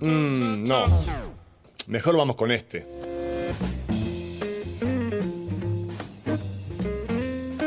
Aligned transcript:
Mm, 0.00 0.64
no. 0.64 0.86
Mejor 1.86 2.16
vamos 2.16 2.36
con 2.36 2.50
este. 2.50 2.86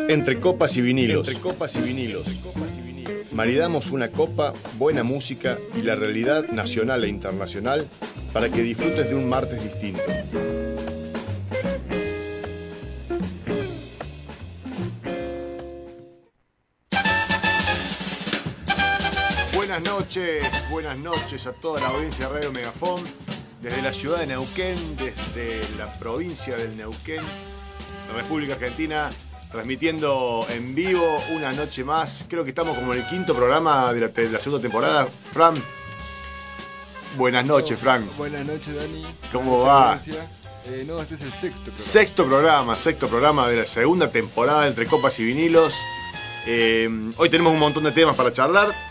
Entre 0.08 0.40
copas 0.40 0.76
y 0.78 0.82
vinilos. 0.82 1.28
Entre 1.28 1.42
copas 1.42 1.76
y 1.76 1.82
vinilos. 1.82 2.28
Maridamos 3.32 3.92
una 3.92 4.12
copa, 4.12 4.54
buena 4.78 5.04
música 5.04 5.58
y 5.76 5.84
la 5.84 5.96
realidad 5.96 6.50
nacional 6.50 7.06
e 7.06 7.08
internacional 7.08 7.88
para 8.34 8.50
que 8.50 8.62
disfrutes 8.62 9.10
de 9.10 9.16
un 9.16 9.30
martes 9.30 9.64
distinto. 9.64 10.02
Noches, 20.12 20.70
buenas 20.70 20.98
noches 20.98 21.48
a 21.48 21.54
toda 21.54 21.80
la 21.80 21.88
audiencia 21.88 22.28
de 22.28 22.34
Radio 22.34 22.52
Megafón, 22.52 23.02
desde 23.62 23.82
la 23.82 23.94
ciudad 23.94 24.20
de 24.20 24.28
Neuquén, 24.28 24.78
desde 24.98 25.62
la 25.78 25.98
provincia 26.00 26.58
del 26.58 26.76
Neuquén, 26.76 27.22
República 28.14 28.56
Argentina, 28.56 29.10
transmitiendo 29.54 30.46
en 30.50 30.76
vivo 30.76 31.18
una 31.34 31.54
noche 31.54 31.86
más. 31.86 32.26
Creo 32.28 32.44
que 32.44 32.50
estamos 32.50 32.78
como 32.78 32.94
en 32.94 33.00
el 33.00 33.08
quinto 33.08 33.34
programa 33.34 33.94
de 33.94 34.02
la, 34.02 34.08
de 34.10 34.30
la 34.30 34.42
segunda 34.42 34.62
temporada. 34.62 35.08
Fran, 35.32 35.54
buenas 37.16 37.46
noches, 37.46 37.80
Fran. 37.80 38.06
Buenas 38.18 38.46
noches, 38.46 38.76
Dani. 38.76 39.06
¿Cómo 39.32 39.60
Buenas 39.60 40.10
va? 40.10 40.28
Eh, 40.66 40.84
no, 40.86 41.00
este 41.02 41.16
es 41.16 41.22
el 41.22 41.32
sexto 41.32 41.72
programa. 41.72 41.90
Sexto 41.90 42.26
programa, 42.26 42.76
sexto 42.76 43.08
programa 43.08 43.48
de 43.48 43.56
la 43.56 43.66
segunda 43.66 44.12
temporada 44.12 44.68
entre 44.68 44.88
copas 44.88 45.18
y 45.22 45.24
vinilos. 45.24 45.74
Eh, 46.48 46.90
hoy 47.16 47.30
tenemos 47.30 47.54
un 47.54 47.60
montón 47.60 47.86
de 47.86 47.94
temas 47.94 48.18
para 48.18 48.34
charlar. 48.34 48.91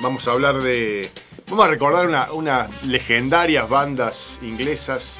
Vamos 0.00 0.26
a 0.28 0.32
hablar 0.32 0.60
de. 0.60 1.10
Vamos 1.48 1.66
a 1.66 1.68
recordar 1.68 2.06
una- 2.06 2.32
unas 2.32 2.84
legendarias 2.84 3.68
bandas 3.68 4.38
inglesas 4.42 5.18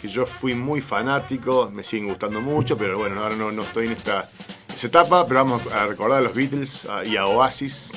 que 0.00 0.08
yo 0.08 0.26
fui 0.26 0.54
muy 0.54 0.80
fanático, 0.80 1.70
me 1.72 1.82
siguen 1.82 2.08
gustando 2.08 2.40
mucho, 2.40 2.76
pero 2.78 2.98
bueno, 2.98 3.20
ahora 3.22 3.34
no, 3.36 3.50
estoy 3.62 3.86
en 3.86 3.92
esta, 3.92 4.30
etapa, 4.80 5.26
pero 5.26 5.40
vamos 5.44 5.62
a 5.72 5.86
recordar 5.86 6.18
a 6.18 6.20
los 6.20 6.34
Beatles 6.34 6.86
y 7.04 7.16
a 7.16 7.26
Oasis 7.26 7.90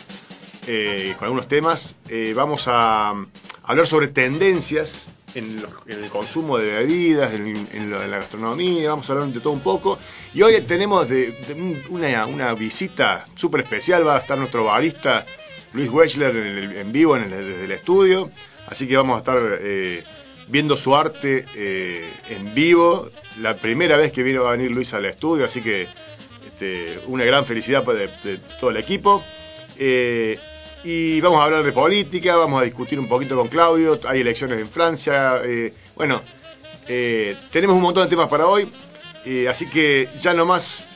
eh, 0.68 1.14
con 1.18 1.26
algunos 1.26 1.48
temas. 1.48 1.96
Eh, 2.10 2.34
vamos 2.36 2.64
a 2.68 3.14
mm, 3.14 3.28
hablar 3.64 3.86
sobre 3.88 4.08
tendencias 4.08 5.08
en, 5.36 5.62
los- 5.62 5.72
el 5.88 6.10
consumo 6.10 6.58
de 6.58 6.72
bebidas, 6.72 7.34
en, 7.34 7.92
la 7.92 8.08
gastronomía, 8.08 8.90
vamos 8.90 9.08
a 9.10 9.14
hablar 9.14 9.28
de 9.30 9.40
todo 9.40 9.54
un 9.54 9.60
poco. 9.62 10.00
Y 10.34 10.42
hoy 10.42 10.60
tenemos 10.62 11.08
de, 11.08 11.32
de 11.32 11.54
un- 11.54 11.82
una, 11.90 12.26
una 12.26 12.54
visita 12.56 13.26
súper 13.36 13.62
especial, 13.62 14.06
va 14.08 14.16
a 14.16 14.20
estar 14.20 14.38
nuestro 14.40 14.64
barista 14.66 15.24
Luis 15.74 15.90
Wechler 15.90 16.36
en, 16.36 16.46
el- 16.58 16.78
en 16.78 16.92
vivo 16.92 17.16
en 17.16 17.24
el, 17.24 17.30
desde 17.30 17.66
el 17.66 17.72
estudio, 17.72 18.30
así 18.68 18.88
que 18.88 18.98
vamos 18.98 19.16
a 19.16 19.20
estar 19.20 19.38
eh, 19.62 20.04
viendo 20.48 20.76
su 20.78 20.96
arte 20.96 21.46
eh, 21.56 22.10
en 22.30 22.54
vivo. 22.54 23.10
La 23.40 23.56
primera 23.56 23.96
vez 23.96 24.12
que 24.12 24.24
vino 24.24 24.44
va 24.44 24.50
a 24.50 24.58
venir 24.58 24.72
Luis 24.72 24.94
al 24.94 25.06
estudio, 25.06 25.46
así 25.46 25.62
que 25.62 25.88
este, 26.46 27.00
una 27.08 27.24
gran 27.24 27.46
felicidad 27.46 27.84
de, 27.86 28.40
todo 28.60 28.70
el 28.72 28.78
equipo. 28.78 29.24
Eh, 29.78 30.38
y 30.84 31.22
vamos 31.22 31.40
a 31.40 31.46
hablar 31.46 31.64
de 31.64 31.72
política, 31.72 32.36
vamos 32.36 32.62
a 32.62 32.66
discutir 32.66 33.00
un 33.00 33.08
poquito 33.08 33.36
con 33.36 33.48
Claudio, 33.48 34.00
hay 34.08 34.22
elecciones 34.22 34.60
en 34.60 34.68
Francia, 34.68 35.40
bueno, 35.96 36.22
tenemos 37.52 37.76
un 37.76 37.82
montón 37.84 38.04
de 38.06 38.10
temas 38.10 38.28
para 38.30 38.48
hoy, 38.48 38.68
así 39.48 39.70
que 39.70 40.10
ya 40.20 40.34
nomás 40.34 40.88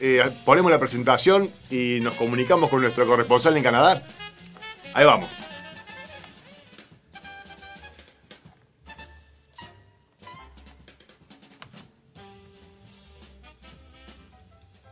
ponemos 0.43 0.71
la 0.71 0.79
presentación 0.79 1.51
y 1.69 1.99
nos 2.01 2.15
comunicamos 2.15 2.71
con 2.71 2.81
nuestro 2.81 3.05
corresponsal 3.05 3.55
en 3.57 3.61
Canadá. 3.63 4.01
Ahí 4.95 5.03
vamos. 5.03 5.29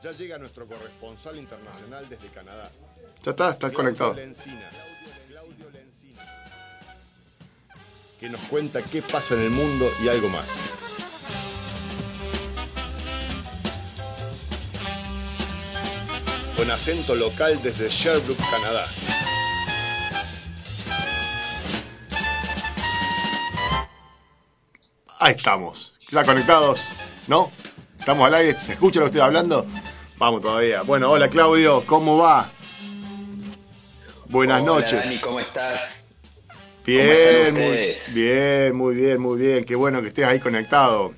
Ya 0.02 0.12
llega 0.12 0.38
nuestro 0.38 0.68
corresponsal 0.68 1.38
internacional 1.38 2.10
desde 2.10 2.28
Canadá. 2.28 2.70
Ya 3.24 3.32
está, 3.32 3.52
estás 3.52 3.72
conectado. 3.72 4.14
Que 8.20 8.30
nos 8.30 8.42
cuenta 8.50 8.82
qué 8.82 9.02
pasa 9.02 9.36
en 9.36 9.44
el 9.44 9.52
mundo 9.52 9.90
y 10.04 10.10
algo 10.10 10.28
más. 10.28 10.50
Con 16.58 16.70
acento 16.70 17.16
local 17.16 17.62
desde 17.64 17.88
Sherbrooke, 17.88 18.44
Canadá. 18.52 18.86
Ahí 25.26 25.36
estamos, 25.38 25.94
ya 26.12 26.26
conectados, 26.26 26.86
¿no? 27.28 27.50
Estamos 27.98 28.28
al 28.28 28.34
aire, 28.34 28.60
¿se 28.60 28.74
escucha 28.74 29.00
lo 29.00 29.06
que 29.06 29.12
estoy 29.12 29.22
hablando? 29.22 29.66
Vamos 30.18 30.42
todavía. 30.42 30.82
Bueno, 30.82 31.10
hola 31.10 31.30
Claudio, 31.30 31.82
¿cómo 31.86 32.18
va? 32.18 32.52
Buenas 34.26 34.62
Hola, 34.62 34.66
noches. 34.74 35.02
Dani, 35.02 35.22
¿cómo 35.22 35.40
estás? 35.40 36.14
Bien, 36.86 37.54
muy 37.54 37.94
bien, 38.14 38.76
muy 38.76 38.96
bien, 38.96 39.22
muy 39.22 39.40
bien. 39.40 39.64
Qué 39.64 39.76
bueno 39.76 40.02
que 40.02 40.10
estés 40.10 40.26
ahí 40.26 40.42
conectado. 40.42 41.14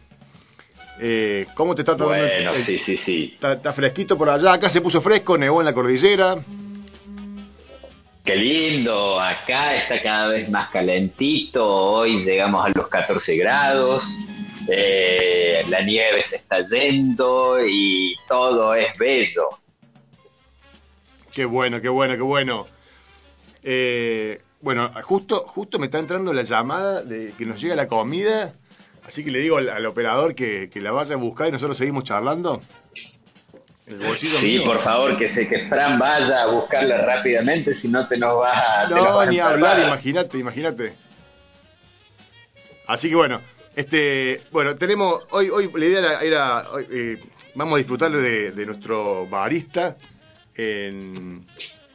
Eh, 0.99 1.47
¿Cómo 1.55 1.73
te 1.73 1.81
está 1.81 1.97
tratando? 1.97 2.23
el- 2.23 2.29
Bueno, 2.43 2.51
el- 2.53 2.63
sí, 2.63 2.77
sí, 2.77 2.97
sí. 2.97 3.31
Está, 3.33 3.53
está 3.53 3.73
fresquito 3.73 4.15
por 4.19 4.29
allá. 4.29 4.53
Acá 4.53 4.69
se 4.69 4.81
puso 4.81 5.01
fresco, 5.01 5.35
nevó 5.35 5.61
en 5.61 5.65
la 5.65 5.73
cordillera. 5.73 6.37
Qué 8.25 8.35
lindo, 8.35 9.19
acá 9.19 9.75
está 9.75 10.01
cada 10.01 10.29
vez 10.29 10.49
más 10.49 10.71
calentito, 10.71 11.63
hoy 11.63 12.23
llegamos 12.23 12.65
a 12.65 12.69
los 12.69 12.87
14 12.87 13.37
grados, 13.37 14.03
eh, 14.67 15.63
la 15.69 15.81
nieve 15.81 16.23
se 16.23 16.37
está 16.37 16.61
yendo 16.61 17.57
y 17.63 18.15
todo 18.27 18.73
es 18.73 18.97
bello. 18.97 19.43
Qué 21.33 21.45
bueno, 21.45 21.79
qué 21.81 21.89
bueno, 21.89 22.15
qué 22.15 22.23
bueno. 22.23 22.65
Eh, 23.61 24.41
bueno, 24.59 24.89
justo, 25.03 25.45
justo 25.45 25.77
me 25.77 25.85
está 25.85 25.99
entrando 25.99 26.33
la 26.33 26.41
llamada 26.41 27.03
de 27.03 27.31
que 27.37 27.45
nos 27.45 27.61
llega 27.61 27.75
la 27.75 27.87
comida. 27.87 28.55
Así 29.03 29.23
que 29.23 29.29
le 29.29 29.37
digo 29.37 29.57
al, 29.57 29.85
operador 29.85 30.33
que, 30.33 30.71
que 30.71 30.81
la 30.81 30.91
vaya 30.91 31.13
a 31.13 31.17
buscar 31.17 31.49
y 31.49 31.51
nosotros 31.51 31.77
seguimos 31.77 32.05
charlando. 32.05 32.59
El 33.87 33.99
bolsillo 33.99 34.35
Sí, 34.37 34.57
mío. 34.57 34.65
por 34.65 34.79
favor, 34.79 35.17
que 35.17 35.27
se 35.29 35.47
que 35.47 35.67
Fran 35.67 35.99
vaya 35.99 36.43
a 36.43 36.47
buscarla 36.47 36.97
rápidamente, 36.97 37.73
si 37.73 37.87
no 37.87 38.07
te 38.07 38.17
nos 38.17 38.39
vas 38.39 38.57
a... 38.57 38.87
No, 38.89 39.03
vas 39.15 39.27
a 39.27 39.29
ni 39.31 39.37
enfermar. 39.37 39.71
hablar, 39.71 39.87
imagínate, 39.87 40.37
imagínate. 40.39 40.95
Así 42.87 43.09
que 43.09 43.15
bueno, 43.15 43.41
este, 43.75 44.41
bueno, 44.51 44.75
tenemos, 44.75 45.23
hoy, 45.31 45.49
hoy 45.49 45.69
la 45.75 45.85
idea 45.85 45.99
era, 45.99 46.21
era, 46.21 46.71
hoy, 46.71 46.87
eh, 46.91 47.19
vamos 47.55 47.75
a 47.75 47.77
disfrutar 47.77 48.11
de, 48.11 48.51
de 48.51 48.65
nuestro 48.65 49.27
barista 49.27 49.97
en, 50.55 51.45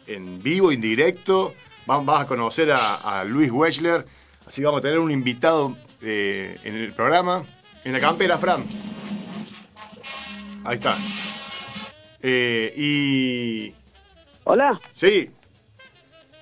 en 0.06 0.42
vivo, 0.42 0.70
en 0.72 0.80
directo. 0.80 1.54
Vamos, 1.86 2.06
vas 2.06 2.22
a 2.22 2.26
conocer 2.26 2.70
a, 2.70 2.94
a 3.20 3.24
Luis 3.24 3.50
Wechler, 3.50 4.04
así 4.46 4.60
que 4.60 4.66
vamos 4.66 4.78
a 4.78 4.82
tener 4.82 4.98
un 5.00 5.10
invitado 5.10 5.76
eh, 6.02 6.56
en 6.62 6.76
el 6.76 6.92
programa, 6.92 7.44
en 7.82 7.92
la 7.92 8.00
campera, 8.00 8.38
Fran. 8.38 8.64
Ahí 10.64 10.76
está. 10.76 10.98
Eh, 12.22 12.72
y... 12.76 13.74
Hola, 14.44 14.80
Sí, 14.92 15.30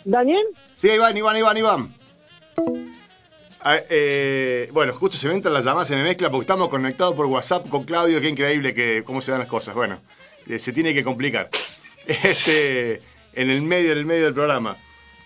Daniel. 0.05 0.45
Sí, 0.75 0.89
Iván, 0.89 1.17
Iván, 1.17 1.37
Iván, 1.37 1.57
Iván. 1.57 1.95
Ah, 3.61 3.79
eh, 3.91 4.71
bueno, 4.73 4.95
justo 4.95 5.17
se 5.17 5.29
me 5.29 5.35
entran 5.35 5.53
las 5.53 5.65
llamadas, 5.65 5.91
me 5.91 6.03
mezcla 6.03 6.31
porque 6.31 6.45
estamos 6.45 6.69
conectados 6.69 7.15
por 7.15 7.27
WhatsApp 7.27 7.69
con 7.69 7.85
Claudio, 7.85 8.21
qué 8.21 8.29
increíble 8.29 8.73
que 8.73 9.03
cómo 9.05 9.21
se 9.21 9.33
dan 9.33 9.41
las 9.41 9.49
cosas. 9.49 9.75
Bueno, 9.75 9.99
eh, 10.47 10.59
se 10.59 10.73
tiene 10.73 10.95
que 10.95 11.05
complicar. 11.05 11.51
Este, 12.07 13.03
en 13.35 13.51
el 13.51 13.61
medio, 13.61 13.93
en 13.93 13.99
el 13.99 14.07
medio 14.07 14.25
del 14.25 14.33
programa. 14.33 14.79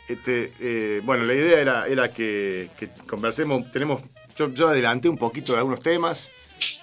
Este, 0.09 0.53
eh, 0.59 1.01
bueno, 1.05 1.23
la 1.25 1.35
idea 1.35 1.61
era, 1.61 1.87
era 1.87 2.13
que, 2.13 2.69
que 2.77 2.89
conversemos, 3.07 3.71
tenemos, 3.71 4.03
yo, 4.35 4.49
yo 4.53 4.67
adelanté 4.67 5.09
un 5.09 5.17
poquito 5.17 5.53
de 5.53 5.59
algunos 5.59 5.79
temas. 5.79 6.33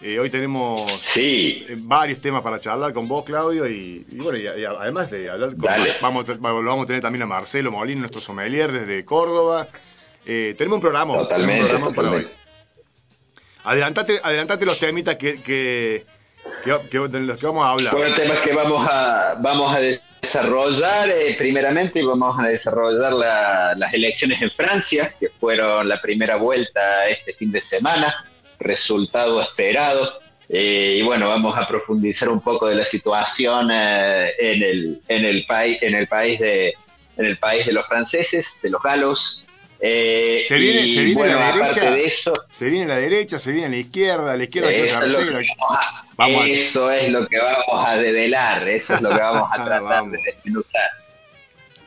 Eh, 0.02 0.18
hoy 0.20 0.30
tenemos 0.30 0.92
Sí, 1.02 1.66
eh, 1.68 1.76
varios 1.78 2.20
temas 2.22 2.42
para 2.42 2.60
charlar 2.60 2.94
con 2.94 3.08
vos, 3.08 3.24
Claudio, 3.24 3.68
y, 3.68 4.06
y 4.10 4.16
bueno, 4.18 4.38
y, 4.38 4.44
y 4.44 4.66
además 4.66 5.10
de 5.12 5.30
hablar 5.30 5.50
con... 5.52 5.60
Dale. 5.62 5.96
Vamos, 6.02 6.26
vamos, 6.40 6.64
lo 6.64 6.70
vamos 6.70 6.84
a 6.86 6.88
tener 6.88 7.02
también 7.02 7.24
a 7.24 7.26
Marcelo 7.26 7.72
Molina, 7.72 8.00
nuestro 8.02 8.22
sommelier 8.22 8.72
desde 8.72 9.04
Córdoba. 9.06 9.68
Eh, 10.26 10.56
tenemos 10.58 10.78
un 10.78 10.82
programa, 10.82 11.16
Totalmente, 11.16 11.62
un 11.64 11.68
programa 11.70 11.96
para 11.96 12.08
totalmente. 12.10 12.34
hoy. 12.34 12.40
Adelantate, 13.64 14.20
adelantate 14.24 14.66
los 14.66 14.80
temitas 14.80 15.16
que, 15.18 15.42
que, 15.42 16.06
que- 16.64 16.80
que- 16.90 17.00
de 17.08 17.20
los 17.20 17.38
que 17.38 17.46
vamos 17.46 17.66
a 17.66 17.72
hablar. 17.72 17.94
Bueno, 17.96 18.16
temas 18.16 18.40
que 18.40 18.54
vamos 18.54 18.88
a, 18.90 19.36
vamos 19.40 19.76
a 19.76 19.80
desarrollar, 20.22 21.10
eh, 21.10 21.36
primeramente 21.38 22.04
vamos 22.04 22.38
a 22.40 22.44
desarrollar 22.48 23.12
la- 23.14 23.74
las 23.76 23.94
elecciones 23.94 24.42
en 24.42 24.50
Francia, 24.52 25.14
que 25.20 25.30
fueron 25.40 25.88
la 25.90 26.02
primera 26.02 26.38
vuelta 26.38 27.08
este 27.10 27.34
fin 27.34 27.52
de 27.52 27.62
semana, 27.62 28.26
resultado 28.60 29.42
esperado. 29.42 30.20
Eh, 30.52 30.98
y 31.00 31.02
bueno, 31.04 31.30
vamos 31.30 31.56
a 31.58 31.68
profundizar 31.68 32.30
un 32.30 32.42
poco 32.42 32.68
de 32.68 32.76
la 32.76 32.86
situación 32.86 33.70
eh, 33.72 34.32
en, 34.40 34.64
el, 34.64 35.02
en, 35.08 35.26
el 35.26 35.46
país 35.46 35.78
en 35.82 35.94
el 35.96 36.08
país 36.08 36.40
de 36.40 36.74
en 37.18 37.26
el 37.26 37.38
país 37.38 37.66
de 37.66 37.74
los 37.74 37.86
franceses, 37.86 38.60
de 38.64 38.70
los 38.70 38.82
galos, 38.82 39.46
Eh, 39.82 40.44
Se 40.48 40.56
viene, 40.58 40.82
y 40.82 40.94
se 40.94 41.02
viene 41.04 41.16
bueno, 41.20 41.40
la 41.40 41.52
derecha, 41.56 41.92
de 41.92 42.04
eso, 42.06 42.34
se 42.52 42.66
viene 42.66 42.88
la 42.88 42.96
derecha, 42.98 43.38
se 43.40 43.52
viene 43.52 43.70
la 43.70 43.76
izquierda, 43.78 44.36
la 44.36 44.44
izquierda 44.44 44.70
que 44.70 44.86
eso 44.88 45.04
es, 45.06 45.12
lo 45.12 45.20
que 45.20 45.48
vamos 45.58 45.78
a, 45.80 46.06
Vamos 46.18 46.44
a- 46.44 46.48
eso 46.48 46.92
es 46.92 47.10
lo 47.10 47.28
que 47.28 47.38
vamos 47.38 47.88
a 47.88 47.96
develar, 47.98 48.68
eso 48.68 48.96
es 48.96 49.02
lo 49.02 49.10
que 49.10 49.22
vamos 49.22 49.50
a 49.52 49.56
tratar 49.66 49.82
Vamos. 49.84 50.12
de 50.14 50.18
desmenuzar. 50.24 50.90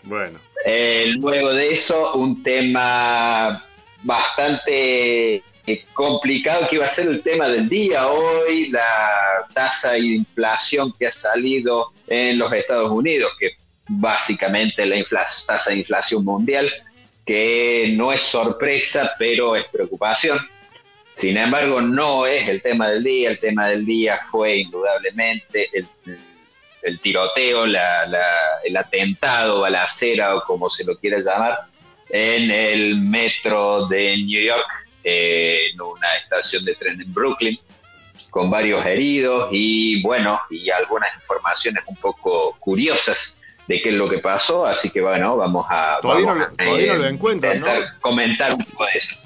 Bueno, 0.05 0.39
Eh, 0.65 1.15
luego 1.19 1.53
de 1.53 1.73
eso, 1.75 2.15
un 2.15 2.43
tema 2.43 3.63
bastante 4.03 5.43
eh, 5.67 5.85
complicado 5.95 6.69
que 6.69 6.77
iba 6.77 6.87
a 6.87 6.89
ser 6.89 7.07
el 7.09 7.23
tema 7.23 7.49
del 7.49 7.69
día 7.69 8.09
hoy, 8.09 8.69
la 8.71 9.47
tasa 9.55 9.93
de 9.93 10.01
inflación 10.01 10.93
que 10.99 11.07
ha 11.07 11.13
salido 11.13 11.93
en 12.09 12.39
los 12.39 12.53
Estados 12.53 12.91
Unidos, 12.91 13.33
que 13.39 13.51
básicamente 13.89 14.85
la 14.87 15.05
tasa 15.47 15.71
de 15.71 15.77
inflación 15.77 16.25
mundial, 16.25 16.71
que 17.25 17.95
no 17.97 18.13
es 18.13 18.23
sorpresa, 18.23 19.13
pero 19.19 19.55
es 19.55 19.65
preocupación. 19.67 20.39
Sin 21.15 21.37
embargo, 21.37 21.81
no 21.81 22.27
es 22.27 22.49
el 22.49 22.63
tema 22.63 22.89
del 22.89 23.05
día, 23.05 23.31
el 23.31 23.39
tema 23.39 23.69
del 23.69 23.85
día 23.85 24.21
fue 24.31 24.57
indudablemente 24.59 25.69
el, 25.73 25.87
el 26.83 26.99
tiroteo, 27.01 27.67
la- 27.67 28.07
la- 28.07 28.61
el 28.65 28.77
atentado, 28.77 29.61
balacera 29.61 30.35
o 30.37 30.43
como 30.45 30.69
se 30.71 30.85
lo 30.85 30.97
quiera 30.99 31.19
llamar, 31.19 31.59
en 32.09 32.51
el 32.51 32.97
metro 32.97 33.87
de 33.87 34.17
New 34.17 34.43
York, 34.43 34.67
eh, 35.05 35.71
en 35.73 35.81
una 35.81 36.17
estación 36.17 36.65
de 36.65 36.75
tren 36.75 37.01
en 37.01 37.13
Brooklyn, 37.13 37.59
con 38.31 38.51
varios 38.51 38.85
heridos 38.87 39.49
y 39.53 40.03
bueno, 40.03 40.41
y 40.51 40.71
algunas 40.71 41.15
informaciones 41.15 41.85
un 41.87 41.97
poco 41.97 42.57
curiosas 42.59 43.39
de 43.69 43.81
qué 43.81 43.91
es 43.91 43.95
lo 43.95 44.09
que 44.09 44.19
pasó, 44.19 44.67
así 44.67 44.91
que 44.91 45.01
bueno, 45.01 45.37
vamos 45.37 45.67
a, 45.69 45.99
Todavía 46.01 46.27
vamos 46.27 46.49
no 46.51 46.57
todavía 46.57 46.95
no 46.95 46.99
lo 46.99 47.07
encuentran, 47.07 47.61
¿no? 47.61 47.67
intentar 47.67 48.01
comentar 48.01 48.55
un 48.55 48.65
poco 48.65 48.87
de 48.87 48.93
eso. 48.99 49.17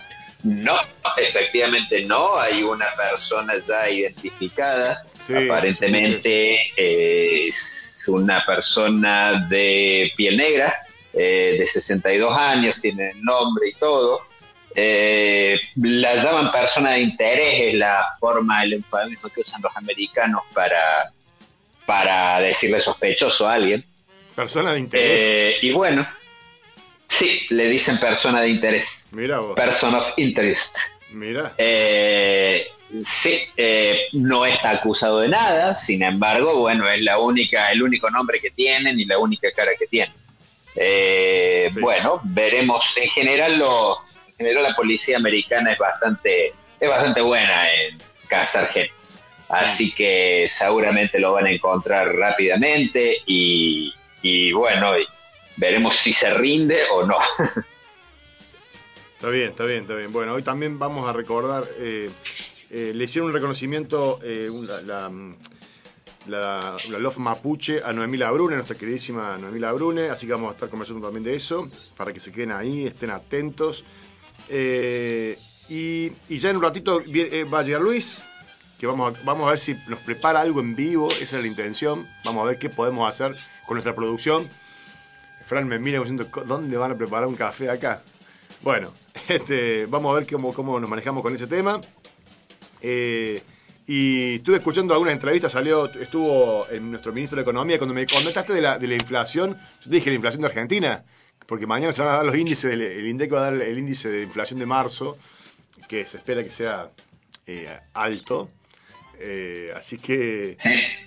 No, 0.43 0.75
efectivamente 1.17 2.05
no, 2.05 2.38
hay 2.38 2.62
una 2.62 2.87
persona 2.96 3.55
ya 3.58 3.88
identificada, 3.88 5.05
Sí, 5.26 5.34
aparentemente 5.34 6.70
eh, 6.76 7.49
es 7.49 8.05
una 8.06 8.44
persona 8.46 9.44
de 9.49 10.12
piel 10.17 10.37
negra, 10.37 10.73
eh, 11.12 11.56
de 11.58 11.67
62 11.67 12.32
años, 12.37 12.76
tiene 12.81 13.11
el 13.11 13.23
nombre 13.23 13.70
y 13.70 13.75
todo. 13.75 14.20
Eh, 14.78 15.58
la 15.76 16.17
llaman 16.17 16.52
persona 16.52 16.90
de 16.93 17.00
interés, 17.00 17.61
es 17.69 17.75
la 17.75 18.05
forma, 18.20 18.62
el 18.62 18.75
eufemismo 18.75 19.31
que 19.31 19.40
usan 19.40 19.62
los 19.62 19.75
americanos 19.75 20.43
para, 20.52 21.11
para 21.87 22.40
decirle 22.40 22.81
sospechoso 22.82 23.49
a 23.49 23.55
alguien. 23.55 23.82
persona 24.34 24.75
de 24.75 24.81
interés. 24.81 25.11
Eh, 25.23 25.56
y 25.62 25.73
bueno, 25.73 26.06
sí, 27.08 27.46
le 27.49 27.69
dicen 27.69 27.99
persona 27.99 28.43
de 28.43 28.50
interés, 28.50 29.08
Mira 29.12 29.38
vos, 29.38 29.56
person 29.56 29.94
of 29.94 30.08
interest. 30.19 30.76
mira. 31.11 31.55
Eh, 31.56 32.69
sí, 33.02 33.40
eh, 33.56 34.08
no 34.12 34.44
está 34.44 34.70
acusado 34.73 35.20
de 35.20 35.28
nada, 35.28 35.75
sin 35.76 36.02
embargo, 36.02 36.56
bueno, 36.61 36.87
es 36.90 37.00
la 37.00 37.19
única, 37.19 37.73
el 37.73 37.82
único 37.82 38.11
nombre 38.11 38.40
que 38.40 38.50
tienen 38.50 39.00
y 39.00 39.06
la 39.06 39.19
única 39.19 39.50
cara 39.52 39.70
que 39.78 39.87
tienen. 39.87 40.14
Eh, 40.75 41.70
Sí. 41.73 41.81
Bueno, 41.81 42.20
veremos. 42.23 42.96
En 42.99 43.08
general, 43.08 43.58
lo, 43.58 43.99
en 43.99 44.16
general 44.38 44.62
la 44.62 44.75
policía 44.75 45.17
americana 45.17 45.73
es 45.73 45.79
bastante, 45.79 46.53
es 46.81 46.88
bastante 46.88 47.21
buena 47.21 47.73
en 47.75 47.99
cazar 48.29 48.67
gente. 48.69 48.93
Así 49.49 49.93
que 49.94 50.49
seguramente 50.50 51.21
lo 51.21 51.33
van 51.33 51.47
a 51.47 51.50
encontrar 51.50 52.15
rápidamente 52.17 53.19
y, 53.27 53.94
y 54.23 54.53
bueno, 54.53 54.93
veremos 55.56 55.94
si 55.97 56.12
se 56.12 56.35
rinde 56.35 56.81
o 56.93 57.06
no. 57.06 57.17
Está 59.15 59.29
bien, 59.31 59.50
está 59.50 59.65
bien, 59.65 59.83
está 59.83 59.94
bien. 59.94 60.12
Bueno, 60.12 60.35
hoy 60.35 60.43
también 60.43 60.79
vamos 60.79 61.09
a 61.09 61.12
recordar, 61.12 61.65
eh, 61.79 62.11
eh, 62.71 62.93
le 62.94 63.05
hicieron 63.05 63.29
un 63.31 63.35
reconocimiento, 63.35 64.19
eh, 64.23 64.50
un- 64.50 64.67
la, 64.67 64.83
la, 64.83 65.11
la, 66.27 66.77
la 66.88 66.99
Love 66.99 67.19
Mapuche 67.19 67.81
a 67.83 67.93
Noemí 67.93 68.19
Labrune, 68.19 68.56
nuestra 68.56 68.77
queridísima 68.77 69.38
Noemí 69.38 69.59
Labrune, 69.61 70.11
así 70.11 70.27
que 70.27 70.33
vamos 70.33 70.50
a 70.50 70.55
estar 70.55 70.69
conversando 70.69 71.06
también 71.06 71.25
de 71.25 71.35
eso, 71.37 71.71
para 71.97 72.12
que 72.12 72.21
se 72.21 72.31
queden 72.33 72.53
ahí, 72.53 72.87
estén 72.87 73.11
atentos. 73.11 73.85
Eh, 74.49 75.39
y, 75.69 76.11
ya 76.29 76.51
en 76.51 76.57
un 76.57 76.63
ratito 76.63 77.01
eh, 77.07 77.45
va 77.45 77.61
a 77.61 77.63
llegar 77.63 77.81
Luis, 77.81 78.23
que 78.79 78.87
vamos 78.87 79.19
a, 79.27 79.51
ver 79.51 79.59
si 79.59 79.77
nos 79.89 79.99
prepara 80.01 80.41
algo 80.41 80.61
en 80.61 80.77
vivo, 80.77 81.11
esa 81.21 81.37
es 81.37 81.43
la 81.43 81.49
intención, 81.49 82.07
vamos 82.25 82.45
a 82.45 82.47
ver 82.47 82.59
qué 82.59 82.69
podemos 82.71 83.09
hacer 83.09 83.37
con 83.67 83.75
nuestra 83.75 83.95
producción. 83.95 84.49
Fran 85.45 85.67
me 85.67 85.79
mira 85.79 85.99
diciendo, 85.99 86.29
"Co- 86.31 86.45
¿dónde 86.45 86.77
van 86.77 86.93
a 86.93 86.97
preparar 86.97 87.29
un 87.29 87.37
café 87.37 87.71
acá? 87.71 88.03
Bueno, 88.63 88.93
este, 89.29 89.87
vamos 89.87 90.13
a 90.13 90.19
ver 90.21 90.31
cómo, 90.31 90.53
cómo 90.53 90.79
nos 90.79 90.91
manejamos 90.91 91.23
con 91.23 91.35
ese 91.35 91.47
tema. 91.47 91.81
Eh, 92.81 93.43
y 93.89 94.35
estuve 94.37 94.57
escuchando 94.57 94.93
algunas 94.95 95.15
entrevistas, 95.15 95.53
salió, 95.53 95.87
estuvo 95.87 96.67
en 96.71 96.91
nuestro 96.91 97.13
ministro 97.13 97.37
de 97.37 97.43
Economía, 97.43 97.79
cuando 97.79 97.95
me 97.95 98.05
comentaste 98.07 98.53
de 98.53 98.61
la, 98.61 98.79
de 98.79 98.89
la 98.89 98.95
inflación, 98.95 99.57
yo 99.85 99.91
te 99.91 99.97
dije 99.97 100.11
la 100.11 100.17
inflación 100.17 100.41
de 100.43 100.49
Argentina, 100.49 101.05
porque 101.47 101.67
mañana 101.67 101.93
se 101.93 102.03
van 102.03 102.13
a 102.13 102.17
dar 102.17 102.27
los 102.27 102.37
índices, 102.37 102.71
del, 102.71 102.83
el 102.83 103.07
INDEC 103.07 103.33
va 103.33 103.39
a 103.39 103.51
dar 103.51 103.63
el 103.63 103.79
índice 103.79 104.09
de 104.09 104.23
inflación 104.23 104.59
de 104.59 104.67
marzo, 104.67 105.17
que 105.89 106.05
se 106.05 106.17
espera 106.19 106.43
que 106.43 106.51
sea 106.51 106.91
eh, 107.47 107.79
alto. 107.95 108.51
Eh, 109.19 109.73
así 109.75 109.99
que, 109.99 110.59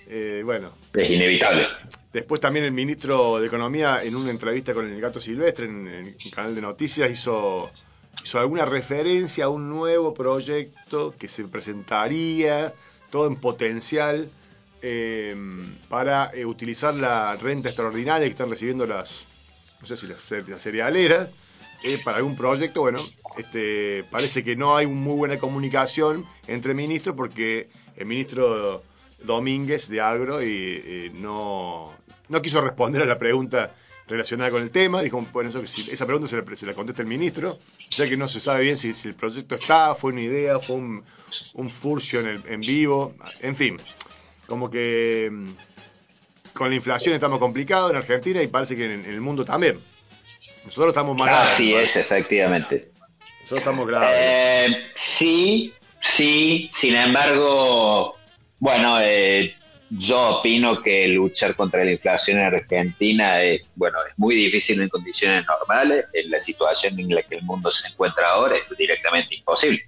eh, 0.10 0.42
bueno, 0.44 0.74
Es 0.94 1.10
inevitable. 1.10 1.68
Después 2.12 2.42
también 2.42 2.66
el 2.66 2.72
ministro 2.72 3.40
de 3.40 3.48
Economía, 3.48 4.04
en 4.04 4.16
una 4.16 4.32
entrevista 4.32 4.74
con 4.74 4.92
el 4.92 5.00
Gato 5.00 5.22
Silvestre, 5.22 5.66
en, 5.66 5.88
en 5.88 6.08
el 6.08 6.32
canal 6.32 6.56
de 6.56 6.62
noticias, 6.62 7.12
hizo, 7.12 7.70
hizo 8.24 8.40
alguna 8.40 8.66
referencia 8.66 9.46
a 9.46 9.50
un 9.50 9.70
nuevo 9.70 10.14
proyecto 10.14 11.14
que 11.20 11.28
se 11.28 11.44
presentaría, 11.44 12.74
todo 13.12 13.28
en 13.28 13.36
potencial, 13.36 14.32
eh, 14.82 15.36
para 15.90 16.32
eh, 16.34 16.46
utilizar 16.46 16.94
la 16.94 17.36
renta 17.36 17.70
extraordinaria 17.70 18.26
que 18.26 18.32
están 18.32 18.50
recibiendo 18.50 18.86
las, 18.86 19.28
no 19.82 19.88
sé 19.88 19.98
si 19.98 20.08
las, 20.08 20.20
las 20.48 20.62
cerealeras, 20.62 21.30
para 22.04 22.18
algún 22.18 22.36
proyecto. 22.36 22.82
Bueno, 22.82 23.06
este, 23.38 24.04
parece 24.12 24.44
que 24.44 24.56
no 24.56 24.76
hay 24.76 24.88
muy 24.88 25.16
buena 25.16 25.38
comunicación 25.38 26.26
entre 26.48 26.74
ministros 26.74 27.16
porque 27.16 27.68
el 27.96 28.06
ministro 28.06 28.84
Domínguez 29.24 29.88
de 29.90 30.02
Agro 30.02 30.42
y, 30.42 30.48
eh, 30.48 31.12
no, 31.14 31.94
no 32.28 32.42
quiso 32.42 32.62
responder 32.62 33.02
a 33.02 33.06
la 33.06 33.18
pregunta 33.18 33.76
relacionada 34.08 34.52
con 34.52 34.62
el 34.62 34.72
tema. 34.72 35.02
Dijo, 35.02 35.26
bueno, 35.32 35.50
eso, 35.50 35.66
si, 35.68 35.90
esa 35.90 36.06
pregunta 36.06 36.28
se 36.28 36.38
la, 36.38 36.56
se 36.56 36.66
la 36.66 36.74
contesta 36.74 37.02
el 37.02 37.08
ministro, 37.08 37.60
ya 37.92 38.10
que 38.10 38.18
no 38.18 38.28
se 38.28 38.40
sabe 38.40 38.64
bien 38.64 38.78
si, 38.78 38.94
si 38.94 39.10
el 39.10 39.16
proyecto 39.16 39.56
está, 39.56 39.96
fue 39.96 40.12
una 40.12 40.22
idea, 40.22 40.60
fue 40.60 40.76
un, 40.76 41.04
un 41.54 41.70
furcio 41.70 42.22
en, 42.22 42.44
en 42.48 42.62
vivo, 42.62 43.14
en 43.40 43.56
fin, 43.56 43.78
como 44.48 44.70
que 44.70 45.30
mm, 45.32 45.50
con 46.60 46.70
la 46.70 46.76
inflación 46.76 47.16
estamos 47.16 47.40
complicados 47.40 47.90
en 47.90 47.98
Argentina 47.98 48.44
y 48.44 48.48
parece 48.48 48.76
que 48.76 48.84
en, 48.84 48.92
en 48.92 49.06
el 49.06 49.22
mundo 49.22 49.46
también. 49.46 49.80
Nosotros 50.66 50.90
estamos 50.90 51.18
mal. 51.18 51.30
Así 51.30 51.74
es, 51.74 51.96
efectivamente. 51.96 52.92
Nosotros 53.40 53.60
estamos 53.60 53.88
graves. 53.88 54.10
Eh, 54.14 54.88
sí, 54.94 55.74
sí, 56.02 56.70
sin 56.74 56.98
embargo, 56.98 58.18
bueno, 58.60 59.00
eh, 59.02 59.56
yo 59.90 60.40
opino 60.40 60.84
que 60.84 61.08
luchar 61.08 61.56
contra 61.56 61.86
la 61.86 61.92
inflación 61.92 62.40
en 62.40 62.48
Argentina 62.48 63.42
es, 63.42 63.62
bueno, 63.76 63.98
es 64.06 64.14
muy 64.18 64.36
difícil 64.36 64.82
en 64.82 64.90
condiciones 64.90 65.46
normales. 65.48 66.08
En 66.12 66.30
la 66.30 66.42
situación 66.42 67.00
en 67.00 67.16
la 67.16 67.24
que 67.24 67.36
el 67.36 67.44
mundo 67.44 67.72
se 67.72 67.88
encuentra 67.88 68.32
ahora 68.32 68.58
es 68.58 68.78
directamente 68.78 69.34
imposible. 69.34 69.82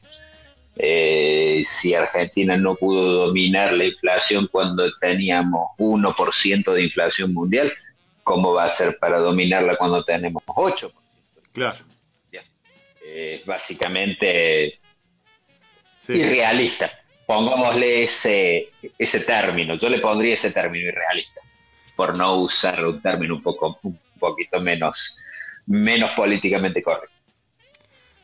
Eh, 0.84 1.62
si 1.64 1.94
Argentina 1.94 2.58
no 2.58 2.74
pudo 2.74 3.28
dominar 3.28 3.72
la 3.74 3.86
inflación 3.86 4.48
cuando 4.52 4.92
teníamos 5.00 5.70
1% 5.78 6.74
de 6.74 6.84
inflación 6.84 7.36
mundial, 7.36 7.72
¿cómo 8.24 8.54
va 8.54 8.64
a 8.64 8.70
ser 8.70 8.98
para 9.00 9.20
dominarla 9.20 9.76
cuando 9.76 10.04
tenemos 10.04 10.42
8%? 10.48 10.92
claro. 11.54 11.86
Es 13.14 13.46
básicamente 13.46 14.80
Sí. 16.00 16.14
irrealista. 16.14 16.90
Pongámosle 17.28 18.06
ese, 18.06 18.72
ese 18.98 19.20
término. 19.20 19.76
Yo 19.76 19.90
le 19.90 20.00
pondría 20.00 20.34
ese 20.34 20.52
término 20.52 20.88
irrealista, 20.88 21.42
por 21.96 22.16
no 22.16 22.38
usar 22.38 22.84
un 22.86 23.02
término 23.02 23.36
un 23.36 23.44
poco 23.44 23.78
un 23.84 24.00
poquito 24.18 24.62
menos, 24.62 25.18
menos 25.68 26.12
políticamente 26.12 26.82
correcto. 26.82 27.14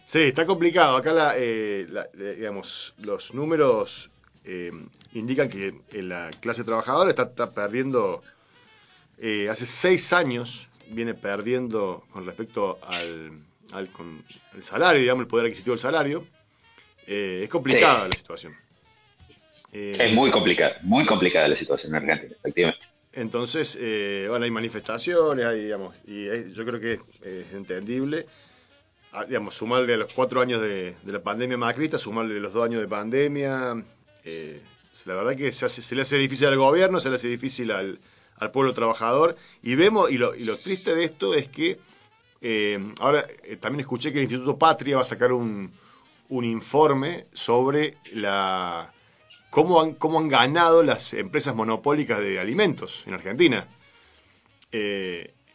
Sí, 0.08 0.20
está 0.20 0.46
complicado. 0.46 0.96
Acá, 0.96 1.12
la, 1.12 1.34
eh, 1.38 1.86
la- 1.90 2.08
eh, 2.18 2.36
digamos, 2.38 2.94
los 3.00 3.34
números 3.34 4.10
eh, 4.46 4.72
indican 5.14 5.50
que 5.50 5.74
eh, 5.92 6.02
la 6.02 6.30
clase 6.40 6.64
trabajadora 6.64 7.10
está, 7.10 7.24
está 7.24 7.52
perdiendo, 7.52 8.24
eh, 9.18 9.50
hace 9.50 9.66
seis 9.66 10.14
años 10.14 10.70
viene 10.92 11.14
perdiendo 11.14 12.06
con 12.14 12.26
respecto 12.26 12.80
al, 12.88 13.32
al, 13.74 13.90
con- 13.90 14.24
al 14.54 14.64
salario, 14.64 15.02
digamos, 15.02 15.24
el 15.24 15.28
poder 15.28 15.48
adquisitivo 15.48 15.74
del 15.74 15.82
salario. 15.82 16.26
Eh, 17.06 17.42
es 17.44 17.50
complicada 17.50 18.06
Sí. 18.06 18.10
la 18.12 18.16
situación. 18.16 18.56
Eh, 19.74 19.98
Es 20.00 20.14
muy 20.14 20.32
complicada, 20.32 20.78
muy 20.84 21.06
complicada 21.06 21.50
la 21.50 21.58
situación 21.58 21.94
en 21.94 22.04
Argentina, 22.04 22.34
efectivamente. 22.40 22.86
Entonces, 23.12 23.78
eh, 23.78 24.28
bueno, 24.30 24.46
hay 24.46 24.52
manifestaciones, 24.52 25.46
hay, 25.46 25.64
digamos, 25.66 25.94
y 26.08 26.28
es- 26.30 26.54
yo 26.54 26.64
creo 26.64 26.80
que 26.80 26.94
es, 26.94 27.00
es 27.24 27.54
entendible. 27.54 28.26
A- 29.18 29.26
digamos, 29.26 29.56
sumarle 29.56 29.94
a 29.94 29.98
los 29.98 30.14
cuatro 30.14 30.42
años 30.42 30.62
de, 30.62 30.96
la 31.06 31.22
pandemia 31.22 31.58
macrista, 31.58 31.98
sumarle 31.98 32.40
los 32.40 32.54
dos 32.54 32.66
años 32.66 32.82
de 32.82 32.88
pandemia. 32.88 33.84
eh, 34.24 34.62
la 35.06 35.14
verdad 35.16 35.36
que 35.36 35.52
se, 35.52 35.96
le 35.96 36.02
hace 36.02 36.18
difícil 36.18 36.48
al 36.48 36.58
gobierno, 36.58 37.00
se 37.00 37.10
le 37.10 37.16
hace 37.18 37.28
difícil 37.28 37.72
al, 37.72 38.00
al 38.38 38.52
pueblo 38.52 38.74
trabajador. 38.74 39.38
Y 39.62 39.76
vemos, 39.76 40.10
y 40.12 40.18
lo, 40.18 40.36
y 40.36 40.44
lo 40.44 40.58
triste 40.58 40.96
de 40.96 41.04
esto 41.04 41.34
es 41.36 41.48
que 41.48 41.78
eh, 42.42 42.94
ahora 43.00 43.26
eh, 43.44 43.58
también 43.58 43.82
escuché 43.82 44.12
que 44.12 44.20
el 44.20 44.24
Instituto 44.24 44.58
Patria 44.58 44.96
va 44.96 45.04
a 45.04 45.06
sacar 45.06 45.32
un, 45.32 45.72
un 46.30 46.46
informe 46.46 47.26
sobre 47.34 47.96
la 48.14 48.92
cómo 49.52 49.82
han, 49.82 49.94
cómo 49.94 50.20
han 50.20 50.30
ganado 50.30 50.84
las 50.84 51.14
empresas 51.14 51.56
monopólicas 51.56 52.20
de 52.20 52.40
alimentos 52.40 53.04
en 53.08 53.14
Argentina. 53.14 53.68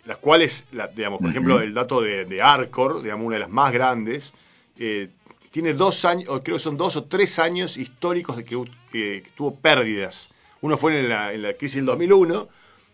Las 0.04 0.16
cuales, 0.18 0.66
la- 0.72 0.88
digamos, 0.88 1.20
por 1.20 1.30
ejemplo, 1.30 1.60
el 1.60 1.74
dato 1.74 2.00
de, 2.00 2.24
de 2.24 2.42
Arcor, 2.42 3.02
digamos, 3.02 3.26
una 3.26 3.36
de 3.36 3.40
las 3.40 3.50
más 3.50 3.72
grandes, 3.72 4.32
eh, 4.78 5.08
tiene 5.50 5.74
dos 5.74 6.04
años, 6.04 6.28
o 6.30 6.42
creo 6.42 6.56
que 6.56 6.62
son 6.62 6.76
dos 6.76 6.96
o 6.96 7.04
tres 7.04 7.38
años 7.38 7.76
históricos 7.76 8.36
de 8.36 8.44
que, 8.44 8.56
u- 8.56 8.64
que- 8.90 9.22
que 9.24 9.30
tuvo 9.36 9.54
pérdidas. 9.54 10.30
Uno 10.60 10.78
fue 10.78 10.98
en 10.98 11.08
la, 11.08 11.32
en 11.32 11.42
la 11.42 11.52
crisis 11.54 11.76
del 11.76 11.86
2001 11.86 12.48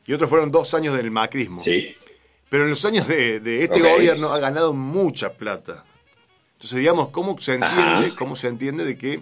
y 0.07 0.13
otros 0.13 0.29
fueron 0.29 0.51
dos 0.51 0.75
años 0.75 0.97
del 0.97 1.11
macrismo. 1.11 1.63
Sí. 1.63 1.95
Pero 2.51 2.65
en 2.65 2.71
los 2.71 2.85
años 2.85 3.07
de, 3.07 3.41
de 3.41 3.63
este 3.63 3.81
gobierno 3.81 4.33
ha 4.33 4.39
ganado 4.39 4.73
mucha 4.73 5.35
plata. 5.35 5.85
Entonces, 6.55 6.79
digamos, 6.79 7.11
¿cómo 7.11 7.39
se 7.41 7.55
entiende, 7.55 8.07
Ajá. 8.07 8.17
cómo 8.19 8.35
se 8.35 8.49
entiende 8.49 8.85
de 8.85 8.97
que 8.99 9.21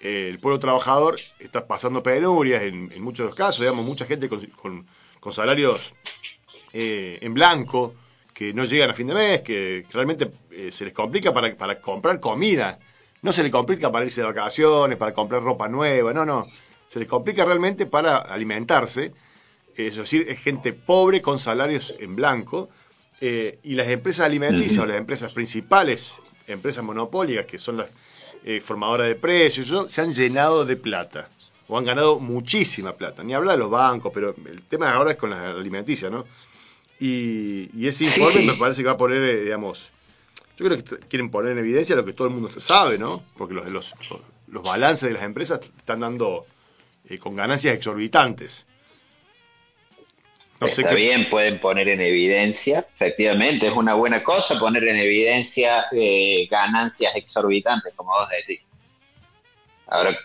eh, 0.00 0.28
el 0.30 0.38
pueblo 0.40 0.58
trabajador 0.58 1.20
está 1.38 1.66
pasando 1.66 2.02
penurias 2.02 2.62
en, 2.64 2.90
en 2.92 3.02
muchos 3.02 3.24
de 3.24 3.28
los 3.28 3.36
casos? 3.36 3.60
Digamos, 3.60 3.84
mucha 3.84 4.06
gente 4.06 4.28
con, 4.28 4.40
con- 4.46 4.86
con 5.20 5.32
salarios 5.32 5.92
eh, 6.72 7.18
en 7.20 7.34
blanco, 7.34 7.94
que 8.32 8.52
no 8.52 8.64
llegan 8.64 8.90
a 8.90 8.94
fin 8.94 9.06
de 9.06 9.14
mes, 9.14 9.40
que 9.42 9.86
realmente 9.92 10.30
eh, 10.50 10.70
se 10.72 10.84
les 10.84 10.94
complica 10.94 11.32
para, 11.32 11.54
para 11.54 11.80
comprar 11.80 12.18
comida. 12.20 12.78
No 13.22 13.32
se 13.32 13.42
les 13.42 13.52
complica 13.52 13.92
para 13.92 14.04
irse 14.04 14.20
de 14.20 14.26
vacaciones, 14.26 14.98
para 14.98 15.12
comprar 15.12 15.42
ropa 15.42 15.68
nueva, 15.68 16.12
no, 16.12 16.24
no. 16.24 16.46
Se 16.88 16.98
les 16.98 17.06
complica 17.08 17.44
realmente 17.44 17.86
para 17.86 18.18
alimentarse. 18.18 19.12
Es 19.76 19.96
decir, 19.96 20.26
es 20.28 20.40
gente 20.40 20.72
pobre 20.72 21.22
con 21.22 21.38
salarios 21.38 21.94
en 21.98 22.16
blanco. 22.16 22.68
eh, 23.20 23.60
y 23.62 23.74
las 23.74 23.86
empresas 23.86 24.26
alimenticias, 24.26 24.78
o 24.78 24.86
las 24.86 24.96
empresas 24.96 25.32
principales, 25.32 26.16
empresas 26.48 26.82
monopólicas, 26.82 27.46
que 27.46 27.56
son 27.56 27.76
las 27.76 27.86
eh, 28.44 28.60
formadoras 28.60 29.06
de 29.06 29.14
precios, 29.14 29.86
se 29.88 30.00
han 30.00 30.12
llenado 30.12 30.64
de 30.64 30.76
plata. 30.76 31.28
O 31.68 31.78
han 31.78 31.84
ganado 31.84 32.18
muchísima 32.18 32.94
plata. 32.94 33.22
Ni 33.22 33.32
habla 33.32 33.52
de 33.52 33.58
los 33.58 33.70
bancos, 33.70 34.10
pero 34.12 34.34
el 34.44 34.62
tema 34.62 34.92
ahora 34.92 35.12
es 35.12 35.16
con 35.16 35.30
las 35.30 35.38
alimenticias, 35.38 36.10
¿no? 36.10 36.24
Y, 37.04 37.68
y 37.76 37.88
ese 37.88 38.04
Sí. 38.04 38.22
informe 38.22 38.42
me 38.52 38.54
parece 38.54 38.82
que 38.82 38.86
va 38.86 38.92
a 38.92 38.96
poner, 38.96 39.22
eh, 39.24 39.40
digamos, 39.42 39.88
yo 40.56 40.66
creo 40.66 40.84
que 40.84 40.98
quieren 41.08 41.30
poner 41.32 41.50
en 41.52 41.58
evidencia 41.58 41.96
lo 41.96 42.04
que 42.04 42.12
todo 42.12 42.28
el 42.28 42.34
mundo 42.34 42.48
sabe, 42.60 42.96
¿no? 42.96 43.24
Porque 43.36 43.54
los, 43.54 43.66
los, 43.66 43.92
los 44.46 44.62
balances 44.62 45.08
de 45.08 45.14
las 45.14 45.24
empresas 45.24 45.60
están 45.78 45.98
dando 45.98 46.46
eh, 47.08 47.18
con 47.18 47.34
ganancias 47.34 47.74
exorbitantes. 47.74 48.66
No 50.60 50.68
sé 50.68 50.82
Está 50.82 50.90
qué- 50.90 50.94
bien, 50.94 51.28
pueden 51.28 51.58
poner 51.58 51.88
en 51.88 52.00
evidencia, 52.00 52.86
efectivamente, 52.94 53.66
es 53.66 53.72
una 53.72 53.94
buena 53.94 54.22
cosa 54.22 54.56
poner 54.60 54.84
en 54.84 54.94
evidencia 54.94 55.86
eh, 55.90 56.46
ganancias 56.48 57.16
exorbitantes, 57.16 57.94
como 57.96 58.12
vos 58.12 58.28
decís. 58.28 58.64
Ahora, 59.88 60.16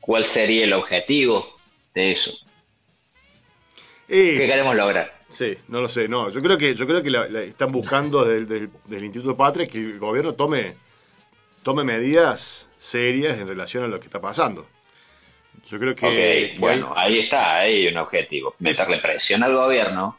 ¿cuál 0.00 0.26
sería 0.26 0.64
el 0.64 0.74
objetivo 0.74 1.58
de 1.94 2.12
eso? 2.12 2.32
Eh, 4.08 4.36
¿Qué 4.38 4.46
queremos 4.46 4.76
lograr? 4.76 5.15
Sí, 5.36 5.54
no 5.68 5.82
lo 5.82 5.88
sé, 5.90 6.08
no. 6.08 6.30
Yo 6.30 6.40
creo 6.40 6.56
que, 6.56 6.74
yo 6.74 6.86
creo 6.86 7.02
que 7.02 7.10
la- 7.10 7.28
la 7.28 7.42
están 7.42 7.70
buscando 7.70 8.24
desde, 8.24 8.38
el- 8.38 8.48
desde 8.48 8.64
el- 8.64 8.70
desde 8.84 8.96
el 8.98 9.04
Instituto 9.04 9.36
Patria 9.36 9.66
que 9.66 9.76
el 9.78 9.98
gobierno 9.98 10.32
tome, 10.32 10.74
tome 11.62 11.84
medidas 11.84 12.68
serias 12.78 13.38
en 13.38 13.46
relación 13.46 13.84
a 13.84 13.88
lo 13.88 14.00
que 14.00 14.06
está 14.06 14.18
pasando. 14.20 14.66
Yo 15.68 15.78
creo 15.78 15.94
que, 15.94 16.06
ok, 16.06 16.12
que 16.12 16.56
bueno, 16.58 16.94
ahí 16.96 17.18
está, 17.18 17.56
ahí 17.58 17.86
hay 17.86 17.88
un 17.88 17.98
objetivo. 17.98 18.54
Meterle 18.60 18.98
presión 18.98 19.42
al 19.42 19.52
gobierno 19.54 20.16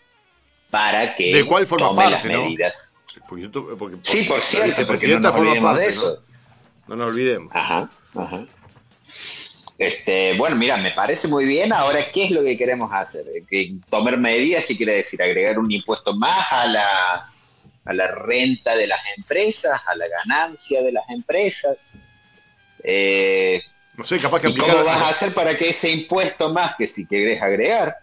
para 0.70 1.16
que 1.16 1.34
¿De 1.34 1.46
cuál 1.46 1.66
forma 1.66 1.88
tome 1.88 2.04
parte, 2.12 2.28
las 2.28 2.38
no? 2.38 2.44
medidas. 2.44 2.94
porque 3.28 3.50
porque- 3.50 3.98
Sí, 4.04 4.24
por 4.24 4.42
cierto, 4.44 4.86
porque 4.86 5.08
no 5.08 5.20
nos 5.20 5.34
olvidemos 5.36 5.78
de 5.80 5.88
eso. 5.88 6.20
¿no? 6.88 6.96
No 6.96 6.96
nos 6.98 7.08
olvidemos. 7.12 7.52
Ajá, 7.56 7.90
ajá. 8.14 8.46
Este, 9.78 10.36
bueno, 10.38 10.56
mira, 10.56 10.76
me 10.78 10.92
parece 10.92 11.28
muy 11.28 11.46
bien. 11.46 11.72
Ahora, 11.72 12.12
¿qué 12.12 12.26
es 12.26 12.32
lo 12.32 12.44
que 12.44 12.58
queremos 12.58 12.92
hacer? 12.92 13.26
Tomar 13.90 14.18
medidas, 14.18 14.66
¿qué 14.66 14.76
quiere 14.76 14.94
decir? 14.96 15.22
Agregar 15.22 15.60
un 15.60 15.72
impuesto 15.72 16.16
más 16.16 16.48
a 16.52 16.66
la, 16.66 17.32
a 17.86 17.94
la 17.94 18.08
renta 18.08 18.76
de 18.76 18.88
las 18.88 19.00
empresas, 19.16 19.80
a 19.86 19.96
la 19.96 20.08
ganancia 20.08 20.82
de 20.82 20.92
las 20.92 21.08
empresas. 21.10 21.78
Eh, 22.84 23.62
No 23.96 24.04
sé, 24.04 24.20
capaz 24.20 24.42
que 24.42 24.50
¿Y 24.50 24.56
cómo 24.58 24.84
vas 24.84 24.98
a 25.02 25.10
hacer 25.10 25.34
para 25.34 25.58
que 25.58 25.70
ese 25.70 25.92
impuesto 25.92 26.52
más 26.54 26.76
que 26.76 26.88
si 26.88 27.06
querés 27.08 27.42
agregar 27.42 27.96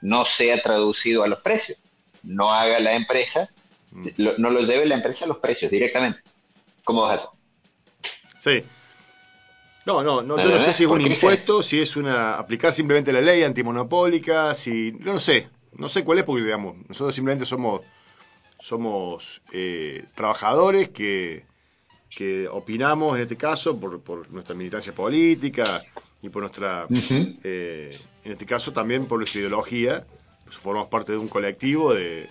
no 0.00 0.24
sea 0.24 0.62
traducido 0.62 1.24
a 1.24 1.28
los 1.28 1.40
precios? 1.40 1.78
No 2.22 2.50
haga 2.52 2.78
la 2.80 2.94
empresa, 2.94 3.48
Mm. 3.90 4.06
lo- 4.16 4.38
no 4.38 4.48
lo 4.50 4.60
lleve 4.62 4.86
la 4.86 4.94
empresa 4.94 5.26
a 5.26 5.28
los 5.28 5.38
precios 5.38 5.70
directamente. 5.70 6.20
¿Cómo 6.84 7.02
vas 7.02 7.10
a 7.12 7.14
hacer? 7.26 7.30
Sí. 8.62 8.66
No, 9.84 10.02
no, 10.02 10.22
no, 10.22 10.38
yo 10.38 10.48
no 10.48 10.58
sé 10.58 10.72
si 10.72 10.84
es 10.84 10.88
un 10.88 11.00
impuesto, 11.00 11.62
si 11.62 11.80
es 11.80 11.96
una 11.96 12.34
aplicar 12.34 12.72
simplemente 12.72 13.12
la 13.12 13.20
ley 13.20 13.42
antimonopólica, 13.42 14.54
si 14.54 14.92
no 14.92 15.14
lo 15.14 15.20
sé, 15.20 15.48
no 15.76 15.88
sé 15.88 16.04
cuál 16.04 16.18
es 16.18 16.24
porque 16.24 16.44
digamos 16.44 16.76
nosotros 16.88 17.14
simplemente 17.14 17.46
somos 17.46 17.80
somos 18.60 19.42
eh, 19.52 20.04
trabajadores 20.14 20.90
que 20.90 21.44
que 22.08 22.46
opinamos 22.46 23.16
en 23.16 23.22
este 23.22 23.36
caso 23.36 23.78
por, 23.78 24.00
por 24.02 24.30
nuestra 24.30 24.54
militancia 24.54 24.94
política 24.94 25.82
y 26.20 26.28
por 26.28 26.42
nuestra 26.42 26.86
eh, 27.42 27.98
en 28.24 28.32
este 28.32 28.46
caso 28.46 28.72
también 28.72 29.06
por 29.06 29.18
nuestra 29.18 29.40
ideología, 29.40 30.06
pues 30.44 30.56
formamos 30.56 30.88
parte 30.88 31.12
de 31.12 31.18
un 31.18 31.28
colectivo 31.28 31.92
de 31.92 32.28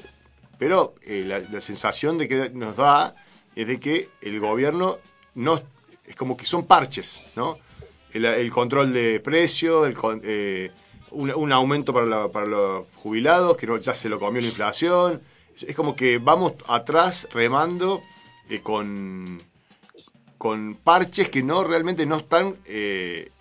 pero 0.58 0.96
eh, 1.02 1.24
la, 1.26 1.40
la 1.40 1.60
sensación 1.60 2.18
de 2.18 2.28
que 2.30 2.50
nos 2.52 2.78
da 2.78 3.16
es 3.56 3.68
de 3.68 3.80
que 3.80 4.10
el 4.22 4.40
gobierno 4.40 5.00
no 5.36 5.60
es 6.12 6.18
como 6.18 6.36
que 6.36 6.46
son 6.46 6.66
parches, 6.66 7.22
¿no? 7.38 7.58
El, 8.14 8.52
control 8.52 8.92
de 8.92 9.22
precios, 9.22 9.88
el 9.88 9.96
eh, 10.24 10.70
un, 11.12 11.52
aumento 11.54 11.94
para, 11.94 12.46
los 12.46 12.86
jubilados, 12.96 13.56
que 13.56 13.66
ya 13.80 13.96
se 13.96 14.10
lo 14.10 14.20
comió 14.20 14.42
la 14.42 14.50
inflación. 14.50 15.22
Es, 15.56 15.74
como 15.74 15.96
que 15.96 16.18
vamos 16.18 16.56
atrás 16.68 17.30
remando 17.32 18.02
eh, 18.50 18.60
con, 18.60 19.42
con 20.38 20.76
parches 20.76 21.30
que 21.30 21.42
no 21.42 21.64
realmente 21.64 22.06
no 22.06 22.18
están 22.18 22.58
eh, 22.66 23.32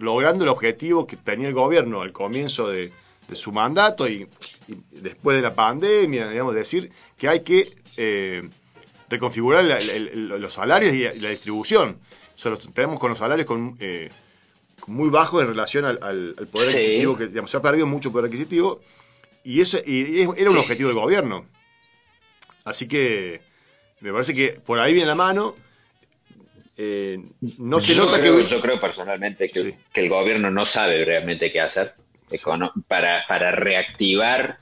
logrando 0.00 0.44
el 0.44 0.50
objetivo 0.50 1.06
que 1.06 1.16
tenía 1.16 1.48
el 1.48 1.54
gobierno 1.54 2.02
al 2.02 2.12
comienzo 2.12 2.68
de, 2.68 2.92
de 3.26 3.36
su 3.36 3.50
mandato 3.50 4.06
y, 4.06 4.28
y 4.68 5.00
después 5.00 5.36
de 5.36 5.42
la 5.42 5.54
pandemia, 5.54 6.28
digamos, 6.28 6.54
decir 6.54 6.92
que 7.16 7.28
hay 7.28 7.40
que 7.40 7.74
eh, 7.96 8.46
reconfigurar 9.14 9.64
la- 9.64 9.80
los 9.80 10.52
salarios 10.52 10.92
y 10.94 11.02
la, 11.02 11.14
y 11.14 11.32
distribución. 11.32 11.98
O 12.36 12.38
sea, 12.38 12.50
los- 12.52 12.72
tenemos 12.74 12.98
con 13.00 13.10
los 13.10 13.18
salarios 13.18 13.46
con, 13.46 13.76
eh, 13.80 14.10
muy 14.86 15.08
bajos 15.08 15.42
en 15.42 15.48
relación 15.48 15.84
al, 15.84 15.98
al- 16.02 16.34
al 16.38 16.46
poder 16.48 16.68
Sí. 16.70 16.76
adquisitivo, 16.76 17.16
que 17.16 17.26
digamos, 17.28 17.50
se 17.50 17.56
ha 17.56 17.62
perdido 17.62 17.86
mucho 17.86 18.10
poder 18.12 18.26
adquisitivo, 18.26 18.80
y 19.44 19.60
eso 19.60 19.78
y 19.86 20.20
es- 20.20 20.28
era 20.36 20.50
un 20.50 20.56
Sí. 20.56 20.62
objetivo 20.62 20.88
del 20.88 20.98
gobierno. 20.98 21.46
Así 22.64 22.86
que 22.88 23.40
me 24.00 24.12
parece 24.12 24.34
que 24.34 24.60
por 24.64 24.78
ahí 24.78 24.92
viene 24.92 25.06
la 25.06 25.14
mano. 25.14 25.54
Eh, 26.76 27.18
no 27.58 27.78
se 27.80 27.94
yo, 27.94 28.04
nota 28.06 28.18
creo, 28.18 28.36
que. 28.38 28.46
yo 28.46 28.60
creo 28.60 28.80
personalmente 28.80 29.48
que, 29.50 29.62
Sí. 29.62 29.74
que 29.92 30.00
el 30.00 30.08
gobierno 30.08 30.50
no 30.50 30.66
sabe 30.66 31.04
realmente 31.04 31.52
qué 31.52 31.60
hacer 31.60 31.94
para, 32.88 33.24
para 33.28 33.52
reactivar. 33.52 34.58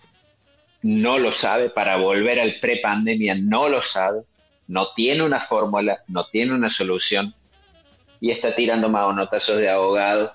No 0.82 1.18
lo 1.18 1.30
sabe, 1.32 1.70
para 1.70 1.96
volver 1.96 2.38
al 2.40 2.56
pre-pandemia 2.60 3.36
no 3.36 3.68
lo 3.68 3.80
sabe, 3.82 4.22
no 4.72 4.88
tiene 4.96 5.22
una 5.22 5.40
fórmula, 5.40 6.02
no 6.08 6.24
tiene 6.32 6.54
una 6.54 6.70
solución 6.70 7.34
y 8.20 8.30
está 8.30 8.54
tirando 8.56 8.88
maonotazos 8.88 9.58
de 9.58 9.68
abogado 9.68 10.32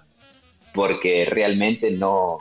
porque 0.74 1.26
realmente 1.26 1.90
no, 1.90 2.38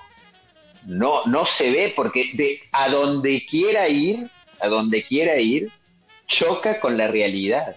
no, 0.84 1.24
no 1.24 1.46
se 1.46 1.70
ve, 1.70 1.92
porque 1.96 2.32
de, 2.34 2.60
a 2.72 2.90
donde 2.90 3.46
quiera 3.46 3.88
ir, 3.88 4.28
a 4.60 4.68
donde 4.68 5.04
quiera 5.04 5.36
ir, 5.38 5.70
choca 6.26 6.80
con 6.80 6.98
la 6.98 7.08
realidad. 7.08 7.76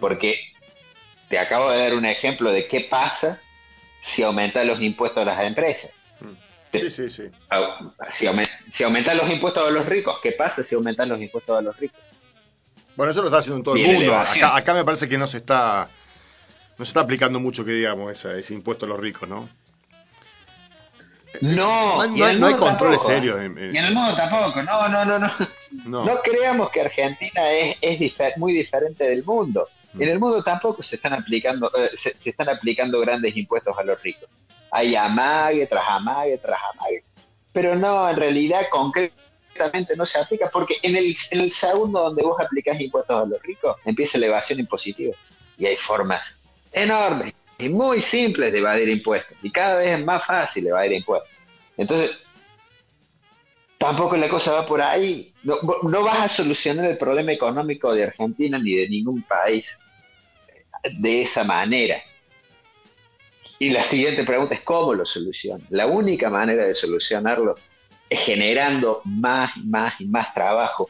Porque 0.00 0.38
te 1.28 1.38
acabo 1.38 1.70
de 1.70 1.78
dar 1.78 1.94
un 1.94 2.06
ejemplo 2.06 2.50
de 2.52 2.66
qué 2.68 2.80
pasa 2.88 3.38
si 4.00 4.22
aumentan 4.22 4.66
los 4.66 4.80
impuestos 4.80 5.22
a 5.22 5.26
las 5.26 5.44
empresas. 5.44 5.90
Sí, 6.72 6.88
sí, 6.90 7.10
sí. 7.10 7.22
Au- 7.50 7.92
Si, 8.12 8.24
aumen- 8.26 8.48
si 8.70 8.82
aumentan 8.82 9.18
los 9.18 9.30
impuestos 9.30 9.68
a 9.68 9.70
los 9.70 9.84
ricos, 9.84 10.20
¿qué 10.22 10.32
pasa 10.32 10.62
si 10.62 10.74
aumentan 10.74 11.10
los 11.10 11.20
impuestos 11.20 11.58
a 11.58 11.60
los 11.60 11.76
ricos? 11.76 12.00
Bueno, 12.96 13.12
eso 13.12 13.20
lo 13.22 13.28
está 13.28 13.38
haciendo 13.38 13.58
en 13.58 13.64
todo 13.64 13.76
el 13.76 13.86
mundo. 13.86 14.14
Acá, 14.16 14.56
acá 14.56 14.74
me 14.74 14.84
parece 14.84 15.08
que 15.08 15.18
no 15.18 15.26
se 15.26 15.38
está. 15.38 15.88
No 16.78 16.84
se 16.84 16.90
está 16.90 17.00
aplicando 17.00 17.40
mucho 17.40 17.64
que 17.64 17.72
digamos 17.72 18.12
esa- 18.12 18.36
ese 18.36 18.54
impuesto 18.54 18.84
a 18.86 18.88
los 18.88 18.98
ricos, 19.00 19.28
¿no? 19.28 19.48
No, 21.42 21.96
No 21.96 22.00
hay- 22.00 22.10
no 22.10 22.24
hay- 22.26 22.36
no 22.38 22.56
controles 22.58 22.98
tampoco, 23.02 23.04
serios 23.08 23.40
en- 23.40 23.58
en- 23.58 23.74
Y 23.74 23.78
en 23.78 23.84
el 23.84 23.94
mundo 23.94 24.14
tampoco, 24.16 24.62
no, 24.62 24.88
no, 24.88 25.04
no, 25.04 25.18
no. 25.18 25.30
No. 25.84 26.04
No, 26.06 26.20
creamos 26.22 26.70
que 26.70 26.80
Argentina 26.80 27.50
es, 27.50 27.76
es 27.82 27.98
difer- 28.00 28.36
muy 28.36 28.54
diferente 28.54 29.04
del 29.04 29.22
mundo. 29.24 29.68
Mm. 29.92 30.02
En 30.02 30.08
el 30.08 30.18
mundo 30.18 30.42
tampoco 30.42 30.82
se 30.82 30.96
están 30.96 31.12
aplicando 31.12 31.70
eh, 31.76 31.90
se, 31.96 32.18
se 32.18 32.30
están 32.30 32.48
aplicando 32.48 32.98
grandes 33.00 33.36
impuestos 33.36 33.76
a 33.76 33.82
los 33.82 34.00
ricos. 34.02 34.28
Hay 34.70 34.96
amague 34.96 35.66
tras 35.66 35.84
amague 35.86 36.38
tras 36.38 36.58
amague. 36.74 37.04
Pero 37.52 37.74
no, 37.76 38.08
en 38.08 38.16
realidad 38.16 38.62
no 39.96 40.06
se 40.06 40.18
aplica 40.18 40.50
porque 40.50 40.76
en 40.82 40.96
el, 40.96 41.16
en 41.30 41.40
el 41.40 41.50
segundo 41.50 42.00
donde 42.00 42.22
vos 42.22 42.36
aplicás 42.40 42.80
impuestos 42.80 43.22
a 43.22 43.26
los 43.26 43.42
ricos 43.42 43.76
empieza 43.84 44.18
la 44.18 44.26
evasión 44.26 44.60
impositiva. 44.60 45.16
Y 45.58 45.66
hay 45.66 45.76
formas 45.76 46.36
enormes 46.72 47.34
y 47.58 47.68
muy 47.68 48.02
simples 48.02 48.52
de 48.52 48.58
evadir 48.58 48.88
impuestos. 48.88 49.36
Y 49.42 49.50
cada 49.50 49.76
vez 49.76 49.98
es 49.98 50.04
más 50.04 50.24
fácil 50.24 50.66
evadir 50.66 50.92
impuestos. 50.92 51.30
Entonces, 51.76 52.26
tampoco 53.78 54.16
la 54.16 54.28
cosa 54.28 54.52
va 54.52 54.66
por 54.66 54.82
ahí. 54.82 55.32
No, 55.42 55.58
no 55.82 56.02
vas 56.02 56.24
a 56.24 56.28
solucionar 56.28 56.86
el 56.86 56.98
problema 56.98 57.32
económico 57.32 57.94
de 57.94 58.04
Argentina 58.04 58.58
ni 58.58 58.74
de 58.74 58.88
ningún 58.88 59.22
país 59.22 59.78
de 60.98 61.22
esa 61.22 61.44
manera. 61.44 62.02
Y 63.58 63.70
la 63.70 63.82
siguiente 63.82 64.24
pregunta 64.24 64.54
es 64.54 64.60
cómo 64.60 64.92
lo 64.92 65.06
soluciona. 65.06 65.64
La 65.70 65.86
única 65.86 66.28
manera 66.28 66.66
de 66.66 66.74
solucionarlo 66.74 67.56
generando 68.10 69.00
más 69.04 69.56
y 69.56 69.64
más 69.64 70.00
y 70.00 70.06
más 70.06 70.32
trabajo, 70.34 70.88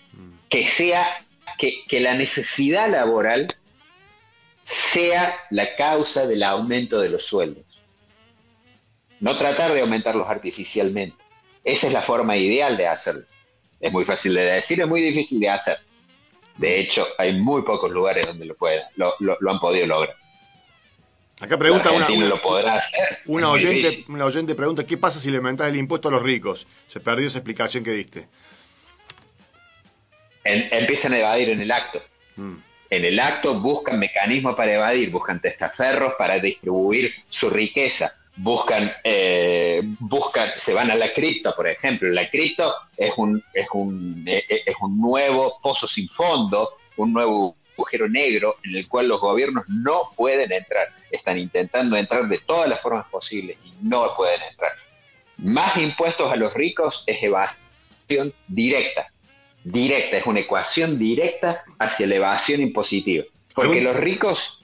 que 0.49 0.67
sea 0.69 1.07
que, 1.59 1.85
que 1.89 2.01
la 2.01 2.15
necesidad 2.15 2.91
laboral 2.91 3.49
sea 4.65 5.35
la 5.51 5.77
causa 5.77 6.27
del 6.27 6.43
aumento 6.43 7.01
de 7.01 7.09
los 7.09 7.25
sueldos. 7.25 7.65
No 9.21 9.39
tratar 9.39 9.73
de 9.73 9.81
aumentarlos 9.81 10.29
artificialmente. 10.29 11.17
Esa 11.65 11.87
es 11.87 11.93
la 11.93 12.03
forma 12.03 12.37
ideal 12.37 12.77
de 12.77 12.87
hacerlo. 12.87 13.25
Es 13.81 13.93
muy 13.93 14.05
fácil 14.05 14.35
de 14.35 14.43
decir, 14.45 14.81
es 14.81 14.89
muy 14.89 15.01
difícil 15.01 15.41
de 15.41 15.49
hacer. 15.49 15.79
De 16.57 16.81
hecho, 16.81 17.07
hay 17.19 17.35
muy 17.35 17.63
pocos 17.63 17.91
lugares 17.91 18.27
donde 18.27 18.45
lo, 18.47 18.55
pueden, 18.55 18.83
lo, 18.97 19.15
lo, 19.21 19.37
lo 19.41 19.51
han 19.51 19.61
podido 19.61 19.87
lograr. 19.87 20.15
Acá 21.41 21.59
pregunta 21.59 21.91
una, 21.91 22.09
una, 22.11 22.27
lo 22.29 22.41
podrá 22.41 22.77
hacer. 22.77 23.19
una 23.27 23.49
es 23.49 23.63
muy 23.63 23.65
oyente, 23.67 24.05
una 24.09 24.25
oyente 24.25 24.55
pregunta, 24.55 24.87
¿qué 24.87 24.97
pasa 24.97 25.21
si 25.21 25.31
le 25.31 25.37
aumentas 25.37 25.69
el 25.69 25.77
impuesto 25.77 26.09
a 26.09 26.11
los 26.11 26.23
ricos? 26.23 26.67
Se 26.89 26.99
perdió 26.99 27.27
esa 27.29 27.39
explicación 27.39 27.85
que 27.85 27.93
diste. 27.93 28.27
En- 30.45 30.69
empiezan 30.71 31.13
a 31.13 31.19
evadir 31.19 31.51
en 31.51 31.61
el 31.61 31.71
acto. 31.71 32.01
Mm. 32.37 32.55
En 32.89 33.05
el 33.05 33.19
acto 33.21 33.61
buscan 33.61 33.99
mecanismos 33.99 34.55
para 34.55 34.73
evadir, 34.75 35.11
buscan 35.11 35.41
testaferros 35.41 36.15
para 36.17 36.39
distribuir 36.39 37.13
su 37.29 37.51
riqueza, 37.51 38.13
buscan, 38.37 38.93
eh, 39.03 39.83
buscan, 39.99 40.51
se 40.57 40.73
van 40.73 40.91
a 40.91 40.95
la 40.95 41.13
cripto, 41.13 41.55
por 41.57 41.67
ejemplo. 41.69 42.09
La 42.11 42.31
cripto 42.31 42.73
es 42.97 43.13
un, 43.17 43.43
es 43.53 43.67
un, 43.73 44.25
eh, 44.27 44.45
eh, 44.49 44.63
es 44.67 44.77
un 44.81 44.99
nuevo 45.01 45.59
pozo 45.61 45.89
sin 45.89 46.09
fondo, 46.09 46.77
un 46.97 47.13
nuevo 47.13 47.57
agujero 47.77 48.09
negro 48.09 48.57
en 48.65 48.77
el 48.77 48.89
cual 48.89 49.09
los 49.09 49.21
gobiernos 49.21 49.65
no 49.69 50.13
pueden 50.17 50.53
entrar. 50.53 50.89
Están 51.11 51.39
intentando 51.39 51.97
entrar 51.97 52.29
de 52.29 52.39
todas 52.39 52.69
las 52.69 52.81
formas 52.81 53.07
posibles 53.09 53.57
y 53.65 53.73
no 53.83 54.15
pueden 54.17 54.41
entrar. 54.51 54.73
Más 55.39 55.77
impuestos 55.77 56.33
a 56.33 56.37
los 56.37 56.55
ricos 56.55 57.05
es 57.07 57.23
evasión 57.23 58.33
directa 58.49 59.11
directa, 59.67 60.19
es 60.19 60.27
una 60.27 60.41
ecuación 60.41 60.99
directa 60.99 61.65
hacia 61.79 62.07
la 62.07 62.15
evasión 62.17 62.61
impositiva. 62.61 63.25
Porque 63.55 63.81
los 63.81 63.97
ricos, 63.97 64.61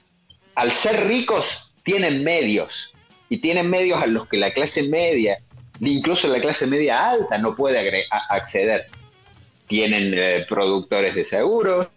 al 0.55 0.71
ser 0.73 1.07
ricos, 1.07 1.71
tienen 1.83 2.23
medios. 2.23 2.93
Y 3.29 3.37
tienen 3.37 3.69
medios 3.69 4.01
a 4.01 4.07
los 4.07 4.27
que 4.27 4.37
la 4.37 4.53
clase 4.53 4.83
media, 4.83 5.39
incluso 5.79 6.27
la 6.27 6.39
clase 6.39 6.67
media 6.67 7.09
alta, 7.09 7.37
no 7.37 7.55
puede 7.55 8.05
acceder. 8.29 8.85
Tienen 9.67 10.13
eh, 10.15 10.45
productores 10.47 11.15
de 11.15 11.25
seguros, 11.25 11.87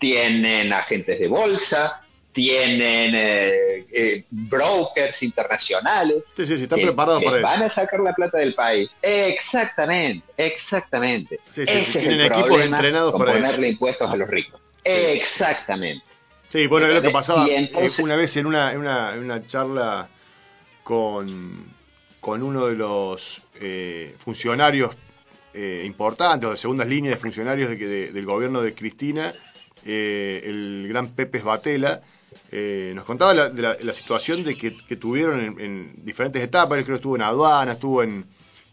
tienen 0.00 0.72
agentes 0.72 1.20
de 1.20 1.28
bolsa, 1.28 2.00
tienen 2.32 3.12
eh, 3.14 3.86
eh, 3.92 4.24
brokers 4.30 5.22
internacionales 5.22 6.24
Sí, 6.36 6.46
sí, 6.46 6.56
sí, 6.56 6.62
están 6.64 6.78
que- 6.78 6.86
preparados 6.86 7.20
que 7.20 7.26
para 7.26 7.40
van 7.42 7.54
eso. 7.56 7.64
a 7.64 7.68
sacar 7.68 8.00
la 8.00 8.12
plata 8.14 8.38
del 8.38 8.54
país. 8.54 8.90
Exactamente, 9.02 10.26
exactamente. 10.36 11.38
Sí, 11.52 11.64
sí, 11.66 11.72
Ese 11.72 11.84
sí, 11.84 11.98
es 11.98 12.04
tienen 12.04 12.20
el 12.20 12.26
equipos 12.26 12.44
problema 12.48 12.76
entrenados 12.78 13.12
con 13.12 13.20
para 13.20 13.32
ponerle 13.34 13.68
impuestos 13.68 14.10
a 14.10 14.16
los 14.16 14.28
ricos. 14.28 14.60
Exactamente. 14.84 16.04
Sí, 16.50 16.66
bueno, 16.66 16.86
es 16.86 16.94
lo 16.94 17.02
que 17.02 17.10
pasaba 17.10 17.46
eh, 17.46 17.56
entonces- 17.56 17.98
una 18.00 18.16
vez 18.16 18.36
en 18.36 18.46
una, 18.46 18.72
en 18.72 18.78
una, 18.78 19.12
en 19.14 19.20
una 19.20 19.46
charla 19.46 20.08
con, 20.82 21.64
con 22.20 22.42
uno 22.42 22.66
de 22.66 22.74
los 22.76 23.42
eh, 23.60 24.14
funcionarios 24.18 24.90
eh, 25.52 25.82
importantes, 25.84 26.48
o 26.48 26.52
de 26.52 26.56
segundas 26.56 26.86
líneas 26.88 27.14
de 27.16 27.20
funcionarios 27.20 27.68
de 27.70 27.76
de- 27.76 28.12
del 28.12 28.24
gobierno 28.24 28.62
de 28.62 28.72
Cristina, 28.74 29.34
eh, 29.84 30.42
el 30.44 30.86
gran 30.88 31.08
Pepe 31.08 31.40
Batela, 31.40 32.02
eh, 32.52 32.92
nos 32.94 33.04
contaba 33.04 33.34
la, 33.34 33.48
de 33.50 33.84
la, 33.84 33.92
situación 33.92 34.44
de 34.44 34.56
que, 34.56 34.70
tuvieron 34.96 35.40
en, 35.40 35.60
en 35.60 36.04
diferentes 36.04 36.42
etapas, 36.42 36.78
él 36.78 36.84
creo 36.84 36.96
que 36.96 37.00
estuvo 37.00 37.16
en 37.16 37.22
aduana, 37.22 37.72
estuvo 37.72 38.02
en, 38.02 38.24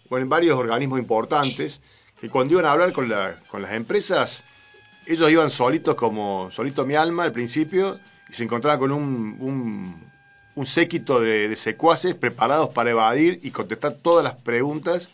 varios 0.09 0.57
organismos 0.57 0.99
importantes, 0.99 1.81
que 2.19 2.29
cuando 2.29 2.53
iban 2.53 2.65
a 2.65 2.71
hablar 2.71 2.93
con, 2.93 3.09
la, 3.09 3.39
con 3.49 3.61
las 3.61 3.73
empresas, 3.73 4.43
ellos 5.05 5.29
iban 5.31 5.49
solitos 5.49 5.95
como 5.95 6.49
solito 6.51 6.85
mi 6.85 6.95
alma 6.95 7.23
al 7.23 7.31
principio 7.31 7.99
y 8.29 8.33
se 8.33 8.43
encontraban 8.43 8.79
con 8.79 8.91
un, 8.91 10.11
un, 10.55 10.65
séquito 10.65 11.19
de 11.19 11.55
secuaces 11.55 12.15
preparados 12.15 12.69
para 12.69 12.89
evadir 12.89 13.39
y 13.43 13.51
contestar 13.51 13.93
todas 14.01 14.23
las 14.23 14.35
preguntas 14.35 15.11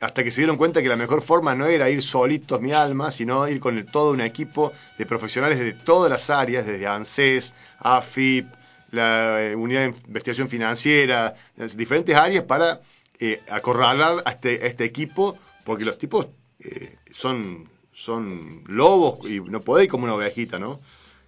hasta 0.00 0.22
que 0.22 0.30
se 0.30 0.42
dieron 0.42 0.56
cuenta 0.56 0.82
que 0.82 0.88
la 0.88 0.96
mejor 0.96 1.22
forma 1.22 1.54
no 1.54 1.66
era 1.66 1.88
ir 1.88 2.02
solitos 2.02 2.60
mi 2.60 2.72
alma, 2.72 3.10
sino 3.10 3.48
ir 3.48 3.60
con 3.60 3.78
el, 3.78 3.86
todo 3.86 4.12
un 4.12 4.20
equipo 4.20 4.72
de 4.98 5.06
profesionales 5.06 5.58
de 5.58 5.72
todas 5.72 6.10
las 6.10 6.28
áreas, 6.28 6.66
desde 6.66 6.86
ANSES, 6.86 7.54
AFIP, 7.78 8.46
la 8.90 9.42
eh, 9.42 9.54
Unidad 9.54 9.80
de 9.80 9.86
Investigación 10.06 10.48
Financiera, 10.48 11.34
diferentes 11.74 12.14
áreas 12.14 12.44
para 12.44 12.80
eh, 13.18 13.40
acorralar 13.48 14.22
a 14.24 14.30
este, 14.32 14.62
a 14.62 14.66
este 14.66 14.84
equipo, 14.84 15.38
porque 15.64 15.84
los 15.84 15.98
tipos 15.98 16.26
eh, 16.60 16.96
son, 17.10 17.68
son 17.92 18.62
lobos 18.66 19.28
y 19.28 19.40
no 19.40 19.62
podés 19.62 19.84
ir 19.84 19.90
como 19.90 20.04
una 20.04 20.14
ovejita, 20.14 20.58
¿no? 20.58 20.80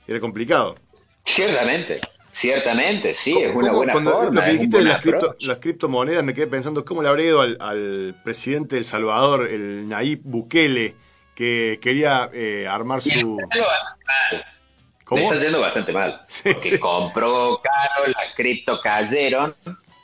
Era 0.06 0.20
complicado. 0.20 0.76
Ciertamente, 1.24 2.00
ciertamente, 2.32 3.14
sí, 3.14 3.32
¿Cómo- 3.32 3.44
es 3.46 3.54
una 3.54 3.62
cómo- 3.68 3.76
buena 3.76 3.92
cuando 3.92 4.10
forma. 4.12 4.30
Lo 4.40 4.44
que 4.46 4.50
dijiste 4.52 4.78
de 4.78 4.84
las, 4.84 5.02
cripto- 5.02 5.36
las 5.40 5.58
criptomonedas, 5.58 6.24
me 6.24 6.34
quedé 6.34 6.46
pensando 6.46 6.84
cómo 6.84 7.02
le 7.02 7.08
habría 7.08 7.26
ido 7.26 7.40
al, 7.40 7.56
al 7.60 8.14
presidente 8.24 8.76
de 8.76 8.80
El 8.80 8.84
Salvador, 8.84 9.48
el 9.50 9.88
Nayib 9.88 10.20
Bukele, 10.22 10.94
que 11.34 11.78
quería 11.82 12.28
eh, 12.32 12.66
armar 12.68 13.00
Y 13.04 13.10
su... 13.10 13.38
está 13.40 13.54
yendo 13.56 13.68
bastante 13.68 14.04
mal. 14.06 14.40
Le 14.40 15.04
¿Cómo? 15.04 15.32
está 15.32 15.44
yendo 15.44 15.60
bastante 15.60 15.92
mal. 15.92 16.22
Sí, 16.28 16.52
Porque 16.52 16.70
sí. 16.70 16.78
compró 16.78 17.60
caro, 17.62 18.06
las 18.08 18.34
cripto 18.34 18.80
cayeron, 18.82 19.54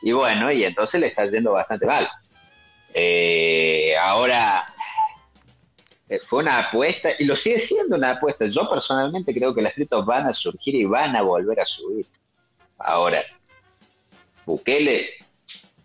y 0.03 0.13
bueno, 0.13 0.51
y 0.51 0.65
entonces 0.65 1.01
le 1.01 1.09
está 1.09 1.27
yendo 1.27 1.53
bastante 1.53 1.87
mal. 1.87 2.09
Eh, 2.93 3.95
ahora, 4.01 4.65
fue 6.29 6.40
una 6.43 6.59
apuesta, 6.59 7.11
y 7.19 7.25
lo 7.25 7.35
sigue 7.35 7.59
siendo 7.59 7.97
una 7.97 8.12
apuesta. 8.12 8.47
Yo 8.47 8.69
personalmente 8.69 9.33
creo 9.35 9.55
que 9.55 9.62
las 9.62 9.73
criptos 9.75 10.05
van 10.05 10.27
a 10.27 10.35
surgir 10.35 10.75
y 10.75 10.85
van 10.85 11.17
a 11.17 11.23
volver 11.23 11.61
a 11.61 11.64
subir. 11.64 12.07
Ahora, 12.79 13.23
Bukele 14.47 15.09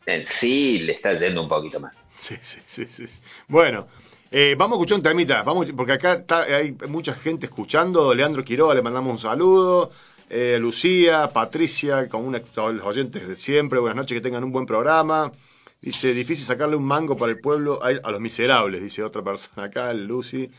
en 0.05 0.25
sí 0.25 0.79
le 0.79 0.93
está 0.93 1.13
yendo 1.13 1.43
un 1.43 1.49
poquito 1.49 1.79
más. 1.79 1.93
Sí, 2.19 2.35
sí, 2.41 2.59
sí, 2.65 2.85
sí. 2.85 3.05
Bueno, 3.47 3.87
eh, 4.31 4.55
vamos 4.57 4.75
a 4.75 4.77
escuchar 4.79 4.97
un 4.97 5.03
temita, 5.03 5.43
vamos, 5.43 5.67
porque 5.75 5.93
acá 5.93 6.13
está- 6.13 6.43
hay 6.43 6.73
mucha 6.87 7.13
gente 7.13 7.45
escuchando. 7.45 8.13
Leandro 8.13 8.43
Quiroga, 8.43 8.73
le 8.75 8.81
mandamos 8.81 9.11
un 9.11 9.19
saludo. 9.19 9.91
Eh, 10.29 10.57
Lucía, 10.59 11.31
Patricia, 11.33 12.07
con 12.09 12.25
una, 12.25 12.41
los 12.55 12.85
oyentes 12.85 13.27
de 13.27 13.35
siempre, 13.35 13.79
buenas 13.79 13.95
noches, 13.95 14.15
que 14.15 14.21
tengan 14.21 14.43
un 14.43 14.51
buen 14.51 14.65
programa. 14.65 15.31
Dice, 15.81 16.13
difícil 16.13 16.45
sacarle 16.45 16.75
un 16.75 16.83
mango 16.85 17.17
para 17.17 17.31
el 17.31 17.39
pueblo 17.39 17.81
a, 17.83 17.87
a 17.89 18.11
los 18.11 18.19
miserables, 18.19 18.81
dice 18.81 19.01
otra 19.03 19.23
persona 19.23 19.67
acá, 19.67 19.93
Lucy. 19.93 20.49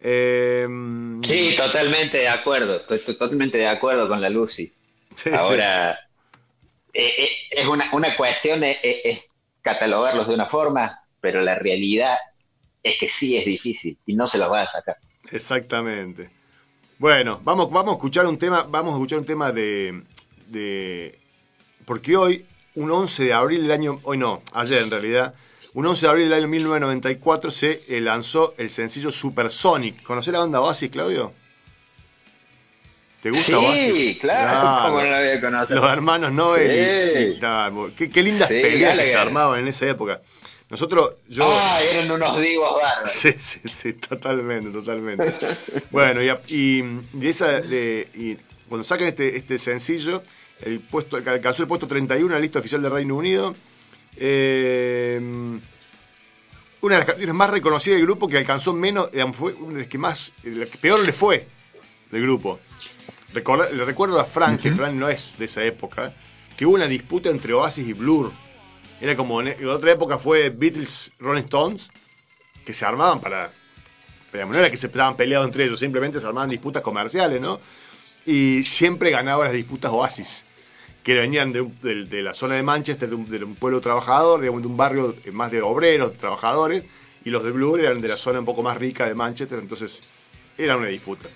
Eh, 0.00 0.66
Sí, 1.22 1.54
totalmente 1.56 2.18
de 2.18 2.28
acuerdo, 2.28 2.76
estoy, 2.76 2.98
estoy 2.98 3.16
totalmente 3.18 3.58
de 3.58 3.66
acuerdo 3.68 4.08
con 4.08 4.20
la 4.20 4.30
Lucy. 4.30 4.72
sí. 5.16 5.30
Ahora, 5.30 5.92
eh, 6.92 7.14
eh, 7.18 7.30
es 7.52 7.66
una, 7.66 7.90
una 7.94 8.16
cuestión 8.16 8.64
es, 8.64 8.78
es- 8.82 9.00
es 9.04 9.20
catalogarlos 9.62 10.28
de 10.28 10.34
una 10.34 10.46
forma, 10.48 11.00
pero 11.20 11.40
la 11.42 11.56
realidad 11.56 12.16
es 12.82 12.98
que 12.98 13.08
sí 13.10 13.36
es 13.38 13.46
difícil 13.46 13.98
y 14.06 14.14
no 14.16 14.28
se 14.28 14.38
los 14.38 14.50
va 14.52 14.62
a 14.62 14.66
sacar. 14.68 14.96
Exactamente. 15.30 16.30
Bueno, 16.98 17.40
vamos, 17.44 17.70
vamos 17.70 17.92
a 17.92 17.96
escuchar 17.96 18.26
un 18.26 18.38
tema, 18.38 18.64
vamos 18.64 18.92
a 18.92 18.96
escuchar 18.96 19.18
un 19.20 19.26
tema 19.26 19.52
de, 19.52 20.02
de 20.48 21.18
porque 21.86 22.16
hoy, 22.16 22.46
un 22.78 22.90
11 22.90 23.24
de 23.24 23.32
abril 23.32 23.62
del 23.62 23.72
año, 23.72 24.00
hoy 24.04 24.18
no, 24.18 24.42
ayer 24.52 24.82
en 24.82 24.90
realidad, 24.90 25.34
un 25.74 25.84
11 25.86 26.06
de 26.06 26.10
abril 26.10 26.24
del 26.28 26.38
año 26.38 26.48
1994 26.48 27.50
se 27.50 27.82
eh, 27.88 28.00
lanzó 28.00 28.54
el 28.56 28.70
sencillo 28.70 29.10
Supersonic. 29.10 30.02
¿Conocés 30.02 30.32
la 30.32 30.40
banda 30.40 30.60
Oasis, 30.60 30.90
Claudio? 30.90 31.32
¿Te 33.22 33.30
gusta 33.30 33.46
Sí, 33.46 33.52
Oasis? 33.54 34.18
claro, 34.20 34.82
¿cómo 34.88 35.02
no 35.02 35.10
la 35.10 35.18
voy 35.18 35.28
a 35.28 35.40
conocer? 35.40 35.76
Los 35.76 35.90
hermanos 35.90 36.32
Noel 36.32 36.70
y- 36.72 37.18
Sí. 37.18 37.38
y, 37.38 37.92
qué, 37.96 38.10
qué 38.10 38.22
lindas 38.22 38.48
Sí, 38.48 38.60
peleas 38.62 38.96
que 38.98 39.06
se 39.06 39.16
armaban 39.16 39.58
en 39.60 39.68
esa 39.68 39.86
época. 39.88 40.20
Nosotros, 40.70 41.14
yo... 41.28 41.44
Ah, 41.50 41.80
eran 41.82 42.10
unos 42.10 42.38
divos 42.40 42.74
bárbaros. 42.80 43.12
Sí, 43.12 43.32
sí, 43.38 43.60
sí, 43.68 43.94
totalmente, 43.94 44.70
totalmente. 44.70 45.34
bueno, 45.90 46.22
y, 46.22 46.30
y, 46.54 46.82
de 47.14 47.28
esa, 47.28 47.60
de, 47.60 48.06
y 48.14 48.36
cuando 48.68 48.84
sacan 48.84 49.08
este, 49.08 49.34
este 49.36 49.58
sencillo, 49.58 50.22
el 50.62 50.80
puesto, 50.80 51.16
alcanzó 51.16 51.62
el 51.62 51.68
puesto 51.68 51.86
31 51.86 52.26
en 52.26 52.32
la 52.32 52.40
lista 52.40 52.58
oficial 52.58 52.82
del 52.82 52.92
Reino 52.92 53.16
Unido. 53.16 53.54
Eh, 54.16 55.20
una 56.80 56.94
de 56.94 56.98
las 56.98 57.06
canciones 57.06 57.34
más 57.34 57.50
reconocidas 57.50 57.96
del 57.96 58.06
grupo 58.06 58.28
que 58.28 58.38
alcanzó 58.38 58.72
menos, 58.72 59.10
fue 59.34 59.52
una 59.54 59.74
de 59.74 59.78
las 59.80 59.88
que 59.88 59.98
más, 59.98 60.32
la 60.44 60.66
que 60.66 60.78
peor 60.78 61.00
le 61.00 61.12
fue 61.12 61.46
del 62.10 62.22
grupo. 62.22 62.60
Recorda, 63.32 63.70
le 63.70 63.84
recuerdo 63.84 64.20
a 64.20 64.24
Frank, 64.24 64.60
que 64.60 64.72
Frank 64.72 64.94
no 64.94 65.08
es 65.08 65.36
de 65.38 65.44
esa 65.46 65.64
época, 65.64 66.14
que 66.56 66.64
hubo 66.64 66.74
una 66.74 66.86
disputa 66.86 67.30
entre 67.30 67.52
Oasis 67.52 67.88
y 67.88 67.92
Blur. 67.92 68.32
Era 69.00 69.16
como 69.16 69.40
en 69.40 69.54
la 69.66 69.74
otra 69.74 69.92
época 69.92 70.18
fue 70.18 70.50
Beatles, 70.50 71.12
Rolling 71.18 71.42
Stones, 71.42 71.90
que 72.64 72.72
se 72.74 72.84
armaban 72.84 73.20
para. 73.20 73.52
No 74.32 74.58
era 74.58 74.70
que 74.70 74.76
se 74.76 74.88
estaban 74.88 75.16
peleados 75.16 75.46
entre 75.46 75.64
ellos, 75.64 75.80
simplemente 75.80 76.20
se 76.20 76.26
armaban 76.26 76.50
disputas 76.50 76.82
comerciales, 76.82 77.40
¿no? 77.40 77.60
Y 78.26 78.62
siempre 78.64 79.10
ganaba 79.10 79.44
las 79.44 79.54
disputas 79.54 79.90
Oasis, 79.90 80.44
que 81.08 81.14
venían 81.14 81.54
de, 81.54 82.22
la 82.22 82.34
zona 82.34 82.56
de 82.56 82.62
Manchester, 82.62 83.08
de 83.08 83.42
un, 83.42 83.54
pueblo 83.54 83.80
trabajador, 83.80 84.42
digamos, 84.42 84.60
de 84.60 84.68
un 84.68 84.76
barrio 84.76 85.14
más 85.32 85.50
de 85.50 85.62
obreros, 85.62 86.12
de 86.12 86.18
trabajadores, 86.18 86.84
y 87.24 87.30
los 87.30 87.42
de 87.42 87.50
Blur 87.50 87.80
eran 87.80 88.02
de 88.02 88.08
la 88.08 88.18
zona 88.18 88.40
un 88.40 88.44
poco 88.44 88.62
más 88.62 88.76
rica 88.76 89.08
de 89.08 89.14
Manchester, 89.14 89.58
entonces 89.58 90.02
era 90.58 90.76
una 90.76 90.88
disputa. 90.88 91.30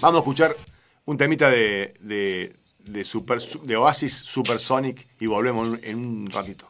Vamos 0.00 0.16
a 0.16 0.22
escuchar 0.22 0.56
un 1.04 1.16
temita 1.16 1.48
de, 1.48 1.94
de, 2.00 2.56
de, 2.86 3.04
Super, 3.04 3.40
de 3.40 3.76
Oasis 3.76 4.14
Supersonic 4.14 5.06
y 5.20 5.26
volvemos 5.26 5.78
en 5.84 5.96
un 5.96 6.28
ratito. 6.28 6.67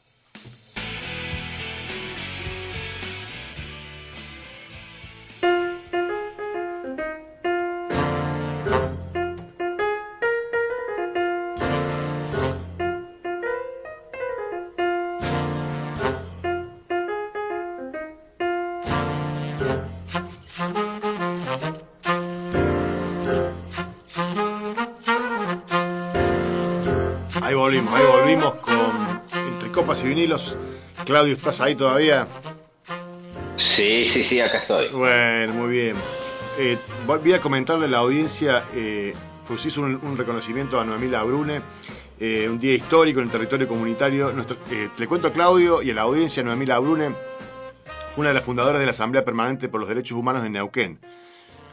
Vinilos. 30.18 30.57
Claudio, 31.07 31.35
¿estás 31.35 31.61
ahí 31.61 31.76
todavía? 31.76 32.26
Sí, 33.54 34.09
sí, 34.09 34.24
sí, 34.24 34.40
acá 34.40 34.59
estoy. 34.59 34.88
Bueno, 34.88 35.52
muy 35.52 35.70
bien. 35.70 35.96
Eh, 36.59 36.76
voy 37.07 37.33
a 37.35 37.40
comentarle 37.40 37.85
a 37.85 37.88
la 37.88 37.98
audiencia, 37.98 38.64
eh, 38.74 39.14
pues 39.46 39.64
hizo 39.64 39.81
un, 39.81 39.94
un, 40.02 40.18
reconocimiento 40.18 40.81
a 40.81 40.85
Noemí 40.85 41.07
Labrune, 41.07 41.61
eh, 42.18 42.48
un 42.50 42.59
día 42.59 42.74
histórico 42.74 43.20
en 43.20 43.26
el 43.26 43.31
territorio 43.31 43.68
comunitario. 43.68 44.33
Nuestro, 44.33 44.57
eh, 44.72 44.88
le 44.98 45.07
cuento 45.07 45.28
a 45.28 45.33
Claudio 45.33 45.83
y 45.83 45.92
a 45.92 45.94
la 45.94 46.02
audiencia, 46.02 46.42
Noemí 46.42 46.66
Labrune 46.66 47.11
fue 48.11 48.22
una 48.22 48.31
de 48.31 48.35
las 48.35 48.42
fundadoras 48.42 48.81
de 48.81 48.87
la 48.87 48.90
Asamblea 48.90 49.24
Permanente 49.24 49.68
por 49.68 49.78
los 49.78 49.88
Derechos 49.88 50.18
Humanos 50.18 50.42
de 50.42 50.50
Neuquén 50.50 50.98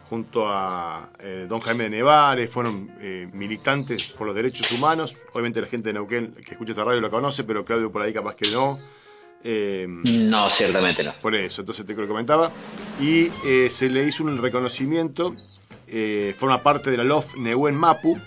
junto 0.10 0.48
a 0.48 1.10
eh, 1.20 1.46
don 1.50 1.60
Jaime 1.60 1.86
de 1.86 1.90
Nevares, 1.92 2.50
fueron 2.50 2.92
eh, 3.00 3.28
militantes 3.34 4.12
por 4.12 4.28
los 4.28 4.36
derechos 4.36 4.72
humanos. 4.72 5.16
Obviamente 5.34 5.62
la 5.62 5.68
gente 5.68 5.90
de 5.90 5.94
Neuquén 5.94 6.36
que 6.46 6.52
escucha 6.52 6.72
esta 6.72 6.84
radio 6.84 7.02
lo 7.02 7.10
conoce, 7.10 7.44
pero 7.44 7.66
Claudio 7.66 7.92
por 7.92 8.02
ahí 8.02 8.14
capaz 8.14 8.36
que 8.36 8.52
no. 8.52 8.80
Eh, 9.44 9.86
no, 9.88 10.50
ciertamente 10.50 11.04
no. 11.04 11.14
Por 11.22 11.36
eso, 11.36 11.62
entonces 11.62 11.86
te 11.86 11.94
lo 11.94 12.08
comentaba. 12.08 12.52
Y 13.00 13.30
se 13.70 13.90
le 13.90 14.04
hizo 14.04 14.24
un 14.24 14.42
reconocimiento, 14.42 15.36
forma 16.38 16.62
parte 16.62 16.92
de 16.92 16.98
la 16.98 17.04
LOF 17.04 17.36
Nehuen 17.38 17.76
Mapu, 17.76 18.20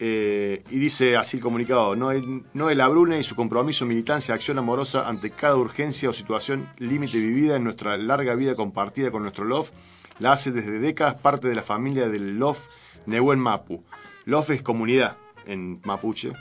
y 0.00 0.78
dice 0.78 1.16
así 1.16 1.36
el 1.36 1.42
comunicado, 1.42 1.94
no 1.94 2.10
el, 2.10 2.42
no 2.54 2.70
el 2.70 2.80
Abrune 2.80 3.20
y 3.20 3.24
su 3.24 3.36
compromiso, 3.36 3.86
militancia, 3.86 4.34
acción 4.34 4.58
amorosa 4.58 5.08
ante 5.08 5.30
cada 5.30 5.56
urgencia 5.56 6.10
o 6.10 6.12
situación 6.12 6.68
límite 6.78 7.18
vivida 7.18 7.56
en 7.56 7.64
nuestra 7.64 7.96
larga 7.96 8.34
vida 8.34 8.56
compartida 8.56 9.12
con 9.12 9.22
nuestro 9.22 9.44
LOF, 9.44 9.70
la 10.18 10.32
hace 10.32 10.50
desde 10.50 10.78
décadas 10.78 11.14
parte 11.14 11.48
de 11.48 11.54
la 11.54 11.62
familia 11.62 12.08
del 12.08 12.38
LOF 12.38 12.58
Nehuen 13.06 13.38
Mapu. 13.38 13.84
LOF 14.26 14.50
es 14.50 14.62
comunidad 14.62 15.16
en 15.46 15.80
mapuche, 15.84 16.32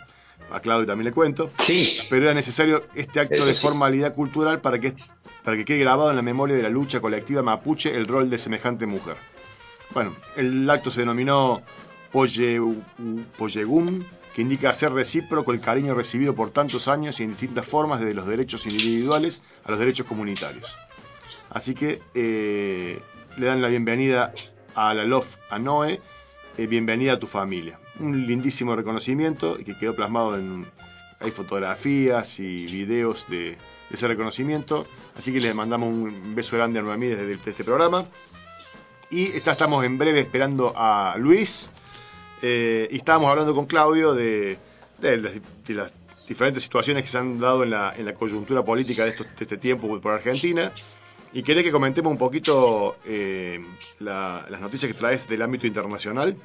a 0.52 0.60
Claudio 0.60 0.86
también 0.88 1.06
le 1.06 1.12
cuento. 1.12 1.52
Sí. 1.60 1.98
Pero 2.10 2.26
era 2.26 2.34
necesario 2.34 2.86
este 2.96 3.20
acto 3.20 3.36
Eso 3.36 3.46
de 3.46 3.56
sí. 3.56 3.62
formalidad 3.62 4.13
cultural 4.13 4.62
para 4.62 4.80
que, 4.80 4.94
para 5.44 5.58
que 5.58 5.66
quede 5.66 5.80
grabado 5.80 6.10
en 6.10 6.16
la 6.16 6.22
memoria 6.22 6.56
de 6.56 6.63
la 6.63 6.70
lucha 6.70 7.00
colectiva 7.00 7.42
mapuche 7.42 7.96
el 7.96 8.08
rol 8.08 8.30
de 8.30 8.38
semejante 8.38 8.86
mujer. 8.86 9.16
Bueno, 9.94 10.16
el 10.36 10.70
acto 10.70 10.92
se 10.92 11.02
denominó 11.02 11.62
Pollegum, 13.38 14.04
que 14.34 14.42
indica 14.42 14.70
hacer 14.70 14.92
recíproco 14.92 15.52
el 15.52 15.62
cariño 15.62 15.96
recibido 15.96 16.36
por 16.36 16.52
tantos 16.52 16.88
años 16.88 17.20
y 17.20 17.24
en 17.24 17.32
distintas 17.32 17.66
formas 17.66 18.00
desde 18.00 18.13
los 18.13 18.28
derechos 18.28 18.66
individuales 18.66 19.42
a 19.63 19.72
los 19.72 19.80
derechos 19.80 20.06
comunitarios. 20.06 20.76
Así 21.50 21.74
que 21.74 22.02
eh, 22.13 23.00
le 23.38 23.45
dan 23.45 23.62
la 23.62 23.69
bienvenida 23.69 24.34
a 24.73 24.93
la 24.95 25.04
LOF, 25.06 25.28
a 25.50 25.60
Noé, 25.60 26.02
eh, 26.58 26.65
bienvenida 26.65 27.13
a 27.13 27.19
tu 27.19 27.28
familia. 27.28 27.80
Un 28.00 28.26
lindísimo 28.26 28.76
reconocimiento 28.76 29.58
que 29.58 29.78
quedó 29.78 29.95
plasmado 29.95 30.38
en... 30.38 30.65
Hay 31.19 31.32
fotografías 31.32 32.39
y 32.39 32.65
videos 32.65 33.26
de, 33.28 33.58
ese 33.91 34.08
reconocimiento. 34.08 34.86
Así 35.15 35.32
que 35.32 35.39
les 35.39 35.54
mandamos 35.54 35.89
un 35.89 36.36
beso 36.36 36.58
grande 36.58 36.80
a 36.80 36.82
Noemí 36.82 37.08
desde, 37.08 37.34
este 37.34 37.63
programa. 37.63 38.06
Y 39.10 39.39
ya 39.39 39.52
estamos 39.52 39.84
en 39.86 39.97
breve 39.97 40.19
esperando 40.19 40.73
a 40.76 41.15
Luis. 41.17 41.69
Eh, 42.41 42.88
y 42.91 42.97
estábamos 42.97 43.30
hablando 43.30 43.56
con 43.56 43.65
Claudio 43.65 44.13
de, 44.13 44.58
de, 45.00 45.17
las, 45.17 45.34
de, 45.65 45.73
las, 45.73 45.91
diferentes 46.28 46.63
situaciones 46.63 47.04
que 47.04 47.10
se 47.10 47.17
han 47.17 47.39
dado 47.39 47.63
en 47.63 47.71
la, 47.71 47.93
en 47.95 48.06
la 48.06 48.13
coyuntura 48.13 48.63
política 48.63 49.04
de, 49.04 49.10
estos, 49.10 49.28
de 49.28 49.43
este 49.43 49.58
tiempo 49.58 50.00
por 50.00 50.13
Argentina. 50.13 50.71
Y 51.38 51.43
quería 51.43 51.62
que 51.62 51.71
comentemos 51.71 52.12
un 52.12 52.17
poquito 52.17 52.97
eh, 53.06 53.63
la, 54.00 54.47
las 54.50 54.60
noticias 54.60 54.91
que 54.91 54.97
traes 54.97 55.30
del 55.30 55.43
ámbito 55.43 55.67
internacional. 55.67 56.36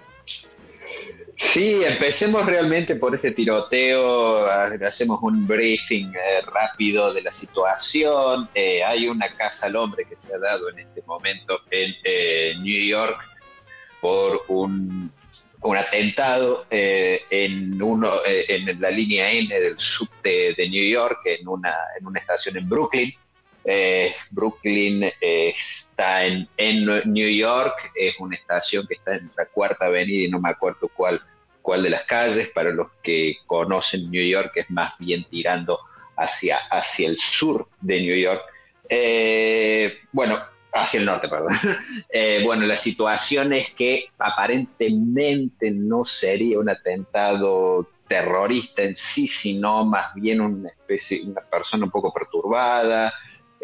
Sí, 1.35 1.83
empecemos 1.83 2.44
realmente 2.44 2.96
por 2.96 3.14
este 3.14 3.33
tiroteo, 3.33 4.44
hacemos 4.87 5.18
un 5.22 5.46
briefing 5.46 6.09
eh, 6.09 6.42
rápido 6.44 7.14
de 7.14 7.22
la 7.22 7.33
situación. 7.33 8.50
Eh, 8.55 8.85
hay 8.85 9.09
una 9.09 9.28
casa 9.28 9.64
al 9.64 9.76
hombre 9.76 10.05
que 10.07 10.14
se 10.14 10.35
ha 10.35 10.38
dado 10.38 10.68
en 10.68 10.81
este 10.81 11.00
momento 11.07 11.62
en 11.70 11.94
eh, 12.05 12.55
New 12.61 12.85
York 12.85 13.16
por 13.98 14.44
un, 14.48 15.11
un 15.62 15.76
atentado 15.78 16.66
eh, 16.68 17.22
en, 17.31 17.83
uno, 17.83 18.11
eh, 18.26 18.44
en 18.46 18.78
la 18.78 18.90
línea 18.90 19.33
N 19.33 19.59
del 19.59 19.78
subte 19.78 20.52
de 20.52 20.68
New 20.68 20.87
York, 20.87 21.20
en 21.24 21.48
una, 21.48 21.72
en 21.98 22.07
una 22.07 22.20
estación 22.20 22.59
en 22.59 22.68
Brooklyn. 22.68 23.14
Eh, 23.64 24.14
Brooklyn 24.31 25.05
eh, 25.05 25.55
está 25.57 26.25
en, 26.25 26.48
en, 26.57 26.87
New 27.12 27.29
York, 27.29 27.92
es 27.94 28.14
una 28.18 28.35
estación 28.35 28.87
que 28.87 28.94
está 28.94 29.14
en 29.14 29.31
la 29.37 29.46
cuarta 29.46 29.87
avenida 29.87 30.27
y 30.27 30.31
no 30.31 30.40
me 30.40 30.51
acuerdo 30.51 30.90
cuál, 30.94 31.22
cuál 31.61 31.83
de 31.83 31.90
las 31.90 32.05
calles. 32.05 32.51
Para 32.51 32.70
los 32.70 32.88
que 33.03 33.37
conocen 33.46 34.11
New 34.11 34.25
York, 34.25 34.53
es 34.57 34.70
más 34.70 34.98
bien 34.98 35.25
tirando 35.31 35.79
hacia, 36.16 36.59
hacia 36.70 37.09
el 37.09 37.18
sur 37.18 37.68
de 37.81 38.01
New 38.01 38.16
York. 38.16 38.42
Eh, 38.88 40.01
bueno, 40.12 40.42
hacia 40.72 41.01
el 41.01 41.07
norte, 41.07 41.29
perdón. 41.29 41.53
Eh, 42.14 42.42
bueno, 42.44 42.66
la 42.66 42.77
situación 42.77 43.55
es 43.55 43.72
que 43.72 44.11
aparentemente 44.18 45.70
no 45.70 46.05
sería 46.05 46.59
un 46.59 46.68
atentado 46.68 47.88
terrorista 48.07 48.83
en 48.83 48.94
sí, 48.94 49.27
sino 49.27 49.87
más 49.87 50.12
bien 50.14 50.42
una 50.42 50.68
especie, 50.68 51.22
una 51.25 51.40
persona 51.40 51.87
un 51.87 51.90
poco 51.90 52.12
perturbada, 52.12 53.11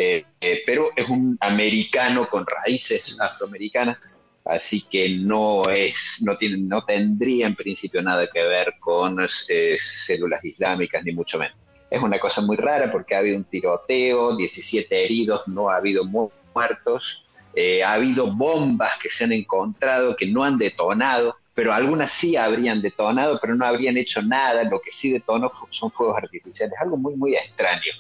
eh, 0.01 0.25
eh, 0.41 0.63
pero 0.65 0.91
es 0.95 1.09
un 1.09 1.37
americano 1.41 2.29
con 2.29 2.47
raíces 2.47 3.17
afroamericanas, 3.19 3.99
así 4.45 4.83
que 4.89 5.09
no 5.09 5.65
es, 5.69 6.23
no 6.23 6.37
tiene, 6.37 6.59
no 6.59 6.85
tendría 6.85 7.49
en 7.49 7.57
principio 7.57 8.01
nada 8.01 8.29
que 8.33 8.41
ver 8.45 8.75
con 8.79 9.19
eh, 9.49 9.77
células 9.81 10.45
islámicas 10.45 11.03
ni 11.03 11.11
mucho 11.11 11.37
menos. 11.37 11.57
Es 11.91 12.01
una 12.01 12.21
cosa 12.21 12.41
muy 12.43 12.57
rara 12.57 12.93
porque 12.93 13.17
ha 13.17 13.19
habido 13.19 13.39
un 13.39 13.45
tiroteo, 13.45 14.37
17 14.37 15.05
heridos, 15.05 15.43
no 15.49 15.69
ha 15.69 15.79
habido 15.79 16.05
muertos, 16.05 17.25
eh, 17.53 17.83
ha 17.83 17.95
habido 17.95 18.33
bombas 18.33 18.99
que 19.03 19.11
se 19.11 19.25
han 19.25 19.33
encontrado 19.33 20.15
que 20.15 20.27
no 20.27 20.45
han 20.45 20.59
detonado, 20.59 21.39
pero 21.55 21.73
algunas 21.73 22.13
sí 22.13 22.37
habrían 22.37 22.81
detonado, 22.83 23.41
pero 23.43 23.57
no 23.57 23.65
habrían 23.65 23.97
hecho 23.97 24.23
nada, 24.23 24.63
lo 24.63 24.79
que 24.81 24.93
sí 24.93 25.11
detonó 25.11 25.51
son 25.71 25.91
fuegos 25.91 26.19
artificiales, 26.19 26.79
algo 26.81 26.97
muy, 26.97 27.17
muy 27.17 27.35
extraño 27.35 27.93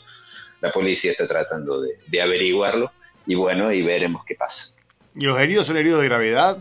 la 0.60 0.72
policía 0.72 1.12
está 1.12 1.26
tratando 1.26 1.80
de, 1.80 1.90
de, 2.06 2.20
averiguarlo 2.20 2.90
y 3.26 3.34
bueno, 3.34 3.72
y 3.72 3.82
veremos 3.82 4.24
qué 4.24 4.34
pasa. 4.34 4.74
¿Y 5.14 5.24
los 5.24 5.38
heridos 5.38 5.66
son 5.66 5.76
heridos 5.76 6.00
de 6.00 6.08
gravedad? 6.08 6.58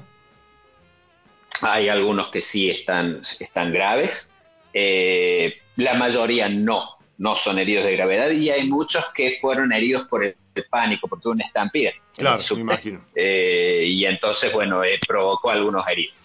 Hay 1.61 1.89
algunos 1.89 2.29
que 2.29 2.41
sí 2.41 2.69
están, 2.69 3.21
están 3.39 3.73
graves, 3.73 4.29
eh, 4.73 5.59
la 5.75 5.95
mayoría 5.95 6.49
no. 6.49 6.97
no 7.17 7.35
son 7.35 7.57
heridos 7.57 7.85
de 7.85 7.95
gravedad 7.95 8.29
y 8.29 8.51
hay 8.51 8.67
muchos 8.67 9.05
que 9.15 9.37
fueron 9.41 9.73
heridos 9.73 10.07
por 10.07 10.23
el, 10.23 10.35
el 10.53 10.65
pánico, 10.65 11.07
por 11.07 11.19
tuvo 11.19 11.33
una 11.33 11.45
estampida. 11.45 11.91
Claro, 12.15 12.43
me 12.55 12.61
imagino. 12.61 13.01
Eh, 13.15 13.85
y 13.87 14.05
entonces, 14.05 14.51
bueno, 14.53 14.83
eh, 14.83 14.99
provocó 15.07 15.49
algunos 15.49 15.87
heridos. 15.87 16.15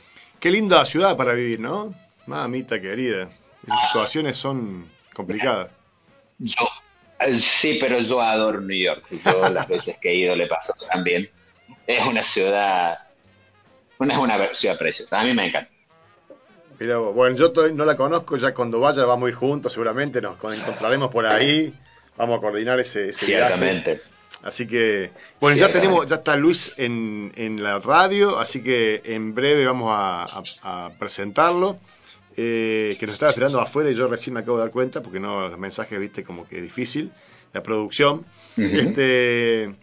Qué 0.40 0.50
linda 0.50 0.84
ciudad 0.84 1.16
para 1.16 1.34
vivir, 1.34 1.60
¿no? 1.60 1.94
Mamita 2.26 2.80
querida. 2.80 3.30
Esas 3.66 3.86
situaciones 3.86 4.36
son 4.36 4.86
complicadas. 5.14 5.70
Yo, 6.38 6.68
sí, 7.40 7.78
pero 7.80 7.98
yo 8.00 8.20
adoro 8.20 8.60
New 8.60 8.76
York. 8.78 9.04
Yo 9.24 9.48
las 9.50 9.68
veces 9.68 9.96
que 9.98 10.10
he 10.10 10.14
ido 10.16 10.36
le 10.36 10.46
paso 10.46 10.74
también. 10.90 11.28
Es 11.86 12.04
una 12.06 12.22
ciudad, 12.22 12.98
una, 13.98 14.14
es 14.14 14.20
una 14.20 14.54
ciudad 14.54 14.78
preciosa. 14.78 15.20
A 15.20 15.24
mí 15.24 15.34
me 15.34 15.46
encanta. 15.46 15.70
Pero 16.78 17.12
bueno, 17.12 17.36
yo 17.36 17.52
no 17.72 17.84
la 17.84 17.96
conozco, 17.96 18.36
ya 18.36 18.52
cuando 18.54 18.80
vaya 18.80 19.04
vamos 19.04 19.26
a 19.26 19.30
ir 19.30 19.34
juntos, 19.36 19.72
seguramente 19.72 20.20
nos 20.20 20.36
con- 20.36 20.54
encontraremos 20.54 21.10
por 21.12 21.26
ahí, 21.26 21.72
vamos 22.16 22.38
a 22.38 22.40
coordinar 22.40 22.80
ese, 22.80 23.10
ese 23.10 23.26
viaje. 23.26 23.46
Ciertamente. 23.46 24.00
Así 24.42 24.66
que, 24.66 25.10
bueno, 25.40 25.56
ya 25.56 25.70
tenemos, 25.70 26.06
ya 26.06 26.16
está 26.16 26.34
Luis 26.34 26.72
en, 26.76 27.32
en 27.36 27.62
la 27.62 27.78
radio, 27.78 28.38
así 28.40 28.62
que 28.62 29.00
en 29.04 29.34
breve 29.34 29.64
vamos 29.66 29.90
a, 29.94 30.24
a- 30.62 30.86
a 30.86 30.90
presentarlo, 30.98 31.78
eh, 32.36 32.96
que 32.98 33.06
nos 33.06 33.14
estaba 33.14 33.30
esperando 33.30 33.60
afuera 33.60 33.90
y 33.90 33.94
yo 33.94 34.08
recién 34.08 34.34
me 34.34 34.40
acabo 34.40 34.56
de 34.58 34.64
dar 34.64 34.72
cuenta, 34.72 35.02
porque 35.02 35.20
no, 35.20 35.48
los 35.48 35.58
mensajes, 35.58 35.98
viste, 35.98 36.24
como 36.24 36.46
que 36.48 36.60
difícil, 36.60 37.10
la 37.52 37.62
producción. 37.62 38.24
Este, 38.56 39.74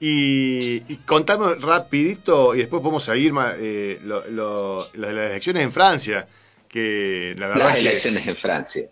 y, 0.00 0.82
y 0.92 0.96
contame 1.06 1.54
rapidito, 1.56 2.54
y 2.54 2.58
después 2.58 2.80
podemos 2.82 3.02
seguir 3.04 3.32
eh, 3.58 3.98
lo, 4.04 4.26
lo- 4.28 4.88
las 4.94 5.10
elecciones 5.10 5.62
en 5.64 5.72
Francia, 5.72 6.26
que 6.68 7.34
la 7.36 7.48
verdad 7.48 7.64
Las 7.64 7.74
que- 7.74 7.80
elecciones 7.80 8.26
en 8.28 8.36
Francia. 8.36 8.82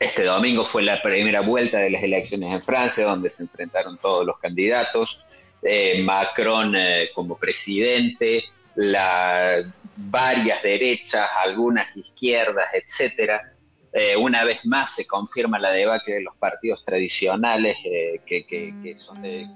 Este 0.00 0.24
domingo 0.24 0.64
fue 0.64 0.82
la 0.82 1.00
primera 1.00 1.42
vuelta 1.42 1.78
de 1.78 1.90
las 1.90 2.02
elecciones 2.02 2.52
en 2.52 2.62
Francia, 2.62 3.04
donde 3.04 3.30
se 3.30 3.44
enfrentaron 3.44 3.98
todos 3.98 4.26
los 4.26 4.36
candidatos. 4.38 5.20
Eh, 5.62 6.02
Macron 6.02 6.74
eh, 6.74 7.10
como 7.14 7.36
presidente, 7.38 8.42
la, 8.74 9.62
varias 9.96 10.62
derechas, 10.62 11.28
algunas 11.44 11.96
izquierdas, 11.96 12.66
etcétera. 12.72 13.52
Eh, 13.92 14.16
una 14.16 14.44
vez 14.44 14.64
más 14.64 14.94
se 14.94 15.06
confirma 15.06 15.58
la 15.58 15.70
debacle 15.70 16.14
de 16.14 16.22
los 16.22 16.36
partidos 16.36 16.82
tradicionales, 16.84 17.76
eh, 17.84 18.20
que, 18.26 18.96
son 18.98 19.22
del 19.22 19.48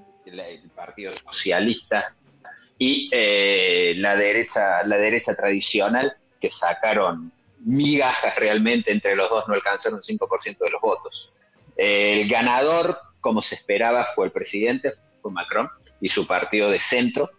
Partido 0.74 1.12
Socialista 1.24 2.14
y 2.78 3.08
eh, 3.12 3.94
la 3.96 4.16
derecha, 4.16 4.82
la 4.84 4.98
derecha 4.98 5.34
tradicional, 5.34 6.16
que 6.40 6.50
sacaron 6.50 7.32
migajas 7.64 8.36
realmente, 8.36 8.92
entre 8.92 9.16
los 9.16 9.30
dos 9.30 9.48
no 9.48 9.54
alcanzaron 9.54 10.00
5% 10.00 10.58
de 10.58 10.70
los 10.70 10.80
votos. 10.80 11.32
El 11.76 12.28
ganador, 12.28 12.96
como 13.20 13.40
se 13.42 13.54
esperaba, 13.54 14.06
fue 14.14 14.26
el 14.26 14.32
presidente, 14.32 14.92
fue 15.22 15.30
Macron, 15.30 15.70
y 16.00 16.08
su 16.08 16.26
partido 16.26 16.70
de 16.70 16.80
centro. 16.80 17.30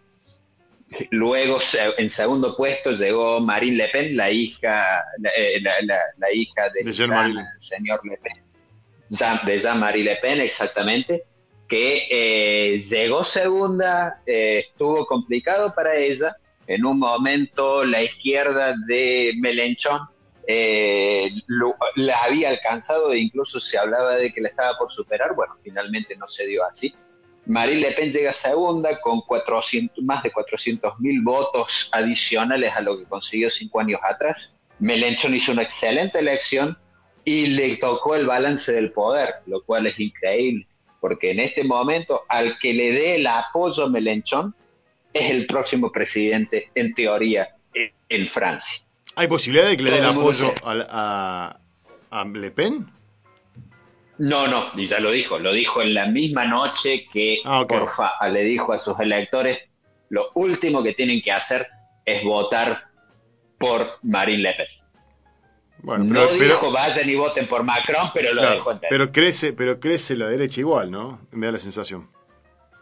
Luego, 1.12 1.60
en 1.98 2.10
segundo 2.10 2.56
puesto, 2.56 2.92
llegó 2.94 3.40
Marine 3.42 3.78
Le 3.78 3.90
Pen, 3.90 4.16
la 4.16 4.32
hija, 4.32 5.04
la, 5.20 5.30
eh, 5.36 5.60
la- 5.62 5.82
la- 5.84 6.02
la 6.18 6.32
hija 6.34 6.70
del 6.70 6.86
De 7.54 7.62
señor 7.62 8.00
Le 8.06 8.18
Pen, 8.18 8.44
Jean- 9.10 9.46
de 9.46 9.60
Jean-Marie 9.60 10.04
Le 10.04 10.16
Pen, 10.18 10.40
exactamente, 10.40 11.26
que 11.68 12.08
eh, 12.10 12.80
llegó 12.80 13.24
segunda, 13.26 14.22
eh, 14.26 14.60
estuvo 14.70 15.06
complicado 15.06 15.74
para 15.76 15.96
ella. 15.96 16.38
En 16.66 16.86
un 16.86 17.00
momento 17.00 17.84
la 17.86 18.02
izquierda 18.04 18.74
de 18.88 19.34
Melenchón 19.40 20.00
eh, 20.50 21.30
lo- 21.48 21.76
la 21.98 22.24
había 22.24 22.48
alcanzado 22.50 23.12
e 23.12 23.20
incluso 23.20 23.60
se 23.60 23.78
hablaba 23.78 24.16
de 24.16 24.32
que 24.32 24.40
la 24.40 24.48
estaba 24.48 24.78
por 24.78 24.90
superar. 24.90 25.36
Bueno, 25.36 25.58
finalmente 25.62 26.16
no 26.16 26.26
se 26.30 26.48
dio 26.48 26.64
así. 26.64 26.96
Marine 27.48 27.80
Le 27.80 27.92
Pen 27.94 28.12
llega 28.12 28.34
segunda 28.34 29.00
con 29.00 29.22
400, 29.22 30.04
más 30.04 30.22
de 30.22 30.32
400 30.32 31.00
mil 31.00 31.22
votos 31.22 31.90
adicionales 31.94 32.74
a 32.76 32.82
lo 32.82 32.98
que 32.98 33.06
consiguió 33.06 33.50
cinco 33.50 33.80
años 33.80 34.00
atrás. 34.04 34.58
Melenchón 34.80 35.34
hizo 35.34 35.54
una 35.54 35.64
excelente 35.64 36.20
elección 36.20 36.78
y 37.24 37.48
le 37.48 37.78
tocó 37.78 38.16
el 38.16 38.26
balance 38.26 38.72
del 38.72 38.92
poder, 38.92 39.36
lo 39.46 39.64
cual 39.64 39.88
es 39.88 39.98
increíble, 40.00 40.68
porque 41.00 41.32
en 41.32 41.40
este 41.40 41.64
momento 41.64 42.22
al 42.28 42.60
que 42.60 42.74
le 42.74 42.92
dé 42.92 43.16
el 43.16 43.28
apoyo 43.28 43.86
a 43.86 43.90
Melenchón 43.90 44.54
es 45.14 45.32
el 45.32 45.48
próximo 45.48 45.92
presidente, 45.92 46.70
en 46.76 46.94
teoría, 46.94 47.56
en, 47.74 47.92
en 48.10 48.28
Francia. 48.28 48.82
¿Hay 49.16 49.28
posibilidad 49.28 49.70
de 49.70 49.78
que 49.78 49.84
le 49.84 49.92
Todo 49.92 50.00
el 50.00 50.06
apoyo 50.06 50.54
sabe. 50.62 50.86
a, 50.90 51.60
a, 52.12 52.22
a 52.22 52.26
Le 52.26 52.52
Pen? 52.52 52.86
No, 54.20 54.48
no, 54.48 54.72
y 54.76 54.88
ya 54.88 55.00
lo 55.00 55.12
dijo, 55.12 55.38
lo 55.38 55.52
dijo 55.54 55.82
en 55.82 55.94
la 55.94 56.08
misma 56.08 56.46
noche 56.46 57.08
que 57.12 57.40
Ah, 57.46 57.66
porfa, 57.68 58.12
le 58.30 58.44
dijo 58.44 58.74
a 58.74 58.80
sus 58.80 59.00
electores, 59.00 59.60
lo 60.10 60.32
último 60.36 60.82
que 60.84 60.94
tienen 60.94 61.22
que 61.22 61.32
hacer 61.32 61.68
es 62.04 62.24
votar 62.24 62.86
por 63.60 64.00
Marine 64.02 64.40
Le 64.44 64.54
Pen. 64.54 64.66
Bueno, 65.80 66.04
no 66.06 66.14
pero, 66.14 66.28
pero- 66.40 66.44
dijo 66.56 66.72
vayan 66.72 67.10
y 67.10 67.16
voten 67.16 67.48
por 67.48 67.64
Macron, 67.64 68.10
pero 68.14 68.34
lo 68.34 68.40
claro, 68.42 68.56
dejó 68.56 68.72
entender. 68.72 68.90
pero 68.90 69.12
crece, 69.12 69.54
pero 69.54 69.80
crece 69.80 70.16
la 70.16 70.28
derecha 70.28 70.60
igual, 70.62 70.90
¿no? 70.90 71.22
Me 71.32 71.46
da 71.46 71.52
la 71.54 71.60
sensación. 71.60 72.10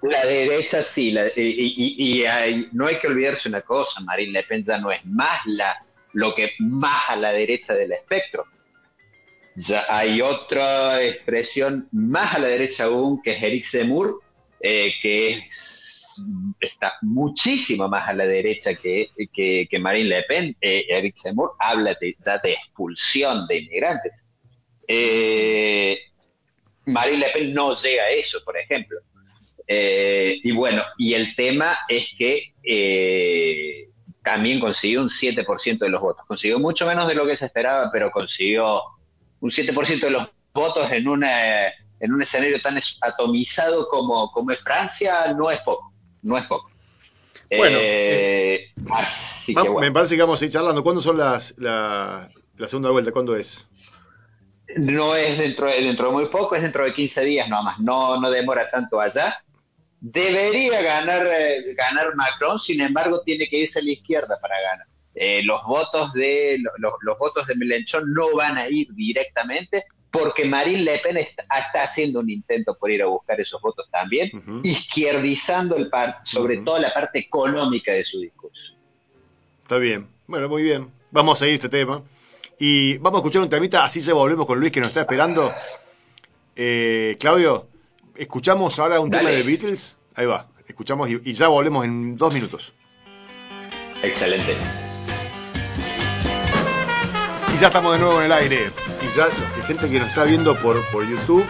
La 0.03 0.25
derecha 0.25 0.83
sí, 0.83 1.11
la- 1.11 1.27
y, 1.27 1.31
y- 1.35 1.95
y 2.19 2.25
hay- 2.25 2.69
no 2.71 2.85
hay 2.87 2.99
que 2.99 3.07
olvidarse 3.07 3.49
una 3.49 3.61
cosa, 3.61 3.99
Marine 4.01 4.31
Le 4.31 4.43
Pen 4.43 4.63
ya 4.63 4.77
no 4.77 4.91
es 4.91 5.03
más 5.05 5.41
la, 5.45 5.75
lo 6.13 6.33
que 6.33 6.51
más 6.59 7.09
a 7.09 7.15
la 7.17 7.31
derecha 7.33 7.73
del 7.73 7.91
espectro. 7.91 8.45
Ya 9.55 9.85
hay 9.89 10.21
otra 10.21 11.01
expresión 11.03 11.87
más 11.91 12.35
a 12.35 12.39
la 12.39 12.47
derecha 12.49 12.85
aún, 12.85 13.21
que 13.21 13.31
es 13.33 13.43
Eric 13.43 13.65
Zemmour, 13.65 14.19
eh, 14.59 14.91
que 15.01 15.37
es- 15.49 16.21
está 16.59 16.93
muchísimo 17.01 17.87
más 17.89 18.07
a 18.07 18.13
la 18.13 18.25
derecha 18.25 18.73
que, 18.75 19.09
que, 19.33 19.67
que 19.69 19.79
Marine 19.79 20.09
Le 20.09 20.23
Pen. 20.23 20.55
Eh, 20.61 20.85
Eric 20.89 21.15
Zemmour 21.17 21.53
habla 21.59 21.95
de, 21.99 22.15
ya 22.25 22.37
de 22.39 22.53
expulsión 22.53 23.47
de 23.47 23.59
inmigrantes. 23.59 24.25
Eh, 24.87 25.99
Marine 26.85 27.19
Le 27.19 27.29
Pen 27.33 27.53
no 27.53 27.73
llega 27.75 28.03
a 28.03 28.09
eso, 28.11 28.39
por 28.45 28.57
ejemplo. 28.57 28.99
Eh, 29.67 30.39
y 30.43 30.51
bueno, 30.51 30.83
y 30.97 31.13
el 31.15 31.35
tema 31.35 31.77
es 31.89 32.07
que 32.17 32.53
eh, 32.63 33.89
también 34.23 34.59
consiguió 34.59 35.01
un 35.01 35.09
7% 35.09 35.85
de 35.85 35.89
los 35.91 36.01
votos. 36.01 36.25
Consiguió 36.27 36.59
mucho 36.59 36.85
menos 36.85 37.07
de 37.07 37.15
lo 37.15 37.25
que 37.25 37.35
se 37.37 37.45
esperaba, 37.45 37.89
pero 37.91 38.11
consiguió 38.11 38.81
un 39.39 39.51
7% 39.51 40.07
de 40.07 40.11
los 40.11 40.29
votos 40.53 40.91
en, 40.91 41.07
una, 41.07 41.67
en 41.67 42.13
un 42.13 42.21
escenario 42.21 42.61
tan 42.61 42.77
atomizado 43.01 43.87
como, 43.89 44.31
como 44.31 44.51
es 44.51 44.59
Francia, 44.61 45.33
no 45.33 45.51
es 45.51 45.59
poco. 45.61 45.93
No 46.21 46.37
es 46.37 46.45
poco. 46.47 46.71
Bueno, 47.55 47.77
Eh, 47.81 48.71
así 48.91 49.53
que 49.53 49.59
Va- 49.61 49.63
bueno. 49.69 49.79
Me 49.81 49.91
parece 49.91 50.15
que 50.15 50.21
vamos 50.21 50.41
a 50.41 50.45
ir 50.45 50.51
charlando. 50.51 50.83
¿Cuándo 50.83 51.01
son 51.01 51.17
las, 51.17 51.53
la, 51.57 52.29
la 52.57 52.67
segunda 52.67 52.89
vuelta? 52.91 53.11
¿Cuándo 53.11 53.35
es? 53.35 53.67
No 54.77 55.15
es 55.15 55.37
dentro 55.37 55.67
de, 55.67 55.81
dentro 55.81 56.07
de 56.07 56.11
muy 56.13 56.25
poco, 56.27 56.55
es 56.55 56.63
dentro 56.63 56.83
de 56.85 56.93
15 56.93 57.21
días 57.23 57.47
nomás, 57.47 57.79
no, 57.79 58.19
no 58.19 58.31
demora 58.31 58.69
tanto 58.71 58.99
allá. 58.99 59.37
Debería 59.99 60.81
ganar, 60.81 61.25
eh, 61.27 61.73
ganar 61.75 62.15
Macron, 62.15 62.57
sin 62.59 62.81
embargo, 62.81 63.21
tiene 63.23 63.47
que 63.47 63.57
irse 63.59 63.79
a 63.79 63.83
la 63.83 63.91
izquierda 63.91 64.39
para 64.41 64.59
ganar. 64.59 64.87
Eh, 65.15 65.41
los 65.43 65.63
votos 65.63 66.11
de 66.13 66.57
lo- 66.59 66.71
los, 66.77 66.93
los 67.01 67.17
votos 67.17 67.47
de 67.47 67.55
Melenchón 67.55 68.13
no 68.13 68.35
van 68.35 68.57
a 68.57 68.67
ir 68.67 68.87
directamente 68.93 69.85
porque 70.11 70.45
Marine 70.45 70.81
Le 70.81 70.99
Pen 70.99 71.17
está, 71.17 71.43
está 71.57 71.83
haciendo 71.83 72.19
un 72.19 72.29
intento 72.29 72.77
por 72.77 72.89
ir 72.91 73.01
a 73.01 73.05
buscar 73.07 73.39
esos 73.41 73.61
votos 73.61 73.87
también, 73.91 74.29
izquierdizando 74.63 75.75
el 75.75 75.89
par, 75.89 76.19
sobre 76.23 76.57
todo 76.59 76.79
la 76.79 76.93
parte 76.93 77.19
económica 77.19 77.91
de 77.91 78.03
su 78.05 78.19
discurso. 78.21 78.73
Está 79.63 79.77
bien. 79.77 80.07
Bueno, 80.27 80.47
muy 80.49 80.63
bien. 80.63 80.89
Vamos 81.11 81.37
a 81.37 81.39
seguir 81.39 81.55
este 81.55 81.69
tema. 81.69 82.01
Y 82.57 82.97
vamos 82.99 83.17
a 83.17 83.21
escuchar 83.21 83.41
un 83.41 83.49
temita, 83.49 83.83
así 83.83 83.99
ya 83.99 84.13
volvemos 84.13 84.45
con 84.45 84.57
Luis 84.59 84.71
que 84.71 84.79
nos 84.79 84.87
está 84.89 85.01
esperando. 85.01 85.53
Eh, 86.55 87.17
Claudio, 87.19 87.67
escuchamos 88.15 88.79
ahora 88.79 89.01
un 89.01 89.09
Dale. 89.09 89.25
tema 89.25 89.35
de 89.37 89.43
Beatles. 89.43 89.97
Ahí 90.15 90.25
va. 90.25 90.47
Escuchamos 90.67 91.09
y, 91.09 91.19
y 91.25 91.33
ya 91.33 91.49
volvemos 91.49 91.83
en 91.83 92.15
dos 92.15 92.33
minutos. 92.33 92.73
Excelente. 94.01 94.55
Y 97.55 97.57
ya 97.57 97.67
estamos 97.67 97.93
de 97.93 97.99
nuevo 97.99 98.19
en 98.19 98.25
el 98.25 98.31
aire. 98.33 98.71
Y 99.01 99.15
ya 99.17 99.27
la 99.27 99.65
gente 99.67 99.89
que 99.89 99.99
nos 99.99 100.09
está 100.09 100.23
viendo 100.25 100.55
por, 100.57 100.83
por 100.91 101.07
YouTube 101.07 101.45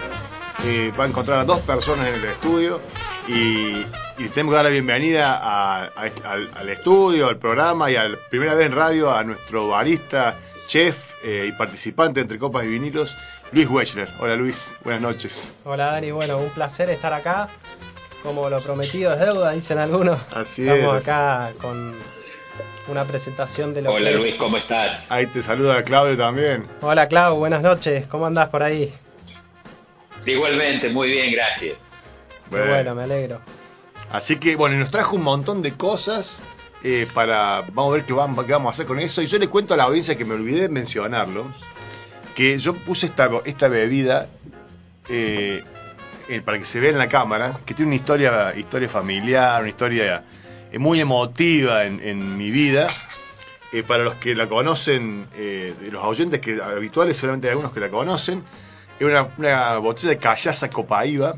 eh, 0.66 0.92
va 1.00 1.06
a 1.06 1.08
encontrar 1.08 1.40
a 1.40 1.46
dos 1.46 1.60
personas 1.62 2.08
en 2.08 2.16
el 2.16 2.26
estudio. 2.26 2.80
Y, 3.28 3.84
y 4.18 4.30
tenemos 4.34 4.52
que 4.52 4.56
dar 4.58 4.66
la 4.66 4.72
bienvenida 4.72 5.34
a- 5.36 5.86
a 5.86 5.90
al, 6.26 6.50
al 6.56 6.70
estudio, 6.70 7.28
al 7.28 7.38
programa 7.38 7.90
y 7.90 7.96
a 7.96 8.08
la 8.10 8.18
primera 8.30 8.54
vez 8.54 8.68
en 8.68 8.74
radio 8.76 9.12
a 9.12 9.24
nuestro 9.24 9.68
barista, 9.70 10.38
chef 10.68 11.12
eh, 11.24 11.46
y 11.48 11.52
participante 11.54 12.20
entre 12.20 12.38
copas 12.38 12.66
y 12.66 12.68
vinilos, 12.68 13.18
Luis 13.52 13.68
Wechler. 13.68 14.08
Hola 14.20 14.36
Luis, 14.36 14.64
buenas 14.84 15.02
noches. 15.02 15.52
Hola 15.64 15.88
Dani, 15.94 16.12
bueno, 16.12 16.38
un 16.38 16.50
placer 16.52 16.90
estar 16.92 17.14
acá. 17.14 17.50
Como 18.22 18.48
lo 18.50 18.60
prometido 18.62 19.14
es 19.14 19.20
deuda, 19.20 19.52
dicen 19.52 19.78
algunos. 19.80 20.20
Así 20.36 20.68
Estamos 20.68 20.98
es. 20.98 21.04
acá 21.08 21.52
con 21.62 21.96
una 22.88 23.04
presentación 23.06 23.74
de 23.74 23.82
lo 23.82 23.92
Hola 23.94 24.10
que 24.12 24.16
es- 24.16 24.22
Luis, 24.22 24.36
¿cómo 24.36 24.58
estás? 24.58 25.12
Ahí 25.12 25.26
te 25.28 25.42
saluda 25.44 25.84
Claudio 25.84 26.18
también. 26.18 26.68
Hola 26.82 27.08
Clau, 27.08 27.38
buenas 27.38 27.62
noches. 27.62 28.06
¿Cómo 28.08 28.26
andás 28.26 28.50
por 28.50 28.62
ahí? 28.64 28.94
Igualmente, 30.26 30.90
muy 30.90 31.10
bien, 31.12 31.32
gracias. 31.32 31.78
Qué 32.50 32.62
bueno, 32.62 32.96
me 32.96 33.04
alegro. 33.04 33.42
Así 34.12 34.38
que, 34.38 34.56
bueno, 34.56 34.76
y 34.76 34.80
nos 34.80 34.92
trajo 34.92 35.16
un 35.16 35.24
montón 35.24 35.62
de 35.62 35.74
cosas 35.74 36.42
eh, 36.84 37.08
para. 37.14 37.62
Vamos 37.74 37.92
a 37.94 37.98
ver 37.98 38.06
qué 38.06 38.14
vamos, 38.14 38.46
qué 38.46 38.52
vamos 38.52 38.70
a 38.70 38.74
hacer 38.74 38.86
con 38.86 39.00
eso. 39.00 39.22
Y 39.22 39.28
yo 39.28 39.38
le 39.40 39.48
cuento 39.50 39.74
a 39.74 39.78
la 39.78 39.84
audiencia 39.84 40.16
que 40.16 40.26
me 40.26 40.34
olvidé 40.36 40.62
de 40.62 40.70
mencionarlo. 40.70 41.46
Que 42.36 42.58
yo 42.60 42.74
puse 42.76 43.08
esta, 43.08 43.30
esta 43.46 43.68
bebida 43.68 44.28
eh, 45.10 45.64
eh, 46.30 46.42
para 46.42 46.60
que 46.60 46.66
se 46.66 46.80
vea 46.80 46.92
en 46.92 46.98
la 46.98 47.08
cámara. 47.08 47.58
Que 47.66 47.74
tiene 47.74 47.88
una 47.90 47.96
historia, 47.96 48.54
historia 48.56 48.90
familiar, 48.90 49.60
una 49.62 49.70
historia 49.70 50.24
muy 50.80 51.00
emotiva 51.00 51.86
en, 51.86 52.00
en 52.02 52.38
mi 52.38 52.52
vida. 52.52 52.88
Eh, 53.74 53.84
para 53.84 54.04
los 54.04 54.16
que 54.16 54.36
la 54.36 54.48
conocen, 54.48 55.28
eh, 55.36 55.74
los 55.92 56.04
oyentes 56.04 56.40
que 56.40 56.62
habituales, 56.62 57.18
seguramente 57.18 57.48
hay 57.48 57.52
algunos 57.52 57.74
que 57.74 57.80
la 57.80 57.90
conocen. 57.90 58.44
Es 59.00 59.06
una, 59.06 59.78
botella 59.80 60.10
de 60.10 60.18
callaza 60.18 60.70
copaíba. 60.70 61.36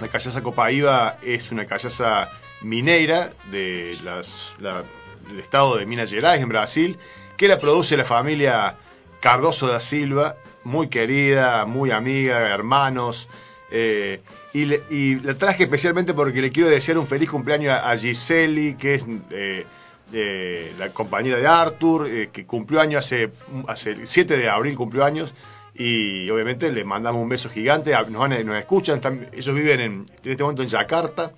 La 0.00 0.08
callaza 0.08 0.42
copaíba 0.42 1.18
es 1.22 1.50
una 1.52 1.64
callaza 1.66 2.28
mineira 2.62 3.30
de 3.50 3.98
las- 4.02 4.54
la- 4.58 4.82
del 5.28 5.38
estado 5.40 5.76
de 5.76 5.86
Minas 5.86 6.10
Gerais, 6.10 6.42
en 6.42 6.48
Brasil, 6.48 6.98
que 7.36 7.48
la 7.48 7.58
produce 7.58 7.96
la 7.96 8.04
familia 8.04 8.76
Cardoso 9.20 9.66
da 9.68 9.80
Silva, 9.80 10.36
muy 10.64 10.88
querida, 10.88 11.64
muy 11.66 11.90
amiga, 11.90 12.38
hermanos. 12.48 13.28
Eh, 13.70 14.20
y, 14.52 15.14
la 15.20 15.34
traje 15.34 15.64
especialmente 15.64 16.12
porque 16.14 16.40
le 16.42 16.50
quiero 16.50 16.68
desear 16.68 16.98
un 16.98 17.06
feliz 17.06 17.30
cumpleaños 17.30 17.72
a, 17.82 17.96
Giseli, 17.96 18.74
que 18.74 18.94
es 18.94 19.04
eh, 19.30 19.64
eh, 20.12 20.72
la 20.78 20.90
compañera 20.90 21.38
de 21.38 21.46
Arthur, 21.46 22.08
que 22.32 22.46
cumplió 22.46 22.80
años 22.80 23.04
hace, 23.04 23.30
hace 23.68 23.90
el 23.92 24.06
7 24.06 24.36
de 24.36 24.48
abril, 24.48 24.74
cumplió 24.76 25.04
años. 25.04 25.32
Y 25.74 26.28
obviamente 26.30 26.70
le 26.72 26.84
mandamos 26.84 27.22
un 27.22 27.28
beso 27.28 27.48
gigante, 27.48 27.94
a- 27.94 28.02
nos, 28.02 28.20
van- 28.28 28.44
nos 28.44 28.58
escuchan, 28.58 29.00
ellos 29.32 29.54
viven 29.54 29.80
en, 29.80 29.92
en 30.24 30.30
este 30.32 30.42
momento 30.42 30.62
en 30.62 30.68
Yakarta, 30.68 31.32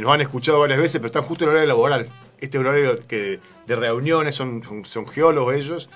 nos 0.00 0.12
han 0.12 0.20
escuchado 0.20 0.58
varias 0.60 0.78
veces, 0.80 0.96
pero 0.96 1.06
están 1.06 1.22
justo 1.22 1.44
en 1.44 1.50
el 1.50 1.56
horario 1.56 1.68
laboral. 1.68 2.08
Este 2.40 2.58
horario 2.58 2.98
que, 3.06 3.38
de 3.66 3.76
reuniones, 3.76 4.34
son, 4.34 4.62
son 4.84 5.06
geólogos 5.06 5.54
ellos, 5.54 5.88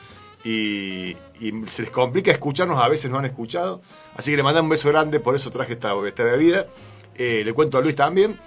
y, 0.44 1.16
y 1.40 1.52
se 1.68 1.82
les 1.82 1.90
complica 1.90 2.30
escucharnos, 2.30 2.82
a 2.82 2.88
veces 2.88 3.10
nos 3.10 3.20
han 3.20 3.26
escuchado. 3.26 3.80
Así 4.16 4.30
que 4.32 4.36
le 4.36 4.42
mandamos 4.42 4.64
un 4.66 4.70
beso 4.70 4.88
grande, 4.88 5.20
por 5.20 5.34
eso 5.36 5.50
traje 5.50 5.74
esta, 5.74 5.92
esta 6.06 6.22
bebida. 6.24 6.66
Eh, 7.14 7.42
le 7.44 7.52
cuento 7.52 7.78
a 7.78 7.80
Luis 7.80 7.94
también. 7.96 8.38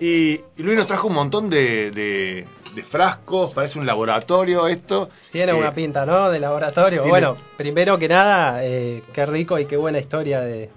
Y, 0.00 0.40
y 0.56 0.62
Luis 0.62 0.76
nos 0.76 0.86
trajo 0.86 1.08
un 1.08 1.14
montón 1.14 1.48
de, 1.48 1.90
de- 1.90 2.46
de 2.74 2.82
frascos, 2.82 3.54
parece 3.54 3.78
un 3.78 3.86
laboratorio 3.86 4.66
esto. 4.66 5.08
Tiene 5.32 5.52
Eh, 5.52 5.54
una 5.54 5.72
pinta, 5.72 6.04
¿no? 6.04 6.28
De 6.30 6.38
laboratorio. 6.38 7.00
tiene- 7.00 7.08
Bueno, 7.10 7.36
primero 7.56 7.98
que 7.98 8.06
nada, 8.08 8.62
eh, 8.66 9.02
qué 9.14 9.24
rico 9.24 9.58
y 9.58 9.64
qué 9.64 9.78
buena 9.78 9.98
historia 9.98 10.40
de, 10.40 10.68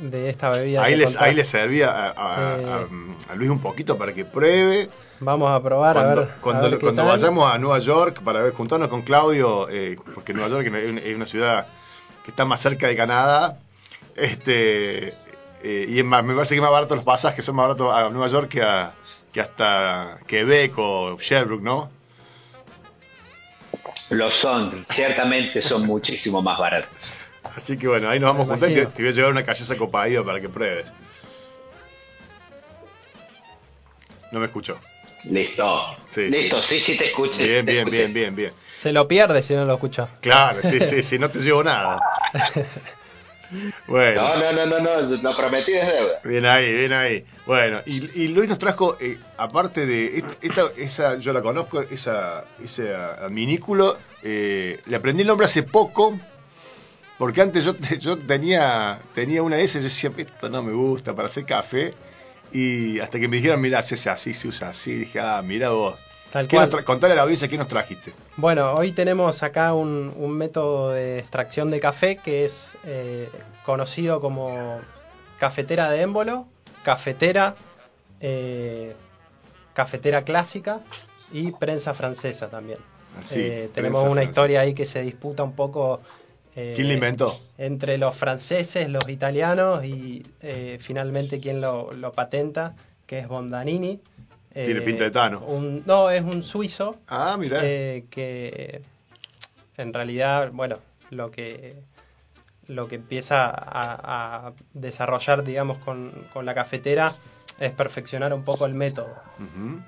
de 0.00 0.30
esta 0.30 0.50
bebida. 0.50 0.82
Ahí 0.82 0.96
les, 0.96 1.16
ahí 1.16 1.34
le 1.34 1.44
servía 1.44 1.90
a, 1.90 2.08
a- 2.10 2.58
Eh. 2.58 2.86
a- 3.28 3.32
a 3.32 3.34
Luis 3.36 3.50
un 3.50 3.60
poquito 3.60 3.96
para 3.98 4.12
que 4.12 4.24
pruebe. 4.24 4.88
Vamos 5.20 5.50
a 5.50 5.62
probar, 5.62 5.96
a 5.98 6.00
cuando 6.00 6.20
ver. 6.22 6.30
a 6.30 6.40
cuando, 6.40 6.70
ver 6.70 6.80
cuando 6.80 7.02
tal. 7.02 7.10
vayamos 7.12 7.52
a 7.52 7.58
Nueva 7.58 7.78
York 7.78 8.22
para 8.22 8.40
ver, 8.40 8.52
juntarnos 8.54 8.88
con 8.88 9.02
Claudio, 9.02 9.68
eh, 9.68 9.98
porque 10.14 10.32
Nueva 10.32 10.48
York 10.48 10.66
es 10.74 11.14
una, 11.14 11.26
ciudad 11.26 11.66
que 12.24 12.30
está 12.30 12.46
más 12.46 12.60
cerca 12.60 12.86
de 12.86 12.96
Canadá, 12.96 13.58
este 14.16 15.08
eh, 15.62 15.86
y 15.88 15.98
es 15.98 16.04
más, 16.06 16.24
me 16.24 16.34
parece 16.34 16.54
que 16.54 16.58
es 16.58 16.62
más 16.62 16.70
barato 16.70 16.94
los 16.94 17.04
pasajes, 17.04 17.44
son 17.44 17.56
más 17.56 17.66
baratos 17.66 17.92
a 17.94 18.08
Nueva 18.08 18.28
York 18.28 18.48
que, 18.48 18.62
a- 18.62 18.92
que 19.30 19.40
hasta 19.42 20.18
Quebec 20.26 20.72
o 20.78 21.18
Sherbrooke, 21.20 21.62
¿no? 21.62 21.90
Lo 24.10 24.30
son, 24.30 24.84
ciertamente 24.88 25.62
son 25.62 25.86
muchísimo 25.86 26.42
más 26.42 26.58
baratos. 26.58 26.90
Así 27.56 27.76
que 27.78 27.88
bueno, 27.88 28.08
ahí 28.08 28.18
nos 28.20 28.28
vamos 28.32 28.46
juntar 28.48 28.70
y 28.70 28.74
te, 28.74 29.02
voy 29.02 29.08
a 29.08 29.12
llevar 29.12 29.32
una 29.32 29.44
callaza 29.44 29.76
copaíba 29.76 30.24
para 30.24 30.40
que 30.40 30.48
pruebes. 30.48 30.92
No 34.30 34.38
me 34.40 34.46
escuchó. 34.46 34.80
Listo. 35.24 35.82
Sí, 36.10 36.28
Listo, 36.30 36.62
sí, 36.62 36.80
sí, 36.80 36.96
te 36.96 37.06
escucho. 37.08 37.32
sí 37.32 37.44
Bien, 37.44 37.66
te 37.66 37.72
bien, 37.72 37.84
escuché. 37.84 38.02
bien, 38.02 38.12
bien, 38.14 38.36
bien. 38.36 38.52
Se 38.76 38.92
lo 38.92 39.06
pierde 39.06 39.42
si 39.42 39.54
no 39.54 39.64
lo 39.66 39.74
escuchó. 39.74 40.08
Claro, 40.20 40.62
sí, 40.62 40.80
sí, 40.80 41.02
sí, 41.02 41.18
no 41.18 41.30
te 41.30 41.40
llevo 41.40 41.62
nada. 41.62 42.00
Bueno. 43.86 44.22
No, 44.22 44.36
no, 44.36 44.52
no, 44.52 44.66
no, 44.66 44.78
no, 44.80 45.16
lo 45.22 45.36
prometí 45.36 45.72
es 45.72 45.86
deuda. 45.86 46.20
Bien 46.22 46.46
ahí, 46.46 46.72
bien 46.72 46.92
ahí. 46.92 47.24
Bueno, 47.46 47.80
y, 47.86 47.96
y 48.22 48.28
Luis 48.28 48.48
nos 48.48 48.58
trajo, 48.58 48.96
eh, 49.00 49.18
aparte 49.36 49.86
de 49.86 50.18
est- 50.18 50.44
esta, 50.44 50.70
esa, 50.76 51.16
yo 51.18 51.32
la 51.32 51.42
conozco, 51.42 51.80
esa, 51.80 52.46
ese 52.58 52.92
minículo, 53.30 53.98
eh, 54.22 54.82
le 54.84 54.96
aprendí 54.96 55.22
el 55.22 55.28
nombre 55.28 55.46
hace 55.46 55.62
poco, 55.62 56.20
porque 57.20 57.40
antes 57.42 57.64
yo, 57.66 57.76
yo 58.00 58.16
tenía, 58.18 58.98
tenía 59.14 59.42
una 59.44 59.56
de 59.56 59.62
esas, 59.64 59.82
yo 59.82 59.88
decía, 59.88 60.10
esto 60.16 60.48
no 60.48 60.62
me 60.62 60.72
gusta 60.72 61.14
para 61.14 61.26
hacer 61.26 61.44
café, 61.44 61.94
y 62.50 62.98
hasta 62.98 63.20
que 63.20 63.28
me 63.28 63.36
dijeron, 63.36 63.60
mira, 63.60 63.80
se 63.82 63.94
hace 63.94 64.10
así, 64.10 64.34
se 64.34 64.48
usa 64.48 64.70
así, 64.70 64.92
dije, 64.94 65.20
ah, 65.20 65.40
mira 65.44 65.70
vos. 65.70 65.94
Tal 66.32 66.48
¿Qué 66.48 66.56
cual. 66.56 66.70
nos 66.70 66.80
tra- 66.80 66.84
contale 66.84 67.12
a 67.12 67.16
la 67.16 67.22
audiencia 67.22 67.46
qué 67.48 67.58
nos 67.58 67.68
trajiste. 67.68 68.12
Bueno, 68.36 68.72
hoy 68.72 68.92
tenemos 68.92 69.42
acá 69.42 69.74
un, 69.74 70.12
un 70.16 70.30
método 70.32 70.90
de 70.92 71.18
extracción 71.18 71.70
de 71.70 71.78
café 71.80 72.16
que 72.16 72.44
es 72.44 72.76
eh, 72.84 73.28
conocido 73.66 74.20
como 74.20 74.78
cafetera 75.38 75.90
de 75.90 76.00
émbolo, 76.02 76.46
cafetera, 76.84 77.54
eh, 78.20 78.94
cafetera 79.74 80.22
clásica 80.22 80.80
y 81.32 81.52
prensa 81.52 81.94
francesa 81.94 82.48
también. 82.48 82.78
Así, 83.20 83.40
Eh, 83.40 83.70
tenemos 83.74 84.02
una 84.02 84.12
francesa. 84.12 84.30
historia 84.30 84.60
ahí 84.60 84.72
que 84.74 84.86
se 84.86 85.02
disputa 85.02 85.42
un 85.42 85.54
poco 85.54 86.00
eh, 86.56 86.72
¿Quién 86.74 86.88
la 86.88 86.94
inventó? 86.94 87.38
entre 87.58 87.98
los 87.98 88.16
franceses, 88.16 88.88
los 88.88 89.08
italianos 89.08 89.84
y 89.84 90.24
eh, 90.42 90.78
finalmente 90.80 91.38
quien 91.40 91.60
lo, 91.60 91.92
lo 91.92 92.12
patenta, 92.12 92.74
que 93.06 93.18
es 93.20 93.28
Bondanini. 93.28 94.00
Tiene 94.52 94.80
Eh, 94.80 94.84
pinta 94.84 95.04
de 95.04 95.10
Tano. 95.10 95.40
un- 95.40 95.82
no, 95.86 96.10
es 96.10 96.22
un 96.22 96.42
suizo 96.42 96.96
Ah, 97.06 97.36
mira. 97.38 97.60
eh, 97.62 98.04
que 98.10 98.82
en 99.76 99.92
realidad, 99.94 100.50
bueno, 100.52 100.78
lo 101.10 101.30
que 101.30 101.76
lo 102.66 102.86
que 102.86 102.94
empieza 102.96 103.50
a, 103.50 104.46
a 104.46 104.52
desarrollar, 104.74 105.42
digamos, 105.42 105.78
con, 105.78 106.12
con 106.32 106.46
la 106.46 106.54
cafetera 106.54 107.16
es 107.60 107.70
perfeccionar 107.72 108.32
un 108.34 108.42
poco 108.42 108.66
el 108.66 108.74
método. 108.76 109.14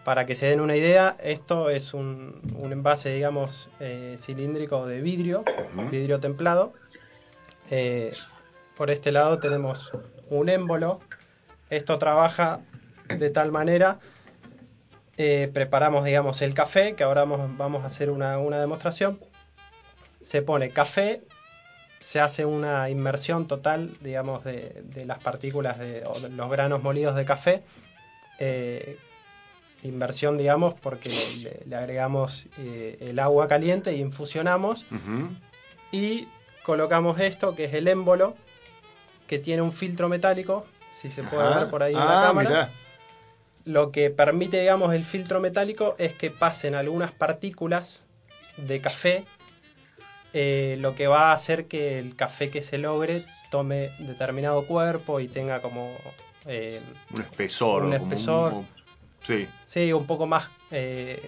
Para 0.04 0.26
que 0.26 0.34
se 0.36 0.46
den 0.46 0.60
una 0.60 0.76
idea, 0.76 1.16
esto 1.22 1.70
es 1.70 1.94
un, 1.94 2.40
un 2.54 2.70
envase, 2.72 3.12
digamos, 3.12 3.68
eh, 3.80 4.16
cilíndrico 4.18 4.86
de 4.86 5.00
vidrio, 5.00 5.42
vidrio 5.90 6.20
templado. 6.20 6.72
Eh, 7.70 8.12
por 8.76 8.90
este 8.90 9.10
lado 9.10 9.38
tenemos 9.38 9.90
un 10.28 10.48
émbolo. 10.50 11.00
Esto 11.70 11.98
trabaja 11.98 12.60
de 13.08 13.30
tal 13.30 13.50
manera. 13.50 13.98
eh, 15.16 15.50
preparamos, 15.52 16.04
digamos, 16.04 16.42
el 16.42 16.54
café, 16.54 16.94
que 16.94 17.04
ahora 17.04 17.24
vamos, 17.24 17.56
vamos 17.56 17.84
a 17.84 17.86
hacer 17.86 18.10
una, 18.10 18.38
una 18.38 18.60
demostración. 18.60 19.18
Se 20.20 20.42
pone 20.42 20.70
café, 20.70 21.22
se 22.02 22.20
hace 22.20 22.44
una 22.44 22.90
inmersión 22.90 23.46
total, 23.46 23.90
digamos, 24.00 24.44
de, 24.44 24.82
de 24.84 25.04
las 25.04 25.22
partículas 25.22 25.78
de, 25.78 26.04
o 26.04 26.18
de 26.18 26.30
los 26.30 26.50
granos 26.50 26.82
molidos 26.82 27.14
de 27.14 27.24
café. 27.24 27.62
Eh, 28.38 28.98
inversión, 29.84 30.36
digamos, 30.36 30.74
porque 30.80 31.10
le, 31.38 31.62
le 31.66 31.76
agregamos 31.76 32.46
eh, 32.58 32.98
el 33.00 33.18
agua 33.18 33.48
caliente 33.48 33.94
y 33.94 34.00
infusionamos 34.00 34.84
y 35.90 36.28
colocamos 36.64 37.18
esto 37.20 37.54
que 37.56 37.64
es 37.64 37.74
el 37.74 37.88
émbolo 37.88 38.36
que 39.26 39.38
tiene 39.38 39.62
un 39.62 39.72
filtro 39.72 40.08
metálico, 40.08 40.66
si 41.00 41.10
se 41.10 41.22
puede 41.24 41.42
Ajá. 41.48 41.60
ver 41.60 41.70
por 41.70 41.82
ahí 41.82 41.94
en 41.94 42.00
ah, 42.00 42.04
la 42.04 42.26
cámara. 42.26 42.48
mirá. 42.48 42.70
Lo 43.64 43.90
que 43.92 44.10
permite, 44.10 44.60
digamos, 44.60 44.92
el 44.94 45.04
filtro 45.04 45.40
metálico 45.40 45.94
es 45.98 46.12
que 46.14 46.30
pasen 46.30 46.74
algunas 46.74 47.12
partículas 47.12 48.02
de 48.56 48.80
café, 48.80 49.24
eh, 50.32 50.76
lo 50.80 50.94
que 50.94 51.06
va 51.06 51.30
a 51.30 51.34
hacer 51.34 51.66
que 51.66 51.98
el 51.98 52.16
café 52.16 52.50
que 52.50 52.62
se 52.62 52.78
logre 52.78 53.24
tome 53.50 53.90
determinado 53.98 54.66
cuerpo 54.66 55.20
y 55.20 55.28
tenga 55.28 55.60
como 55.60 55.90
eh, 56.46 56.80
Un 57.14 57.20
espesor. 57.20 57.84
Un 57.84 57.92
espesor. 57.92 58.54
sí. 59.26 59.46
Sí, 59.66 59.92
un 59.92 60.06
poco 60.06 60.26
más, 60.26 60.48
eh, 60.70 61.20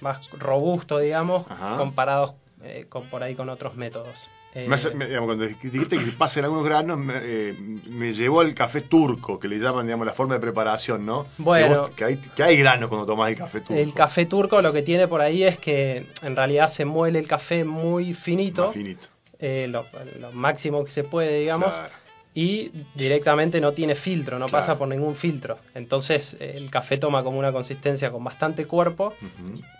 más 0.00 0.30
robusto, 0.32 0.98
digamos, 0.98 1.44
Ajá. 1.50 1.76
comparados 1.76 2.34
eh, 2.62 2.86
con, 2.88 3.04
por 3.06 3.22
ahí 3.22 3.34
con 3.34 3.48
otros 3.48 3.74
métodos. 3.74 4.28
Eh, 4.54 4.66
Me 4.68 4.74
hace- 4.74 4.90
me- 4.94 5.06
digamos, 5.06 5.28
cuando 5.28 5.46
dijiste 5.46 5.98
que 5.98 6.12
pasen 6.12 6.44
algunos 6.44 6.66
granos, 6.66 6.98
me, 6.98 7.14
eh, 7.22 7.54
me 7.88 8.12
llevó 8.12 8.40
al 8.40 8.52
café 8.54 8.82
turco, 8.82 9.38
que 9.38 9.48
le 9.48 9.58
llaman, 9.58 9.86
digamos, 9.86 10.06
la 10.06 10.12
forma 10.12 10.34
de 10.34 10.40
preparación, 10.40 11.06
¿no? 11.06 11.26
Bueno. 11.38 11.68
Que, 11.68 11.78
vos- 11.80 11.90
que 11.92 12.04
hay, 12.04 12.16
que 12.16 12.42
hay 12.42 12.56
granos 12.58 12.90
cuando 12.90 13.06
tomás 13.06 13.30
el 13.30 13.36
café 13.38 13.60
turco. 13.60 13.74
el 13.74 13.94
café 13.94 14.26
turco 14.26 14.60
lo 14.60 14.72
que 14.74 14.82
tiene 14.82 15.08
por 15.08 15.22
ahí 15.22 15.42
es 15.42 15.58
que 15.58 16.04
en 16.22 16.36
realidad 16.36 16.68
se 16.70 16.84
muele 16.84 17.18
el 17.18 17.26
café 17.26 17.64
muy 17.64 18.12
finito, 18.12 18.66
Más 18.66 18.74
finito. 18.74 19.06
eh, 19.38 19.68
lo, 19.70 19.86
lo 20.20 20.32
máximo 20.32 20.84
que 20.84 20.90
se 20.90 21.02
puede, 21.04 21.40
digamos, 21.40 21.70
Claro. 21.72 21.88
y 22.34 22.70
directamente 22.94 23.58
no 23.58 23.72
tiene 23.72 23.94
filtro, 23.94 24.38
no 24.38 24.48
Claro. 24.48 24.60
pasa 24.66 24.78
por 24.78 24.88
ningún 24.88 25.16
filtro. 25.16 25.58
Entonces 25.74 26.36
el 26.40 26.68
café 26.68 26.98
toma 26.98 27.22
como 27.24 27.38
una 27.38 27.52
consistencia 27.52 28.10
con 28.10 28.22
bastante 28.22 28.66
cuerpo 28.66 29.14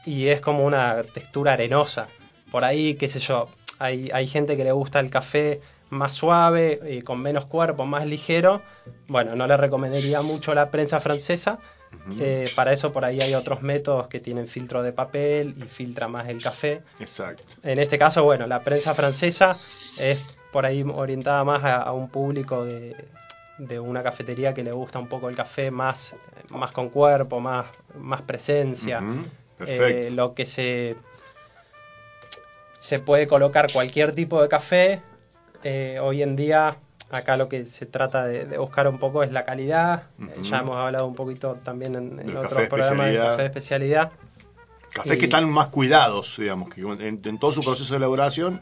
y 0.06 0.28
es 0.28 0.40
como 0.40 0.64
una 0.64 1.02
textura 1.02 1.52
arenosa. 1.52 2.08
Por 2.50 2.64
ahí, 2.64 2.94
qué 2.94 3.08
sé 3.08 3.18
yo, 3.20 3.48
hay, 3.82 4.10
hay 4.12 4.26
gente 4.26 4.56
que 4.56 4.64
le 4.64 4.72
gusta 4.72 5.00
el 5.00 5.10
café 5.10 5.60
más 5.90 6.14
suave 6.14 6.80
y 6.88 7.02
con 7.02 7.20
menos 7.20 7.44
cuerpo, 7.44 7.84
más 7.84 8.06
ligero, 8.06 8.62
bueno, 9.08 9.36
no 9.36 9.46
le 9.46 9.56
recomendaría 9.56 10.22
mucho 10.22 10.54
la 10.54 10.70
prensa 10.70 11.00
francesa. 11.00 11.58
Eh, 12.18 12.50
para 12.56 12.72
eso 12.72 12.90
por 12.90 13.04
ahí 13.04 13.20
hay 13.20 13.34
otros 13.34 13.60
métodos 13.60 14.08
que 14.08 14.18
tienen 14.18 14.48
filtro 14.48 14.82
de 14.82 14.92
papel 14.92 15.54
y 15.58 15.64
filtra 15.64 16.08
más 16.08 16.26
el 16.30 16.42
café. 16.42 16.80
Exacto. 16.98 17.44
En 17.62 17.78
este 17.78 17.98
caso, 17.98 18.24
bueno, 18.24 18.46
la 18.46 18.64
prensa 18.64 18.94
francesa 18.94 19.58
es 19.98 20.18
por 20.52 20.64
ahí 20.64 20.82
orientada 20.82 21.44
más 21.44 21.62
a, 21.62 21.82
a 21.82 21.92
un 21.92 22.08
público 22.08 22.64
de, 22.64 22.96
de 23.58 23.78
una 23.78 24.02
cafetería 24.02 24.54
que 24.54 24.64
le 24.64 24.72
gusta 24.72 24.98
un 24.98 25.08
poco 25.08 25.28
el 25.28 25.36
café 25.36 25.70
más, 25.70 26.16
más 26.48 26.72
con 26.72 26.88
cuerpo, 26.88 27.40
más, 27.40 27.66
más 27.98 28.22
presencia. 28.22 29.02
Eh, 29.60 29.66
Perfecto. 29.78 30.14
lo 30.14 30.34
que 30.34 30.46
se, 30.46 30.96
se 32.82 32.98
puede 32.98 33.28
colocar 33.28 33.72
cualquier 33.72 34.12
tipo 34.12 34.42
de 34.42 34.48
café. 34.48 35.02
Eh, 35.62 36.00
hoy 36.02 36.20
en 36.22 36.34
día, 36.34 36.78
acá 37.10 37.36
lo 37.36 37.48
que 37.48 37.64
se 37.66 37.86
trata 37.86 38.24
de, 38.26 38.44
de 38.44 38.58
buscar 38.58 38.88
un 38.88 38.98
poco 38.98 39.22
es 39.22 39.30
la 39.30 39.44
calidad. 39.44 40.08
Ya 40.42 40.58
hemos 40.58 40.76
hablado 40.76 41.06
un 41.06 41.14
poquito 41.14 41.54
también 41.62 41.94
en, 41.94 42.18
en 42.18 42.36
otros 42.36 42.68
programas 42.68 43.06
de 43.12 43.16
café 43.30 43.42
de 43.42 43.46
especialidad. 43.48 44.12
Cafés 44.92 45.14
y- 45.16 45.18
que 45.20 45.24
están 45.26 45.48
más 45.48 45.68
cuidados, 45.68 46.36
digamos, 46.38 46.74
que 46.74 46.80
en, 46.80 47.20
en 47.24 47.38
todo 47.38 47.52
su 47.52 47.62
proceso 47.62 47.94
de 47.94 47.98
elaboración 47.98 48.60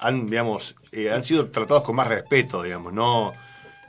han, 0.00 0.26
digamos, 0.26 0.74
eh, 0.90 1.12
han 1.12 1.22
sido 1.22 1.48
tratados 1.48 1.84
con 1.84 1.94
más 1.94 2.08
respeto, 2.08 2.64
digamos, 2.64 2.92
no, 2.92 3.32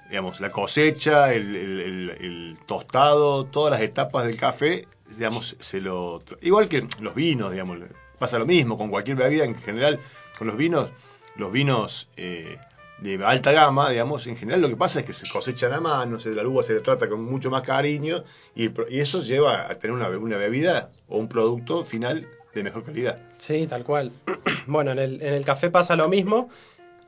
digamos, 0.07 0.39
la 0.39 0.51
cosecha, 0.51 1.33
el, 1.33 1.55
el- 1.55 1.81
el- 1.81 2.09
el 2.21 2.57
tostado, 2.67 3.45
todas 3.47 3.71
las 3.71 3.81
etapas 3.81 4.25
del 4.25 4.37
café, 4.37 4.87
digamos, 5.17 5.55
se 5.59 5.81
lo... 5.81 6.21
Igual 6.41 6.69
que 6.69 6.87
los 7.01 7.15
vinos, 7.15 7.51
digamos, 7.51 7.79
pasa 8.23 8.39
lo 8.39 8.45
mismo 8.45 8.77
con 8.77 8.89
cualquier 8.89 9.17
bebida 9.17 9.43
en 9.43 9.53
general, 9.53 9.99
con 10.37 10.47
los 10.47 10.55
vinos, 10.55 10.91
los 11.35 11.51
vinos 11.51 12.07
eh, 12.15 12.57
de 12.99 13.21
alta 13.21 13.51
gama, 13.51 13.89
digamos, 13.89 14.27
en 14.27 14.37
general 14.37 14.61
lo 14.61 14.69
que 14.69 14.77
pasa 14.77 15.01
es 15.01 15.05
que 15.05 15.11
se 15.11 15.27
cosechan 15.27 15.73
a 15.73 15.81
mano, 15.81 16.21
se, 16.21 16.31
la 16.31 16.47
uva 16.47 16.63
se 16.63 16.73
le 16.73 16.79
trata 16.79 17.09
con 17.09 17.21
mucho 17.21 17.51
más 17.51 17.63
cariño 17.63 18.23
y, 18.55 18.71
eso 18.97 19.21
lleva 19.21 19.69
a 19.69 19.75
tener 19.75 19.93
una, 19.93 20.07
una 20.07 20.37
bebida 20.37 20.89
o 21.09 21.17
un 21.17 21.27
producto 21.27 21.83
final 21.83 22.25
de 22.55 22.63
mejor 22.63 22.85
calidad. 22.85 23.19
Sí, 23.39 23.67
tal 23.67 23.83
cual. 23.83 24.13
Bueno, 24.67 24.93
en 24.93 24.99
el, 24.99 25.21
en 25.21 25.33
el 25.33 25.43
café 25.43 25.69
pasa 25.69 25.97
lo 25.97 26.07
mismo 26.07 26.47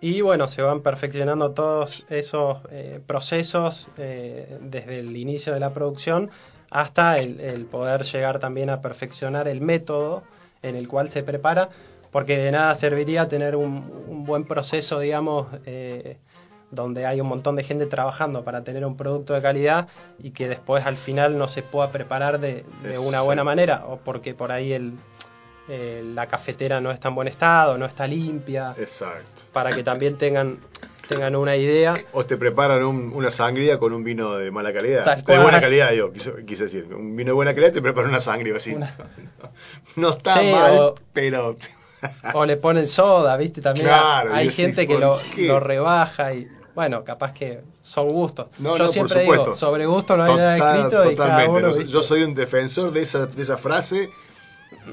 y 0.01 0.20
bueno, 0.20 0.49
se 0.49 0.61
van 0.61 0.82
perfeccionando 0.82 1.51
todos 1.51 2.03
esos 2.09 2.57
eh, 2.70 2.99
procesos 3.07 3.88
eh, 3.97 4.57
desde 4.59 4.99
el 4.99 5.16
inicio 5.16 5.53
de 5.53 5.61
la 5.61 5.74
producción 5.74 6.30
hasta 6.70 7.20
el 7.20 7.66
poder 7.72 8.03
llegar 8.03 8.39
también 8.39 8.70
a 8.70 8.82
perfeccionar 8.82 9.47
el 9.47 9.61
método 9.61 10.24
en 10.68 10.76
el 10.76 10.88
cual 10.88 11.09
se 11.09 11.24
prepara, 11.24 11.70
porque 12.11 12.38
de 12.38 12.51
nada 12.51 12.76
serviría 12.76 13.28
tener 13.28 13.55
un, 13.55 13.91
un 14.07 14.24
buen 14.26 14.45
proceso, 14.45 14.99
digamos, 14.99 15.47
eh, 15.66 16.18
donde 16.72 17.05
hay 17.05 17.22
un 17.22 17.28
montón 17.28 17.55
de 17.55 17.63
gente 17.63 17.86
trabajando 17.86 18.43
para 18.43 18.63
tener 18.63 18.86
un 18.86 18.97
producto 18.97 19.34
de 19.34 19.41
calidad 19.41 19.88
y 20.20 20.32
que 20.32 20.47
después 20.47 20.86
al 20.86 20.97
final 20.97 21.38
no 21.38 21.47
se 21.47 21.61
pueda 21.61 21.91
preparar 21.91 22.39
de, 22.39 22.66
de 22.84 22.97
una 22.97 23.22
buena 23.22 23.43
manera, 23.43 23.86
o 23.88 23.97
porque 23.97 24.34
por 24.34 24.51
ahí 24.51 24.74
el, 24.74 24.93
eh, 25.68 26.03
la 26.13 26.28
cafetera 26.28 26.80
no 26.80 26.91
está 26.91 27.09
en 27.09 27.16
buen 27.16 27.28
estado, 27.28 27.78
no 27.78 27.86
está 27.86 28.07
limpia, 28.07 28.76
Exacto. 28.78 29.43
para 29.51 29.72
que 29.72 29.84
también 29.84 30.18
tengan, 30.18 30.59
tengan 31.07 31.35
una 31.35 31.55
idea. 31.55 31.93
O 32.13 32.25
te 32.25 32.37
preparan 32.37 32.83
un- 32.83 33.11
una 33.13 33.31
sangría 33.31 33.77
con 33.77 33.93
un 33.93 34.03
vino 34.03 34.35
de 34.35 34.51
mala 34.51 34.73
calidad. 34.73 35.03
Tal 35.05 35.23
de 35.23 35.39
buena 35.39 35.61
calidad, 35.61 35.91
digo, 35.91 36.11
quise, 36.11 36.63
decir. 36.63 36.85
Un 36.93 37.15
vino 37.15 37.29
de 37.29 37.33
buena 37.33 37.53
calidad 37.53 37.73
te 37.73 37.81
preparan 37.81 38.09
una 38.09 38.21
sangría 38.21 38.55
así. 38.57 38.73
Una- 38.73 38.95
No 39.95 40.09
está 40.09 40.39
Sí, 40.39 40.51
mal, 40.51 40.77
o- 40.77 40.95
pero... 41.13 41.57
O 42.33 42.45
le 42.45 42.57
ponen 42.57 42.87
soda, 42.87 43.35
¿viste? 43.37 43.61
También 43.61 43.87
Claro, 43.87 44.31
hay 44.33 44.49
gente 44.49 44.85
que 44.85 44.93
¿por 44.95 45.19
lo, 45.37 45.59
rebaja 45.59 46.33
y 46.35 46.47
bueno, 46.75 47.03
capaz 47.03 47.33
que 47.33 47.61
son 47.81 48.09
gustos. 48.09 48.47
No, 48.59 48.73
Yo 48.73 48.77
no, 48.79 48.83
por 48.85 48.93
siempre 48.93 49.21
supuesto. 49.21 49.45
digo, 49.45 49.55
sobre 49.57 49.85
gusto 49.87 50.15
no 50.17 50.23
hay 50.25 50.35
nada 50.35 50.57
Total- 50.57 50.77
escrito 50.77 51.11
y 51.11 51.15
cada 51.15 51.45
totalmente. 51.45 51.79
uno. 51.79 51.85
Yo 51.89 52.01
soy 52.03 52.23
un 52.23 52.35
defensor 52.35 52.91
de 52.91 53.01
esa, 53.01 53.25
de 53.25 53.41
esa 53.41 53.57
frase. 53.57 54.09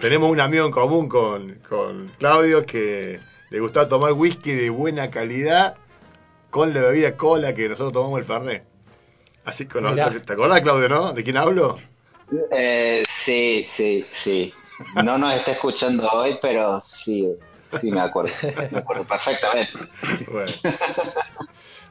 Tenemos 0.01 0.31
un 0.31 0.41
amigo 0.41 0.65
en 0.65 0.71
común 0.73 1.09
con, 1.09 1.57
con 1.69 2.11
Claudio 2.19 2.65
que 2.65 3.19
le 3.51 3.61
gustaba 3.61 3.89
tomar 3.89 4.13
whisky 4.13 4.53
de 4.53 4.71
buena 4.71 5.11
calidad 5.11 5.75
con 6.53 6.75
la 6.75 6.83
bebida 6.83 7.17
cola 7.17 7.55
que 7.55 7.67
nosotros 7.67 7.95
tomamos 7.95 8.19
el 8.19 8.27
Fernet. 8.27 8.63
Así 9.47 9.67
que, 9.67 9.81
Mirá. 9.81 10.11
¿te 10.11 10.35
acordás, 10.35 10.61
Claudio, 10.61 10.87
no? 10.91 11.13
¿De 11.15 11.25
quién 11.25 11.39
hablo? 11.39 11.79
Eh, 12.51 13.03
sí, 13.09 13.67
sí, 13.67 14.05
sí. 14.13 14.53
No 15.03 15.17
nos 15.17 15.33
está 15.33 15.53
escuchando 15.53 16.07
hoy, 16.11 16.39
pero 16.43 16.79
sí, 16.83 17.27
sí 17.81 17.91
me 17.91 18.03
acuerdo. 18.03 18.33
Me 18.71 18.79
acuerdo 18.79 19.07
perfectamente. 19.07 19.73
Bueno. 20.31 20.53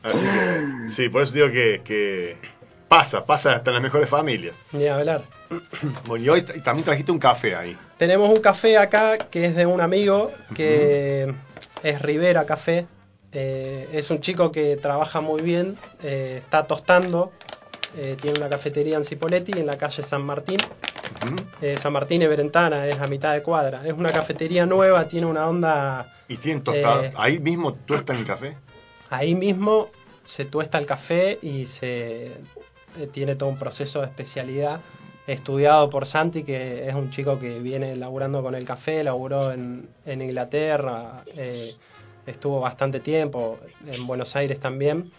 Así 0.03 0.26
que, 0.26 0.91
sí, 0.91 1.09
por 1.09 1.24
eso 1.24 1.34
digo 1.34 1.47
que, 1.47 1.82
que 1.84 2.38
pasa, 2.88 3.26
pasa 3.26 3.55
hasta 3.55 3.72
en 3.72 3.74
las 3.74 3.84
mejores 3.84 4.09
familias. 4.09 4.53
Ni 4.74 4.86
hablar. 4.88 5.24
Bueno, 6.05 6.24
y 6.24 6.30
hoy 6.30 6.41
también 6.43 6.86
trajiste 6.86 7.12
un 7.12 7.20
café 7.20 7.55
ahí. 7.55 7.76
Tenemos 7.97 8.30
un 8.30 8.41
café 8.41 8.78
acá 8.78 9.18
que 9.18 9.45
es 9.45 9.55
de 9.55 9.66
un 9.66 9.82
amigo 9.82 10.32
que 10.53 11.34
es 11.82 12.01
Rivera 12.03 12.45
Café. 12.45 12.86
Eh, 13.34 13.90
es 13.94 14.10
un 14.12 14.20
chico 14.22 14.52
que 14.52 14.76
trabaja 14.78 15.22
muy 15.22 15.42
bien, 15.42 15.78
eh, 16.04 16.38
está 16.40 16.68
tostando, 16.68 17.32
eh, 17.96 18.18
tiene 18.22 18.40
una 18.40 18.50
cafetería 18.50 18.98
en 18.98 19.04
Cipoletti 19.04 19.54
en 19.54 19.66
la 19.66 19.78
calle 19.78 20.04
San 20.04 20.24
Martín. 20.24 20.58
Eh, 21.62 21.78
San 21.78 21.94
Martín 21.94 22.22
y 22.22 22.28
Berentana 22.28 22.88
es 22.88 23.00
a 23.00 23.08
mitad 23.08 23.34
de 23.34 23.44
cuadra. 23.44 23.82
Es 23.86 23.94
una 23.94 24.12
cafetería 24.12 24.66
nueva, 24.66 25.08
tiene 25.08 25.28
una 25.28 25.48
onda. 25.48 26.14
Y 26.28 26.38
tienen 26.38 26.64
tostado. 26.64 27.04
Eh. 27.04 27.14
Ahí 27.16 27.40
mismo 27.40 27.74
tuestan 27.74 28.18
el 28.18 28.26
café. 28.26 28.58
Ahí 29.10 29.36
mismo 29.36 29.90
se 30.26 30.46
tuesta 30.46 30.78
el 30.78 30.86
café 30.86 31.38
y 31.42 31.68
se 31.68 32.32
tiene 33.12 33.36
todo 33.36 33.50
un 33.50 33.58
proceso 33.58 34.00
de 34.02 34.08
especialidad 34.08 34.80
estudiado 35.28 35.90
por 35.90 36.06
Santi, 36.06 36.44
que 36.44 36.88
es 36.88 36.96
un 36.96 37.10
chico 37.12 37.40
que 37.40 37.60
viene 37.60 37.96
laburando 37.96 38.42
con 38.42 38.56
el 38.56 38.66
café, 38.66 39.04
laburó 39.04 39.52
en, 39.52 39.90
en 40.06 40.22
Inglaterra, 40.22 41.24
eh, 41.36 41.76
estuvo 42.32 42.60
bastante 42.60 43.00
tiempo, 43.00 43.60
en 43.86 44.08
Buenos 44.08 44.36
Aires 44.36 44.60
también, 44.60 45.12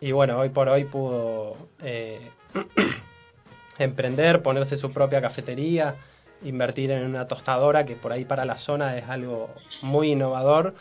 y 0.00 0.12
bueno, 0.12 0.38
hoy 0.38 0.48
por 0.48 0.68
hoy 0.68 0.84
pudo 0.84 1.56
eh, 1.82 2.20
emprender, 3.78 4.42
ponerse 4.42 4.76
su 4.76 4.92
propia 4.92 5.20
cafetería, 5.20 5.96
invertir 6.42 6.90
en 6.90 7.04
una 7.04 7.28
tostadora, 7.28 7.84
que 7.84 7.96
por 7.96 8.12
ahí 8.12 8.24
para 8.24 8.44
la 8.44 8.56
zona 8.56 8.96
es 8.96 9.08
algo 9.08 9.50
muy 9.82 10.12
innovador, 10.12 10.74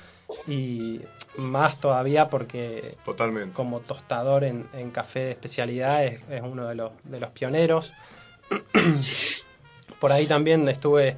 y 0.47 1.01
más 1.37 1.79
todavía 1.79 2.29
porque 2.29 2.97
Totalmente. 3.03 3.53
como 3.53 3.79
tostador 3.79 4.43
en, 4.43 4.67
en 4.73 4.91
café 4.91 5.21
de 5.21 5.31
especialidad 5.31 6.05
es, 6.05 6.21
es 6.29 6.41
uno 6.41 6.67
de 6.67 6.75
los, 6.75 6.91
de 7.03 7.19
los 7.19 7.29
pioneros. 7.31 7.91
Por 9.99 10.11
ahí 10.11 10.27
también 10.27 10.67
estuve 10.69 11.17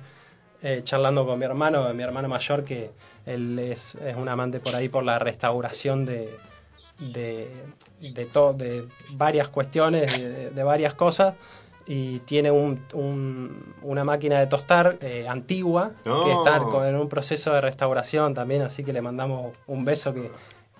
eh, 0.64 0.82
charlando 0.84 1.26
con 1.26 1.40
mi 1.40 1.46
hermano, 1.46 1.94
mi 1.94 2.04
hermano 2.04 2.28
mayor, 2.28 2.64
que 2.64 2.92
él 3.26 3.60
es, 3.60 3.96
es 3.96 4.16
un 4.16 4.28
amante 4.30 4.60
por 4.60 4.76
ahí 4.76 4.90
por 4.90 5.04
la 5.04 5.20
restauración 5.20 6.06
de, 6.06 6.38
de, 7.00 7.50
de, 8.00 8.26
to- 8.26 8.54
de 8.54 8.86
varias 9.12 9.48
cuestiones, 9.48 10.18
de, 10.20 10.50
de 10.50 10.64
varias 10.64 10.94
cosas, 10.94 11.36
y 11.88 12.20
tiene 12.20 12.52
un, 12.52 12.86
un- 12.94 13.74
una 13.82 14.04
máquina 14.04 14.40
de 14.40 14.48
tostar 14.48 14.98
eh, 15.02 15.26
antigua 15.28 15.92
No. 16.06 16.26
que 16.26 16.32
está 16.32 16.60
con- 16.60 16.86
en 16.86 16.96
un 16.96 17.10
proceso 17.10 17.54
de 17.54 17.62
restauración 17.62 18.34
también, 18.34 18.62
así 18.62 18.84
que 18.84 18.94
le 18.94 19.02
mandamos 19.02 19.54
un 19.68 19.84
beso 19.84 20.14
que, 20.14 20.30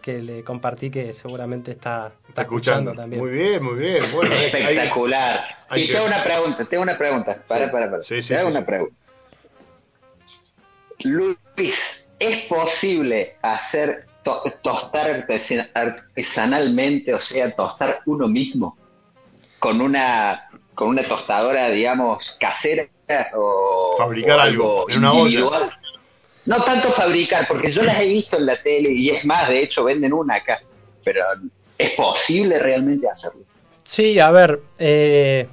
que 0.02 0.20
le 0.20 0.44
compartí 0.44 0.90
que 0.92 1.14
seguramente 1.14 1.72
está, 1.72 2.12
Está 2.28 2.44
escuchando. 2.44 2.94
también. 2.94 3.22
Muy 3.22 3.32
bien, 3.32 3.64
muy 3.64 3.76
bien. 3.76 4.04
Bueno, 4.14 4.32
hay- 4.34 4.46
hay- 4.52 4.64
Espectacular. 4.76 5.42
hay 5.70 5.84
y 5.84 5.88
que- 5.88 5.94
tengo 5.94 6.06
una 6.08 6.24
pregunta, 6.24 6.66
tengo 6.66 6.84
una 6.84 6.98
pregunta. 6.98 7.38
Para, 7.48 7.66
Sí. 7.66 7.72
para, 7.72 7.90
para. 7.92 8.04
Sí, 8.04 8.22
sí, 8.22 8.28
Te 8.30 8.36
hago 8.36 8.48
sí, 8.48 8.52
una 8.52 8.60
sí. 8.60 8.66
pregunta. 8.66 8.96
Luis, 11.04 12.01
¿es 12.22 12.46
posible 12.46 13.36
hacer 13.42 14.06
to- 14.24 14.44
tostar 14.62 15.26
artesanalmente, 15.74 17.14
o 17.14 17.20
sea, 17.20 17.52
tostar 17.56 18.02
uno 18.06 18.28
mismo 18.28 18.78
con 19.60 19.82
una 19.82 20.48
con 20.76 20.90
una 20.90 21.04
tostadora, 21.04 21.70
digamos, 21.70 22.38
casera 22.40 22.88
o 23.36 23.96
Fabricar 23.98 24.38
o 24.38 24.42
algo 24.42 24.90
en 24.90 25.00
una 25.00 25.14
olla. 25.14 25.78
No 26.46 26.64
tanto 26.64 26.90
fabricar, 26.92 27.48
porque 27.48 27.70
yo 27.70 27.84
las 27.84 28.00
he 28.00 28.06
visto 28.06 28.38
en 28.38 28.46
la 28.46 28.62
tele 28.62 28.92
y 28.92 29.10
es 29.10 29.26
más, 29.26 29.50
de 29.50 29.62
hecho, 29.62 29.84
venden 29.84 30.14
una 30.14 30.36
acá. 30.36 30.62
Pero 31.04 31.24
¿es 31.78 31.92
posible 31.92 32.58
realmente 32.58 33.08
hacerlo? 33.10 33.42
Sí, 33.84 34.20
a 34.20 34.32
ver, 34.32 34.62
eh, 34.80 35.48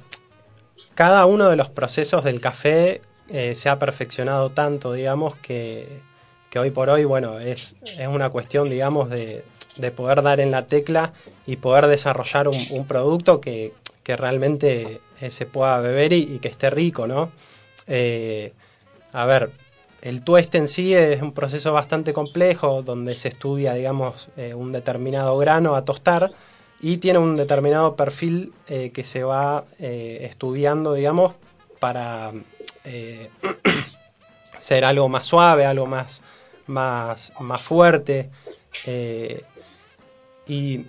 cada 0.95 1.25
uno 1.25 1.49
de 1.49 1.55
los 1.55 1.69
procesos 1.69 2.23
del 2.23 2.41
café 2.41 3.01
eh, 3.29 3.55
se 3.55 3.69
ha 3.69 3.77
perfeccionado 3.77 4.51
tanto, 4.51 4.93
digamos, 4.93 5.35
que, 5.35 6.01
que 6.49 6.59
hoy 6.59 6.71
por 6.71 6.89
hoy, 6.89 7.05
bueno, 7.05 7.39
es, 7.39 7.75
es 7.83 8.07
una 8.07 8.29
cuestión, 8.29 8.69
digamos, 8.69 9.09
de, 9.09 9.43
de 9.79 9.91
poder 9.91 10.21
dar 10.21 10.39
en 10.39 10.51
la 10.51 10.67
tecla 10.67 11.13
y 11.45 11.55
poder 11.55 11.87
desarrollar 11.87 12.47
un, 12.47 12.85
producto 12.85 13.41
que, 13.41 13.73
que 14.03 14.15
realmente 14.15 15.01
eh, 15.21 15.31
se 15.31 15.45
pueda 15.45 15.79
beber 15.79 16.13
y, 16.13 16.39
que 16.39 16.49
esté 16.49 16.69
rico, 16.69 17.07
¿no? 17.07 17.31
Eh, 17.87 18.53
a 19.13 19.25
ver, 19.25 19.51
el 20.01 20.21
tueste 20.23 20.57
en 20.57 20.67
sí 20.67 20.93
es 20.93 21.21
un 21.21 21.33
proceso 21.33 21.73
bastante 21.73 22.13
complejo 22.13 22.83
donde 22.83 23.15
se 23.15 23.29
estudia, 23.29 23.73
digamos, 23.73 24.29
eh, 24.37 24.53
un 24.53 24.71
determinado 24.71 25.37
grano 25.37 25.75
a 25.75 25.85
tostar 25.85 26.31
y 26.81 26.97
tiene 26.97 27.19
un 27.19 27.35
determinado 27.35 27.95
perfil 27.95 28.53
que 28.65 29.03
se 29.03 29.21
va 29.21 29.65
estudiando, 29.77 30.93
digamos, 30.93 31.33
para 31.77 32.31
ser 34.57 34.85
algo 34.85 35.09
más 35.09 35.25
suave, 35.25 35.65
algo 35.65 35.87
más, 35.87 36.21
más, 36.69 37.33
más 37.39 37.61
fuerte. 37.61 38.29
eh, 38.85 39.43
y 40.47 40.85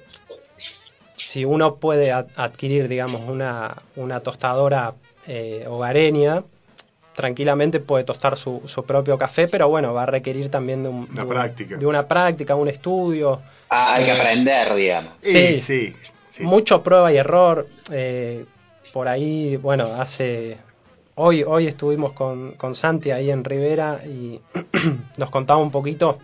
si 1.16 1.44
uno 1.44 1.76
puede 1.76 2.12
ad- 2.12 2.28
adquirir, 2.36 2.88
digamos, 2.88 3.28
una, 3.28 3.76
una 3.96 4.20
tostadora 4.20 4.94
eh, 5.26 5.64
hogareña, 5.68 6.42
tranquilamente 7.14 7.80
puede 7.80 8.04
tostar 8.04 8.36
su, 8.36 8.62
su 8.66 8.84
propio 8.84 9.18
café, 9.18 9.46
pero 9.48 9.68
bueno, 9.68 9.92
va 9.92 10.04
a 10.04 10.06
requerir 10.06 10.50
también 10.50 10.82
de, 10.82 10.88
un- 10.88 11.08
Una 11.10 11.14
de 11.14 11.22
un- 11.22 11.28
práctica. 11.28 11.76
de 11.76 11.86
una 11.86 12.06
práctica, 12.08 12.54
un 12.54 12.68
estudio. 12.68 13.40
Ah, 13.68 13.94
hay 13.94 14.04
que 14.04 14.10
Eh, 14.12 14.14
aprender, 14.18 14.74
digamos. 14.74 15.12
Sí, 15.20 15.56
Sí. 15.56 15.58
sí. 15.58 15.96
sí. 16.30 16.42
Mucho 16.44 16.82
prueba 16.82 17.12
y 17.12 17.16
error. 17.18 17.66
eh, 17.92 18.44
por 18.92 19.06
ahí, 19.08 19.56
bueno, 19.56 19.92
hace. 19.94 20.58
Hoy, 21.22 21.44
hoy 21.46 21.66
estuvimos 21.66 22.14
con, 22.14 22.52
con 22.52 22.74
Santi 22.74 23.10
ahí 23.10 23.30
en 23.30 23.44
Rivera 23.44 24.00
y 24.06 24.40
nos 25.18 25.28
contaba 25.28 25.60
un 25.60 25.70
poquito 25.70 26.18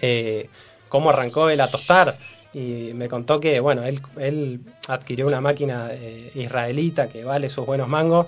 eh, 0.00 0.48
cómo 0.88 1.10
arrancó 1.10 1.48
él 1.48 1.60
a 1.60 1.70
tostar. 1.70 2.18
Y 2.52 2.90
me 2.94 3.08
contó 3.08 3.38
que, 3.38 3.60
bueno, 3.60 3.84
él, 3.84 4.02
él 4.16 4.60
adquirió 4.88 5.28
una 5.28 5.40
máquina 5.40 5.90
eh, 5.92 6.32
israelita 6.34 7.08
que 7.08 7.22
vale 7.22 7.48
sus 7.48 7.64
buenos 7.64 7.86
mangos. 7.86 8.26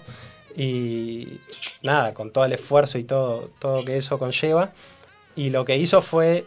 Y 0.55 1.41
nada, 1.83 2.15
con 2.15 2.31
todo 2.31 2.45
el 2.45 2.53
esfuerzo 2.53 2.97
y 2.99 3.03
todo, 3.03 3.51
todo 3.59 3.85
que 3.85 3.97
eso 3.97 4.17
conlleva. 4.17 4.71
Y 5.35 5.51
lo 5.51 5.65
que 5.65 5.77
hizo 5.77 6.03
fue 6.03 6.47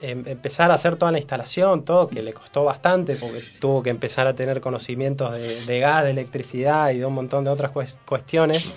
empezar 0.00 0.70
a 0.70 0.74
hacer 0.74 0.96
toda 0.96 1.12
la 1.12 1.18
instalación, 1.18 1.84
todo, 1.84 2.08
que 2.08 2.22
le 2.22 2.32
costó 2.32 2.64
bastante, 2.64 3.16
porque 3.16 3.42
tuvo 3.58 3.82
que 3.82 3.90
empezar 3.90 4.26
a 4.26 4.34
tener 4.34 4.60
conocimientos 4.60 5.32
de, 5.32 5.60
de 5.62 5.78
gas, 5.80 6.04
de 6.04 6.10
electricidad 6.10 6.90
y 6.90 6.98
de 6.98 7.06
un 7.06 7.14
montón 7.14 7.44
de 7.44 7.50
otras 7.50 7.72
cues- 7.72 7.96
cuestiones. 8.06 8.70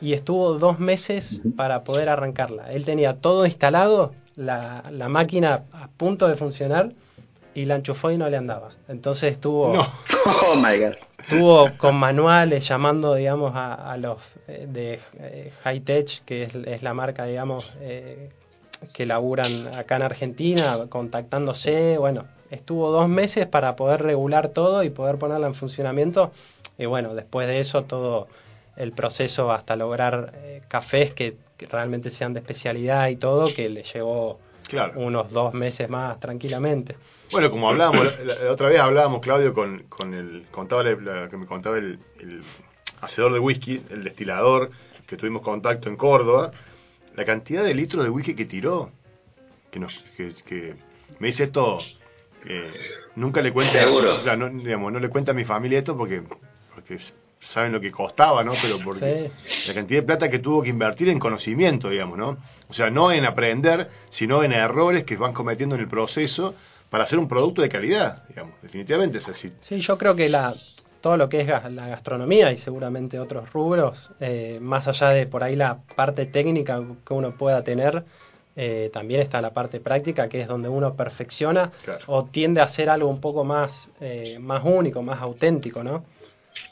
Y 0.00 0.12
estuvo 0.12 0.54
dos 0.58 0.78
meses 0.78 1.40
para 1.56 1.82
poder 1.84 2.08
arrancarla. 2.08 2.70
Él 2.72 2.84
tenía 2.84 3.14
todo 3.20 3.46
instalado, 3.46 4.14
la, 4.36 4.84
la 4.90 5.08
máquina 5.08 5.64
a 5.72 5.88
punto 5.88 6.28
de 6.28 6.34
funcionar, 6.34 6.90
y 7.54 7.66
la 7.66 7.76
enchufó 7.76 8.10
y 8.10 8.18
no 8.18 8.28
le 8.28 8.36
andaba. 8.36 8.72
Entonces 8.88 9.32
estuvo 9.32 9.72
No. 9.72 9.86
Oh 10.46 10.56
my 10.56 10.78
god. 10.78 10.94
estuvo 11.18 11.70
con 11.78 11.94
manuales 11.96 12.66
llamando, 12.68 13.14
digamos, 13.14 13.54
a, 13.54 13.92
a 13.92 13.96
los 13.96 14.18
eh, 14.48 14.66
de 14.68 15.00
eh, 15.20 15.52
High 15.62 15.80
Tech, 15.80 16.22
que 16.24 16.42
es, 16.42 16.54
es 16.54 16.82
la 16.82 16.92
marca, 16.94 17.24
digamos, 17.24 17.64
eh, 17.80 18.30
que 18.92 19.06
laburan 19.06 19.68
acá 19.68 19.96
en 19.96 20.02
Argentina, 20.02 20.78
contactándose. 20.88 21.98
Bueno, 21.98 22.24
estuvo 22.50 22.90
dos 22.90 23.08
meses 23.08 23.46
para 23.46 23.76
poder 23.76 24.02
regular 24.02 24.48
todo 24.48 24.82
y 24.82 24.90
poder 24.90 25.16
ponerla 25.18 25.46
en 25.46 25.54
funcionamiento. 25.54 26.30
Y 26.78 26.86
bueno, 26.86 27.14
después 27.14 27.46
de 27.46 27.60
eso, 27.60 27.84
todo 27.84 28.28
el 28.76 28.92
proceso 28.92 29.52
hasta 29.52 29.76
lograr 29.76 30.32
eh, 30.34 30.60
cafés 30.68 31.12
que, 31.12 31.36
que 31.56 31.66
realmente 31.66 32.10
sean 32.10 32.34
de 32.34 32.40
especialidad 32.40 33.08
y 33.08 33.16
todo, 33.16 33.54
que 33.54 33.68
le 33.68 33.82
llevó 33.84 34.38
Claro. 34.68 34.98
unos 34.98 35.30
dos 35.30 35.52
meses 35.54 35.88
más 35.90 36.18
tranquilamente. 36.18 36.96
Bueno, 37.30 37.50
como 37.50 37.68
hablábamos, 37.68 38.06
la, 38.24 38.34
la 38.34 38.50
otra 38.50 38.68
vez 38.70 38.80
hablábamos, 38.80 39.20
Claudio, 39.20 39.52
con, 39.52 39.84
con 39.88 40.14
el, 40.14 40.46
contaba 40.50 40.82
la- 40.82 40.94
la- 40.96 41.28
que 41.28 41.36
me 41.36 41.46
contaba 41.46 41.76
el, 41.76 41.98
el 42.18 42.40
hacedor 43.00 43.32
de 43.34 43.40
whisky, 43.40 43.82
el 43.90 44.04
destilador, 44.04 44.70
que 45.06 45.16
tuvimos 45.16 45.42
contacto 45.42 45.88
en 45.90 45.96
Córdoba, 45.96 46.50
la 47.14 47.24
cantidad 47.24 47.64
de 47.64 47.74
litros 47.74 48.04
de 48.04 48.10
whisky 48.10 48.34
que 48.34 48.44
tiró, 48.44 48.90
que, 49.70 49.80
nos, 49.80 49.92
que, 50.16 50.34
que 50.46 50.74
me 51.18 51.28
dice 51.28 51.44
esto, 51.44 51.78
eh, 52.46 52.72
nunca 53.16 53.40
le 53.40 53.52
cuenta, 53.52 53.72
Seguro. 53.72 54.16
o 54.16 54.22
sea, 54.22 54.36
no, 54.36 54.48
digamos, 54.50 54.92
no 54.92 55.00
le 55.00 55.08
cuenta 55.08 55.32
a 55.32 55.34
mi 55.34 55.44
familia 55.44 55.78
esto 55.78 55.96
porque, 55.96 56.22
porque 56.74 56.98
saben 57.40 57.72
lo 57.72 57.80
que 57.80 57.90
costaba, 57.90 58.42
¿no? 58.42 58.52
Pero 58.60 58.78
porque 58.82 59.30
la 59.66 59.74
cantidad 59.74 60.00
de 60.00 60.06
plata 60.06 60.30
que 60.30 60.38
tuvo 60.38 60.62
que 60.62 60.70
invertir 60.70 61.08
en 61.08 61.18
conocimiento, 61.18 61.90
digamos, 61.90 62.18
¿no? 62.18 62.38
O 62.68 62.72
sea, 62.72 62.90
no 62.90 63.12
en 63.12 63.24
aprender, 63.24 63.90
sino 64.10 64.42
en 64.42 64.52
errores 64.52 65.04
que 65.04 65.16
van 65.16 65.32
cometiendo 65.32 65.74
en 65.74 65.82
el 65.82 65.88
proceso 65.88 66.54
para 66.90 67.04
hacer 67.04 67.18
un 67.18 67.28
producto 67.28 67.62
de 67.62 67.68
calidad, 67.68 68.24
digamos, 68.28 68.54
definitivamente 68.62 69.18
es 69.18 69.28
así. 69.28 69.52
Sí, 69.60 69.80
yo 69.80 69.98
creo 69.98 70.14
que 70.14 70.28
la, 70.28 70.54
todo 71.04 71.18
lo 71.18 71.28
que 71.28 71.42
es 71.42 71.46
la 71.46 71.88
gastronomía 71.88 72.50
y 72.50 72.56
seguramente 72.56 73.20
otros 73.20 73.52
rubros, 73.52 74.10
eh, 74.20 74.56
más 74.62 74.88
allá 74.88 75.10
de 75.10 75.26
por 75.26 75.42
ahí 75.44 75.54
la 75.54 75.80
parte 75.94 76.24
técnica 76.24 76.82
que 77.06 77.12
uno 77.12 77.32
pueda 77.36 77.62
tener, 77.62 78.04
eh, 78.56 78.88
también 78.90 79.20
está 79.20 79.42
la 79.42 79.52
parte 79.52 79.80
práctica, 79.80 80.30
que 80.30 80.40
es 80.40 80.48
donde 80.48 80.70
uno 80.70 80.94
perfecciona 80.94 81.70
Claro. 81.84 82.00
o 82.06 82.24
tiende 82.24 82.62
a 82.62 82.64
hacer 82.64 82.88
algo 82.88 83.10
un 83.10 83.20
poco 83.20 83.44
más, 83.44 83.90
eh, 84.00 84.38
más 84.40 84.62
único, 84.64 85.02
más 85.02 85.20
auténtico, 85.20 85.84
¿no? 85.84 86.06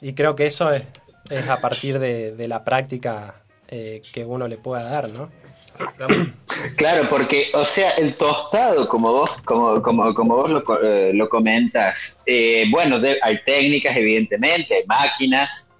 Y 0.01 0.14
creo 0.14 0.35
que 0.35 0.47
eso 0.47 0.72
es, 0.72 0.83
es 1.28 1.47
a 1.51 1.61
partir 1.61 1.99
de, 1.99 2.33
de 2.35 2.49
la 2.49 2.64
práctica 2.64 3.35
que 3.68 4.24
uno 4.26 4.49
le 4.49 4.57
pueda 4.57 4.83
dar, 4.85 5.11
¿no? 5.11 5.28
Claro, 6.76 7.09
porque, 7.09 7.51
o 7.55 7.64
sea, 7.64 7.93
el 7.93 8.14
tostado, 8.16 8.89
como 8.89 9.11
vos, 9.12 9.30
como, 9.45 9.83
como, 9.83 10.14
como 10.14 10.37
vos 10.37 10.51
lo, 10.51 10.83
eh, 10.83 11.12
lo 11.14 11.28
comentas, 11.28 12.22
eh, 12.26 12.64
bueno, 12.70 12.99
de- 12.99 13.18
hay 13.22 13.39
técnicas, 13.45 13.97
evidentemente, 13.97 14.74
hay 14.76 14.87
máquinas, 14.87 15.70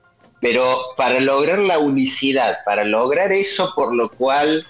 pero 0.41 0.81
para 0.97 1.21
lograr 1.21 1.59
la 1.59 1.79
unicidad, 1.79 2.59
para 2.65 2.85
lograr 2.85 3.33
eso 3.33 3.73
por 3.75 3.95
lo 3.95 4.11
cual 4.11 4.67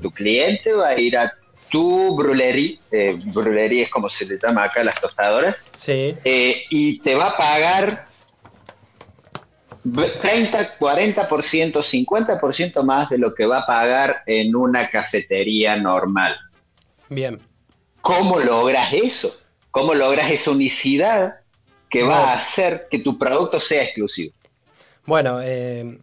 tu 0.00 0.10
cliente 0.10 0.72
va 0.72 0.88
a 0.88 1.00
ir 1.00 1.16
a 1.16 1.32
tu 1.70 2.16
brulería, 2.16 2.78
eh, 2.90 3.16
brulería 3.26 3.84
es 3.84 3.90
como 3.90 4.08
se 4.08 4.26
les 4.26 4.42
llama 4.42 4.64
acá 4.64 4.82
las 4.84 5.00
tostadoras, 5.00 5.56
Sí, 5.72 6.14
eh, 6.24 6.64
y 6.70 6.98
te 7.00 7.14
va 7.14 7.28
a 7.28 7.36
pagar 7.36 8.11
30, 9.82 10.78
40%, 10.78 11.72
50% 11.82 12.82
más 12.84 13.10
de 13.10 13.18
lo 13.18 13.34
que 13.34 13.46
va 13.46 13.60
a 13.60 13.66
pagar 13.66 14.22
en 14.26 14.54
una 14.54 14.88
cafetería 14.90 15.76
normal. 15.76 16.36
bien. 17.08 17.40
¿Cómo 18.00 18.40
logras 18.40 18.92
eso? 18.92 19.36
¿Cómo 19.70 19.94
logras 19.94 20.30
esa 20.30 20.50
unicidad 20.50 21.36
que 21.88 22.02
va 22.02 22.32
a 22.32 22.34
hacer 22.34 22.88
que 22.90 22.98
tu 22.98 23.16
producto 23.18 23.60
sea 23.60 23.84
exclusivo? 23.84 24.34
Bueno, 25.06 25.40
eh, 25.42 25.98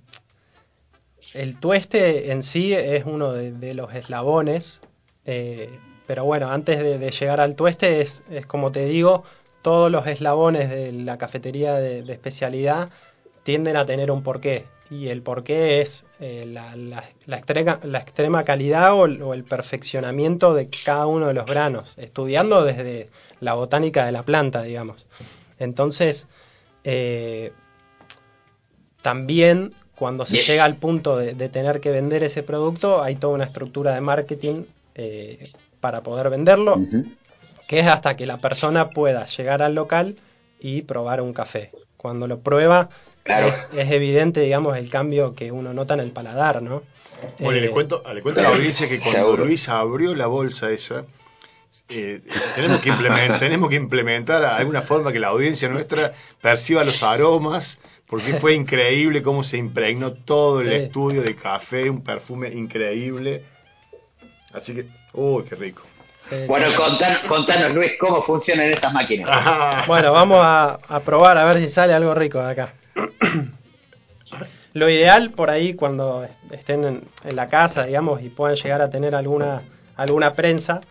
el 1.34 1.59
tueste 1.59 2.32
en 2.32 2.41
sí 2.43 2.73
es 2.73 3.03
uno 3.05 3.34
de, 3.34 3.51
de 3.51 3.73
los 3.73 3.93
eslabones, 3.93 4.82
eh, 5.25 5.69
pero 6.07 6.23
bueno, 6.25 6.49
antes 6.49 6.80
de, 6.80 6.97
de 6.97 7.11
llegar 7.11 7.41
al 7.41 7.55
tueste 7.55 8.01
es, 8.01 8.23
es 8.30 8.45
como 8.45 8.71
te 8.71 8.86
digo, 8.86 9.23
todos 9.61 9.91
los 9.91 10.07
eslabones 10.07 10.69
de 10.69 10.91
la 10.93 11.17
cafetería 11.17 11.75
de, 11.75 12.01
de 12.03 12.13
especialidad 12.13 12.89
tienden 13.43 13.77
a 13.77 13.85
tener 13.85 14.11
un 14.11 14.23
porqué. 14.23 14.65
Y 14.91 15.09
el 15.09 15.21
porqué 15.21 15.81
es 15.81 16.05
eh, 16.19 16.45
la, 16.47 16.75
la- 16.75 17.03
la 17.27 17.37
extrema, 17.37 17.79
la 17.83 17.99
extrema 17.99 18.43
calidad 18.43 18.93
o 18.93 19.05
el, 19.05 19.21
o 19.21 19.33
el 19.35 19.43
perfeccionamiento 19.43 20.53
de 20.55 20.69
cada 20.83 21.05
uno 21.05 21.27
de 21.27 21.33
los 21.35 21.45
granos, 21.45 21.93
estudiando 21.97 22.63
desde 22.63 23.09
la 23.39 23.53
botánica 23.53 24.05
de 24.05 24.11
la 24.11 24.23
planta, 24.23 24.63
digamos. 24.63 25.05
Entonces, 25.59 26.25
eh, 26.83 27.51
también 29.01 29.73
cuando 29.95 30.25
se 30.25 30.37
llega 30.41 30.65
al 30.65 30.75
punto 30.77 31.17
de, 31.17 31.33
de 31.33 31.49
tener 31.49 31.81
que 31.81 31.91
vender 31.91 32.23
ese 32.23 32.41
producto, 32.43 33.03
hay 33.03 33.15
toda 33.15 33.33
una 33.33 33.43
estructura 33.45 33.93
de 33.93 34.01
marketing 34.01 34.63
eh, 34.95 35.51
para 35.81 36.01
poder 36.03 36.29
venderlo, 36.29 36.77
que 37.67 37.79
es 37.79 37.87
hasta 37.87 38.15
que 38.15 38.25
la 38.25 38.37
persona 38.37 38.89
pueda 38.89 39.25
llegar 39.25 39.61
al 39.61 39.75
local 39.75 40.15
y 40.59 40.81
probar 40.83 41.21
un 41.21 41.33
café. 41.33 41.71
Cuando 41.97 42.27
lo 42.27 42.39
prueba, 42.39 42.89
Claro. 43.30 43.47
es, 43.49 43.69
es 43.75 43.91
evidente, 43.91 44.41
digamos, 44.41 44.77
el 44.77 44.89
cambio 44.89 45.36
que 45.36 45.51
uno 45.51 45.73
nota 45.73 45.93
en 45.93 45.99
el 46.01 46.11
paladar, 46.11 46.61
¿no? 46.61 46.84
Bueno, 47.39 47.55
y 47.57 47.59
Eh, 47.59 47.65
le 47.65 47.69
cuento, 47.71 48.01
le 48.13 48.21
cuento 48.21 48.39
a 48.39 48.43
la 48.43 48.49
audiencia 48.49 48.88
que 48.88 48.99
cuando 48.99 49.19
Seguro. 49.19 49.45
Luis 49.45 49.69
abrió 49.69 50.15
la 50.15 50.27
bolsa 50.27 50.71
esa, 50.71 51.03
eh, 51.89 52.21
tenemos, 52.55 52.80
que 52.82 52.89
implementar, 52.89 53.39
tenemos 53.39 53.69
que 53.69 53.75
implementar 53.75 54.43
alguna 54.43 54.82
forma 54.82 55.11
que 55.11 55.19
la 55.19 55.27
audiencia 55.27 55.69
nuestra 55.69 56.13
perciba 56.41 56.84
los 56.84 57.03
aromas, 57.03 57.77
porque 58.07 58.34
fue 58.34 58.55
increíble 58.55 59.21
cómo 59.21 59.43
se 59.43 59.57
impregnó 59.57 60.13
todo 60.13 60.61
el 60.61 60.69
Sí. 60.69 60.75
estudio 60.86 61.21
de 61.21 61.36
café, 61.36 61.89
un 61.89 62.01
perfume 62.03 62.49
increíble. 62.49 63.43
Así 64.53 64.73
que, 64.73 64.86
uy, 65.13 65.43
qué 65.43 65.55
rico. 65.55 65.84
sí. 66.27 66.36
Bueno, 66.47 66.67
contanos, 66.75 67.19
contanos, 67.27 67.73
Luis, 67.75 67.91
cómo 67.99 68.23
funcionan 68.23 68.71
esas 68.71 68.91
máquinas. 68.93 69.30
Ah, 69.32 69.84
Bueno, 69.88 70.11
vamos 70.13 70.39
a, 70.41 70.80
a 70.88 70.99
probar 71.01 71.38
a 71.38 71.45
ver 71.45 71.59
si 71.59 71.69
sale 71.69 71.93
algo 71.93 72.15
rico 72.15 72.39
de 72.39 72.49
acá. 72.51 72.73
Lo 74.73 74.89
ideal 74.89 75.31
por 75.31 75.49
ahí 75.49 75.73
cuando 75.73 76.27
estén 76.51 76.83
en, 76.83 77.35
la 77.35 77.49
casa, 77.49 77.85
digamos, 77.85 78.21
y 78.21 78.29
puedan 78.29 78.55
llegar 78.55 78.81
a 78.81 78.89
tener 78.89 79.15
alguna, 79.15 79.63
alguna 79.95 80.33
prensa, 80.33 80.81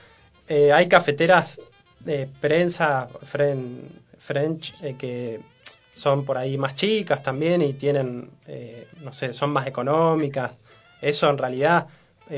eh, 0.48 0.72
hay 0.72 0.88
cafeteras 0.88 1.60
de 2.00 2.28
prensa 2.40 3.08
fren- 3.32 3.88
French 4.18 4.74
eh, 4.82 4.96
que 4.98 5.40
son 5.92 6.24
por 6.24 6.36
ahí 6.38 6.58
más 6.58 6.74
chicas 6.74 7.22
también 7.22 7.62
y 7.62 7.72
tienen, 7.72 8.30
eh, 8.46 8.86
no 9.02 9.12
sé, 9.12 9.32
son 9.32 9.50
más 9.50 9.66
económicas. 9.66 10.52
Eso 11.00 11.30
en 11.30 11.38
realidad 11.38 11.86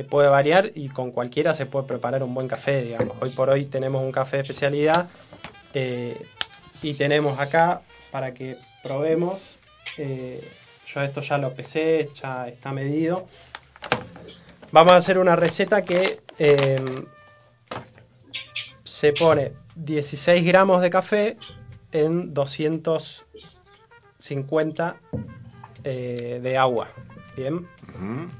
puede 0.08 0.28
variar 0.28 0.70
y 0.76 0.88
con 0.88 1.10
cualquiera 1.10 1.52
se 1.52 1.66
puede 1.66 1.86
preparar 1.86 2.22
un 2.22 2.32
buen 2.32 2.46
café, 2.46 2.82
digamos. 2.82 3.16
Hoy 3.20 3.30
por 3.30 3.50
hoy 3.50 3.64
tenemos 3.64 4.02
un 4.02 4.12
café 4.12 4.36
de 4.36 4.42
especialidad 4.42 5.08
y 6.80 6.94
tenemos 6.94 7.40
acá 7.40 7.80
para 8.12 8.32
que 8.32 8.56
probemos. 8.84 9.49
Eh, 9.98 10.40
yo 10.92 11.02
esto 11.02 11.20
ya 11.20 11.38
lo 11.38 11.54
pesé, 11.54 12.10
ya 12.20 12.48
está 12.48 12.72
medido. 12.72 13.28
Vamos 14.72 14.92
a 14.92 14.96
hacer 14.96 15.18
una 15.18 15.36
receta 15.36 15.82
que 15.82 16.20
eh, 16.38 17.04
se 18.84 19.12
pone 19.12 19.52
16 19.76 20.44
gramos 20.44 20.82
de 20.82 20.90
café 20.90 21.36
en 21.92 22.34
250 22.34 24.96
eh, 25.84 26.40
de 26.42 26.58
agua. 26.58 26.88
Bien. 27.36 27.68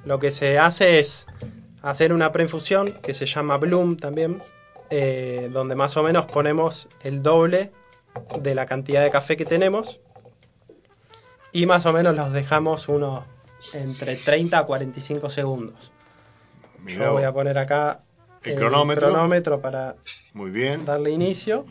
Lo 0.05 0.19
que 0.19 0.31
se 0.31 0.59
hace 0.59 0.99
es 0.99 1.27
hacer 1.83 2.13
una 2.13 2.33
preinfusión 2.33 2.93
que 3.03 3.15
se 3.15 3.27
llama 3.27 3.57
Bloom 3.57 3.97
también, 3.97 4.43
eh, 4.91 5.49
donde 5.53 5.75
más 5.75 5.97
o 5.97 6.03
menos 6.03 6.27
ponemos 6.27 6.89
el 7.03 7.23
doble 7.23 7.71
de 8.41 8.55
la 8.55 8.67
cantidad 8.67 9.03
de 9.03 9.11
café 9.11 9.37
que 9.37 9.45
tenemos 9.45 10.01
y 11.53 11.67
más 11.67 11.87
o 11.87 11.93
menos 11.93 12.15
los 12.17 12.33
dejamos 12.33 12.89
unos 12.89 13.25
entre 13.73 14.17
30 14.17 14.59
a 14.59 14.65
45 14.65 15.31
segundos. 15.31 15.91
Mirá 16.83 17.07
Yo 17.07 17.13
voy 17.13 17.25
a 17.25 17.33
poner 17.33 17.59
acá 17.59 18.01
El 18.43 18.57
cronómetro. 18.57 19.09
cronómetro 19.11 19.61
para 19.61 19.97
Muy 20.33 20.51
bien. 20.51 20.85
darle 20.85 21.11
inicio. 21.11 21.67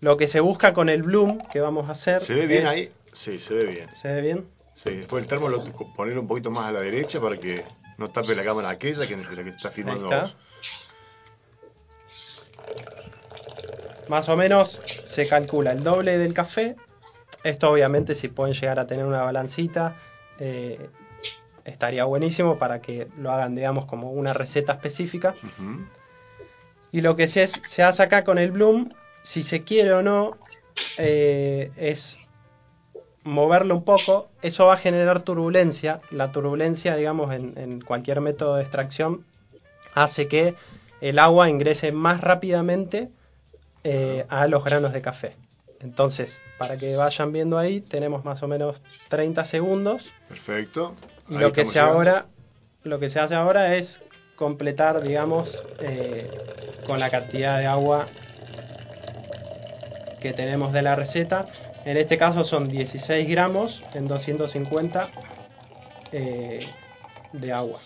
Lo 0.00 0.16
que 0.18 0.28
se 0.28 0.40
busca 0.40 0.74
con 0.74 0.88
el 0.90 1.02
Bloom 1.02 1.38
que 1.48 1.60
vamos 1.60 1.88
a 1.88 1.92
hacer. 1.92 2.20
¿Se 2.20 2.34
ve 2.34 2.46
bien 2.46 2.64
es- 2.64 2.68
ahí? 2.68 2.92
Sí, 3.12 3.38
se 3.38 3.54
ve 3.54 3.64
bien. 3.66 3.94
¿Se 3.94 4.08
ve 4.12 4.20
bien? 4.20 4.46
Sí, 4.74 4.90
después 4.90 5.22
el 5.22 5.28
termo 5.28 5.48
lo 5.48 5.62
ponerlo 5.96 6.20
un 6.20 6.26
poquito 6.28 6.50
más 6.50 6.66
a 6.66 6.72
la 6.72 6.80
derecha 6.80 7.20
para 7.20 7.38
que 7.38 7.64
no 7.96 8.10
tape 8.10 8.34
la 8.34 8.44
cámara 8.44 8.70
aquella 8.70 9.06
que 9.06 9.14
es 9.14 9.30
la 9.30 9.44
que 9.44 9.50
está 9.50 9.70
filmando 9.70 10.04
está. 10.06 10.22
vos. 10.22 10.36
Más 14.08 14.28
o 14.28 14.36
menos 14.36 14.80
se 15.04 15.26
calcula 15.28 15.72
el 15.72 15.82
doble 15.82 16.18
del 16.18 16.34
café. 16.34 16.76
Esto 17.44 17.70
obviamente 17.70 18.14
si 18.14 18.28
pueden 18.28 18.54
llegar 18.54 18.78
a 18.78 18.86
tener 18.86 19.04
una 19.04 19.22
balancita, 19.22 19.96
eh, 20.40 20.88
estaría 21.64 22.04
buenísimo 22.04 22.58
para 22.58 22.80
que 22.80 23.08
lo 23.18 23.30
hagan, 23.30 23.54
digamos, 23.54 23.84
como 23.86 24.10
una 24.10 24.32
receta 24.32 24.72
específica. 24.72 25.34
Y 26.90 27.00
lo 27.00 27.16
que 27.16 27.28
se, 27.28 27.46
se 27.46 27.82
hace 27.82 28.02
acá 28.02 28.24
con 28.24 28.38
el 28.38 28.50
Bloom, 28.50 28.92
si 29.22 29.42
se 29.42 29.62
quiere 29.62 29.92
o 29.92 30.02
no, 30.02 30.38
eh, 30.98 31.70
es 31.76 32.18
moverlo 33.24 33.76
un 33.76 33.84
poco. 33.84 34.28
Eso 34.42 34.66
va 34.66 34.74
a 34.74 34.78
generar 34.78 35.20
turbulencia. 35.20 36.00
La 36.10 36.32
turbulencia, 36.32 36.96
digamos, 36.96 37.34
en, 37.34 37.58
en 37.58 37.80
cualquier 37.80 38.20
método 38.20 38.56
de 38.56 38.62
extracción, 38.62 39.24
hace 39.94 40.28
que 40.28 40.54
el 41.00 41.18
agua 41.18 41.50
ingrese 41.50 41.92
más 41.92 42.20
rápidamente 42.20 43.10
eh, 43.82 44.24
a 44.30 44.46
los 44.46 44.64
granos 44.64 44.94
de 44.94 45.02
café. 45.02 45.36
Entonces, 45.84 46.40
para 46.58 46.78
que 46.78 46.96
vayan 46.96 47.32
viendo 47.32 47.58
ahí, 47.58 47.80
tenemos 47.80 48.24
más 48.24 48.42
o 48.42 48.48
menos 48.48 48.80
30 49.08 49.44
segundos. 49.44 50.10
Perfecto. 50.28 50.94
Y 51.28 51.36
lo 51.36 51.52
que 51.52 51.66
se 51.66 51.74
llegando. 51.74 51.92
ahora, 51.92 52.26
lo 52.82 52.98
que 52.98 53.10
se 53.10 53.20
hace 53.20 53.34
ahora 53.34 53.76
es 53.76 54.00
completar, 54.34 55.02
digamos, 55.02 55.62
eh, 55.80 56.28
con 56.86 56.98
la 56.98 57.10
cantidad 57.10 57.58
de 57.58 57.66
agua 57.66 58.06
que 60.20 60.32
tenemos 60.32 60.72
de 60.72 60.82
la 60.82 60.96
receta. 60.96 61.44
En 61.84 61.98
este 61.98 62.16
caso 62.16 62.44
son 62.44 62.68
16 62.68 63.28
gramos 63.28 63.84
en 63.92 64.08
250 64.08 65.10
eh, 66.12 66.66
de 67.34 67.52
agua. 67.52 67.80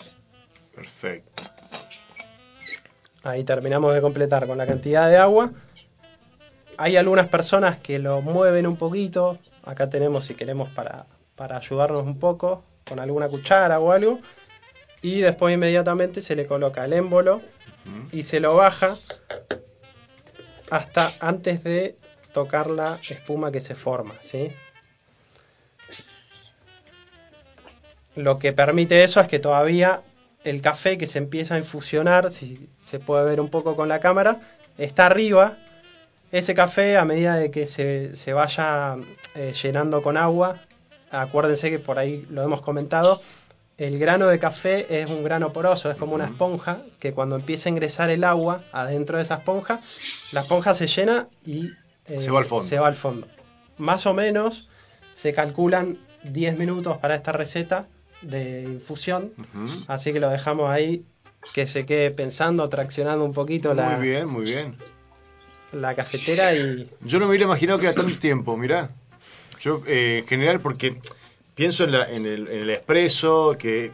Perfecto. 0.73 1.43
Ahí 3.25 3.43
terminamos 3.43 3.93
de 3.93 4.01
completar 4.01 4.47
con 4.47 4.57
la 4.57 4.67
cantidad 4.67 5.11
de 5.11 5.17
agua. 5.17 5.51
Hay 6.79 6.97
algunas 6.97 7.29
personas 7.29 7.79
que 7.79 7.99
lo 7.99 8.22
mueven 8.22 8.66
un 8.66 8.76
poquito. 8.76 9.39
Acá 9.64 9.91
tenemos, 9.91 10.24
si 10.24 10.35
queremos, 10.35 10.70
para, 10.70 11.07
para 11.35 11.57
ayudarnos 11.57 12.05
un 12.05 12.18
poco, 12.18 12.62
con 12.89 13.01
alguna 13.01 13.29
cuchara 13.29 13.81
o 13.81 13.93
algo. 13.93 14.20
Y 15.03 15.20
después 15.20 15.53
inmediatamente 15.53 16.20
se 16.20 16.37
le 16.37 16.47
coloca 16.47 16.85
el 16.85 16.93
émbolo 16.93 17.41
y 18.12 18.22
se 18.22 18.41
lo 18.41 18.55
baja 18.55 18.97
hasta 20.70 21.14
antes 21.20 21.64
de 21.64 21.97
tocar 22.33 22.68
la 22.68 22.99
espuma 23.09 23.51
que 23.51 23.61
se 23.61 23.74
forma, 23.74 24.14
¿sí? 24.22 24.53
Lo 28.14 28.39
que 28.39 28.53
permite 28.53 29.03
eso 29.03 29.20
es 29.20 29.29
que 29.29 29.39
todavía 29.39 30.03
el 30.45 30.61
café 30.61 30.99
que 30.99 31.07
se 31.07 31.18
empieza 31.18 31.55
a 31.55 31.59
infusionar, 31.59 32.31
si 32.31 32.68
se 32.85 32.99
puede 32.99 33.24
ver 33.24 33.41
un 33.41 33.49
poco 33.49 33.76
con 33.76 33.89
la 33.89 34.01
cámara, 34.01 34.41
está 34.76 35.07
arriba. 35.07 35.57
Ese 36.31 36.55
café, 36.55 36.99
a 36.99 37.05
medida 37.05 37.37
de 37.37 37.51
que 37.51 37.66
se, 37.66 38.14
se 38.16 38.33
vaya 38.33 38.97
eh, 39.35 39.55
llenando 39.62 40.03
con 40.03 40.16
agua, 40.16 40.61
acuérdense 41.11 41.70
que 41.70 41.79
por 41.79 41.99
ahí 41.99 42.26
lo 42.31 42.43
hemos 42.43 42.61
comentado, 42.61 43.22
el 43.79 43.99
grano 43.99 44.26
de 44.26 44.39
café 44.39 45.03
es 45.03 45.09
un 45.09 45.22
grano 45.22 45.53
poroso, 45.53 45.91
es 45.91 45.97
como 45.97 46.14
una 46.14 46.26
esponja 46.26 46.83
que 46.99 47.12
cuando 47.12 47.37
empieza 47.37 47.68
a 47.68 47.72
ingresar 47.72 48.11
el 48.11 48.24
agua 48.24 48.62
adentro 48.72 49.16
de 49.16 49.22
esa 49.22 49.37
esponja, 49.37 49.81
la 50.33 50.41
esponja 50.43 50.74
se 50.74 50.89
llena 50.89 51.29
y 51.47 51.70
eh, 52.07 52.20
Se 52.20 52.31
va 52.31 52.41
al 52.41 52.45
fondo. 52.45 52.66
se 52.66 52.79
va 52.79 52.89
al 52.89 52.97
fondo. 52.97 53.29
Más 53.79 54.05
o 54.07 54.14
menos 54.14 54.68
se 55.14 55.33
calculan 55.33 55.97
10 56.24 56.59
minutos 56.59 56.99
para 56.99 57.14
esta 57.14 57.33
receta 57.33 57.87
de 58.22 58.64
infusión, 58.64 59.33
así 59.87 60.12
que 60.12 60.18
lo 60.18 60.29
dejamos 60.29 60.68
ahí 60.68 61.05
que 61.55 61.68
se 61.68 61.87
quede 61.87 62.11
pensando, 62.11 62.68
traccionando 62.68 63.24
un 63.24 63.33
poquito 63.33 63.72
la, 63.74 63.97
Muy 63.97 64.09
bien, 64.09 64.29
muy 64.29 64.45
bien. 64.45 64.76
La 65.73 65.95
cafetera 65.95 66.55
y 66.55 66.89
Yo 67.03 67.19
no 67.19 67.27
me 67.27 67.31
hubiera 67.31 67.45
imaginado 67.45 67.79
que 67.79 67.87
era 67.87 67.95
tanto 67.95 68.19
tiempo, 68.19 68.57
mirá. 68.57 68.91
Yo, 69.61 69.83
eh, 69.87 70.19
en 70.21 70.27
general, 70.29 70.61
porque 70.61 71.01
pienso 71.55 71.85
en, 71.85 71.93
la- 71.93 72.11
en 72.11 72.27
el, 72.27 72.49
en 72.49 72.62
el 72.62 72.71
expreso, 72.71 73.57
que 73.59 73.91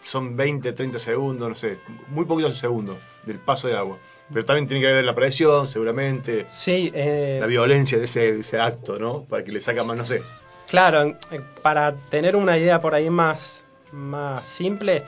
son 0.00 0.36
20, 0.36 0.72
30 0.72 0.98
segundos, 0.98 1.48
no 1.48 1.54
sé, 1.54 1.78
muy 2.08 2.24
poquitos 2.24 2.58
segundos 2.58 2.96
del 3.24 3.38
paso 3.38 3.68
de 3.68 3.76
agua. 3.76 3.98
Pero 4.32 4.44
también 4.44 4.66
tiene 4.66 4.80
que 4.86 4.92
ver 4.92 5.04
la 5.04 5.14
presión, 5.14 5.68
seguramente, 5.68 6.46
sí, 6.48 6.90
eh, 6.94 7.38
la 7.40 7.46
violencia 7.46 7.98
de 7.98 8.06
ese, 8.06 8.32
de 8.32 8.40
ese 8.40 8.58
acto, 8.58 8.98
¿no? 8.98 9.22
Para 9.24 9.44
que 9.44 9.52
le 9.52 9.60
saca 9.60 9.84
más, 9.84 9.96
no 9.96 10.06
sé. 10.06 10.22
Claro, 10.68 11.16
para 11.62 11.94
tener 12.10 12.34
una 12.34 12.56
idea 12.56 12.80
por 12.80 12.94
ahí 12.94 13.10
más, 13.10 13.64
más 13.92 14.48
simple, 14.48 15.04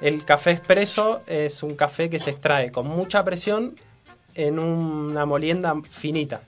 el 0.00 0.24
café 0.24 0.52
expreso 0.52 1.20
es 1.26 1.62
un 1.62 1.76
café 1.76 2.08
que 2.08 2.18
se 2.18 2.30
extrae 2.30 2.72
con 2.72 2.86
mucha 2.86 3.22
presión 3.24 3.74
en 4.38 4.58
una 4.60 5.26
molienda 5.26 5.74
finita. 5.90 6.42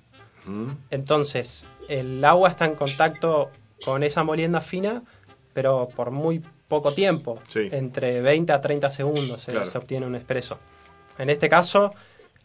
Ujú. 0.46 0.68
Entonces, 0.90 1.66
el 1.88 2.24
agua 2.24 2.48
está 2.48 2.64
en 2.66 2.76
contacto 2.76 3.50
con 3.84 4.02
esa 4.04 4.22
molienda 4.24 4.60
fina, 4.60 5.02
pero 5.52 5.88
por 5.96 6.12
muy 6.12 6.40
poco 6.68 6.94
tiempo, 6.94 7.40
Sí. 7.48 7.68
entre 7.72 8.20
20 8.20 8.52
a 8.52 8.60
30 8.60 8.90
segundos 8.90 9.42
se, 9.42 9.50
Claro. 9.50 9.66
se 9.66 9.76
obtiene 9.76 10.06
un 10.06 10.14
expreso. 10.14 10.58
En 11.18 11.28
este 11.30 11.48
caso, 11.48 11.92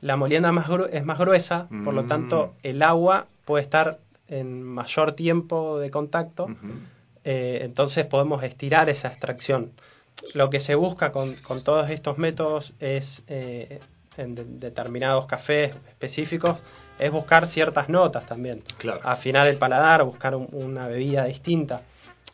la 0.02 0.16
molienda 0.18 0.52
más 0.52 0.68
es 0.91 1.06
más 1.06 1.20
gruesa, 1.20 1.68
por 1.84 1.93
lo 1.93 2.04
Mm. 2.04 2.08
tanto, 2.08 2.54
el 2.64 2.82
agua 2.82 3.28
puede 3.46 3.62
estar 3.64 4.00
en 4.28 4.64
mayor 4.64 5.12
tiempo 5.12 5.78
de 5.78 5.91
contacto, 5.91 6.48
eh, 7.24 7.60
entonces 7.62 8.06
podemos 8.08 8.43
estirar 8.43 8.89
esa 8.89 9.10
extracción. 9.10 9.72
Lo 10.34 10.50
que 10.50 10.60
se 10.60 10.74
busca 10.74 11.12
con, 11.12 11.36
con 11.36 11.64
todos 11.64 11.89
estos 11.91 12.18
métodos 12.18 12.74
es, 12.80 13.22
eh, 13.28 13.80
en 14.18 14.36
de- 14.36 14.45
determinados 14.45 15.26
cafés 15.26 15.72
específicos, 15.89 16.59
es 16.99 17.11
buscar 17.11 17.47
ciertas 17.47 17.89
notas 17.89 18.26
también. 18.26 18.63
Claro. 18.78 19.01
Afinar 19.03 19.47
el 19.47 19.57
paladar, 19.57 20.03
buscar 20.03 20.36
un- 20.36 20.47
una 20.51 20.88
bebida 20.88 21.26
distinta. 21.26 21.82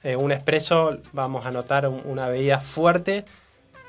Eh, 0.03 0.15
un 0.15 0.31
espresso 0.31 0.97
vamos 1.13 1.45
a 1.45 1.51
notar 1.51 1.87
un- 1.87 2.01
una 2.05 2.27
bebida 2.29 2.59
fuerte, 2.59 3.25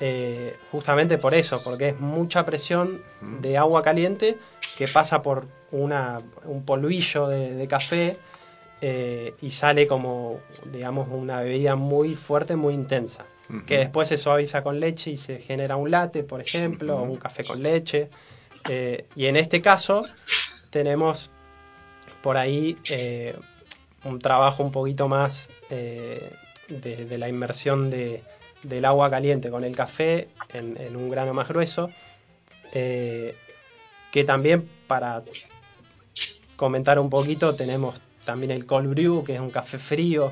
eh, 0.01 0.57
justamente 0.71 1.19
por 1.19 1.35
eso, 1.35 1.63
porque 1.63 1.91
es 1.91 2.01
mucha 2.01 2.45
presión 2.45 3.03
Ujú. 3.21 3.41
de 3.41 3.57
agua 3.59 3.83
caliente 3.83 4.37
que 4.77 4.89
pasa 4.89 5.23
por 5.23 5.47
una, 5.71 6.21
un 6.45 6.65
polvillo 6.65 7.29
de, 7.29 7.55
de 7.55 7.69
café 7.69 8.17
eh, 8.85 9.35
y 9.41 9.53
sale 9.53 9.87
como, 9.87 10.41
digamos, 10.73 11.07
una 11.09 11.41
bebida 11.41 11.77
muy 11.77 12.17
fuerte, 12.17 12.57
muy 12.57 12.75
intensa. 12.75 13.25
Que 13.67 13.79
después 13.79 14.09
se 14.09 14.17
suaviza 14.17 14.63
con 14.63 14.81
leche 14.81 15.11
y 15.11 15.17
se 15.19 15.39
genera 15.39 15.77
un 15.77 15.91
latte, 15.91 16.23
por 16.23 16.41
ejemplo, 16.41 16.97
o 16.97 17.03
un 17.03 17.17
café 17.17 17.45
con 17.45 17.63
leche. 17.63 18.09
Eh, 18.69 19.07
y 19.15 19.27
en 19.27 19.37
este 19.37 19.61
caso 19.61 20.07
tenemos 20.71 21.31
por 22.23 22.37
ahí 22.37 22.79
eh, 22.89 23.37
un 24.05 24.19
trabajo 24.21 24.63
un 24.63 24.73
poquito 24.73 25.09
más 25.09 25.51
eh, 25.69 26.33
de, 26.69 27.05
de 27.05 27.19
la 27.19 27.29
inmersión 27.29 27.91
de, 27.91 28.23
del 28.63 28.85
agua 28.85 29.11
caliente 29.11 29.51
con 29.51 29.65
el 29.65 29.77
café 29.77 30.29
en, 30.55 30.77
en 30.81 30.97
un 30.97 31.11
grano 31.11 31.35
más 31.35 31.49
grueso. 31.49 31.91
que 32.73 34.25
también 34.25 34.67
para 34.87 35.23
comentar 36.57 36.99
un 36.99 37.11
poquito 37.11 37.55
tenemos 37.55 38.01
también 38.25 38.51
el 38.53 38.67
cold 38.67 38.89
brew, 38.89 39.25
que 39.25 39.35
es 39.35 39.41
un 39.41 39.51
café 39.51 39.79
frío, 39.79 40.31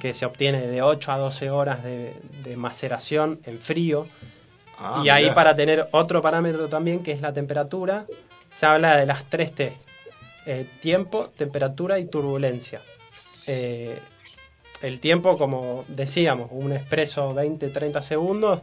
que 0.00 0.14
se 0.14 0.26
obtiene 0.26 0.66
de 0.66 0.82
8 0.82 1.12
a 1.12 1.18
12 1.18 1.50
horas 1.50 1.82
de, 1.82 2.14
de 2.44 2.56
maceración 2.56 3.40
en 3.44 3.58
frío. 3.58 4.06
Ah, 4.78 5.02
y 5.04 5.08
ahí 5.10 5.30
para 5.32 5.54
tener 5.56 5.88
otro 5.92 6.22
parámetro 6.22 6.68
también, 6.68 7.02
que 7.02 7.12
es 7.12 7.20
la 7.20 7.32
temperatura, 7.32 8.06
se 8.50 8.66
habla 8.66 8.96
de 8.96 9.06
las 9.06 9.24
tres 9.24 9.54
T. 9.54 9.74
eh, 10.46 10.66
tiempo, 10.80 11.30
temperatura 11.36 11.98
y 11.98 12.06
turbulencia. 12.06 12.80
Eh, 13.46 13.98
el 14.82 15.00
tiempo, 15.00 15.36
como 15.36 15.84
decíamos, 15.88 16.48
un 16.50 16.72
expreso 16.72 17.34
20-30 17.34 18.02
segundos, 18.02 18.60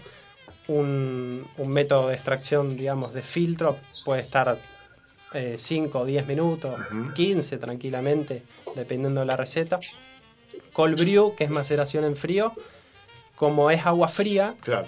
un, 0.67 1.45
un 1.57 1.67
método 1.69 2.09
de 2.09 2.15
extracción, 2.15 2.75
digamos, 2.75 3.13
de 3.13 3.21
filtro 3.21 3.77
puede 4.03 4.21
estar 4.21 4.57
5 5.57 5.99
o 5.99 6.05
10 6.05 6.25
minutos, 6.27 6.79
Ujú. 6.91 7.13
15 7.13 7.57
tranquilamente, 7.57 8.43
dependiendo 8.75 9.19
de 9.21 9.25
la 9.25 9.35
receta. 9.37 9.79
Cold 10.73 10.97
brew, 10.97 11.35
que 11.35 11.43
es 11.43 11.49
maceración 11.49 12.03
en 12.03 12.15
frío, 12.15 12.53
como 13.35 13.69
es 13.71 13.85
agua 13.85 14.07
fría, 14.07 14.55
Claro, 14.61 14.87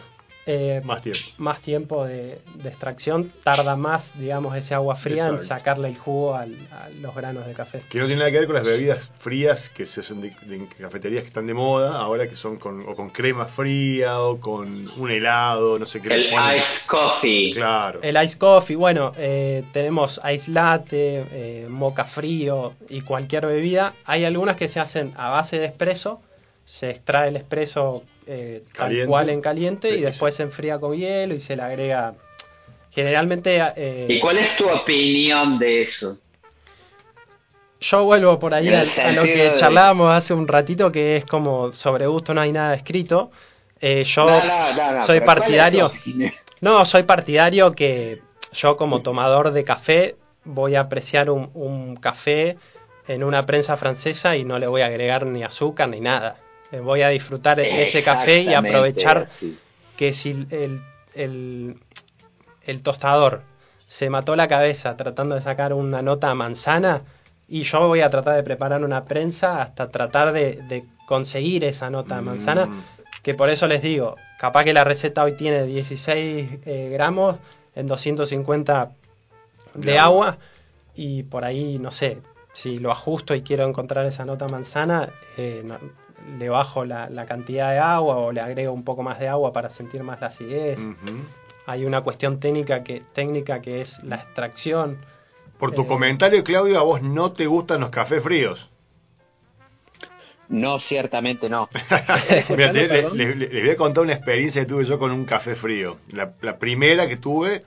eh, 0.51 0.81
más 0.83 1.01
tiempo. 1.03 1.19
más 1.37 1.61
tiempo 1.61 2.05
de, 2.05 2.39
de 2.55 2.69
extracción, 2.69 3.31
tarda 3.43 3.75
más, 3.75 4.17
digamos, 4.19 4.55
ese 4.55 4.73
agua 4.73 4.95
fría 4.95 5.27
en 5.27 5.41
sacarle 5.41 5.89
el 5.89 5.97
jugo 5.97 6.35
al- 6.35 6.55
a 6.71 6.89
los 7.01 7.13
granos 7.13 7.45
de 7.45 7.53
café. 7.53 7.81
Que 7.89 7.99
no 7.99 8.05
tiene 8.07 8.19
nada 8.19 8.31
que 8.31 8.37
ver 8.39 8.47
con 8.47 8.55
las 8.55 8.65
bebidas 8.65 9.11
frías 9.19 9.69
que 9.69 9.85
se 9.85 9.99
hacen 9.99 10.21
de, 10.21 10.31
de 10.47 10.67
cafeterías 10.79 11.21
que 11.23 11.27
están 11.27 11.45
de 11.45 11.53
moda, 11.53 11.99
ahora 11.99 12.27
que 12.27 12.35
son 12.35 12.57
con, 12.57 12.81
o 12.87 12.95
con 12.95 13.09
crema 13.09 13.45
fría 13.45 14.19
o 14.21 14.39
con 14.39 14.89
un 14.97 15.11
helado, 15.11 15.77
no 15.77 15.85
sé 15.85 16.01
qué. 16.01 16.13
El 16.13 16.29
ponen. 16.31 16.57
ice 16.59 16.81
coffee. 16.87 17.51
Claro. 17.53 17.99
El 18.01 18.21
ice 18.23 18.37
coffee, 18.37 18.75
bueno, 18.75 19.11
eh, 19.17 19.63
tenemos 19.71 20.19
ice 20.33 20.49
latte, 20.51 21.23
eh, 21.31 21.67
moca 21.69 22.05
frío 22.05 22.73
y 22.89 23.01
cualquier 23.01 23.45
bebida. 23.45 23.93
Hay 24.05 24.25
algunas 24.25 24.57
que 24.57 24.67
se 24.69 24.79
hacen 24.79 25.13
a 25.15 25.29
base 25.29 25.59
de 25.59 25.65
espresso, 25.65 26.21
se 26.69 26.91
extrae 26.91 27.29
el 27.29 27.35
espresso 27.35 28.03
eh, 28.27 28.61
tal 28.67 28.89
Caliente. 28.89 29.07
cual 29.07 29.29
en 29.31 29.41
caliente 29.41 29.89
Sí, 29.91 29.95
y 29.97 30.01
después 30.01 30.35
se 30.35 30.43
enfría 30.43 30.77
con 30.77 30.95
hielo 30.95 31.33
y 31.33 31.39
se 31.39 31.55
le 31.55 31.63
agrega. 31.63 32.13
Generalmente 32.91 33.59
eh, 33.75 34.05
¿Y 34.07 34.19
cuál 34.19 34.37
es 34.37 34.55
tu 34.55 34.69
opinión 34.69 35.57
de 35.57 35.81
eso? 35.81 36.19
Yo 37.81 38.03
vuelvo 38.03 38.37
por 38.37 38.53
ahí 38.53 38.69
a, 38.69 38.83
lo 39.13 39.23
que 39.23 39.49
de- 39.49 39.55
charlábamos 39.55 40.11
hace 40.15 40.35
un 40.35 40.47
ratito, 40.47 40.91
que 40.91 41.17
es 41.17 41.25
como 41.25 41.73
sobre 41.73 42.05
gusto 42.05 42.35
no 42.35 42.41
hay 42.41 42.51
nada 42.51 42.75
escrito. 42.75 43.31
Eh, 43.81 44.03
yo 44.03 44.25
No, 44.27 44.45
no, 44.45 44.73
no, 44.73 44.91
no, 44.97 45.03
soy 45.03 45.21
pero 45.21 45.25
¿cuál 45.25 45.37
es 45.55 45.71
tu 45.71 45.79
partidario. 45.79 45.91
No, 46.61 46.85
soy 46.85 47.01
partidario 47.01 47.71
que 47.71 48.21
yo 48.53 48.77
como 48.77 49.01
tomador 49.01 49.51
de 49.53 49.63
café 49.63 50.17
voy 50.45 50.75
a 50.75 50.81
apreciar 50.81 51.31
un, 51.31 51.49
un 51.55 51.95
café 51.95 52.57
en 53.07 53.23
una 53.23 53.47
prensa 53.47 53.75
francesa 53.75 54.35
y 54.37 54.43
no 54.43 54.59
le 54.59 54.67
voy 54.67 54.81
a 54.81 54.85
agregar 54.85 55.25
ni 55.25 55.43
azúcar 55.43 55.89
ni 55.89 55.99
nada. 55.99 56.35
Eh, 56.71 56.79
voy 56.79 57.01
a 57.01 57.09
disfrutar 57.09 57.59
ese 57.59 58.03
café 58.03 58.41
y 58.41 58.53
aprovechar 58.53 59.17
así. 59.19 59.57
que 59.97 60.13
si 60.13 60.45
el, 60.51 60.81
el, 61.15 61.75
el 62.65 62.81
tostador 62.83 63.41
se 63.87 64.09
mató 64.09 64.35
la 64.35 64.47
cabeza 64.47 64.95
tratando 64.95 65.35
de 65.35 65.41
sacar 65.41 65.73
una 65.73 66.01
nota 66.01 66.29
a 66.29 66.35
manzana 66.35 67.01
y 67.47 67.63
yo 67.63 67.87
voy 67.87 68.01
a 68.01 68.09
tratar 68.11 68.35
de 68.35 68.43
preparar 68.43 68.83
una 68.83 69.05
prensa 69.05 69.61
hasta 69.63 69.89
tratar 69.89 70.31
de, 70.31 70.61
de 70.67 70.83
conseguir 71.07 71.63
esa 71.63 71.89
nota 71.89 72.17
a 72.17 72.21
manzana, 72.21 72.67
Mm. 72.67 72.83
que 73.23 73.33
por 73.33 73.49
eso 73.49 73.67
les 73.67 73.81
digo, 73.81 74.15
capaz 74.39 74.63
que 74.63 74.73
la 74.73 74.83
receta 74.83 75.23
hoy 75.23 75.33
tiene 75.33 75.65
16 75.65 76.51
eh, 76.65 76.89
gramos 76.93 77.37
en 77.75 77.87
250 77.87 78.91
de 79.73 79.91
De 79.93 79.97
agua 79.99 80.37
y 80.95 81.23
por 81.23 81.43
ahí, 81.45 81.79
no 81.79 81.89
sé, 81.91 82.19
si 82.53 82.77
lo 82.77 82.91
ajusto 82.91 83.33
y 83.33 83.41
quiero 83.41 83.67
encontrar 83.67 84.05
esa 84.05 84.25
nota 84.25 84.45
manzana, 84.47 85.09
eh, 85.37 85.61
no- 85.65 85.79
le 86.37 86.49
bajo 86.49 86.85
la, 86.85 87.09
la 87.09 87.25
cantidad 87.25 87.71
de 87.71 87.79
agua 87.79 88.17
o 88.17 88.31
le 88.31 88.41
agrego 88.41 88.73
un 88.73 88.83
poco 88.83 89.03
más 89.03 89.19
de 89.19 89.27
agua 89.27 89.53
para 89.53 89.69
sentir 89.69 90.03
más 90.03 90.21
la 90.21 90.27
acidez. 90.27 90.79
Hay 91.65 91.85
una 91.85 92.01
cuestión 92.01 92.39
técnica 92.39 92.83
que, 92.83 93.03
técnica 93.13 93.61
que 93.61 93.81
es 93.81 94.01
la 94.03 94.15
extracción. 94.17 94.97
Por 95.57 95.71
tu 95.73 95.83
Eh, 95.83 95.87
comentario, 95.87 96.43
Claudio, 96.43 96.79
a 96.79 96.83
vos 96.83 97.01
no 97.01 97.31
te 97.31 97.45
gustan 97.45 97.81
los 97.81 97.89
cafés 97.89 98.23
fríos. 98.23 98.69
No, 100.47 100.79
ciertamente 100.79 101.47
no. 101.47 101.69
Mira, 102.49 102.71
les 102.73 103.11
voy 103.11 103.69
a 103.69 103.77
contar 103.77 104.03
una 104.03 104.13
experiencia 104.13 104.63
que 104.63 104.67
tuve 104.67 104.83
yo 104.85 104.97
con 104.97 105.11
un 105.11 105.25
café 105.25 105.55
frío. 105.55 105.97
La, 106.11 106.33
la 106.41 106.57
primera 106.57 107.07
que 107.07 107.17
tuve 107.17 107.59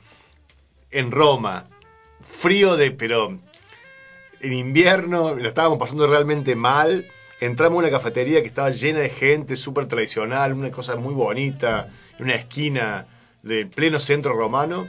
en 0.90 1.12
Roma. 1.12 1.66
Frío 2.22 2.76
de, 2.76 2.90
pero 2.90 3.38
en 4.40 4.52
invierno, 4.52 5.36
la 5.36 5.48
estábamos 5.48 5.78
pasando 5.78 6.08
realmente 6.08 6.56
mal. 6.56 7.04
Entramos 7.42 7.76
a 7.76 7.78
una 7.80 7.90
cafetería 7.90 8.40
que 8.40 8.46
estaba 8.46 8.70
llena 8.70 9.00
de 9.00 9.10
gente, 9.10 9.56
súper 9.56 9.86
tradicional, 9.88 10.52
una 10.52 10.70
cosa 10.70 10.94
muy 10.94 11.12
bonita, 11.12 11.88
en 12.16 12.26
una 12.26 12.36
esquina 12.36 13.06
del 13.42 13.66
pleno 13.68 13.98
centro 13.98 14.34
romano. 14.34 14.86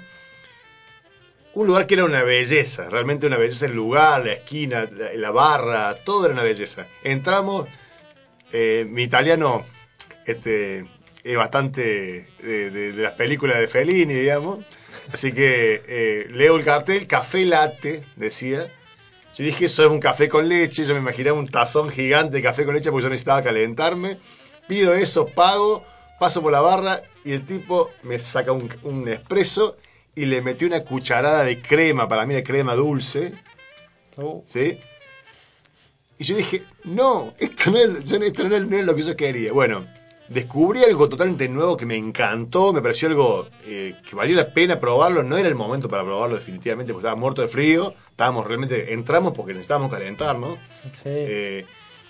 Un 1.55 1.65
lugar 1.65 1.87
que 1.87 1.95
era 1.95 2.05
una 2.05 2.21
belleza, 2.21 2.89
realmente 2.91 3.25
una 3.25 3.37
belleza 3.37 3.65
el 3.65 3.73
lugar, 3.73 4.23
la 4.25 4.33
esquina, 4.33 4.87
la, 5.15 5.31
barra, 5.31 5.95
todo 6.05 6.25
era 6.25 6.33
una 6.35 6.43
belleza. 6.43 6.85
Entramos, 7.03 7.67
eh, 8.51 8.85
mi 8.87 9.01
italiano 9.01 9.65
este, 10.27 10.85
es 11.23 11.35
bastante 11.37 12.27
de, 12.39 12.69
de- 12.69 12.91
de 12.93 13.01
las 13.01 13.13
películas 13.13 13.57
de 13.59 13.67
Fellini, 13.67 14.13
digamos. 14.13 14.63
Así 15.11 15.31
que 15.31 15.81
eh, 15.87 16.27
leo 16.29 16.55
el 16.55 16.63
cartel, 16.63 17.07
café 17.07 17.45
latte, 17.45 18.03
decía. 18.15 18.67
Yo 19.35 19.43
dije, 19.43 19.65
eso 19.65 19.83
es 19.83 19.89
un 19.89 19.99
café 19.99 20.29
con 20.29 20.47
leche. 20.47 20.85
Yo 20.85 20.93
me 20.93 20.99
imaginaba 20.99 21.37
un 21.39 21.47
tazón 21.47 21.89
gigante 21.89 22.37
de 22.37 22.43
café 22.43 22.65
con 22.65 22.75
leche 22.75 22.91
porque 22.91 23.03
yo 23.03 23.09
necesitaba 23.09 23.41
calentarme. 23.41 24.17
Pido 24.67 24.93
eso, 24.93 25.27
pago, 25.27 25.83
paso 26.19 26.41
por 26.41 26.51
la 26.51 26.61
barra 26.61 27.01
y 27.25 27.31
el 27.33 27.45
tipo 27.45 27.89
me 28.03 28.19
saca 28.19 28.51
un, 28.51 28.69
un 28.83 29.07
espresso 29.09 29.77
y 30.15 30.25
le 30.25 30.41
metió 30.41 30.67
una 30.67 30.83
cucharada 30.83 31.43
de 31.43 31.59
crema, 31.61 32.07
para 32.07 32.25
mí 32.25 32.35
de 32.35 32.43
crema 32.43 32.75
dulce. 32.75 33.33
Uh, 34.17 34.41
¿sí? 34.45 34.77
Y 36.19 36.23
yo 36.25 36.35
dije, 36.35 36.63
no, 36.83 37.33
esto 37.39 37.71
no 37.71 37.79
es, 37.79 38.03
yo- 38.03 38.17
esto 38.17 38.47
no 38.47 38.55
es- 38.55 38.67
no 38.67 38.77
es 38.77 38.85
lo 38.85 38.95
que 38.95 39.01
yo 39.01 39.15
quería. 39.17 39.51
Bueno, 39.51 39.85
descubrí 40.33 40.83
algo 40.83 41.07
totalmente 41.09 41.47
nuevo 41.47 41.77
que 41.77 41.85
me 41.85 41.95
encantó, 41.95 42.73
me 42.73 42.81
pareció 42.81 43.07
algo 43.09 43.47
eh, 43.65 43.95
que 44.07 44.15
valía 44.15 44.35
la 44.37 44.53
pena 44.53 44.79
probarlo. 44.79 45.23
No 45.23 45.37
era 45.37 45.47
el 45.47 45.55
momento 45.55 45.87
para 45.89 46.03
probarlo 46.03 46.35
definitivamente, 46.35 46.91
porque 46.93 47.05
estaba 47.07 47.19
muerto 47.19 47.41
de 47.41 47.47
frío. 47.47 47.93
Estábamos 48.09 48.45
realmente, 48.47 48.93
entramos 48.93 49.33
porque 49.33 49.53
necesitábamos 49.53 49.91
calentarnos. 49.91 50.57
sí. 50.93 51.03
Eh, 51.05 51.65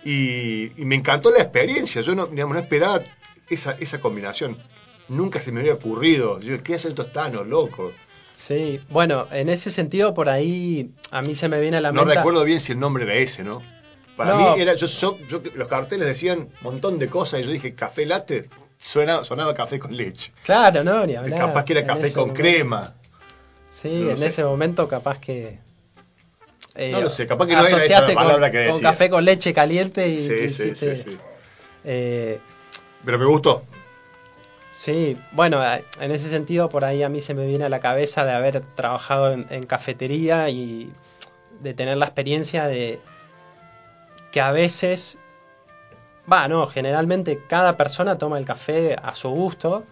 y, 0.06 0.72
y 0.82 0.86
me 0.86 0.96
encantó 0.96 1.32
la 1.32 1.38
experiencia. 1.40 2.02
Yo 2.02 2.14
no, 2.14 2.26
digamos, 2.28 2.56
no 2.56 2.62
esperaba 2.62 3.02
esa, 3.50 3.72
esa 3.80 4.02
combinación. 4.02 4.58
Nunca 5.08 5.40
se 5.42 5.52
me 5.54 5.62
había 5.62 5.76
ocurrido. 5.76 6.40
Yo, 6.42 6.62
¿qué 6.62 6.76
hacen 6.76 6.92
estos 6.92 7.14
tanos, 7.14 7.48
loco? 7.48 7.92
Sí, 8.36 8.82
bueno, 8.90 9.28
en 9.32 9.48
ese 9.48 9.70
sentido 9.72 10.14
por 10.14 10.28
ahí 10.28 10.92
a 11.12 11.22
mí 11.22 11.36
se 11.36 11.48
me 11.48 11.60
viene 11.62 11.78
a 11.78 11.82
la 11.82 11.92
No 11.92 12.02
mente... 12.04 12.16
recuerdo 12.16 12.44
bien 12.44 12.60
si 12.60 12.72
el 12.74 12.80
nombre 12.80 13.04
era 13.04 13.16
ese, 13.16 13.44
¿no? 13.44 13.62
Para 14.18 14.36
No. 14.36 14.56
mí 14.56 14.62
era, 14.62 14.76
yo, 14.76 14.86
yo- 14.88 15.18
yo- 15.30 15.42
los 15.56 15.68
carteles 15.68 16.08
decían 16.08 16.40
un 16.40 16.52
montón 16.62 17.00
de 17.00 17.08
cosas 17.10 17.40
y 17.40 17.44
yo 17.44 17.52
dije 17.52 17.74
café 17.74 18.06
latte, 18.06 18.48
suena, 18.78 19.24
sonaba 19.24 19.54
café 19.56 19.80
con 19.80 19.96
leche. 19.96 20.32
Claro, 20.44 20.84
no, 20.84 21.06
ni 21.06 21.16
hablar. 21.16 21.40
Capaz 21.40 21.66
que 21.66 21.74
era 21.74 21.86
café 21.86 22.14
con 22.14 22.28
momento- 22.30 22.42
crema. 22.42 22.94
Sí, 23.72 23.90
No 23.90 24.12
en 24.12 24.18
sé. 24.18 24.28
ese 24.28 24.44
momento 24.44 24.88
capaz 24.88 25.18
que... 25.20 25.58
eh, 26.76 26.92
No 26.92 27.02
lo 27.02 27.10
sé, 27.10 27.26
capaz 27.26 27.48
que 27.48 27.54
no 27.54 27.60
era 27.60 27.68
esa 27.68 27.78
la 27.78 27.82
asociaste 27.84 28.14
con- 28.14 28.24
palabra 28.24 28.52
que 28.52 28.58
con, 28.66 28.74
decía. 28.74 28.90
café 28.92 29.10
con 29.10 29.26
leche 29.26 29.54
caliente 29.54 30.08
y 30.10 30.20
Sí, 30.20 30.28
sí, 30.28 30.50
sí, 30.50 30.64
hiciste, 30.70 30.96
sí. 30.96 31.18
eh, 31.84 32.40
Pero 33.04 33.18
me 33.18 33.26
gustó. 33.26 33.64
Sí, 34.70 35.18
bueno, 35.32 35.62
en 36.00 36.12
ese 36.12 36.30
sentido 36.30 36.70
por 36.70 36.84
ahí 36.86 37.04
a 37.04 37.10
mí 37.10 37.22
se 37.22 37.34
me 37.34 37.46
viene 37.48 37.66
a 37.66 37.70
la 37.70 37.80
cabeza 37.80 38.26
de 38.26 38.32
haber 38.32 38.62
trabajado 38.76 39.32
en, 39.32 39.46
en 39.50 39.64
cafetería 39.66 40.50
y 40.50 40.92
de 41.62 41.74
tener 41.74 41.98
la 41.98 42.06
experiencia 42.06 42.66
de 42.68 43.00
que 44.34 44.42
a 44.42 44.52
veces, 44.52 45.20
va, 46.30 46.48
no, 46.48 46.66
generalmente 46.66 47.40
cada 47.48 47.78
persona 47.78 48.18
toma 48.18 48.40
el 48.40 48.46
café 48.46 48.96
a 48.96 49.14
su 49.14 49.30
gusto 49.30 49.84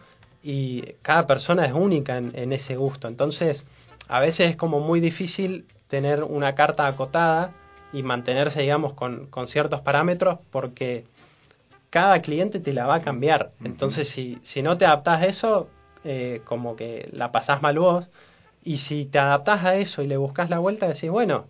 y 0.41 0.81
cada 1.03 1.27
persona 1.27 1.63
es 1.67 1.73
única 1.73 2.17
en, 2.17 2.31
en 2.33 2.51
ese 2.51 2.75
gusto. 2.75 3.07
Entonces, 3.07 3.65
a 4.07 4.19
veces 4.19 4.49
es 4.49 4.55
como 4.55 4.79
muy 4.79 4.99
difícil 4.99 5.67
tener 5.87 6.23
una 6.23 6.55
carta 6.55 6.87
acotada 6.87 7.51
y 7.93 8.01
mantenerse, 8.01 8.61
digamos, 8.61 8.93
con, 8.93 9.27
con 9.27 9.45
ciertos 9.45 9.81
parámetros 9.81 10.39
porque 10.49 11.05
cada 11.91 12.19
cliente 12.21 12.59
te 12.59 12.73
la 12.73 12.87
va 12.87 12.95
a 12.95 13.01
cambiar. 13.01 13.51
Entonces, 13.63 14.09
si, 14.09 14.39
si 14.41 14.63
no 14.63 14.75
te 14.75 14.85
adaptás 14.85 15.21
a 15.21 15.27
eso, 15.27 15.67
eh, 16.03 16.41
como 16.45 16.75
que 16.75 17.09
la 17.11 17.31
pasás 17.31 17.61
mal 17.61 17.77
vos. 17.77 18.09
Y 18.63 18.79
si 18.79 19.05
te 19.05 19.19
adaptás 19.19 19.65
a 19.65 19.75
eso 19.75 20.01
y 20.01 20.07
le 20.07 20.17
buscas 20.17 20.49
la 20.49 20.57
vuelta, 20.57 20.87
decís, 20.87 21.11
bueno, 21.11 21.45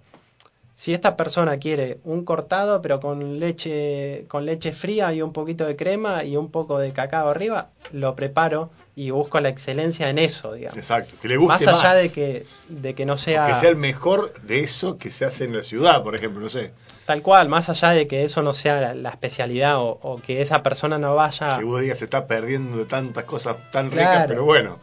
si 0.82 0.96
esta 0.96 1.16
persona 1.16 1.60
quiere 1.60 2.00
un 2.06 2.26
cortado, 2.26 2.82
pero 2.82 3.00
con 3.00 3.38
leche, 3.40 4.26
con 4.28 4.48
leche 4.48 4.72
fría 4.72 5.14
y 5.14 5.22
un 5.22 5.32
poquito 5.32 5.68
de 5.68 5.76
crema 5.76 6.24
y 6.24 6.38
un 6.38 6.50
poco 6.50 6.80
de 6.80 6.92
cacao 6.92 7.30
arriba, 7.30 7.70
lo 7.92 8.16
preparo 8.16 8.72
y 9.06 9.10
busco 9.12 9.40
la 9.40 9.50
excelencia 9.50 10.10
en 10.10 10.18
eso, 10.20 10.54
digamos. 10.54 10.78
Exacto, 10.78 11.16
que 11.22 11.28
le 11.28 11.38
guste 11.38 11.66
más 11.66 11.80
allá 11.80 11.90
más. 11.90 11.98
de 12.04 12.12
que 12.12 12.46
de 12.70 12.94
que 12.94 13.06
no 13.06 13.18
sea, 13.18 13.48
Que 13.48 13.56
sea 13.56 13.70
el 13.70 13.76
mejor 13.76 14.34
de 14.44 14.60
eso 14.60 14.98
que 14.98 15.10
se 15.12 15.26
hace 15.26 15.46
en 15.46 15.56
la 15.56 15.64
ciudad, 15.64 16.04
por 16.04 16.16
ejemplo, 16.16 16.42
no 16.42 16.50
sé. 16.50 16.72
tal 17.06 17.22
cual, 17.22 17.50
más 17.50 17.68
allá 17.70 17.90
de 17.90 18.08
que 18.08 18.24
eso 18.24 18.42
no 18.42 18.54
sea 18.54 18.80
la, 18.80 18.94
la 18.94 19.10
especialidad 19.10 19.78
o, 19.80 19.98
o 20.02 20.18
que 20.22 20.42
esa 20.42 20.62
persona 20.64 20.98
no 20.98 21.16
vaya. 21.16 21.58
Que 21.58 21.64
vos 21.64 21.82
digas 21.82 21.98
se 22.00 22.06
está 22.06 22.28
perdiendo 22.28 22.78
de 22.78 22.86
tantas 22.86 23.24
cosas 23.24 23.56
tan 23.72 23.90
ricas, 23.92 24.26
pero 24.28 24.46
bueno. 24.46 24.80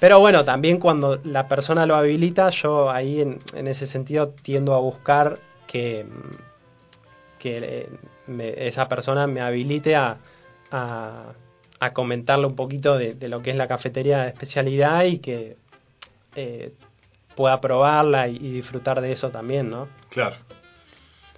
Pero 0.00 0.20
bueno, 0.20 0.44
también 0.44 0.78
cuando 0.78 1.20
la 1.24 1.48
persona 1.48 1.84
lo 1.84 1.96
habilita, 1.96 2.50
yo 2.50 2.90
ahí 2.90 3.20
en, 3.20 3.38
en 3.54 3.66
ese 3.66 3.86
sentido 3.86 4.28
tiendo 4.42 4.74
a 4.74 4.78
buscar 4.78 5.40
que, 5.66 6.06
que 7.38 7.56
eh, 7.58 7.88
me- 8.26 8.54
esa 8.66 8.88
persona 8.88 9.26
me 9.26 9.40
habilite 9.40 9.94
a, 9.96 10.18
a, 10.70 11.32
a 11.80 11.92
comentarle 11.92 12.46
un 12.46 12.56
poquito 12.56 12.96
de, 12.96 13.16
lo 13.28 13.42
que 13.42 13.50
es 13.50 13.56
la 13.56 13.68
cafetería 13.68 14.22
de 14.22 14.28
especialidad 14.28 15.04
y 15.04 15.18
que 15.18 15.56
eh, 16.34 16.72
pueda 17.36 17.60
probarla 17.60 18.28
y, 18.28 18.38
disfrutar 18.38 19.00
de 19.00 19.12
eso 19.12 19.30
también, 19.30 19.70
¿no? 19.70 19.88
Claro. 20.10 20.36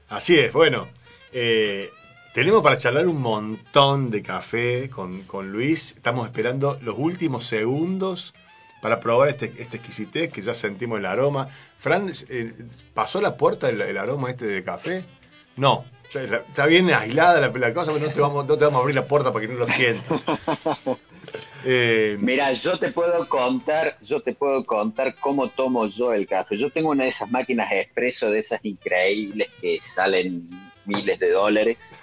Así 0.08 0.38
es, 0.38 0.52
bueno. 0.52 0.88
eh, 1.32 1.90
tenemos 2.32 2.62
para 2.62 2.78
charlar 2.78 3.08
un 3.08 3.20
montón 3.20 4.08
de 4.10 4.22
café 4.22 4.88
con, 4.88 5.22
con 5.22 5.50
Luis. 5.50 5.94
Estamos 5.96 6.26
esperando 6.26 6.78
los 6.80 6.96
últimos 6.96 7.44
segundos 7.46 8.34
para 8.80 9.00
probar 9.00 9.30
este, 9.30 9.52
este 9.58 9.78
exquisitez 9.78 10.30
que 10.30 10.40
ya 10.40 10.54
sentimos 10.54 11.00
el 11.00 11.06
aroma. 11.06 11.48
Fran, 11.80 12.10
eh, 12.28 12.52
¿pasó 12.94 13.20
la 13.20 13.36
puerta 13.36 13.68
el, 13.68 13.80
el 13.80 13.98
aroma 13.98 14.30
este 14.30 14.46
de 14.46 14.62
café? 14.62 15.04
No. 15.56 15.84
Está 16.12 16.66
bien 16.66 16.92
aislada 16.92 17.40
la, 17.40 17.48
la 17.48 17.72
cosa, 17.72 17.92
pero 17.92 18.06
no 18.06 18.12
te, 18.12 18.20
vamos, 18.20 18.46
no 18.46 18.58
te 18.58 18.64
vamos 18.64 18.78
a 18.78 18.80
abrir 18.82 18.96
la 18.96 19.04
puerta 19.04 19.32
para 19.32 19.46
que 19.46 19.52
no 19.52 19.58
lo 19.58 19.66
sientas. 19.68 20.22
Eh, 21.62 22.16
Mira, 22.18 22.54
yo 22.54 22.78
te 22.78 22.90
puedo 22.90 23.28
contar, 23.28 23.98
yo 24.00 24.22
te 24.22 24.32
puedo 24.34 24.64
contar 24.64 25.14
cómo 25.16 25.48
tomo 25.48 25.86
yo 25.86 26.14
el 26.14 26.26
café. 26.26 26.56
Yo 26.56 26.70
tengo 26.70 26.88
una 26.88 27.04
de 27.04 27.10
esas 27.10 27.30
máquinas 27.30 27.70
expreso 27.70 28.30
de 28.30 28.38
esas 28.38 28.64
increíbles 28.64 29.50
que 29.60 29.78
salen 29.82 30.48
miles 30.86 31.18
de 31.18 31.30
dólares. 31.30 31.94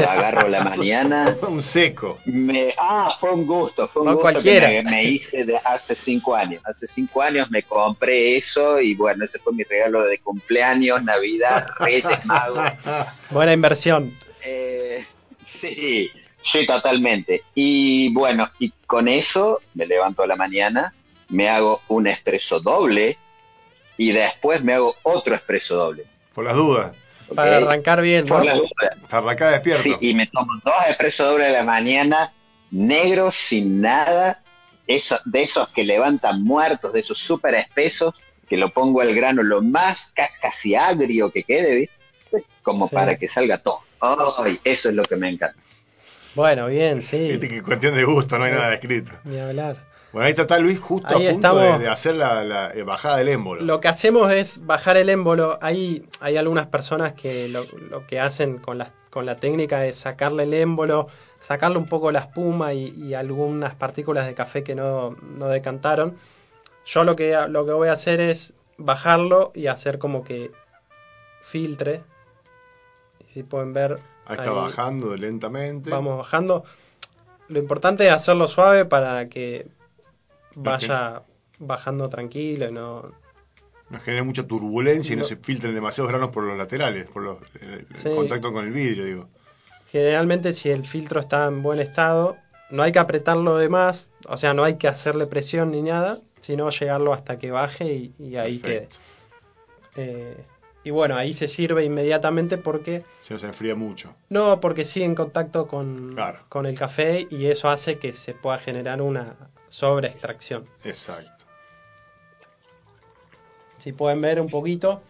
La 0.00 0.12
agarro 0.12 0.48
la 0.48 0.64
mañana. 0.64 1.36
un 1.42 1.62
seco. 1.62 2.18
Me, 2.24 2.74
ah, 2.78 3.16
fue 3.18 3.30
un 3.32 3.46
gusto, 3.46 3.88
fue 3.88 4.02
un 4.02 4.08
No 4.08 4.12
gusto 4.14 4.22
cualquiera. 4.32 4.68
que 4.68 4.82
me, 4.82 4.90
me 4.90 5.04
hice 5.04 5.44
de 5.44 5.56
hace 5.58 5.94
cinco 5.94 6.34
años. 6.34 6.62
Hace 6.64 6.86
cinco 6.86 7.22
años 7.22 7.50
me 7.50 7.62
compré 7.62 8.36
eso 8.36 8.80
y 8.80 8.94
bueno, 8.94 9.24
ese 9.24 9.38
fue 9.38 9.52
mi 9.52 9.62
regalo 9.64 10.04
de 10.04 10.18
cumpleaños, 10.18 11.02
Navidad, 11.02 11.66
Reyes 11.78 12.24
Magos. 12.24 12.70
Buena 13.30 13.52
inversión. 13.52 14.12
Eh, 14.44 15.04
sí, 15.44 16.10
sí, 16.40 16.66
totalmente. 16.66 17.42
Y 17.54 18.12
bueno, 18.12 18.50
y 18.58 18.70
con 18.86 19.08
eso 19.08 19.60
me 19.74 19.86
levanto 19.86 20.22
a 20.22 20.26
la 20.26 20.36
mañana, 20.36 20.94
me 21.28 21.48
hago 21.48 21.80
un 21.88 22.06
expreso 22.06 22.60
doble 22.60 23.16
y 23.98 24.12
después 24.12 24.62
me 24.62 24.74
hago 24.74 24.94
otro 25.02 25.34
expreso 25.34 25.74
doble. 25.76 26.04
Por 26.34 26.44
las 26.44 26.54
dudas. 26.54 26.96
Para 27.34 27.56
arrancar 27.58 28.00
bien. 28.02 28.26
Para 28.26 29.30
acá 29.32 29.50
despierto. 29.50 29.82
Sí, 29.82 29.94
y 30.00 30.14
me 30.14 30.26
tomo 30.26 30.52
dos 30.64 30.74
expresos 30.88 31.26
dobles 31.28 31.48
de 31.48 31.52
la 31.54 31.62
mañana, 31.64 32.32
negros, 32.70 33.34
sin 33.34 33.80
nada, 33.80 34.42
eso, 34.86 35.18
de 35.24 35.42
esos 35.42 35.70
que 35.72 35.84
levantan 35.84 36.42
muertos, 36.44 36.92
de 36.92 37.00
esos 37.00 37.18
súper 37.18 37.54
espesos, 37.54 38.14
que 38.48 38.56
lo 38.56 38.70
pongo 38.70 39.00
al 39.00 39.14
grano 39.14 39.42
lo 39.42 39.60
más 39.62 40.12
ca- 40.14 40.30
casi 40.40 40.74
agrio 40.76 41.30
que 41.32 41.42
quede, 41.42 41.74
¿viste? 41.74 41.96
Como 42.62 42.86
Sí. 42.86 42.94
para 42.94 43.16
que 43.16 43.26
salga 43.28 43.58
todo. 43.58 43.80
Ay, 44.00 44.60
eso 44.62 44.88
es 44.90 44.94
lo 44.94 45.02
que 45.02 45.16
me 45.16 45.28
encanta. 45.30 45.58
Bueno, 46.34 46.66
bien, 46.66 47.02
sí. 47.02 47.28
Viste 47.28 47.48
que 47.48 47.62
cuestión 47.62 47.94
de 47.96 48.04
gusto, 48.04 48.38
no 48.38 48.44
hay 48.44 48.52
nada 48.52 48.74
escrito. 48.74 49.10
Ni 49.24 49.38
hablar. 49.38 49.76
Bueno, 50.16 50.28
ahí 50.28 50.34
está, 50.34 50.58
Luis 50.58 50.80
justo 50.80 51.14
Ahí 51.14 51.28
a 51.28 51.32
punto 51.32 51.58
de, 51.58 51.88
hacer 51.88 52.16
la, 52.16 52.42
la, 52.42 52.70
eh, 52.70 52.82
bajada 52.84 53.18
del 53.18 53.28
émbolo. 53.28 53.60
Lo 53.60 53.82
que 53.82 53.88
hacemos 53.88 54.32
es 54.32 54.64
bajar 54.64 54.96
el 54.96 55.10
émbolo. 55.10 55.58
Hay, 55.60 56.08
hay 56.20 56.38
algunas 56.38 56.68
personas 56.68 57.12
que 57.12 57.48
lo, 57.48 57.64
lo 57.64 58.06
que 58.06 58.18
hacen 58.18 58.56
con 58.56 58.78
la, 58.78 58.94
con 59.10 59.26
la 59.26 59.36
técnica 59.36 59.84
es 59.84 59.98
sacarle 59.98 60.44
el 60.44 60.54
émbolo, 60.54 61.08
sacarle 61.38 61.76
un 61.76 61.84
poco 61.84 62.12
la 62.12 62.20
espuma 62.20 62.72
y, 62.72 62.94
y 62.96 63.12
algunas 63.12 63.74
partículas 63.74 64.26
de 64.26 64.32
café 64.32 64.64
que 64.64 64.74
no, 64.74 65.10
no 65.36 65.48
decantaron. 65.48 66.16
Yo 66.86 67.04
lo 67.04 67.14
que, 67.14 67.38
lo 67.50 67.66
que 67.66 67.72
voy 67.72 67.88
a 67.88 67.92
hacer 67.92 68.18
es 68.22 68.54
bajarlo 68.78 69.52
y 69.54 69.66
hacer 69.66 69.98
como 69.98 70.24
que 70.24 70.50
filtre. 71.42 72.00
Y 73.20 73.30
si 73.34 73.42
pueden 73.42 73.74
ver, 73.74 73.98
Ahí 74.24 74.38
está 74.38 74.44
ahí 74.44 74.56
bajando 74.56 75.14
lentamente. 75.14 75.90
vamos 75.90 76.16
bajando. 76.16 76.64
Lo 77.48 77.58
importante 77.58 78.06
es 78.06 78.14
hacerlo 78.14 78.48
suave 78.48 78.86
para 78.86 79.26
que 79.26 79.66
vaya 80.56 81.22
bajando 81.58 82.08
tranquilo 82.08 82.70
no, 82.70 83.12
No 83.90 84.00
genera 84.00 84.24
mucha 84.24 84.46
turbulencia 84.46 85.12
y 85.14 85.16
no, 85.16 85.24
se 85.24 85.36
filtren 85.36 85.74
demasiados 85.74 86.10
granos 86.10 86.30
por 86.30 86.42
los 86.44 86.56
laterales, 86.58 87.06
por 87.06 87.22
los, 87.22 87.38
el, 87.60 87.86
contacto 88.14 88.52
con 88.52 88.64
el 88.64 88.72
vidrio, 88.72 89.04
digo. 89.04 89.28
Generalmente 89.90 90.52
si 90.52 90.70
el 90.70 90.86
filtro 90.86 91.20
está 91.20 91.46
en 91.46 91.62
buen 91.62 91.78
estado, 91.78 92.36
no 92.70 92.82
hay 92.82 92.90
que 92.92 92.98
apretarlo 92.98 93.56
de 93.56 93.68
más, 93.68 94.10
o 94.26 94.36
sea, 94.36 94.52
no 94.54 94.64
hay 94.64 94.74
que 94.74 94.88
hacerle 94.88 95.26
presión 95.26 95.70
ni 95.70 95.82
nada, 95.82 96.20
sino 96.40 96.68
llegarlo 96.70 97.12
hasta 97.12 97.38
que 97.38 97.50
baje 97.50 97.84
y, 97.94 98.14
y 98.18 98.36
ahí 98.36 98.58
Perfecto. 98.58 98.96
quede. 99.94 100.04
Eh, 100.04 100.36
y 100.84 100.90
bueno, 100.90 101.16
ahí 101.16 101.32
se 101.32 101.48
sirve 101.48 101.84
inmediatamente 101.84 102.58
porque 102.58 103.02
Se 103.22 103.34
nos 103.34 103.42
enfría 103.44 103.74
mucho. 103.74 104.14
no, 104.28 104.60
porque 104.60 104.84
sigue 104.84 105.06
en 105.06 105.14
contacto 105.14 105.66
con, 105.66 106.12
Claro. 106.14 106.40
con 106.48 106.66
el 106.66 106.78
café 106.78 107.26
y 107.30 107.46
eso 107.46 107.68
hace 107.68 107.98
que 107.98 108.12
se 108.12 108.34
pueda 108.34 108.58
generar 108.58 109.00
una 109.02 109.34
sobreextracción. 109.76 110.66
Exacto. 110.84 111.44
Si 113.76 113.92
pueden 113.92 114.22
ver 114.22 114.40
un 114.40 114.48
poquito, 114.48 115.02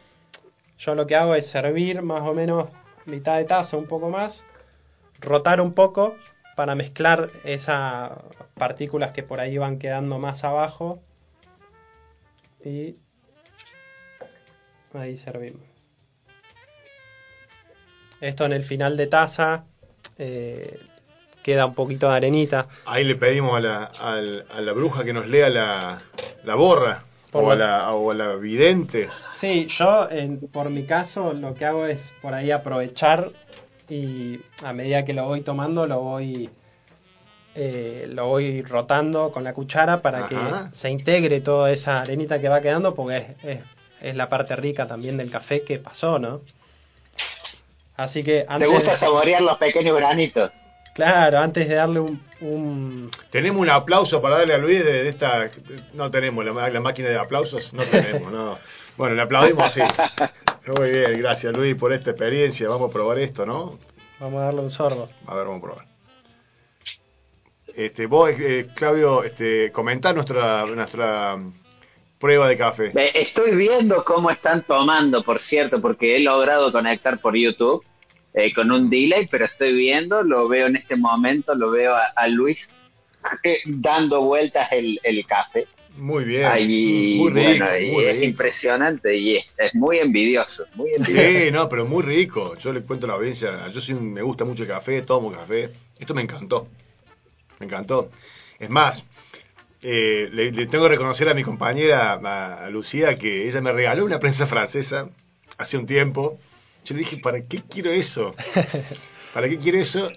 yo 0.76 0.96
lo 0.96 1.06
que 1.06 1.14
hago 1.14 1.36
es 1.36 1.46
servir 1.46 2.02
más 2.02 2.22
o 2.22 2.34
menos 2.34 2.68
mitad 3.04 3.36
de 3.36 3.44
taza, 3.44 3.76
un 3.76 3.86
poco 3.86 4.10
más, 4.10 4.44
rotar 5.20 5.60
un 5.60 5.72
poco 5.72 6.16
para 6.56 6.74
mezclar 6.74 7.30
esas 7.44 8.10
partículas 8.54 9.12
que 9.12 9.22
por 9.22 9.38
ahí 9.38 9.56
van 9.56 9.78
quedando 9.78 10.18
más 10.18 10.42
abajo 10.42 11.00
y 12.64 12.96
ahí 14.94 15.16
servimos. 15.16 15.62
Esto 18.20 18.44
en 18.44 18.52
el 18.52 18.64
final 18.64 18.96
de 18.96 19.06
taza 19.06 19.64
eh, 20.18 20.80
queda 21.46 21.64
un 21.64 21.74
poquito 21.74 22.10
de 22.10 22.16
arenita. 22.16 22.66
Ahí 22.86 23.04
le 23.04 23.14
pedimos 23.14 23.56
a 23.56 23.60
la, 23.60 23.84
al- 23.84 24.44
a 24.52 24.60
la 24.60 24.72
bruja 24.72 25.04
que 25.04 25.12
nos 25.12 25.28
lea 25.28 25.48
la, 25.48 26.02
la 26.42 26.54
borra. 26.56 27.04
Por 27.30 27.44
O 27.44 27.50
a, 27.52 27.54
la- 27.56 27.66
la, 27.78 27.92
o 27.92 28.10
a 28.10 28.14
la 28.14 28.34
vidente. 28.34 29.08
Sí, 29.36 29.68
yo 29.68 30.08
en- 30.10 30.40
por 30.48 30.70
mi 30.70 30.82
caso 30.84 31.32
lo 31.34 31.54
que 31.54 31.64
hago 31.64 31.86
es 31.86 32.00
por 32.20 32.34
ahí 32.34 32.50
aprovechar 32.50 33.30
y 33.88 34.40
a 34.64 34.72
medida 34.72 35.04
que 35.04 35.12
lo 35.14 35.24
voy 35.26 35.42
tomando 35.42 35.86
lo 35.86 36.00
voy 36.00 36.50
eh, 37.54 38.06
lo 38.10 38.26
voy 38.26 38.62
rotando 38.62 39.30
con 39.30 39.44
la 39.44 39.54
cuchara 39.54 40.02
para 40.02 40.24
Ajá. 40.26 40.70
que 40.70 40.76
se 40.76 40.90
integre 40.90 41.40
toda 41.40 41.70
esa 41.70 42.00
arenita 42.00 42.40
que 42.40 42.48
va 42.48 42.60
quedando 42.60 42.94
porque 42.96 43.16
es, 43.18 43.44
es- 43.44 43.60
es 44.02 44.14
la 44.16 44.28
parte 44.28 44.56
rica 44.56 44.86
también 44.88 45.16
del 45.16 45.30
café 45.30 45.62
que 45.62 45.78
pasó, 45.78 46.18
¿no? 46.18 46.40
Así 47.96 48.22
que 48.24 48.40
¿Te 48.42 48.46
antes, 48.48 48.68
gusta 48.68 48.96
saborear 48.96 49.40
los 49.42 49.56
pequeños 49.58 49.94
granitos? 49.96 50.50
Claro, 50.96 51.38
antes 51.38 51.68
de 51.68 51.74
darle 51.76 52.00
un, 52.00 52.20
un- 52.40 53.10
Tenemos 53.30 53.60
un 53.60 53.70
aplauso 53.70 54.20
para 54.20 54.38
darle 54.38 54.54
a 54.54 54.58
Luis 54.58 54.84
de, 54.84 55.04
de 55.04 55.08
esta. 55.08 55.48
No 55.94 56.10
tenemos 56.10 56.44
la, 56.44 56.68
la 56.68 56.80
máquina 56.80 57.08
de 57.08 57.18
aplausos, 57.18 57.72
no 57.72 57.84
tenemos, 57.84 58.32
no. 58.32 58.58
Bueno, 58.96 59.14
le 59.14 59.22
aplaudimos 59.22 59.62
así. 59.62 59.80
Muy 60.78 60.90
bien, 60.90 61.18
gracias 61.20 61.56
Luis 61.56 61.76
por 61.76 61.92
esta 61.92 62.10
experiencia. 62.10 62.68
Vamos 62.68 62.90
a 62.90 62.92
probar 62.92 63.18
esto, 63.20 63.46
¿no? 63.46 63.78
vamos 64.18 64.40
a 64.40 64.44
darle 64.46 64.60
un 64.62 64.70
sorbo. 64.70 65.08
A 65.26 65.34
ver, 65.36 65.46
vamos 65.46 65.60
a 65.62 65.66
probar. 65.66 65.86
Este, 67.74 68.06
vos, 68.06 68.30
eh, 68.30 68.68
Claudio, 68.74 69.22
este, 69.22 69.70
comentá 69.70 70.12
nuestra, 70.14 70.64
nuestra 70.66 71.36
prueba 72.18 72.48
de 72.48 72.56
café. 72.56 72.92
Estoy 73.14 73.54
viendo 73.54 74.02
cómo 74.04 74.30
están 74.30 74.62
tomando, 74.62 75.22
por 75.22 75.42
cierto, 75.42 75.80
porque 75.82 76.16
he 76.16 76.20
logrado 76.20 76.72
conectar 76.72 77.20
por 77.20 77.36
YouTube 77.36 77.84
eh, 78.36 78.52
con 78.54 78.70
un 78.70 78.88
delay, 78.90 79.26
pero 79.28 79.46
estoy 79.46 79.74
viendo, 79.74 80.22
lo 80.22 80.48
veo 80.48 80.68
en 80.68 80.76
este 80.76 80.96
momento, 80.96 81.54
lo 81.56 81.70
veo 81.72 81.94
a, 81.94 82.04
a 82.14 82.28
Luis 82.28 82.72
eh, 83.42 83.58
dando 83.66 84.22
vueltas 84.22 84.70
el, 84.72 85.00
el 85.02 85.26
café. 85.26 85.66
Muy 85.96 86.24
bien. 86.24 86.44
Ahí, 86.46 87.16
muy 87.16 87.30
rico, 87.32 87.64
bueno, 87.64 87.66
muy 87.80 88.04
es 88.04 88.12
rico. 88.14 88.24
impresionante 88.26 89.16
y 89.16 89.36
es, 89.38 89.46
es 89.56 89.74
muy 89.74 89.98
envidioso, 89.98 90.66
muy 90.74 90.92
envidioso. 90.94 91.44
Sí, 91.44 91.50
no, 91.50 91.68
pero 91.68 91.86
muy 91.86 92.02
rico. 92.02 92.56
Yo 92.58 92.72
le 92.72 92.82
cuento 92.82 93.06
a 93.06 93.08
la 93.08 93.14
audiencia, 93.14 93.68
yo 93.68 93.80
un- 93.96 94.12
me 94.12 94.22
gusta 94.22 94.44
mucho 94.44 94.62
el 94.62 94.68
café, 94.68 95.02
tomo 95.02 95.32
café. 95.32 95.70
Esto 95.98 96.14
me 96.14 96.22
encantó. 96.22 96.68
Me 97.58 97.66
encantó. 97.66 98.10
Es 98.58 98.70
más, 98.70 99.06
eh, 99.82 100.28
le, 100.32 100.52
le 100.52 100.66
tengo 100.66 100.84
que 100.84 100.90
reconocer 100.92 101.28
a 101.28 101.34
mi 101.34 101.42
compañera, 101.44 102.14
a 102.14 102.70
Lucía, 102.70 103.16
que 103.18 103.46
ella 103.48 103.60
me 103.60 103.72
regaló 103.72 104.04
una 104.04 104.20
prensa 104.20 104.46
francesa 104.46 105.10
hace 105.58 105.78
un 105.78 105.86
tiempo. 105.86 106.38
Yo 106.86 106.94
le 106.94 107.00
dije, 107.00 107.16
¿para 107.18 107.40
qué 107.44 107.58
quiero 107.68 107.90
eso? 107.90 108.34
¿Para 109.34 109.48
qué 109.48 109.58
quiero 109.58 109.78
eso? 109.78 110.10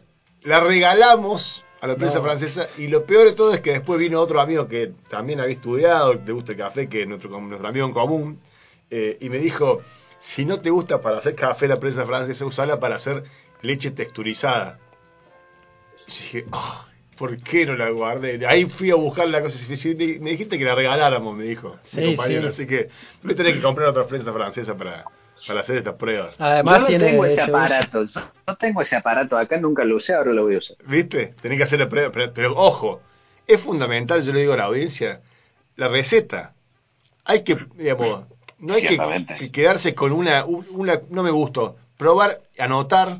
La 0.44 0.60
regalamos 0.60 1.66
a 1.82 1.88
la 1.88 1.96
prensa 1.96 2.20
No. 2.20 2.26
francesa. 2.26 2.70
Y 2.78 2.88
lo 2.88 3.06
peor 3.06 3.26
de 3.26 3.34
todo 3.34 3.54
es 3.54 3.62
que 3.62 3.72
después 3.72 4.00
vino 4.00 4.22
otro 4.22 4.40
amigo 4.40 4.68
que 4.68 4.92
también 5.10 5.40
había 5.40 5.56
estudiado, 5.56 6.14
le 6.14 6.32
gusta 6.32 6.52
el 6.52 6.58
café, 6.60 6.88
que 6.88 7.02
es 7.02 7.08
nuestro, 7.08 7.30
nuestro 7.42 7.68
amigo 7.68 7.88
en 7.88 7.94
común, 7.94 8.40
eh, 8.92 9.18
y 9.20 9.30
me 9.30 9.40
dijo, 9.40 9.82
si 10.20 10.46
no 10.46 10.60
te 10.60 10.70
gusta 10.70 11.02
para 11.02 11.18
hacer 11.18 11.36
café 11.36 11.68
la 11.68 11.80
prensa 11.80 12.06
francesa, 12.06 12.46
usala 12.46 12.80
para 12.80 12.96
hacer 12.98 13.24
leche 13.62 13.92
texturizada. 13.92 14.80
Y 16.08 16.12
dije, 16.12 16.46
"Ah, 16.52 16.88
¿por 17.18 17.38
qué 17.38 17.66
no 17.66 17.76
la 17.76 17.90
guardé? 17.90 18.46
Ahí 18.48 18.66
fui 18.66 18.92
a 18.92 18.96
buscar 18.96 19.28
la 19.28 19.42
cosa. 19.42 19.58
si- 19.58 19.96
Me 20.22 20.32
dijiste 20.32 20.58
que 20.58 20.66
la 20.66 20.76
regaláramos, 20.76 21.36
me 21.36 21.44
dijo 21.46 21.78
Sí, 21.84 22.00
mi 22.02 22.16
compañero. 22.16 22.44
sí. 22.44 22.64
Así 22.64 22.68
que 22.68 22.90
voy 23.24 23.34
a 23.34 23.36
tener 23.36 23.54
que 23.56 23.62
comprar 23.62 23.88
otra 23.90 24.06
prensa 24.08 24.32
francesa 24.34 24.76
para, 24.78 25.06
para 25.48 25.60
hacer 25.62 25.78
estas 25.78 25.96
pruebas. 25.96 26.36
Además 26.40 26.76
Yo 26.76 26.82
no 26.82 26.88
tiene 26.88 27.06
tengo 27.06 27.26
ese 27.26 27.42
uso. 27.44 27.56
aparato. 27.58 28.06
No 28.48 28.56
tengo 28.58 28.82
ese 28.82 28.96
aparato 28.96 29.38
acá, 29.38 29.58
nunca 29.58 29.84
lo 29.84 29.96
usé, 29.98 30.14
ahora 30.14 30.34
lo 30.34 30.44
voy 30.44 30.56
a 30.56 30.58
usar. 30.60 30.78
¿Viste? 30.86 31.34
Tenés 31.42 31.58
que 31.58 31.64
hacer 31.64 31.80
la 31.80 31.90
prueba. 31.90 32.12
Pero, 32.12 32.34
pero, 32.34 32.54
ojo, 32.56 33.02
es 33.48 33.60
fundamental, 33.62 34.22
yo 34.22 34.34
le 34.34 34.42
digo 34.42 34.54
a 34.54 34.58
la 34.58 34.64
audiencia, 34.66 35.22
la 35.76 35.88
receta. 35.88 36.54
Hay 37.26 37.44
que, 37.44 37.58
digamos, 37.76 38.26
no 38.60 38.74
hay 38.74 38.82
que, 39.38 39.52
quedarse 39.52 39.94
con 39.96 40.12
una, 40.12 40.46
un- 40.46 40.66
una, 40.72 41.00
no 41.10 41.24
me 41.24 41.32
gustó. 41.32 41.78
Probar, 41.98 42.42
anotar. 42.58 43.20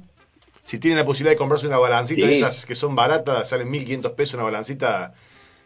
Si 0.66 0.78
tienen 0.80 0.98
la 1.00 1.06
posibilidad 1.06 1.32
de 1.34 1.38
comprarse 1.38 1.66
una 1.68 1.80
balancita 1.80 2.26
de 2.28 2.34
Sí. 2.34 2.40
esas 2.40 2.66
que 2.66 2.76
son 2.76 2.96
baratas, 2.96 3.50
salen 3.50 3.70
1500 3.72 4.12
pesos 4.12 4.36
una 4.36 4.44
balancita, 4.44 5.14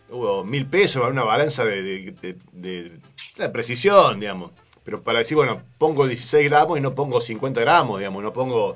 o 0.10 0.44
1000 0.46 0.66
pesos, 0.68 1.04
una 1.10 1.24
balanza 1.24 1.66
de, 1.66 1.82
de, 1.84 2.12
de- 2.22 2.38
de- 2.54 2.92
de 3.38 3.50
precisión, 3.50 4.20
digamos. 4.20 4.52
Pero 4.84 5.02
para 5.02 5.20
decir, 5.20 5.38
bueno, 5.38 5.62
pongo 5.78 6.08
16 6.08 6.50
gramos 6.50 6.78
y 6.78 6.82
no 6.82 6.94
pongo 6.94 7.22
50 7.22 7.62
gramos, 7.62 8.00
digamos, 8.00 8.22
no 8.24 8.34
pongo 8.34 8.76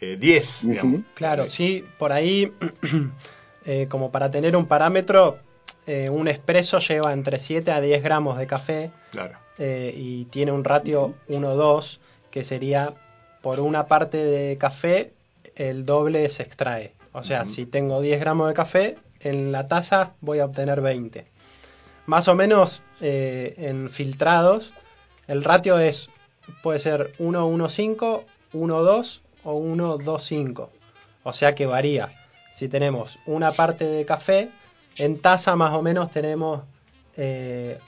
eh, 0.00 0.16
10, 0.18 0.68
digamos. 0.68 0.94
Ujú. 0.94 1.04
Claro, 1.14 1.46
sí, 1.46 1.84
por 1.98 2.12
ahí, 2.12 2.52
eh, 3.64 3.86
como 3.88 4.10
para 4.10 4.30
tener 4.30 4.56
un 4.56 4.66
parámetro, 4.66 5.38
eh, 5.86 6.10
un 6.10 6.28
espresso 6.28 6.78
lleva 6.80 7.12
entre 7.12 7.38
7 7.40 7.70
a 7.70 7.80
10 7.80 8.02
gramos 8.02 8.38
de 8.38 8.46
café 8.46 8.90
Claro. 9.10 9.38
eh, 9.58 9.94
y 9.96 10.24
tiene 10.26 10.52
un 10.52 10.64
ratio 10.64 11.14
1-2, 11.28 11.98
que 12.30 12.44
sería 12.44 12.94
por 13.40 13.60
una 13.60 13.86
parte 13.86 14.18
de 14.18 14.58
café, 14.58 15.12
el 15.54 15.86
doble 15.86 16.28
se 16.28 16.42
extrae. 16.42 16.92
O 17.12 17.22
sea, 17.24 17.46
si 17.46 17.64
tengo 17.64 18.02
10 18.02 18.20
gramos 18.20 18.48
de 18.48 18.54
café, 18.54 18.96
en 19.20 19.50
la 19.52 19.66
taza 19.68 20.12
voy 20.20 20.40
a 20.40 20.44
obtener 20.44 20.82
20. 20.82 21.26
Más 22.04 22.28
o 22.28 22.34
menos 22.34 22.82
eh, 23.00 23.54
en 23.56 23.88
filtrados, 23.88 24.72
el 25.28 25.44
ratio 25.44 25.78
es 25.78 26.08
puede 26.62 26.78
ser 26.78 27.12
1-1-5, 27.18 28.22
1-2 28.54 29.20
o 29.44 29.60
1-2-5. 29.60 30.68
O 31.24 31.32
sea 31.32 31.54
que 31.54 31.66
varía. 31.66 32.12
Si 32.52 32.68
tenemos 32.68 33.18
una 33.26 33.50
parte 33.52 33.84
de 33.84 34.04
café, 34.06 34.48
en 34.96 35.18
taza 35.20 35.56
más 35.56 35.74
o 35.74 35.82
menos 35.82 36.10
tenemos 36.10 36.62
eh, 37.16 37.78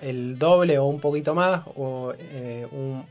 el 0.00 0.38
doble 0.38 0.78
o 0.78 0.86
un 0.86 1.00
poquito 1.00 1.34
más, 1.34 1.62
o 1.76 2.12
eh, 2.18 2.66
un- 2.72 3.04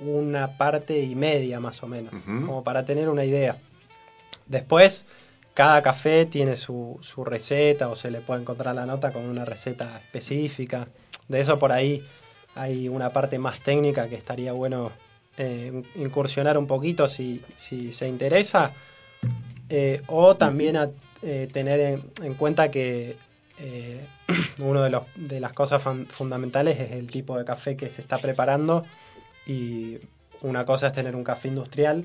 una 0.00 0.56
parte 0.58 0.98
y 1.00 1.14
media 1.14 1.60
más 1.60 1.80
o 1.82 1.86
menos, 1.86 2.12
como 2.46 2.64
para 2.64 2.84
tener 2.84 3.08
una 3.08 3.24
idea. 3.24 3.56
Después, 4.46 5.04
cada 5.54 5.82
café 5.82 6.26
tiene 6.26 6.56
su, 6.56 6.98
su 7.02 7.24
receta 7.24 7.88
o 7.88 7.94
se 7.96 8.10
le 8.10 8.20
puede 8.20 8.40
encontrar 8.40 8.74
la 8.74 8.86
nota 8.86 9.12
con 9.12 9.24
una 9.26 9.44
receta 9.44 9.96
específica. 9.98 10.88
De 11.28 11.40
eso 11.40 11.58
por 11.58 11.70
ahí 11.72 12.02
hay 12.54 12.88
una 12.88 13.10
parte 13.10 13.38
más 13.38 13.60
técnica 13.60 14.08
que 14.08 14.16
estaría 14.16 14.52
bueno 14.52 14.92
eh, 15.38 15.82
incursionar 15.96 16.58
un 16.58 16.66
poquito 16.66 17.08
si, 17.08 17.42
se 17.56 18.08
interesa. 18.08 18.72
Eh, 19.68 20.02
o 20.08 20.36
también 20.36 20.76
a, 20.76 20.90
eh, 21.22 21.48
tener 21.50 21.80
en, 21.80 22.02
en 22.22 22.34
cuenta 22.34 22.70
que 22.70 23.16
eh, 23.58 24.04
una 24.58 24.84
de, 24.84 25.00
de 25.16 25.40
las 25.40 25.52
cosas 25.54 25.82
fundamentales 26.10 26.78
es 26.78 26.92
el 26.92 27.10
tipo 27.10 27.38
de 27.38 27.44
café 27.44 27.76
que 27.76 27.88
se 27.88 28.02
está 28.02 28.18
preparando 28.18 28.84
y 29.46 29.98
una 30.42 30.64
cosa 30.66 30.88
es 30.88 30.92
tener 30.92 31.16
un 31.16 31.24
café 31.24 31.48
industrial 31.48 32.04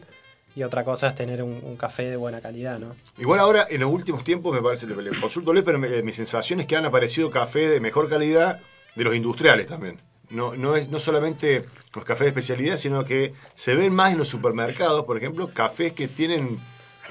y 0.56 0.64
otra 0.64 0.84
cosa 0.84 1.10
es 1.10 1.16
tener 1.16 1.44
un, 1.44 1.76
café 1.78 2.10
de 2.10 2.16
buena 2.16 2.42
calidad, 2.42 2.80
¿no? 2.80 2.96
Igual 3.20 3.40
ahora, 3.40 3.68
en 3.70 3.82
los 3.82 3.92
últimos 3.92 4.24
tiempos, 4.24 4.56
me 4.56 4.62
parece, 4.62 4.88
le, 4.88 5.20
consulto 5.20 5.54
pero 5.64 5.78
me- 5.78 6.02
mi 6.02 6.14
sensación 6.14 6.60
es 6.60 6.66
que 6.66 6.76
han 6.76 6.86
aparecido 6.86 7.30
café 7.30 7.70
de 7.70 7.80
mejor 7.80 8.10
calidad 8.10 8.60
de 8.96 9.04
los 9.04 9.16
industriales 9.16 9.68
también. 9.68 10.00
No, 10.30 10.56
no 10.56 10.76
es 10.76 10.90
no 10.90 11.00
solamente 11.00 11.66
los 11.96 12.04
cafés 12.04 12.26
de 12.26 12.28
especialidad, 12.30 12.78
sino 12.78 13.06
que 13.06 13.34
se 13.56 13.76
ven 13.76 13.94
más 13.96 14.12
en 14.12 14.18
los 14.18 14.28
supermercados, 14.28 15.06
por 15.06 15.18
ejemplo, 15.18 15.50
cafés 15.54 15.94
que 15.94 16.08
tienen, 16.08 16.60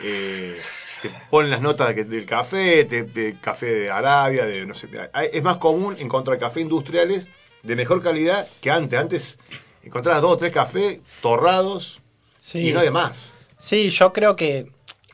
eh, 0.03 0.61
que 1.03 1.11
ponen 1.31 1.51
las 1.51 1.63
notas 1.63 1.95
de- 1.97 2.05
del 2.05 2.27
café, 2.27 2.85
de, 2.85 3.05
de 3.05 3.37
café 3.41 3.67
de 3.67 3.91
Arabia, 3.91 4.45
de 4.45 4.67
no 4.67 4.75
sé, 4.75 4.89
es 5.33 5.43
más 5.43 5.57
común 5.57 5.97
encontrar 5.99 6.39
cafés 6.39 6.63
industriales 6.63 7.27
de 7.63 7.75
mejor 7.77 8.03
calidad 8.03 8.47
que 8.61 8.71
antes. 8.71 8.99
Antes 8.99 9.39
encontrabas 9.83 10.23
dos 10.23 10.33
o 10.33 10.37
tres 10.37 10.53
cafés 10.53 11.01
torrados 11.23 12.01
Sí, 12.39 12.69
y 12.69 12.73
no 12.73 12.81
de 12.81 12.91
más. 12.91 13.33
sí 13.59 13.91
yo 13.91 14.13
creo 14.13 14.37
que... 14.37 14.67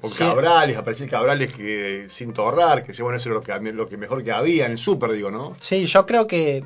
O 0.02 0.08
sí, 0.08 0.18
cabrales, 0.18 0.76
aparecían 0.76 1.08
cabrales 1.08 1.52
que 1.52 2.06
sin 2.10 2.32
torrar, 2.32 2.82
que 2.82 3.00
bueno, 3.02 3.16
eso 3.16 3.28
era 3.28 3.38
lo 3.38 3.42
que, 3.42 3.72
lo 3.72 3.88
que 3.88 3.96
mejor 3.96 4.24
que 4.24 4.32
había 4.32 4.66
en 4.66 4.72
el 4.72 4.78
súper, 4.78 5.12
digo, 5.12 5.30
¿no? 5.30 5.54
Sí, 5.60 5.86
yo 5.86 6.04
creo 6.06 6.26
que 6.26 6.64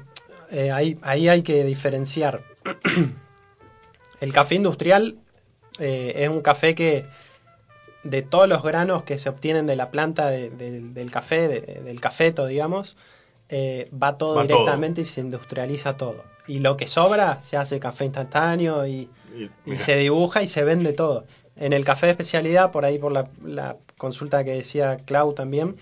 eh, 0.50 0.70
ahí, 0.70 0.98
ahí 1.02 1.28
hay 1.28 1.42
que 1.42 1.64
diferenciar. 1.64 2.42
El 4.20 4.32
café 4.32 4.54
industrial 4.54 5.16
eh, 5.78 6.12
es 6.16 6.28
un 6.28 6.40
café 6.40 6.74
que 6.74 7.06
de 8.02 8.22
todos 8.22 8.48
los 8.48 8.62
granos 8.62 9.02
que 9.02 9.18
se 9.18 9.28
obtienen 9.28 9.66
de 9.66 9.76
la 9.76 9.90
planta 9.90 10.28
de- 10.30 10.50
de- 10.50 10.80
del 10.80 11.10
café, 11.10 11.48
de- 11.48 11.60
del 11.82 12.00
cafeto, 12.00 12.46
digamos, 12.46 12.96
eh, 13.48 13.90
va 13.92 14.16
todo 14.16 14.36
Va 14.36 14.42
directamente 14.42 15.00
y 15.02 15.04
se 15.04 15.20
industrializa 15.20 15.96
todo. 15.96 16.24
Y 16.46 16.60
lo 16.60 16.76
que 16.76 16.86
sobra 16.86 17.40
se 17.42 17.56
hace 17.56 17.78
café 17.80 18.04
instantáneo 18.04 18.86
y, 18.86 19.08
Y, 19.66 19.78
se 19.78 19.96
dibuja 19.96 20.42
y 20.42 20.48
se 20.48 20.64
vende 20.64 20.92
todo. 20.92 21.24
En 21.56 21.72
el 21.72 21.84
café 21.84 22.06
de 22.06 22.12
especialidad, 22.12 22.70
por 22.70 22.84
ahí 22.84 22.98
por 22.98 23.12
la, 23.12 23.28
la 23.44 23.76
consulta 23.98 24.44
que 24.44 24.52
decía 24.52 24.98
Clau 25.04 25.32
también, 25.34 25.76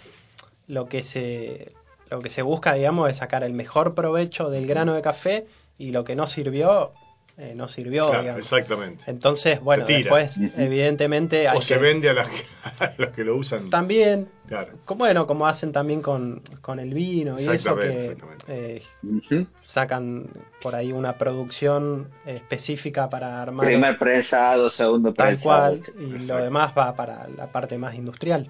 lo 0.67 0.89
que 0.89 1.03
se 1.03 1.73
lo 2.11 2.21
que 2.21 2.31
se 2.31 2.43
busca, 2.43 2.75
digamos, 2.75 3.11
es 3.11 3.17
sacar 3.19 3.43
el 3.45 3.53
mejor 3.53 3.95
provecho 3.95 4.51
del 4.51 4.67
grano 4.67 4.95
de 4.95 5.03
café 5.03 5.47
y 5.79 5.91
lo 5.91 6.05
que 6.05 6.15
no 6.17 6.27
sirvió, 6.27 6.93
eh, 7.37 7.55
no 7.57 7.67
sirvió, 7.69 8.07
claro, 8.07 8.21
digamos. 8.21 8.39
exactamente. 8.45 9.03
Entonces, 9.09 9.61
bueno, 9.61 9.85
después, 9.87 10.39
evidentemente, 10.57 11.49
hay 11.49 11.59
O 11.59 11.63
se 11.63 11.75
que- 11.75 11.81
vende 11.81 12.11
a, 12.11 12.15
las- 12.15 12.29
a 12.81 12.93
los 12.99 13.09
que 13.09 13.25
lo 13.25 13.37
usan. 13.37 13.71
también, 13.71 14.29
Claro. 14.47 14.73
como, 14.85 15.01
bueno, 15.01 15.27
como 15.27 15.47
hacen 15.47 15.73
también 15.73 16.01
con, 16.03 16.43
con 16.61 16.79
el 16.79 16.93
vino 16.95 17.33
y 17.39 17.43
eso 17.43 17.53
Exactamente, 17.53 18.17
que 18.47 18.83
eh, 18.83 18.83
sacan 19.65 20.27
por 20.63 20.75
ahí 20.75 20.93
una 20.93 21.17
producción 21.17 22.09
específica 22.27 23.09
para 23.09 23.41
armar 23.43 23.67
Primer 23.67 23.99
prensado, 23.99 24.71
segundo 24.71 25.13
tal 25.15 25.29
prensado. 25.29 25.79
cual 25.79 25.81
y 25.99 26.27
lo 26.27 26.37
demás 26.37 26.73
va 26.77 26.95
para 26.95 27.27
la 27.37 27.47
parte 27.51 27.79
más 27.79 27.95
industrial. 27.95 28.49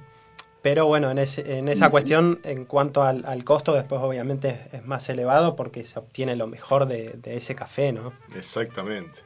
Pero 0.65 0.87
bueno, 0.87 1.11
en, 1.11 1.19
ese- 1.19 1.59
en 1.59 1.69
esa 1.69 1.85
Ujú. 1.87 1.91
cuestión, 1.93 2.41
en 2.43 2.65
cuanto 2.65 3.03
al, 3.03 3.25
al 3.27 3.45
costo, 3.45 3.75
después 3.75 4.01
obviamente 4.03 4.49
es, 4.73 4.81
es 4.81 4.87
más 4.87 5.07
elevado 5.11 5.55
porque 5.57 5.85
se 5.85 5.99
obtiene 5.99 6.37
lo 6.37 6.47
mejor 6.47 6.87
de, 6.87 7.11
de 7.23 7.37
ese 7.37 7.55
café, 7.55 7.93
¿no? 7.93 8.15
Exactamente. 8.35 9.21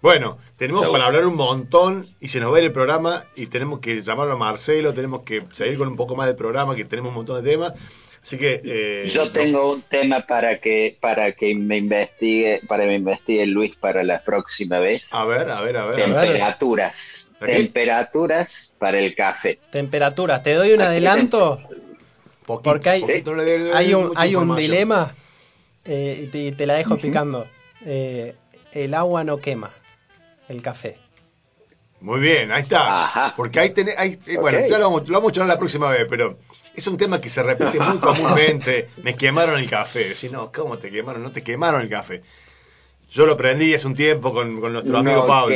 Bueno, 0.00 0.38
tenemos 0.56 0.84
para 0.88 1.04
hablar 1.06 1.26
un 1.26 1.36
montón 1.36 2.08
y 2.20 2.28
se 2.28 2.40
nos 2.40 2.50
va 2.52 2.56
a 2.56 2.60
ir 2.60 2.64
el 2.64 2.72
programa 2.72 3.24
y 3.36 3.46
tenemos 3.48 3.80
que 3.80 4.00
llamarlo 4.00 4.32
a 4.32 4.36
Marcelo, 4.36 4.92
tenemos 4.94 5.22
que 5.24 5.44
seguir 5.50 5.76
con 5.78 5.86
un 5.88 5.94
poco 5.96 6.16
más 6.16 6.26
del 6.26 6.36
programa 6.36 6.74
que 6.74 6.84
tenemos 6.86 7.10
un 7.10 7.16
montón 7.16 7.44
de 7.44 7.48
temas. 7.50 7.74
Así 8.22 8.38
que... 8.38 8.60
eh, 8.64 9.04
Yo 9.08 9.32
tengo 9.32 9.72
un 9.72 9.82
tema 9.82 10.20
para 10.26 10.60
que 10.60 10.96
para 11.00 11.32
que 11.32 11.54
me 11.56 11.78
investigue, 11.78 12.60
para 12.68 12.84
que 12.84 12.88
me 12.90 12.94
investigue 12.94 13.46
Luis 13.46 13.74
para 13.74 14.04
la 14.04 14.22
próxima 14.22 14.78
vez. 14.78 15.12
A 15.12 15.24
ver, 15.24 15.50
a 15.50 15.60
ver, 15.60 15.76
a 15.76 15.86
ver. 15.86 16.02
a 16.02 16.06
ver. 16.06 16.14
Temperaturas. 16.28 17.30
Temperaturas 17.86 18.72
para 18.78 18.98
el 18.98 19.14
café. 19.14 19.58
Temperatura, 19.70 20.42
te 20.42 20.54
doy 20.54 20.72
un 20.72 20.80
Aquí 20.82 20.88
adelanto, 20.90 21.60
Poquito, 22.46 22.62
porque 22.70 22.90
hay- 22.90 23.00
poquito, 23.00 23.34
hay 23.74 23.94
un, 23.94 24.12
hay 24.16 24.34
un 24.36 24.54
dilema 24.56 25.12
eh, 25.84 26.22
y 26.24 26.26
te, 26.28 26.52
te 26.52 26.66
la 26.66 26.74
dejo 26.74 26.94
Ujú. 26.94 27.02
picando. 27.02 27.46
Eh, 27.84 28.34
el 28.72 28.94
agua 28.94 29.24
no 29.24 29.38
quema 29.38 29.70
el 30.48 30.62
café. 30.62 30.96
Muy 32.00 32.20
bien, 32.20 32.50
ahí 32.52 32.62
está. 32.62 33.04
Ajá. 33.04 33.34
Porque 33.36 33.60
ahí 33.60 33.70
tenés, 33.70 33.96
ahí, 33.96 34.18
eh, 34.26 34.36
bueno, 34.38 34.60
ya 34.66 34.78
lo 34.78 34.84
vamos, 34.90 35.08
lo 35.08 35.14
vamos 35.18 35.30
a 35.30 35.34
charlar 35.34 35.54
la 35.56 35.58
próxima 35.58 35.90
vez, 35.90 36.06
pero 36.10 36.36
es 36.74 36.86
un 36.86 36.96
tema 36.96 37.20
que 37.20 37.28
se 37.28 37.42
repite 37.42 37.78
muy 37.80 37.98
comúnmente. 38.00 38.88
Me 39.02 39.14
quemaron 39.16 39.58
el 39.58 39.68
café. 39.68 40.08
Decís, 40.10 40.30
no, 40.32 40.50
¿cómo 40.52 40.78
te 40.78 40.90
quemaron? 40.90 41.22
No 41.22 41.32
te 41.32 41.42
quemaron 41.42 41.82
el 41.82 41.88
café. 41.88 42.22
Yo 43.10 43.26
lo 43.26 43.32
aprendí 43.34 43.74
hace 43.74 43.86
un 43.86 43.94
tiempo 43.94 44.32
con, 44.32 44.58
con 44.60 44.72
nuestro 44.72 44.96
amigo 44.96 45.20
No 45.22 45.26
Pablo. 45.26 45.54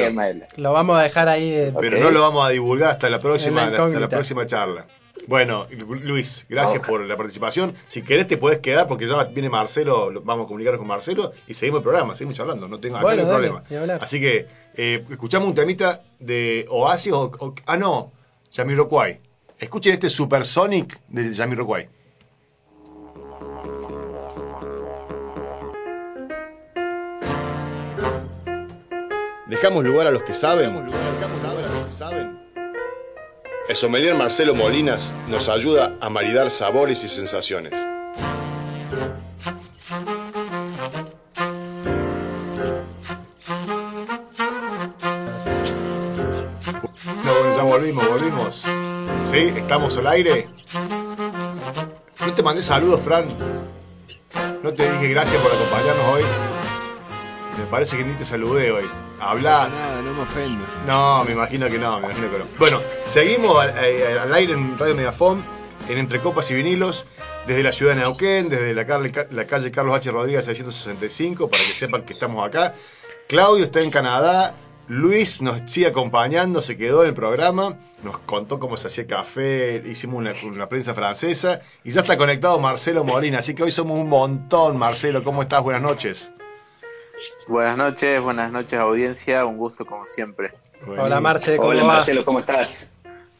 Lo 0.56 0.72
vamos 0.74 0.98
a 0.98 1.02
dejar 1.02 1.28
ahí. 1.28 1.48
eh, 1.50 1.72
Pero 1.80 1.98
no 1.98 2.10
lo 2.10 2.20
vamos 2.20 2.44
a 2.44 2.50
divulgar 2.50 2.90
hasta 2.90 3.08
la 3.08 3.18
próxima, 3.18 3.62
la 3.70 3.84
hasta 3.84 4.00
la 4.00 4.08
próxima 4.08 4.44
charla. 4.46 4.86
Bueno, 5.26 5.66
Lu- 5.70 5.94
Luis, 5.94 6.44
gracias 6.50 6.86
por 6.86 7.00
la 7.04 7.16
participación. 7.16 7.74
Si 7.88 8.02
querés 8.02 8.28
te 8.28 8.36
podés 8.36 8.58
quedar 8.58 8.86
porque 8.86 9.08
ya 9.08 9.24
viene 9.24 9.48
Marcelo, 9.48 10.10
lo- 10.10 10.20
vamos 10.20 10.44
a 10.44 10.48
comunicarnos 10.48 10.78
con 10.78 10.86
Marcelo 10.86 11.32
y 11.48 11.54
seguimos 11.54 11.78
el 11.78 11.82
programa, 11.84 12.14
seguimos 12.14 12.36
charlando, 12.36 12.68
no 12.68 12.78
tengo 12.78 13.00
Bueno, 13.00 13.24
dale, 13.24 13.48
problema. 13.48 13.62
Así 14.02 14.20
que 14.20 14.46
eh, 14.74 15.02
escuchamos 15.10 15.48
un 15.48 15.54
temita 15.54 16.02
de 16.20 16.66
Oasis 16.68 17.12
o, 17.14 17.22
o- 17.38 17.54
ah 17.64 17.76
no, 17.78 18.12
Jamiroquai. 18.54 19.18
Escuchen 19.58 19.94
este 19.94 20.10
Supersonic 20.10 21.00
de 21.08 21.34
Jamiroquai. 21.34 21.88
Dejamos 29.46 29.84
lugar 29.84 30.08
a 30.08 30.10
los 30.10 30.22
que 30.22 30.34
saben. 30.34 30.76
El 33.68 33.74
sommelier 33.74 34.14
Marcelo 34.14 34.54
Molinas 34.54 35.14
nos 35.28 35.48
ayuda 35.48 35.96
a 36.00 36.10
maridar 36.10 36.50
sabores 36.50 37.02
y 37.04 37.08
sensaciones. 37.08 37.95
¿Sí? 49.36 49.52
¿Estamos 49.54 49.94
al 49.98 50.06
aire? 50.06 50.48
No 52.20 52.32
te 52.34 52.42
mandé 52.42 52.62
saludos, 52.62 53.00
Fran. 53.04 53.26
No 54.62 54.72
te 54.72 54.90
dije 54.92 55.08
gracias 55.08 55.42
por 55.42 55.52
acompañarnos 55.52 56.04
hoy. 56.14 56.22
Me 57.58 57.64
parece 57.70 57.98
que 57.98 58.04
ni 58.04 58.14
te 58.14 58.24
saludé 58.24 58.70
hoy. 58.72 58.86
Habla. 59.20 59.68
Nada, 59.68 60.00
no 60.02 60.14
me 60.14 60.22
ofendo. 60.22 60.64
No, 60.86 61.22
me 61.24 61.32
imagino 61.32 61.66
que 61.66 61.78
no, 61.78 61.98
me 62.00 62.06
imagino 62.06 62.30
que 62.30 62.38
no. 62.38 62.44
Bueno, 62.58 62.80
seguimos 63.04 63.60
al, 63.62 63.70
al- 63.76 64.32
aire 64.32 64.54
en 64.54 64.78
Radio 64.78 64.94
Megafon, 64.94 65.44
en 65.90 65.98
Entre 65.98 66.18
Copas 66.20 66.50
y 66.50 66.54
Vinilos, 66.54 67.04
desde 67.46 67.62
la 67.62 67.72
ciudad 67.74 67.94
de 67.94 68.00
Neuquén, 68.04 68.48
desde 68.48 68.72
la, 68.72 68.84
la 69.30 69.46
calle 69.46 69.70
Carlos 69.70 69.96
H. 69.96 70.10
Rodríguez 70.12 70.46
665, 70.46 71.50
para 71.50 71.62
que 71.66 71.74
sepan 71.74 72.04
que 72.06 72.14
estamos 72.14 72.46
acá. 72.46 72.72
Claudio 73.28 73.64
está 73.64 73.80
en 73.80 73.90
Canadá, 73.90 74.54
Luis 74.88 75.42
nos 75.42 75.60
sigue 75.70 75.88
acompañando, 75.88 76.62
se 76.62 76.76
quedó 76.76 77.02
en 77.02 77.08
el 77.08 77.14
programa, 77.14 77.76
nos 78.04 78.18
contó 78.18 78.60
cómo 78.60 78.76
se 78.76 78.86
hacía 78.86 79.06
café, 79.06 79.82
hicimos 79.84 80.16
una, 80.16 80.32
una 80.44 80.68
prensa 80.68 80.94
francesa, 80.94 81.60
y 81.82 81.90
ya 81.90 82.02
está 82.02 82.16
conectado 82.16 82.60
Marcelo 82.60 83.02
Molina, 83.02 83.38
así 83.38 83.54
que 83.54 83.64
hoy 83.64 83.72
somos 83.72 83.98
un 83.98 84.08
montón, 84.08 84.78
Marcelo, 84.78 85.24
¿cómo 85.24 85.42
estás? 85.42 85.62
Buenas 85.62 85.82
noches. 85.82 86.30
Buenas 87.48 87.76
noches, 87.76 88.20
buenas 88.20 88.52
noches 88.52 88.78
audiencia, 88.78 89.44
un 89.44 89.56
gusto 89.56 89.86
como 89.86 90.06
siempre. 90.06 90.52
Hola 90.86 91.20
Marce, 91.20 91.56
¿cómo 91.56 91.70
Hola 91.70 91.82
va? 91.82 91.94
Marcelo, 91.94 92.24
¿cómo 92.24 92.40
estás? 92.40 92.90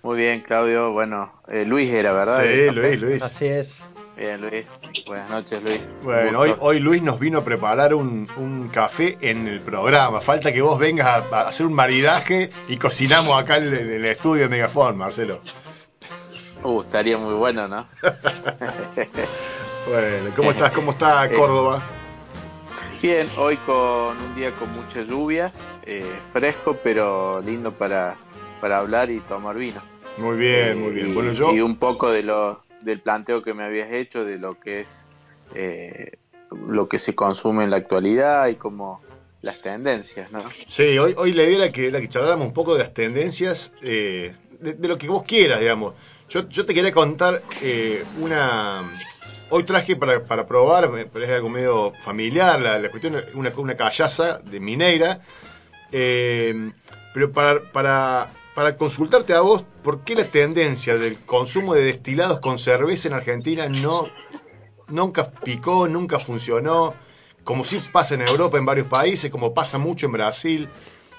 Muy 0.03 0.17
bien, 0.17 0.43
Claudio. 0.43 0.93
Bueno, 0.93 1.33
eh, 1.49 1.65
Luis 1.67 1.93
era, 1.93 2.13
¿verdad? 2.13 2.43
Sí. 2.43 2.71
Luis, 2.71 3.01
Luis. 3.01 3.23
Así 3.23 3.47
es. 3.47 3.91
Bien, 4.17 4.41
Luis. 4.41 4.65
Buenas 5.07 5.29
noches, 5.29 5.63
Luis. 5.63 5.81
Bueno, 6.03 6.41
hoy, 6.41 6.55
hoy 6.61 6.79
Luis 6.81 7.03
nos 7.03 7.21
vino 7.21 7.39
a 7.39 7.45
preparar 7.45 7.93
un, 7.95 8.27
un 8.39 8.69
café 8.69 9.19
en 9.21 9.47
el 9.47 9.61
programa. 9.61 10.23
Falta 10.23 10.53
que 10.53 10.63
vos 10.63 10.79
vengas 10.79 11.07
a, 11.07 11.37
a 11.37 11.49
hacer 11.49 11.67
un 11.67 11.75
maridaje 11.75 12.51
y 12.67 12.79
cocinamos 12.79 13.41
acá 13.41 13.59
en 13.59 13.65
el, 13.75 14.05
estudio 14.07 14.45
de 14.45 14.49
Megafon, 14.49 14.97
Marcelo. 14.97 15.41
Uh, 16.63 16.81
estaría 16.81 17.19
muy 17.19 17.35
bueno, 17.35 17.69
¿no? 17.69 17.87
Bueno, 19.89 20.33
¿cómo 20.35 20.51
estás? 20.51 20.73
¿Cómo 20.73 20.91
está 20.91 21.29
Córdoba? 21.37 21.81
Bien, 23.01 23.29
hoy 23.39 23.57
con 23.59 24.17
un 24.17 24.35
día 24.35 24.51
con 24.51 24.73
mucha 24.75 25.03
lluvia, 25.03 25.53
eh, 25.85 26.05
fresco, 26.33 26.77
pero 26.83 27.41
lindo 27.41 27.71
para, 27.71 28.17
para 28.61 28.79
hablar 28.79 29.13
y 29.13 29.21
tomar 29.21 29.55
vino. 29.55 29.81
Muy 30.17 30.37
bien, 30.39 30.83
muy 30.83 30.91
bien. 30.93 31.11
Y, 31.11 31.15
Bueno, 31.15 31.31
yo... 31.31 31.55
y 31.55 31.61
un 31.61 31.77
poco 31.77 32.11
de 32.11 32.25
lo, 32.25 32.66
del 32.87 33.01
planteo 33.01 33.43
que 33.43 33.53
me 33.53 33.65
habías 33.65 33.93
hecho 33.93 34.25
de 34.25 34.39
lo 34.39 34.59
que 34.61 34.81
es 34.81 35.05
eh, 35.55 36.13
lo 36.51 36.89
que 36.89 37.01
se 37.01 37.17
consume 37.17 37.65
en 37.65 37.71
la 37.71 37.79
actualidad 37.79 38.47
y 38.47 38.55
como 38.55 39.03
las 39.43 39.61
tendencias, 39.61 40.31
¿no? 40.31 40.45
Sí, 40.69 40.97
hoy, 40.97 41.15
hoy 41.17 41.33
la 41.33 41.43
idea 41.43 41.65
era 41.65 41.73
que, 41.73 41.89
era 41.89 42.01
que 42.01 42.09
charláramos 42.09 42.47
un 42.47 42.55
poco 42.55 42.75
de 42.75 42.79
las 42.79 42.95
tendencias, 42.95 43.73
eh, 43.83 44.35
de, 44.61 44.89
lo 44.89 44.97
que 44.97 45.09
vos 45.09 45.25
quieras, 45.25 45.59
digamos. 45.59 45.95
Yo, 46.29 46.49
yo 46.49 46.65
te 46.65 46.73
quería 46.73 46.93
contar 46.93 47.43
eh, 47.61 48.05
una... 48.21 48.83
Hoy 49.51 49.65
traje 49.65 49.97
para, 49.97 50.25
para 50.25 50.47
probar, 50.47 50.89
me 50.89 51.07
parece 51.07 51.35
algo 51.35 51.49
medio 51.49 51.93
familiar, 51.93 52.61
la, 52.61 52.89
cuestión, 52.89 53.17
una, 53.35 53.53
una 53.57 53.77
callaza 53.77 54.39
de 54.39 54.59
Mineira, 54.59 55.21
pero 55.91 57.31
para, 57.33 58.31
para 58.57 58.77
consultarte 58.77 59.35
a 59.35 59.43
vos, 59.43 59.65
¿por 59.85 60.01
qué 60.01 60.17
la 60.17 60.29
tendencia 60.29 60.97
del 60.97 61.19
consumo 61.19 61.75
de 61.75 61.85
destilados 61.85 62.41
con 62.41 62.59
cerveza 62.59 63.07
en 63.07 63.15
Argentina 63.15 63.69
no 63.69 64.09
nunca 64.89 65.31
picó, 65.31 65.87
nunca 65.87 66.19
funcionó? 66.19 66.95
como 67.47 67.65
sí 67.65 67.81
pasa 67.93 68.15
en 68.15 68.23
Europa, 68.23 68.59
en 68.59 68.67
varios 68.67 68.89
países, 68.89 69.31
como 69.31 69.55
pasa 69.55 69.79
mucho 69.79 70.07
en 70.07 70.13
Brasil. 70.13 70.69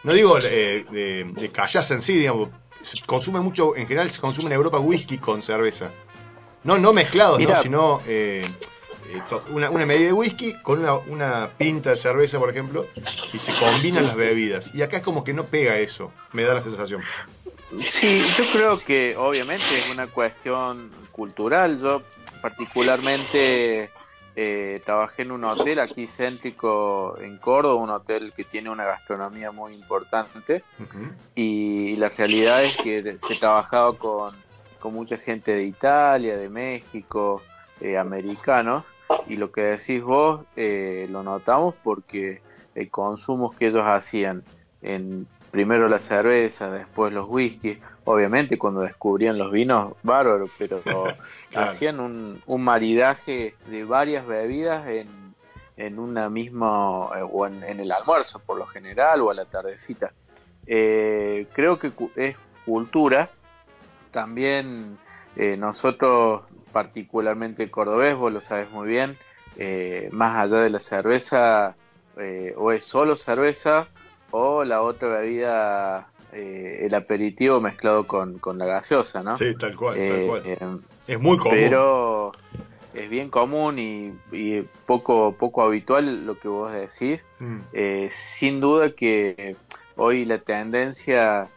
No 0.04 0.12
digo 0.14 0.38
eh, 0.44 0.86
de, 0.92 1.24
de 1.24 1.52
en 1.90 2.02
sí, 2.02 2.18
digamos. 2.18 2.50
Se 2.82 3.02
consume 3.06 3.40
mucho, 3.40 3.76
en 3.78 3.88
general 3.88 4.12
se 4.12 4.20
consume 4.20 4.48
en 4.48 4.54
Europa 4.54 4.78
whisky 4.78 5.18
con 5.18 5.42
cerveza. 5.42 5.90
No, 6.66 6.78
no 6.78 6.92
mezclados. 6.92 7.40
¿no? 7.40 7.56
sino 7.62 8.02
eh, 8.08 8.46
una, 9.50 9.70
una 9.70 9.86
medida 9.86 10.08
de 10.08 10.14
whisky 10.14 10.54
con 10.62 10.80
una, 10.80 10.94
una 10.96 11.50
pinta 11.58 11.92
de 11.92 11.96
cerveza, 11.96 12.40
por 12.40 12.50
ejemplo, 12.50 12.86
y 13.34 13.40
se 13.40 13.54
combinan 13.54 14.06
las 14.06 14.16
bebidas. 14.16 14.74
Y 14.74 14.82
acá 14.82 14.98
es 14.98 15.04
como 15.04 15.24
que 15.24 15.34
no 15.34 15.46
pega 15.46 15.78
eso, 15.78 16.12
me 16.34 16.44
da 16.44 16.54
la 16.54 16.62
sensación. 16.62 17.02
Sí, 17.78 18.22
yo 18.38 18.46
creo 18.52 18.80
que 18.80 19.16
obviamente 19.18 19.80
es 19.80 19.90
una 19.92 20.08
cuestión 20.08 20.90
cultural. 21.12 21.82
Yo 21.82 22.02
particularmente 22.42 23.90
eh, 24.36 24.82
trabajé 24.86 25.24
en 25.24 25.32
un 25.32 25.44
hotel 25.44 25.80
aquí 25.80 26.08
céntrico 26.08 27.18
en 27.20 27.38
Córdoba, 27.38 27.82
un 27.82 27.90
hotel 27.90 28.34
que 28.34 28.46
tiene 28.46 28.70
una 28.70 28.86
gastronomía 28.86 29.52
muy 29.52 29.74
importante 29.74 30.64
y 31.36 31.96
la 31.98 32.10
realidad 32.10 32.64
es 32.64 32.78
que 32.78 33.18
se 33.18 33.36
trabajaba 33.36 33.98
con, 33.98 34.34
con 34.80 34.94
mucha 34.94 35.18
gente 35.18 35.52
de 35.52 35.64
Italia, 35.64 36.38
de 36.38 36.50
México, 36.50 37.42
eh, 37.82 37.98
americanos 37.98 38.84
y 39.28 39.36
lo 39.38 39.52
que 39.52 39.62
decís 39.62 40.04
vos 40.04 40.46
eh, 40.56 41.08
lo 41.10 41.24
notamos 41.24 41.76
porque 41.84 42.42
el 42.76 42.90
consumo 42.90 43.56
que 43.56 43.68
ellos 43.68 43.84
hacían 43.86 44.44
en 44.82 45.28
primero 45.52 45.88
la 45.88 46.00
cerveza, 46.00 46.72
después 46.72 47.12
los 47.14 47.26
whiskies, 47.30 47.80
obviamente 48.04 48.58
cuando 48.58 48.82
descubrían 48.82 49.38
los 49.38 49.52
vinos, 49.52 49.94
bárbaro, 50.04 50.50
pero 50.58 50.82
Claro. 51.52 51.72
hacían 51.72 52.00
un, 52.00 52.42
un 52.46 52.64
maridaje 52.64 53.56
de 53.70 53.84
varias 53.86 54.28
bebidas 54.28 54.88
en, 54.88 55.08
en 55.78 55.98
una 56.00 56.30
misma, 56.30 57.10
eh, 57.18 57.22
o 57.24 57.48
en, 57.48 57.64
en 57.64 57.80
el 57.80 57.92
almuerzo 57.92 58.40
por 58.46 58.58
lo 58.58 58.68
general, 58.68 59.22
o 59.22 59.32
a 59.32 59.34
la 59.34 59.46
tardecita. 59.46 60.12
Eh, 60.68 61.48
creo 61.54 61.80
que 61.80 61.92
cu- 61.92 62.12
es 62.16 62.36
cultura, 62.66 63.30
también 64.12 64.98
eh, 65.36 65.56
nosotros, 65.58 66.44
particularmente 66.72 67.70
cordobés, 67.70 68.16
vos 68.16 68.32
lo 68.34 68.42
sabes 68.42 68.70
muy 68.72 68.88
bien, 68.88 69.18
eh, 69.58 70.10
más 70.12 70.38
allá 70.38 70.62
de 70.62 70.70
la 70.70 70.80
cerveza, 70.80 71.76
eh, 72.18 72.54
o 72.58 72.72
es 72.72 72.84
solo 72.84 73.16
cerveza, 73.16 73.88
o 74.32 74.64
la 74.64 74.82
otra 74.82 75.08
bebida, 75.10 76.08
eh, 76.34 76.80
el 76.82 76.94
aperitivo 76.94 77.60
mezclado 77.62 78.06
con, 78.06 78.38
con 78.40 78.58
la 78.58 78.66
gaseosa, 78.66 79.24
¿no? 79.24 79.38
Sí, 79.38 79.56
tal 79.56 79.76
cual, 79.76 79.96
tal 79.98 80.28
cual. 80.28 80.42
eh, 80.46 80.58
Es 81.08 81.20
muy 81.20 81.38
común. 81.38 81.58
pero 81.58 82.32
es 82.94 83.10
bien 83.10 83.30
común 83.30 83.80
y, 83.80 84.14
y 84.32 84.64
poco, 84.86 85.34
poco 85.34 85.62
habitual 85.62 86.26
lo 86.26 86.38
que 86.38 86.48
vos 86.48 86.72
decís. 86.72 87.24
Mm. 87.40 87.60
Sin 88.10 88.60
duda 88.60 88.92
que 88.92 89.56
hoy 89.96 90.26
la 90.26 90.40
tendencia, 90.40 91.48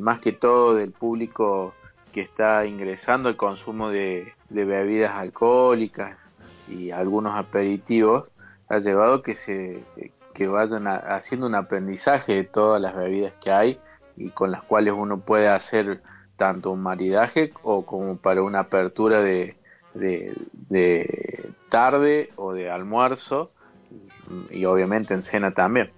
más 0.00 0.18
que 0.20 0.32
todo 0.32 0.74
del 0.74 0.90
público 0.92 1.74
que 2.12 2.20
está 2.20 2.66
ingresando 2.66 3.28
al 3.28 3.36
consumo 3.36 3.90
de, 3.90 4.32
de 4.50 4.64
bebidas 4.64 5.12
alcohólicas 5.14 6.18
y 6.68 6.90
algunos 6.90 7.36
aperitivos, 7.36 8.30
ha 8.68 8.78
llevado 8.78 9.22
que 9.22 9.36
se 9.36 9.82
que 10.34 10.46
vayan 10.46 10.86
a- 10.86 10.96
haciendo 10.96 11.46
un 11.46 11.54
aprendizaje 11.54 12.32
de 12.34 12.44
todas 12.44 12.80
las 12.80 12.96
bebidas 12.96 13.34
que 13.42 13.50
hay 13.50 13.80
y 14.16 14.30
con 14.30 14.50
las 14.50 14.62
cuales 14.64 14.94
uno 14.96 15.20
puede 15.20 15.48
hacer 15.48 16.02
tanto 16.36 16.70
un 16.70 16.82
maridaje 16.82 17.52
o 17.62 17.84
como 17.84 18.16
para 18.16 18.42
una 18.42 18.60
apertura 18.60 19.20
de, 19.22 19.56
de, 19.94 20.34
de 20.70 21.50
tarde 21.68 22.30
o 22.36 22.52
de 22.52 22.70
almuerzo 22.70 23.50
y, 24.50 24.60
y 24.60 24.64
obviamente 24.64 25.14
en 25.14 25.22
cena 25.22 25.52
también. 25.52 25.92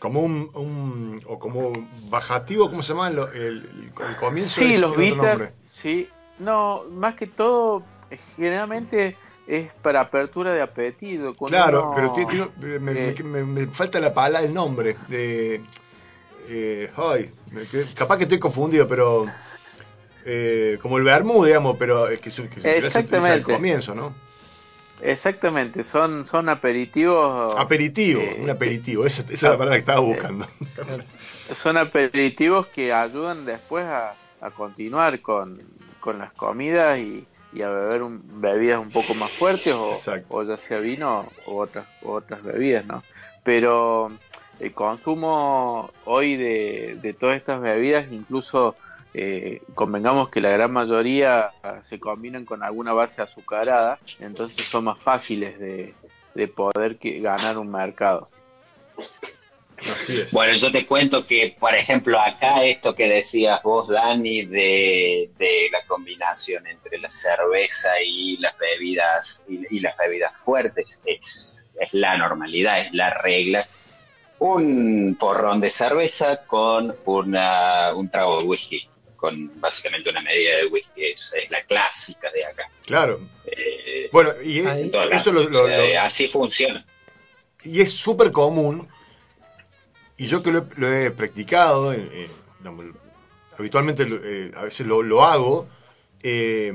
Como 0.00 0.22
un, 0.22 0.50
un- 0.54 1.20
o 1.26 1.38
como 1.38 1.72
bajativo, 2.08 2.70
¿cómo 2.70 2.82
se 2.82 2.94
llama? 2.94 3.08
El, 3.08 3.18
el- 3.18 3.92
el 4.08 4.16
comienzo 4.18 4.60
Sí, 4.60 4.66
ese 4.66 4.80
los 4.80 4.96
bitters. 4.96 5.52
Sí, 5.80 6.08
no, 6.38 6.84
más 6.90 7.14
que 7.16 7.26
todo, 7.26 7.82
eh, 8.10 8.18
generalmente 8.36 9.18
es 9.46 9.72
para 9.74 10.00
apertura 10.02 10.52
de 10.52 10.62
apetito. 10.62 11.34
Claro, 11.46 11.90
uno, 11.94 12.52
pero 12.60 12.80
me, 12.80 12.94
eh, 12.94 13.14
me- 13.24 13.24
me- 13.24 13.44
me 13.44 13.66
falta 13.68 13.98
la 14.00 14.14
palabra, 14.14 14.46
el 14.46 14.54
nombre 14.54 14.96
de. 15.08 15.62
eh, 16.48 16.90
ay, 16.96 17.30
capaz 17.96 18.16
que 18.18 18.24
estoy 18.24 18.38
confundido, 18.38 18.86
pero. 18.86 19.26
eh, 20.24 20.78
como 20.82 20.98
el 20.98 21.04
vermú, 21.04 21.44
digamos, 21.44 21.76
pero 21.78 22.08
el 22.08 22.20
que 22.20 22.30
se, 22.30 22.48
que 22.48 22.60
Exactamente. 22.62 23.52
al 23.52 23.56
comienzo, 23.56 23.94
¿no? 23.94 24.14
Exactamente, 25.02 25.82
son, 25.82 26.24
son 26.26 26.48
aperitivos. 26.48 27.58
Aperitivo, 27.58 28.20
eh, 28.22 28.42
un 28.42 28.50
aperitivo, 28.50 29.06
esa, 29.06 29.22
esa 29.22 29.32
es 29.32 29.42
la 29.42 29.50
palabra 29.58 29.76
que 29.76 29.80
estaba 29.80 30.00
buscando. 30.00 30.46
son 31.54 31.76
aperitivos 31.76 32.68
que 32.68 32.92
ayudan 32.92 33.44
después 33.44 33.84
a, 33.86 34.14
a 34.40 34.50
continuar 34.50 35.20
con, 35.20 35.60
con 36.00 36.18
las 36.18 36.32
comidas 36.32 36.98
y, 36.98 37.26
y 37.52 37.62
a 37.62 37.68
beber 37.70 38.02
un- 38.02 38.40
bebidas 38.40 38.78
un 38.80 38.90
poco 38.90 39.14
más 39.14 39.30
fuertes 39.32 39.74
o, 39.74 39.96
o 40.28 40.42
ya 40.42 40.56
sea 40.56 40.78
vino 40.78 41.32
o 41.46 41.56
otras, 41.58 41.86
o 42.02 42.12
otras 42.12 42.42
bebidas, 42.42 42.86
¿no? 42.86 43.02
Pero 43.44 44.10
el 44.58 44.72
consumo 44.74 45.90
hoy 46.04 46.36
de, 46.36 46.98
de 47.00 47.12
todas 47.14 47.36
estas 47.36 47.60
bebidas, 47.60 48.10
incluso 48.12 48.76
eh, 49.14 49.60
convengamos 49.74 50.28
que 50.28 50.40
la 50.40 50.50
gran 50.50 50.72
mayoría 50.72 51.52
se 51.82 51.98
combinan 51.98 52.44
con 52.44 52.62
alguna 52.62 52.92
base 52.92 53.22
azucarada, 53.22 53.98
entonces 54.20 54.66
son 54.66 54.84
más 54.84 54.98
fáciles 54.98 55.58
de, 55.58 55.94
de 56.34 56.48
poder 56.48 56.98
que, 56.98 57.20
ganar 57.20 57.58
un 57.58 57.70
mercado. 57.70 58.28
Así 59.92 60.20
es. 60.20 60.30
Bueno, 60.32 60.54
yo 60.54 60.70
te 60.70 60.86
cuento 60.86 61.26
que, 61.26 61.56
por 61.58 61.74
ejemplo, 61.74 62.20
acá 62.20 62.64
esto 62.64 62.94
que 62.94 63.08
decías 63.08 63.62
vos, 63.62 63.88
Dani, 63.88 64.44
de, 64.44 65.30
de 65.38 65.68
la 65.72 65.82
combinación 65.86 66.66
entre 66.66 66.98
la 66.98 67.10
cerveza 67.10 67.90
y 68.04 68.36
las 68.38 68.56
bebidas 68.58 69.44
y, 69.48 69.60
y 69.76 69.80
las 69.80 69.96
bebidas 69.96 70.32
fuertes 70.38 71.00
es, 71.04 71.66
es 71.78 71.88
la 71.92 72.16
normalidad, 72.18 72.80
es 72.86 72.92
la 72.92 73.10
regla. 73.14 73.66
Un 74.38 75.16
porrón 75.20 75.60
de 75.60 75.70
cerveza 75.70 76.44
con 76.46 76.96
una, 77.04 77.92
un 77.94 78.08
trago 78.10 78.40
de 78.40 78.44
whisky, 78.46 78.88
con 79.16 79.60
básicamente 79.60 80.08
una 80.08 80.22
medida 80.22 80.56
de 80.56 80.66
whisky, 80.66 81.04
es, 81.04 81.32
es 81.36 81.50
la 81.50 81.62
clásica 81.64 82.30
de 82.32 82.46
acá. 82.46 82.70
Claro. 82.86 83.20
Eh, 83.44 84.08
Bueno, 84.12 84.30
y 84.42 84.60
es- 84.60 84.90
todos 84.90 85.12
eso 85.12 85.30
lo, 85.32 85.42
lo- 85.48 85.68
lo- 85.68 86.00
así 86.00 86.28
funciona. 86.28 86.84
y 87.64 87.82
es 87.82 87.92
súper 87.92 88.32
común, 88.32 88.88
y 90.22 90.26
yo 90.26 90.42
que 90.42 90.52
lo 90.52 90.58
he, 90.60 90.64
lo 90.80 90.92
he 90.92 91.10
practicado, 91.10 91.92
eh, 91.92 92.08
eh, 92.12 92.30
digamos, 92.58 92.86
habitualmente 93.58 94.06
eh, 94.08 94.50
a 94.56 94.62
veces 94.64 94.86
lo, 94.86 95.02
lo 95.02 95.24
hago, 95.24 95.66
eh, 96.22 96.72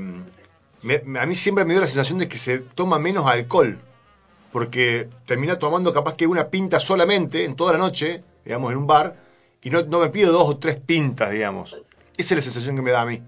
me- 0.82 1.02
me- 1.04 1.20
a 1.20 1.26
mí 1.26 1.34
siempre 1.34 1.64
me 1.64 1.72
dio 1.74 1.80
la 1.80 1.86
sensación 1.86 2.18
de 2.18 2.28
que 2.28 2.38
se 2.38 2.58
toma 2.58 2.98
menos 2.98 3.26
alcohol, 3.26 3.78
porque 4.52 5.08
termina 5.26 5.58
tomando 5.58 5.92
capaz 5.92 6.16
que 6.16 6.26
una 6.26 6.48
pinta 6.48 6.80
solamente 6.80 7.44
en 7.44 7.56
toda 7.56 7.72
la 7.72 7.78
noche, 7.78 8.22
digamos, 8.44 8.72
en 8.72 8.78
un 8.78 8.86
bar, 8.86 9.16
y 9.62 9.70
no, 9.70 9.82
no 9.82 10.00
me 10.00 10.08
pido 10.10 10.32
dos 10.32 10.44
o 10.48 10.56
tres 10.58 10.76
pintas, 10.80 11.30
digamos. 11.32 11.76
Esa 12.16 12.34
es 12.34 12.36
la 12.38 12.42
sensación 12.42 12.76
que 12.76 12.82
me 12.82 12.90
da 12.90 13.02
a 13.02 13.06
mí. 13.06 13.20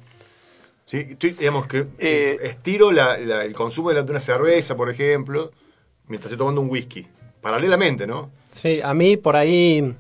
¿Sí? 0.86 0.98
Estoy, 1.10 1.32
digamos 1.32 1.66
que 1.66 1.86
Eh, 1.98 2.38
estiro 2.42 2.90
la- 2.92 3.18
la- 3.18 3.44
el 3.44 3.54
consumo 3.54 3.90
de, 3.90 3.96
la- 3.96 4.02
de 4.02 4.10
una 4.10 4.20
cerveza, 4.20 4.76
por 4.76 4.88
ejemplo, 4.88 5.50
mientras 6.06 6.32
estoy 6.32 6.38
tomando 6.38 6.60
un 6.60 6.70
whisky. 6.70 7.06
Paralelamente, 7.42 8.06
¿no? 8.06 8.30
Sí, 8.52 8.80
a 8.82 8.94
mí 8.94 9.16
por 9.16 9.36
ahí 9.36 9.94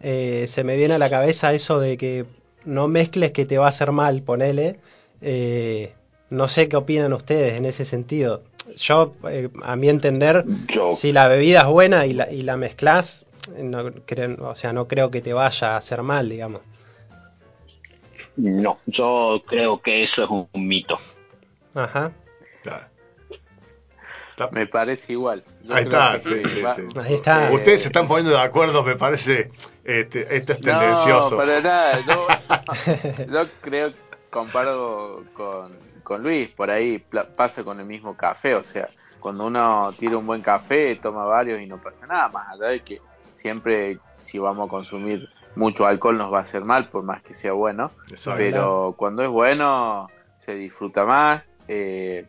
eh, 0.00 0.44
se 0.46 0.64
me 0.64 0.76
viene 0.76 0.94
a 0.94 0.98
la 0.98 1.10
cabeza 1.10 1.52
eso 1.52 1.80
de 1.80 1.96
que 1.96 2.24
no 2.64 2.88
mezcles 2.88 3.32
que 3.32 3.46
te 3.46 3.58
va 3.58 3.66
a 3.66 3.70
hacer 3.70 3.92
mal, 3.92 4.22
ponele. 4.22 4.78
Eh, 5.20 5.92
no 6.30 6.48
sé 6.48 6.68
qué 6.68 6.76
opinan 6.76 7.12
ustedes 7.12 7.54
en 7.54 7.64
ese 7.64 7.84
sentido. 7.84 8.42
Yo, 8.76 9.14
eh, 9.30 9.48
a 9.62 9.76
mi 9.76 9.88
entender, 9.88 10.44
Yo 10.68 10.92
si 10.92 11.12
la 11.12 11.26
bebida 11.26 11.60
es 11.60 11.66
buena 11.66 12.06
y 12.06 12.12
la, 12.12 12.30
y 12.30 12.42
la 12.42 12.56
mezclas, 12.56 13.26
no 13.56 13.92
creo, 14.04 14.36
o 14.46 14.54
sea, 14.54 14.72
no 14.72 14.86
creo 14.86 15.10
que 15.10 15.22
te 15.22 15.32
vaya 15.32 15.68
a 15.68 15.76
hacer 15.78 16.02
mal, 16.02 16.28
digamos. 16.28 16.60
no, 18.36 18.76
yo 18.86 19.42
creo 19.46 19.80
que 19.80 20.02
eso 20.02 20.24
es 20.24 20.30
un, 20.30 20.48
un 20.52 20.68
mito. 20.68 20.98
Ajá. 21.74 22.12
Claro. 22.62 22.84
Está- 24.44 24.50
Me 24.54 24.66
parece 24.66 25.12
igual. 25.12 25.42
Yo 25.64 25.74
Ahí 25.74 25.82
está, 25.84 26.18
sí, 26.18 26.42
sí, 26.44 26.62
va- 26.62 26.74
sí. 26.74 26.82
Ahí 27.00 27.14
está. 27.14 27.50
eh, 27.50 27.54
Ustedes 27.54 27.82
se 27.82 27.88
están 27.88 28.06
poniendo 28.06 28.32
de 28.32 28.40
acuerdo, 28.40 28.82
me 28.82 28.94
parece. 28.96 29.50
Este, 29.84 30.36
esto 30.36 30.52
es 30.52 30.60
tendencioso. 30.60 31.30
No, 31.32 31.36
para 31.36 31.60
nada. 31.60 32.00
Yo, 32.06 32.26
yo 33.32 33.46
creo 33.60 33.90
que 33.90 33.96
comparo 34.30 35.24
con, 35.34 35.76
con 36.02 36.22
Luis. 36.22 36.48
Por 36.50 36.70
ahí 36.70 36.98
pasa 37.36 37.64
con 37.64 37.80
el 37.80 37.86
mismo 37.86 38.16
café. 38.16 38.54
O 38.54 38.62
sea, 38.62 38.88
cuando 39.20 39.46
uno 39.46 39.92
tira 39.98 40.16
un 40.16 40.26
buen 40.26 40.42
café, 40.42 40.96
toma 40.96 41.24
varios 41.24 41.60
y 41.60 41.66
no 41.66 41.78
pasa 41.78 42.06
nada. 42.06 42.28
Más 42.28 42.48
allá 42.50 42.66
de 42.68 42.80
que 42.80 43.00
siempre, 43.34 43.98
si 44.18 44.38
vamos 44.38 44.68
a 44.68 44.70
consumir 44.70 45.28
mucho 45.56 45.86
alcohol, 45.86 46.16
nos 46.16 46.32
va 46.32 46.38
a 46.38 46.42
hacer 46.42 46.64
mal, 46.64 46.88
por 46.88 47.02
más 47.02 47.22
que 47.22 47.34
sea 47.34 47.52
bueno. 47.52 47.90
Exacto. 48.10 48.38
Pero 48.38 48.94
cuando 48.96 49.22
es 49.24 49.28
bueno, 49.30 50.08
se 50.38 50.54
disfruta 50.54 51.04
más. 51.04 51.44
eh, 51.66 52.26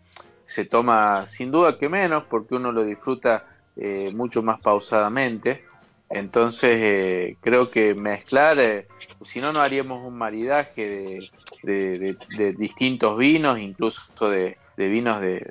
se 0.49 0.65
toma 0.65 1.25
sin 1.27 1.51
duda 1.51 1.77
que 1.77 1.89
menos, 1.89 2.25
porque 2.29 2.55
uno 2.55 2.71
lo 2.71 2.83
disfruta 2.85 3.45
eh, 3.75 4.11
mucho 4.13 4.41
más 4.43 4.61
pausadamente. 4.61 5.63
Entonces, 6.09 6.71
eh, 6.81 7.37
creo 7.41 7.69
que 7.71 7.93
mezclar, 7.95 8.59
eh, 8.59 8.87
si 9.21 9.41
no, 9.41 9.53
no 9.53 9.61
haríamos 9.61 10.05
un 10.07 10.17
maridaje 10.17 10.87
de, 10.89 11.29
de- 11.61 11.97
de- 11.99 12.19
de 12.27 12.53
distintos 12.53 13.17
vinos, 13.17 13.59
incluso 13.59 14.01
de, 14.29 14.57
de 14.75 14.87
vinos 14.87 15.21
de 15.21 15.41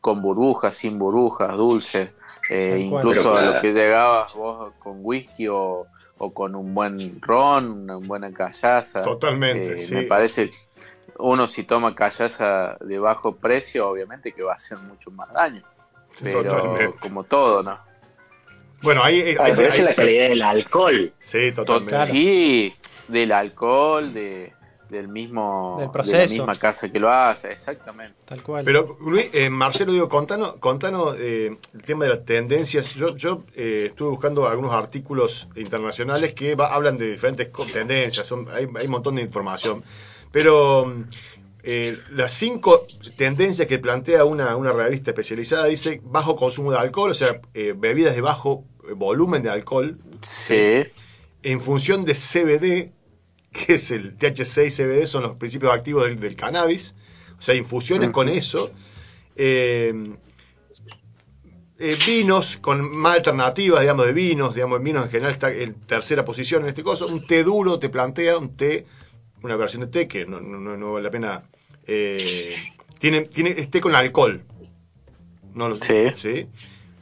con 0.00 0.20
burbujas, 0.22 0.76
sin 0.76 0.98
burbujas, 0.98 1.56
dulces, 1.56 2.14
eh, 2.48 2.78
incluso 2.86 3.36
a 3.36 3.42
lo 3.42 3.58
que 3.58 3.72
llegabas 3.72 4.32
vos 4.34 4.74
con 4.78 4.98
whisky 5.00 5.48
o, 5.48 5.88
o 6.18 6.34
con 6.34 6.54
un 6.54 6.74
buen 6.74 7.20
ron, 7.20 7.70
una 7.70 7.96
buena 7.96 8.32
callaza. 8.32 9.02
Totalmente, 9.04 9.76
Eh, 9.76 9.78
sí. 9.78 9.94
Me 9.94 10.02
parece, 10.04 10.58
uno 11.18 11.48
si 11.48 11.64
toma 11.64 11.94
callaza 11.94 12.76
de 12.80 12.98
bajo 12.98 13.36
precio, 13.36 13.88
obviamente 13.88 14.32
que 14.32 14.42
va 14.42 14.52
a 14.52 14.56
hacer 14.56 14.78
mucho 14.78 15.10
más 15.10 15.32
daño. 15.32 15.62
Pero 16.22 16.44
Totalmente. 16.44 16.98
como 17.00 17.24
todo, 17.24 17.62
¿no? 17.62 17.78
Bueno, 18.82 19.02
ahí. 19.02 19.20
ahí- 19.20 19.34
pero 19.36 19.46
esa 19.48 19.66
es 19.68 19.78
ahí- 19.78 19.84
la 19.84 19.94
calidad 19.94 20.28
del 20.28 20.42
alcohol. 20.42 21.12
Sí, 21.20 21.52
totalmente. 21.52 22.06
Sí, 22.12 22.74
del 23.08 23.32
alcohol, 23.32 24.12
de, 24.12 24.52
del 24.90 25.08
mismo 25.08 25.76
Del 25.78 25.86
de 25.88 25.92
proceso. 25.92 26.16
la 26.18 26.26
misma 26.28 26.58
casa 26.58 26.88
que 26.90 27.00
lo 27.00 27.10
hace, 27.10 27.50
exactamente. 27.50 28.14
Tal 28.26 28.42
cual. 28.42 28.64
Pero, 28.64 28.96
Luis, 29.00 29.30
eh, 29.32 29.48
Marcelo, 29.50 29.90
digo, 29.92 30.08
contanos, 30.08 30.56
contanos 30.58 31.16
eh, 31.18 31.56
el 31.72 31.82
tema 31.82 32.04
de 32.04 32.10
las 32.10 32.24
tendencias. 32.24 32.94
Yo, 32.94 33.16
yo 33.16 33.44
eh, 33.56 33.86
estuve 33.88 34.10
buscando 34.10 34.46
algunos 34.46 34.72
artículos 34.74 35.48
internacionales 35.56 36.34
que 36.34 36.54
va- 36.54 36.72
hablan 36.74 36.98
de 36.98 37.12
diferentes 37.12 37.50
tendencias, 37.72 38.26
son, 38.26 38.46
hay, 38.52 38.68
hay 38.76 38.84
un 38.84 38.90
montón 38.92 39.14
de 39.16 39.22
información. 39.22 39.82
Pero 40.34 40.86
mm, 40.86 41.04
eh, 41.62 41.96
las 42.10 42.32
cinco 42.32 42.88
tendencias 43.16 43.68
que 43.68 43.78
plantea 43.78 44.24
una, 44.24 44.56
una 44.56 44.72
revista 44.72 45.12
especializada 45.12 45.66
dice 45.66 46.00
bajo 46.02 46.34
consumo 46.34 46.72
de 46.72 46.78
alcohol, 46.78 47.12
o 47.12 47.14
sea, 47.14 47.40
eh, 47.54 47.72
bebidas 47.76 48.16
de 48.16 48.20
bajo 48.20 48.64
eh, 48.88 48.94
volumen 48.94 49.44
de 49.44 49.50
alcohol, 49.50 49.96
Sí, 50.22 50.82
en 51.44 51.60
función 51.60 52.04
de 52.04 52.14
CBD, 52.14 52.90
que 53.52 53.74
es 53.74 53.90
el 53.92 54.16
THC 54.16 54.66
y 54.66 54.70
CBD, 54.70 55.06
son 55.06 55.22
los 55.22 55.36
principios 55.36 55.72
activos 55.72 56.06
del, 56.06 56.18
del 56.18 56.34
cannabis, 56.34 56.96
o 57.38 57.42
sea, 57.42 57.54
infusiones 57.54 58.10
con 58.10 58.28
eso, 58.28 58.72
eh, 59.36 60.16
eh, 61.78 61.98
vinos 62.06 62.56
con 62.56 62.96
más 62.96 63.18
alternativas, 63.18 63.82
digamos, 63.82 64.06
de 64.06 64.12
vinos, 64.12 64.54
digamos, 64.54 64.78
en 64.78 64.84
vinos 64.84 65.04
en 65.04 65.10
general 65.10 65.32
está 65.32 65.52
en 65.52 65.74
tercera 65.86 66.24
posición 66.24 66.62
en 66.62 66.70
este 66.70 66.82
caso, 66.82 67.06
un 67.06 67.24
té 67.24 67.44
duro 67.44 67.78
te 67.78 67.88
plantea, 67.88 68.38
un 68.38 68.56
té, 68.56 68.86
una 69.44 69.56
versión 69.56 69.82
de 69.82 69.88
té 69.88 70.08
que 70.08 70.26
no, 70.26 70.40
no, 70.40 70.58
no- 70.76 70.92
vale 70.94 71.04
la 71.04 71.10
pena, 71.10 71.42
eh, 71.86 72.56
tiene, 72.98 73.22
tiene 73.22 73.50
es 73.50 73.70
té 73.70 73.80
con 73.80 73.94
alcohol, 73.94 74.42
no 75.54 75.68
lo 75.68 75.76
Sí. 75.76 76.12
¿sí? 76.16 76.46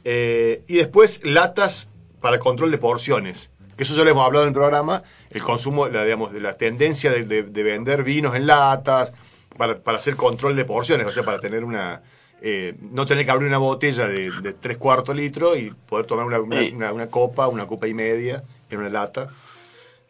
Eh, 0.03 0.63
y 0.67 0.75
después 0.75 1.21
latas 1.23 1.87
para 2.21 2.39
control 2.39 2.71
de 2.71 2.77
porciones. 2.77 3.49
Que 3.77 3.83
eso 3.83 3.95
ya 3.95 4.03
lo 4.03 4.11
hemos 4.11 4.25
hablado 4.25 4.43
en 4.45 4.49
el 4.49 4.53
programa, 4.53 5.01
el 5.31 5.41
consumo, 5.41 5.87
la, 5.87 6.03
digamos, 6.03 6.31
de 6.33 6.41
la 6.41 6.55
tendencia 6.57 7.11
de, 7.11 7.23
de- 7.23 7.43
de 7.43 7.63
vender 7.63 8.03
vinos 8.03 8.35
en 8.35 8.45
latas 8.45 9.11
para, 9.57 9.79
para 9.79 9.97
hacer 9.97 10.15
control 10.15 10.55
de 10.55 10.65
porciones, 10.65 11.05
o 11.07 11.11
sea, 11.11 11.23
para 11.23 11.39
tener 11.39 11.63
una... 11.63 12.01
eh, 12.41 12.75
no 12.81 13.05
tener 13.05 13.23
que 13.25 13.31
abrir 13.31 13.47
una 13.47 13.57
botella 13.57 14.07
de, 14.07 14.29
de 14.41 14.53
tres 14.53 14.77
cuartos 14.77 15.15
litros 15.15 15.57
y 15.57 15.71
poder 15.71 16.05
tomar 16.05 16.25
una, 16.25 16.39
una- 16.41 16.59
Sí. 16.59 16.71
una- 16.75 16.91
una 16.93 17.07
copa, 17.07 17.47
una 17.47 17.65
copa 17.65 17.87
y 17.87 17.93
media 17.93 18.43
en 18.69 18.79
una 18.79 18.89
lata. 18.89 19.29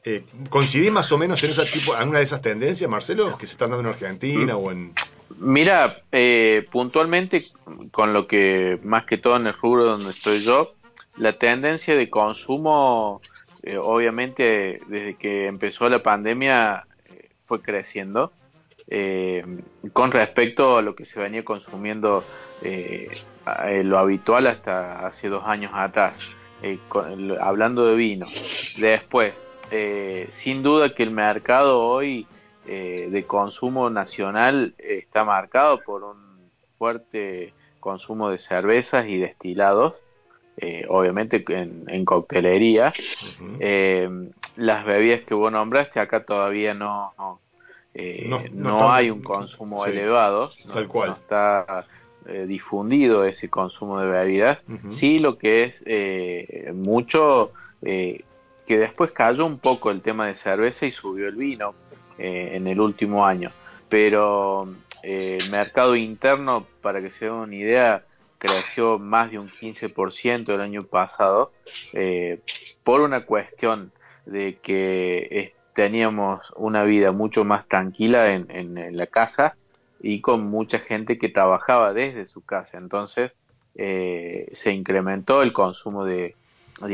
Eh, 0.05 0.25
¿Coincidís 0.49 0.91
más 0.91 1.11
o 1.11 1.17
menos 1.17 1.43
en 1.43 1.51
esa 1.51 1.65
tipo, 1.65 1.93
alguna 1.93 2.19
de 2.19 2.25
esas 2.25 2.41
tendencias, 2.41 2.89
Marcelo, 2.89 3.37
que 3.37 3.47
se 3.47 3.53
están 3.53 3.69
dando 3.69 3.87
en 3.87 3.93
Argentina 3.93 4.57
o 4.57 4.71
en... 4.71 4.93
Mira, 5.39 6.01
eh, 6.11 6.67
puntualmente 6.71 7.45
con 7.91 8.13
lo 8.13 8.27
que 8.27 8.79
más 8.83 9.05
que 9.05 9.17
todo 9.17 9.37
en 9.37 9.47
el 9.47 9.53
rubro 9.53 9.85
donde 9.85 10.11
estoy 10.11 10.43
yo, 10.43 10.75
la 11.17 11.33
tendencia 11.33 11.95
de 11.95 12.09
consumo, 12.09 13.21
eh, 13.63 13.77
obviamente 13.77 14.81
desde 14.87 15.15
que 15.15 15.47
empezó 15.47 15.87
la 15.89 16.01
pandemia 16.01 16.85
eh, 17.05 17.29
fue 17.45 17.61
creciendo 17.61 18.33
eh, 18.87 19.45
con 19.93 20.11
respecto 20.11 20.77
a 20.77 20.81
lo 20.81 20.95
que 20.95 21.05
se 21.05 21.19
venía 21.19 21.43
consumiendo 21.43 22.23
lo 23.83 23.99
habitual 23.99 24.47
hasta 24.47 25.05
hace 25.05 25.27
dos 25.27 25.43
años 25.45 25.71
atrás, 25.73 26.17
hablando 27.41 27.85
de 27.87 27.95
vino. 27.95 28.25
Después, 28.77 29.33
eh, 29.75 30.27
sin 30.29 30.61
duda 30.61 30.93
que 30.93 31.01
el 31.03 31.09
mercado 31.11 31.81
hoy 31.81 32.27
eh, 32.67 33.07
de 33.09 33.25
consumo 33.25 33.89
nacional 33.89 34.73
está 34.77 35.23
marcado 35.25 35.81
por 35.81 36.03
un 36.03 36.15
fuerte 36.77 37.53
consumo 37.79 38.29
de 38.29 38.37
cervezas 38.37 39.07
y 39.07 39.17
destilados, 39.17 39.95
eh, 40.57 40.85
obviamente 40.87 41.43
en, 41.49 41.83
en 41.87 42.05
coctelería. 42.05 42.93
Eh, 43.59 44.07
las 44.57 44.85
bebidas 44.85 45.21
que 45.21 45.33
vos 45.33 45.51
nombraste 45.51 45.99
acá 45.99 46.23
todavía 46.23 46.75
no, 46.75 47.11
no, 47.17 47.39
eh, 47.95 48.27
No- 48.27 48.43
no, 48.53 48.93
hay 48.93 49.09
un 49.09 49.23
consumo 49.23 49.83
sí, 49.83 49.89
elevado, 49.91 50.51
no- 50.67 50.73
tal 50.73 50.87
cual. 50.87 51.09
no 51.09 51.15
está 51.15 51.87
difundido 52.47 53.25
ese 53.25 53.49
consumo 53.49 53.99
de 53.99 54.07
bebidas. 54.09 54.63
Sí, 54.87 55.19
lo 55.19 55.37
que 55.37 55.63
es 55.65 56.73
mucho, 56.73 57.51
eh, 57.81 58.23
que 58.65 58.77
después 58.77 59.11
cayó 59.11 59.45
un 59.45 59.59
poco 59.59 59.91
el 59.91 60.01
tema 60.01 60.27
de 60.27 60.35
cerveza 60.35 60.85
y 60.85 60.91
subió 60.91 61.27
el 61.27 61.35
vino 61.35 61.75
eh, 62.17 62.51
en 62.53 62.67
el 62.67 62.79
último 62.79 63.25
año. 63.25 63.51
Pero 63.89 64.67
eh, 65.03 65.37
el 65.41 65.49
mercado 65.51 65.95
interno, 65.95 66.67
para 66.81 67.01
que 67.01 67.11
se 67.11 67.25
den 67.25 67.33
una 67.33 67.55
idea, 67.55 68.03
creció 68.37 68.99
más 68.99 69.31
de 69.31 69.39
un 69.39 69.49
15% 69.49 70.53
el 70.53 70.61
año 70.61 70.83
pasado 70.85 71.51
eh, 71.93 72.41
por 72.83 73.01
una 73.01 73.25
cuestión 73.25 73.91
de 74.25 74.59
que 74.61 75.55
teníamos 75.73 76.41
una 76.55 76.83
vida 76.83 77.11
mucho 77.11 77.43
más 77.45 77.67
tranquila 77.67 78.33
en, 78.33 78.49
en- 78.51 78.77
en 78.77 78.97
la 78.97 79.07
casa 79.07 79.55
y 79.99 80.21
con 80.21 80.43
mucha 80.49 80.79
gente 80.79 81.17
que 81.17 81.29
trabajaba 81.29 81.93
desde 81.93 82.27
su 82.27 82.41
casa. 82.45 82.77
Entonces 82.77 83.31
se 83.75 84.71
incrementó 84.71 85.41
el 85.41 85.51
consumo 85.51 86.05
de 86.05 86.35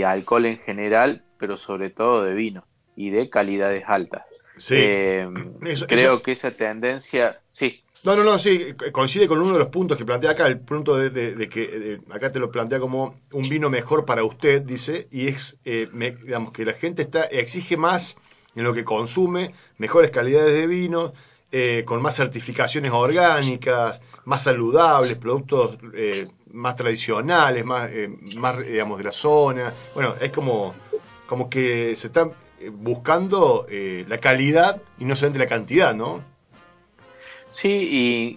alcohol 0.05 0.45
en 0.45 0.59
general, 0.59 1.23
pero 1.39 1.57
sobre 1.57 1.89
todo 1.89 2.23
de 2.23 2.33
vino 2.35 2.63
y 2.95 3.09
de 3.09 3.29
calidades 3.29 3.83
altas. 3.87 4.23
Sí. 4.57 4.75
Eh, 4.77 5.27
Eso- 5.63 5.87
creo 5.87 6.15
eso- 6.15 6.21
que 6.21 6.31
esa 6.33 6.51
tendencia, 6.51 7.39
sí, 7.49 7.81
No, 8.05 8.15
no, 8.15 8.23
no, 8.23 8.39
sí, 8.39 8.73
co- 8.77 8.91
coincide 8.93 9.27
con 9.27 9.41
uno 9.41 9.53
de 9.53 9.59
los 9.59 9.67
puntos 9.67 9.97
que 9.97 10.05
plantea 10.05 10.31
acá, 10.31 10.47
el 10.47 10.59
punto 10.59 10.95
de, 10.95 11.09
de- 11.09 11.35
de 11.35 11.49
que 11.49 11.99
acá 12.11 12.31
te 12.31 12.39
lo 12.39 12.49
plantea 12.49 12.79
como 12.79 13.19
un 13.33 13.49
vino 13.49 13.69
mejor 13.69 14.05
para 14.05 14.23
usted, 14.23 14.61
dice, 14.61 15.07
y 15.11 15.27
es, 15.27 15.57
eh, 15.65 15.89
me- 15.91 16.11
digamos, 16.11 16.53
que 16.53 16.63
la 16.65 16.73
gente 16.73 17.01
está 17.01 17.23
exige 17.25 17.75
más 17.77 18.15
en 18.55 18.63
lo 18.63 18.73
que 18.73 18.83
consume, 18.85 19.53
mejores 19.77 20.11
calidades 20.11 20.53
de 20.53 20.67
vino, 20.67 21.11
eh, 21.51 21.83
con 21.85 22.01
más 22.01 22.15
certificaciones 22.15 22.91
orgánicas, 22.91 24.01
más 24.25 24.43
saludables, 24.43 25.17
productos 25.17 25.77
eh, 25.93 26.27
más 26.53 26.75
tradicionales, 26.75 27.65
más, 27.65 27.89
eh, 27.91 28.07
más, 28.37 28.65
digamos, 28.65 28.97
de 28.97 29.03
la 29.03 29.11
zona. 29.11 29.73
Bueno, 29.93 30.15
es 30.21 30.31
como, 30.31 30.73
como 31.29 31.49
que 31.49 31.95
se 31.95 32.07
está 32.07 32.31
eh, 32.59 32.69
buscando 32.73 33.67
eh, 33.69 34.03
la 34.09 34.17
calidad 34.19 34.81
y 34.97 35.05
no 35.05 35.15
solamente 35.15 35.39
la 35.39 35.47
cantidad, 35.47 35.93
¿no? 35.95 36.23
Sí, 37.49 37.69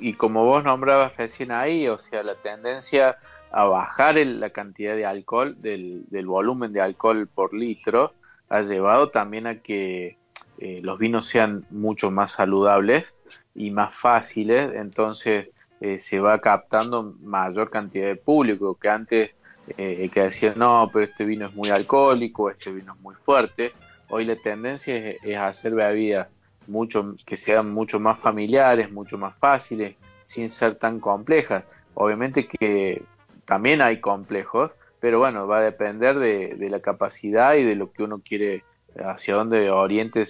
y, 0.02 0.08
y 0.08 0.14
como 0.14 0.44
vos 0.44 0.64
nombrabas 0.64 1.16
recién 1.16 1.52
ahí, 1.52 1.88
o 1.88 1.98
sea, 1.98 2.22
la 2.22 2.34
tendencia 2.36 3.18
a 3.50 3.64
bajar 3.66 4.18
el- 4.18 4.40
la 4.40 4.50
cantidad 4.50 4.96
de 4.96 5.04
alcohol, 5.06 5.56
del, 5.60 6.04
del 6.08 6.26
volumen 6.26 6.72
de 6.72 6.80
alcohol 6.80 7.28
por 7.28 7.52
litro, 7.54 8.14
ha 8.48 8.62
llevado 8.62 9.10
también 9.10 9.46
a 9.46 9.60
que 9.62 10.18
eh, 10.58 10.80
los 10.82 10.98
vinos 10.98 11.26
sean 11.26 11.66
mucho 11.70 12.10
más 12.10 12.32
saludables 12.32 13.14
y 13.54 13.70
más 13.70 13.94
fáciles, 13.96 14.72
entonces 14.74 15.50
eh, 15.80 15.98
se 16.00 16.20
va 16.20 16.40
captando 16.40 17.14
mayor 17.20 17.70
cantidad 17.70 18.06
de 18.06 18.16
público 18.16 18.76
que 18.78 18.88
antes 18.88 19.30
eh, 19.68 20.10
que 20.12 20.22
decían, 20.22 20.54
no, 20.56 20.88
pero 20.92 21.04
este 21.04 21.24
vino 21.24 21.46
es 21.46 21.54
muy 21.54 21.70
alcohólico, 21.70 22.50
este 22.50 22.72
vino 22.72 22.94
es 22.94 23.00
muy 23.00 23.14
fuerte. 23.14 23.72
Hoy 24.08 24.24
la 24.24 24.36
tendencia 24.36 24.96
es, 24.96 25.36
hacer 25.36 25.74
bebidas 25.74 26.28
mucho, 26.66 27.14
que 27.24 27.36
sean 27.36 27.72
mucho 27.72 28.00
más 28.00 28.18
familiares, 28.18 28.90
mucho 28.90 29.18
más 29.18 29.36
fáciles, 29.38 29.96
sin 30.24 30.50
ser 30.50 30.76
tan 30.76 31.00
complejas. 31.00 31.64
Obviamente 31.94 32.46
que 32.46 33.02
también 33.46 33.80
hay 33.82 34.00
complejos, 34.00 34.70
pero 35.00 35.18
bueno, 35.18 35.46
va 35.46 35.58
a 35.58 35.62
depender 35.62 36.18
de, 36.18 36.54
de 36.54 36.70
la 36.70 36.80
capacidad 36.80 37.54
y 37.54 37.64
de 37.64 37.76
lo 37.76 37.92
que 37.92 38.02
uno 38.02 38.20
quiere, 38.20 38.64
hacia 38.96 39.34
dónde 39.34 39.70
oriente 39.70 40.24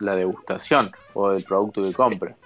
la 0.00 0.16
degustación 0.16 0.92
o 1.14 1.32
el 1.32 1.44
producto 1.44 1.82
que 1.82 1.92
compra. 1.92 2.36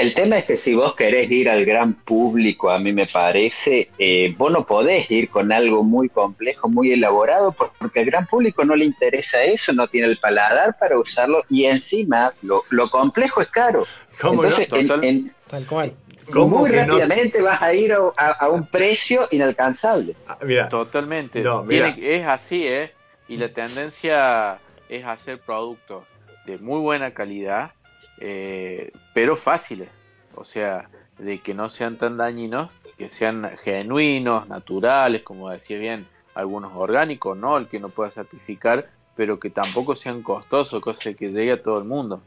El 0.00 0.14
tema 0.14 0.38
es 0.38 0.44
que 0.46 0.56
si 0.56 0.74
vos 0.74 0.94
querés 0.94 1.30
ir 1.30 1.48
al 1.50 1.64
gran 1.64 1.92
público, 1.94 2.70
a 2.70 2.78
mí 2.78 2.92
me 2.92 3.06
parece, 3.06 3.90
eh, 3.98 4.34
vos 4.38 4.50
no 4.50 4.64
podés 4.64 5.10
ir 5.10 5.28
con 5.28 5.52
algo 5.52 5.82
muy 5.84 6.08
complejo, 6.08 6.68
muy 6.68 6.92
elaborado, 6.92 7.52
porque 7.78 8.00
al 8.00 8.06
gran 8.06 8.26
público 8.26 8.64
no 8.64 8.74
le 8.76 8.84
interesa 8.86 9.42
eso, 9.42 9.72
no 9.72 9.88
tiene 9.88 10.06
el 10.08 10.18
paladar 10.18 10.76
para 10.78 10.98
usarlo 10.98 11.44
y 11.50 11.64
encima 11.66 12.32
lo, 12.42 12.64
lo 12.70 12.88
complejo 12.88 13.40
es 13.40 13.48
caro. 13.48 13.86
¿Cómo 14.20 14.42
Entonces, 14.44 14.70
no? 14.70 14.76
en- 14.78 14.86
Total. 14.88 15.04
en- 15.04 15.34
Tal 15.48 15.66
cual. 15.66 15.92
¿Cómo 16.32 16.58
muy 16.60 16.70
no? 16.70 16.76
rápidamente 16.76 17.42
vas 17.42 17.60
a 17.60 17.74
ir 17.74 17.92
a, 17.92 17.98
a- 18.16 18.30
a 18.32 18.48
un 18.48 18.66
precio 18.66 19.26
inalcanzable. 19.32 20.14
Ah, 20.26 20.38
mira, 20.44 20.68
Totalmente. 20.68 21.40
No, 21.40 21.62
mira. 21.64 21.92
Tiene- 21.94 22.16
es 22.16 22.26
así, 22.26 22.66
¿eh? 22.66 22.92
Y 23.28 23.36
la 23.36 23.48
tendencia 23.48 24.58
es 24.88 25.04
hacer 25.04 25.38
productos 25.40 26.04
de 26.46 26.58
muy 26.58 26.80
buena 26.80 27.12
calidad, 27.12 27.72
eh, 28.20 28.92
pero 29.14 29.36
fáciles. 29.36 29.88
O 30.34 30.44
sea, 30.44 30.88
de 31.18 31.40
que 31.40 31.54
no 31.54 31.68
sean 31.68 31.96
tan 31.98 32.16
dañinos, 32.16 32.70
que 32.96 33.10
sean 33.10 33.50
genuinos, 33.64 34.48
naturales, 34.48 35.22
como 35.22 35.50
decía 35.50 35.78
bien, 35.78 36.06
algunos 36.34 36.72
orgánicos, 36.74 37.36
¿no? 37.36 37.56
El 37.58 37.66
que 37.68 37.80
no 37.80 37.88
pueda 37.88 38.10
certificar, 38.10 38.88
pero 39.16 39.38
que 39.40 39.50
tampoco 39.50 39.96
sean 39.96 40.22
costosos, 40.22 40.80
cosa 40.82 41.12
que 41.14 41.30
llegue 41.30 41.52
a 41.52 41.62
todo 41.62 41.78
el 41.78 41.84
mundo. 41.84 42.22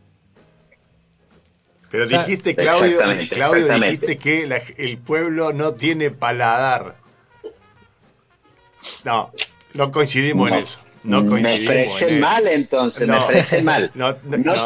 pero 1.89 2.07
dijiste, 2.07 2.55
Claudio, 2.55 2.85
Exactamente, 2.87 3.35
Claudio 3.35 3.57
exactamente. 3.59 3.91
dijiste 4.07 4.17
que 4.17 4.47
la- 4.47 4.61
el 4.77 4.97
pueblo 4.97 5.53
no 5.53 5.75
tiene 5.75 6.09
paladar. 6.09 6.95
No, 9.03 9.31
no 9.75 9.91
coincidimos 9.91 10.49
en 10.49 10.55
eso. 10.57 10.79
No 11.03 11.21
me 11.23 11.55
expresé 11.55 12.07
en 12.09 12.19
mal 12.21 12.47
entonces, 12.47 13.07
me 13.07 13.17
expresé 13.17 13.61
mal. 13.61 13.91
No, 13.95 14.15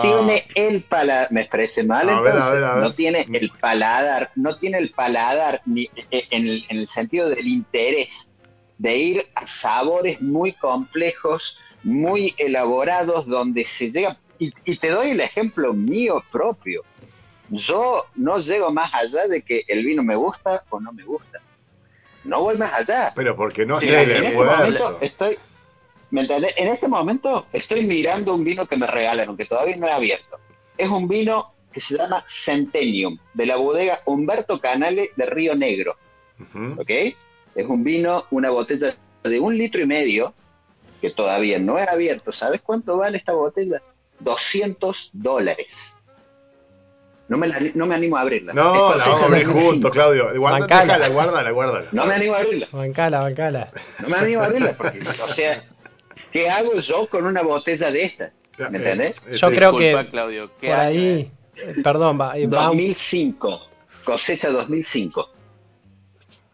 tiene 0.01 0.45
el 0.55 0.83
paladar, 0.83 1.31
me 1.31 1.41
expresé 1.41 1.83
mal 1.83 2.09
A 2.09 2.21
ver, 2.21 2.33
a 2.33 2.35
entonces, 2.35 2.53
ver, 2.53 2.63
a 2.63 2.75
ver. 2.75 2.83
no 2.83 2.93
tiene 2.93 3.27
el 3.33 3.49
paladar, 3.59 4.31
no 4.35 4.57
tiene 4.57 4.77
el 4.77 4.91
paladar 4.91 5.61
ni 5.65 5.89
en 6.11 6.47
el, 6.47 6.65
en 6.69 6.77
el 6.77 6.87
sentido 6.87 7.29
del 7.29 7.47
interés 7.47 8.31
de 8.77 8.95
ir 8.95 9.27
a 9.33 9.47
sabores 9.47 10.21
muy 10.21 10.51
complejos, 10.51 11.57
muy 11.83 12.35
elaborados, 12.37 13.25
donde 13.25 13.65
se 13.65 13.89
llega, 13.89 14.17
y, 14.37 14.51
y 14.65 14.77
te 14.77 14.89
doy 14.89 15.11
el 15.11 15.21
ejemplo 15.21 15.73
mío 15.73 16.23
propio, 16.31 16.83
yo 17.49 18.05
no 18.15 18.37
llego 18.37 18.71
más 18.71 18.93
allá 18.93 19.25
de 19.27 19.41
que 19.41 19.63
el 19.67 19.83
vino 19.83 20.03
me 20.03 20.15
gusta 20.15 20.63
o 20.69 20.79
no 20.79 20.93
me 20.93 21.03
gusta, 21.03 21.39
no 22.23 22.41
voy 22.41 22.57
más 22.57 22.73
allá. 22.73 23.13
Pero 23.15 23.35
porque 23.35 23.65
no 23.65 23.79
Mira, 23.79 24.01
hace 24.01 24.03
el 24.03 24.11
en 24.11 24.17
este 24.25 24.27
esfuerzo. 24.37 24.97
estoy, 25.01 25.39
¿me 26.11 26.21
entendés? 26.21 26.53
En 26.57 26.67
este 26.69 26.87
momento 26.87 27.45
estoy 27.53 27.85
mirando 27.85 28.33
un 28.35 28.43
vino 28.43 28.65
que 28.65 28.77
me 28.77 28.87
regalaron, 28.87 29.35
que 29.37 29.45
todavía 29.45 29.75
no 29.77 29.87
he 29.87 29.91
abierto. 29.91 30.37
Es 30.77 30.89
un 30.89 31.07
vino 31.07 31.53
que 31.71 31.81
se 31.81 31.97
llama 31.97 32.23
Centennium, 32.27 33.17
de 33.33 33.45
la 33.45 33.55
bodega 33.57 33.99
Humberto 34.05 34.59
Canale 34.59 35.11
de 35.15 35.25
Río 35.25 35.55
Negro. 35.55 35.95
¿ok? 36.77 36.89
Es 37.55 37.65
un 37.67 37.83
vino, 37.83 38.25
una 38.31 38.49
botella 38.51 38.95
de 39.23 39.39
un 39.39 39.57
litro 39.57 39.81
y 39.81 39.85
medio, 39.85 40.33
que 41.01 41.09
todavía 41.11 41.59
no 41.59 41.77
he 41.77 41.83
abierto. 41.83 42.31
¿Sabes 42.31 42.61
cuánto 42.61 42.97
vale 42.97 43.17
esta 43.17 43.33
botella? 43.33 43.81
200 44.19 45.09
dólares. 45.13 45.93
No 47.27 47.37
me, 47.37 47.47
la- 47.47 47.59
no 47.73 47.85
me 47.85 47.95
animo 47.95 48.15
a 48.17 48.21
abrirla. 48.21 48.53
No, 48.53 48.95
la 48.95 49.03
vamos 49.05 49.21
a 49.21 49.25
abrir 49.25 49.45
2005. 49.47 49.59
juntos, 49.71 49.91
Claudio. 49.91 50.29
Déjala, 50.31 51.09
guárdala, 51.09 51.51
guárdala. 51.51 51.87
No 51.91 52.05
me 52.05 52.13
animo 52.13 52.33
a 52.35 52.37
abrirla. 52.37 52.67
Bancala, 52.71 53.19
bancala. 53.19 53.71
No 53.99 54.07
me 54.09 54.15
animo 54.17 54.41
a 54.41 54.45
abrirla 54.45 54.71
porque, 54.73 55.01
o 55.23 55.27
sea, 55.27 55.63
¿qué 56.31 56.49
hago 56.49 56.75
yo 56.79 57.07
con 57.07 57.25
una 57.25 57.41
botella 57.41 57.91
de 57.91 58.03
estas? 58.03 58.31
¿Me 58.57 58.77
entendés? 58.77 59.21
Eh, 59.27 59.35
Yo 59.37 59.49
eh, 59.49 59.55
creo 59.55 59.71
Disculpa, 59.71 60.03
que 60.03 60.09
Claudio, 60.09 60.51
¿qué 60.59 60.67
Por 60.67 60.75
año 60.79 60.87
ahí, 60.89 61.31
eh, 61.57 61.75
perdón, 61.83 62.19
va, 62.19 62.27
va 62.29 62.35
un- 62.35 62.49
2005, 62.49 63.61
cosecha 64.03 64.49
2005. 64.49 65.29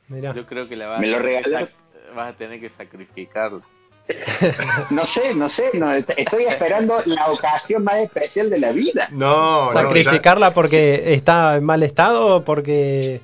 mirá. 0.09 0.33
Yo 0.33 0.45
creo 0.45 0.67
que 0.67 0.75
la 0.75 0.87
vas, 0.87 0.99
Me 0.99 1.07
lo 1.07 1.17
a 1.17 1.21
tener 1.21 1.43
que 1.43 1.49
regalaron. 1.49 1.67
sac- 1.69 2.15
vas 2.15 2.29
a 2.33 2.37
tener 2.37 2.59
que 2.59 2.69
sacrificarla. 2.69 3.61
No 4.89 5.05
sé, 5.07 5.33
no 5.33 5.47
sé, 5.47 5.69
no, 5.75 5.91
est- 5.93 6.09
estoy 6.17 6.43
esperando 6.43 7.01
la 7.05 7.31
ocasión 7.31 7.85
más 7.85 7.95
especial 7.99 8.49
de 8.49 8.59
la 8.59 8.71
vida. 8.73 9.07
No, 9.11 9.67
no, 9.67 9.71
¿Sacrificarla 9.71 10.53
porque 10.53 11.13
está 11.13 11.55
en 11.55 11.63
mal 11.63 11.83
estado 11.83 12.35
o 12.37 12.43
porque... 12.43 13.21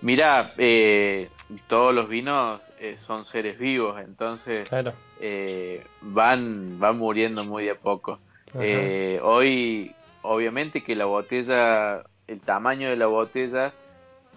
Mira, 0.00 0.54
eh, 0.56 1.28
todos 1.66 1.94
los 1.94 2.08
vinos 2.08 2.60
eh, 2.80 2.96
son 3.06 3.26
seres 3.26 3.58
vivos, 3.58 4.00
entonces 4.00 4.66
Claro. 4.68 4.94
Eh, 5.20 5.84
van, 6.00 6.78
van 6.78 6.98
muriendo 6.98 7.44
muy 7.44 7.64
de 7.64 7.72
a 7.72 7.74
poco. 7.74 8.18
Eh, 8.60 9.20
hoy, 9.22 9.94
obviamente 10.22 10.82
que 10.82 10.96
la 10.96 11.04
botella, 11.04 12.04
el 12.26 12.40
tamaño 12.42 12.88
de 12.88 12.96
la 12.96 13.06
botella 13.06 13.72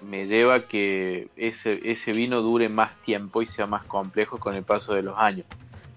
me 0.02 0.26
lleva 0.26 0.56
a 0.56 0.68
que 0.68 1.28
ese, 1.36 1.80
ese 1.84 2.12
vino 2.12 2.42
dure 2.42 2.70
más 2.70 3.00
tiempo 3.04 3.42
y 3.42 3.46
sea 3.46 3.68
más 3.68 3.84
complejo 3.86 4.40
con 4.40 4.56
el 4.56 4.64
paso 4.64 4.94
de 4.94 5.04
los 5.04 5.18
años. 5.18 5.46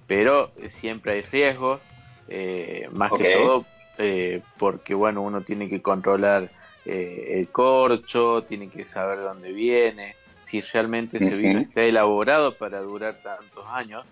Pero 0.06 0.51
eh, 0.59 0.70
siempre 0.70 1.12
hay 1.12 1.23
riesgos, 1.23 1.81
eh, 2.28 2.89
más 2.93 3.11
que 3.12 3.35
todo 3.35 3.65
eh, 3.98 4.43
porque 4.59 4.94
bueno, 4.94 5.23
uno 5.23 5.43
tiene 5.43 5.69
que 5.69 5.81
controlar 5.81 6.51
eh, 6.85 7.35
el 7.39 7.48
corcho, 7.48 8.43
tiene 8.43 8.69
que 8.69 8.85
saber 8.85 9.20
dónde 9.20 9.52
viene, 9.52 10.16
si 10.43 10.61
realmente 10.61 11.19
ese 11.19 11.36
vino 11.36 11.61
está 11.61 11.82
elaborado 11.82 12.55
para 12.55 12.81
durar 12.81 13.16
tantos 13.23 13.65
años. 13.69 14.05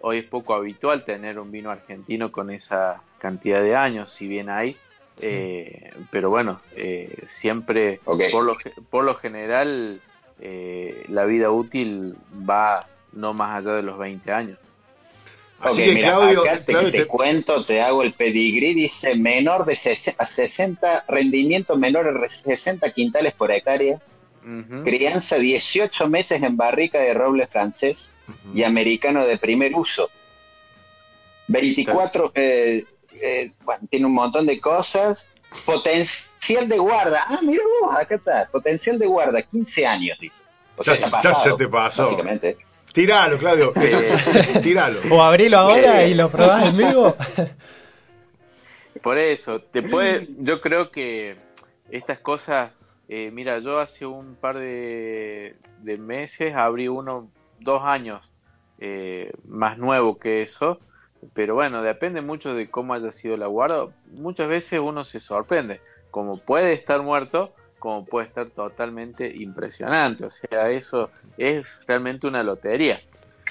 Hoy 0.00 0.18
es 0.18 0.24
poco 0.24 0.54
habitual 0.54 1.04
tener 1.04 1.38
un 1.38 1.50
vino 1.52 1.70
argentino 1.70 2.32
con 2.32 2.50
esa 2.50 3.02
cantidad 3.18 3.62
de 3.62 3.76
años, 3.76 4.12
si 4.12 4.26
bien 4.26 4.48
hay, 4.48 4.76
Eh, 5.22 5.92
pero 6.10 6.30
bueno, 6.30 6.60
eh, 6.76 7.24
siempre, 7.28 8.00
por, 8.32 8.44
lo, 8.44 8.56
ge- 8.56 8.72
por 8.88 9.04
lo 9.04 9.14
general, 9.16 10.00
eh, 10.40 11.04
la 11.08 11.26
vida 11.26 11.50
útil 11.50 12.14
va 12.48 12.86
no 13.12 13.34
más 13.34 13.58
allá 13.58 13.76
de 13.76 13.82
los 13.82 13.98
20 13.98 14.32
años. 14.32 14.56
Así 15.60 15.82
Ok, 15.82 15.88
que 15.88 15.94
mira, 15.94 16.08
Claudio, 16.16 16.40
acá 16.40 16.58
te, 16.64 16.72
Claudio, 16.72 16.90
te 16.90 16.98
te- 16.98 17.06
cuento, 17.06 17.64
te 17.66 17.82
hago 17.82 18.02
el 18.02 18.14
pedigrí, 18.14 18.72
dice 18.72 19.14
menor 19.14 19.66
de 19.66 19.74
sese- 19.76 20.14
a 20.16 20.24
60, 20.24 21.04
rendimiento 21.06 21.76
menor 21.76 22.08
a 22.08 22.28
60 22.30 22.90
quintales 22.92 23.34
por 23.34 23.50
hectárea, 23.50 23.98
crianza 24.84 25.36
18 25.36 26.08
meses 26.08 26.42
en 26.42 26.56
barrica 26.56 26.98
de 26.98 27.12
roble 27.12 27.46
francés 27.46 28.14
y 28.54 28.62
americano 28.62 29.24
de 29.24 29.38
primer 29.38 29.74
uso. 29.74 30.10
24, 31.48 32.32
eh, 32.34 32.84
eh, 33.20 33.52
bueno, 33.64 33.86
tiene 33.90 34.06
un 34.06 34.14
montón 34.14 34.46
de 34.46 34.60
cosas. 34.60 35.26
Potencial 35.64 36.68
de 36.68 36.78
guarda, 36.78 37.24
ah, 37.26 37.40
mira 37.42 37.62
vos, 37.82 37.92
acá 37.96 38.14
está, 38.14 38.48
potencial 38.52 38.98
de 39.00 39.06
guarda, 39.06 39.42
15 39.42 39.84
años, 39.84 40.16
dice. 40.20 40.40
O 40.76 40.84
sea, 40.84 40.94
Ya- 40.94 40.98
se 41.00 41.04
ha 41.06 41.08
ya 41.08 41.16
pasado, 41.16 41.40
se 41.42 41.64
te 41.64 41.68
pasó. 41.68 42.04
Básicamente. 42.04 42.56
Tiralo, 42.92 43.36
Claudio. 43.38 43.72
Eh. 43.80 44.60
Tiralo. 44.62 45.00
O 45.14 45.20
abrilo 45.22 45.58
ahora 45.58 46.04
Eh. 46.04 46.10
y 46.10 46.14
lo 46.14 46.28
probás 46.30 46.64
en 46.66 46.76
vivo. 46.76 47.16
Por 49.02 49.18
eso, 49.18 49.60
te 49.60 49.82
puede, 49.82 50.28
yo 50.38 50.60
creo 50.60 50.90
que 50.90 51.36
estas 51.90 52.18
cosas, 52.18 52.70
eh, 53.08 53.30
mira, 53.32 53.58
yo 53.58 53.78
hace 53.78 54.04
un 54.06 54.34
par 54.36 54.58
de, 54.58 55.56
de 55.78 55.96
meses 55.98 56.54
abrí 56.54 56.86
uno, 56.88 57.28
dos 57.60 57.82
años 57.84 58.22
eh, 58.78 59.32
más 59.46 59.78
nuevo 59.78 60.18
que 60.18 60.42
eso, 60.42 60.80
pero 61.34 61.54
bueno, 61.54 61.82
depende 61.82 62.22
mucho 62.22 62.54
de 62.54 62.70
cómo 62.70 62.94
haya 62.94 63.12
sido 63.12 63.36
la 63.36 63.46
guarda. 63.46 63.88
Muchas 64.12 64.48
veces 64.48 64.80
uno 64.80 65.04
se 65.04 65.20
sorprende, 65.20 65.80
como 66.10 66.38
puede 66.38 66.72
estar 66.72 67.02
muerto, 67.02 67.52
como 67.78 68.04
puede 68.06 68.26
estar 68.28 68.50
totalmente 68.50 69.30
impresionante. 69.36 70.24
O 70.26 70.30
sea, 70.30 70.70
eso 70.70 71.10
es 71.36 71.66
realmente 71.86 72.26
una 72.26 72.42
lotería. 72.42 73.00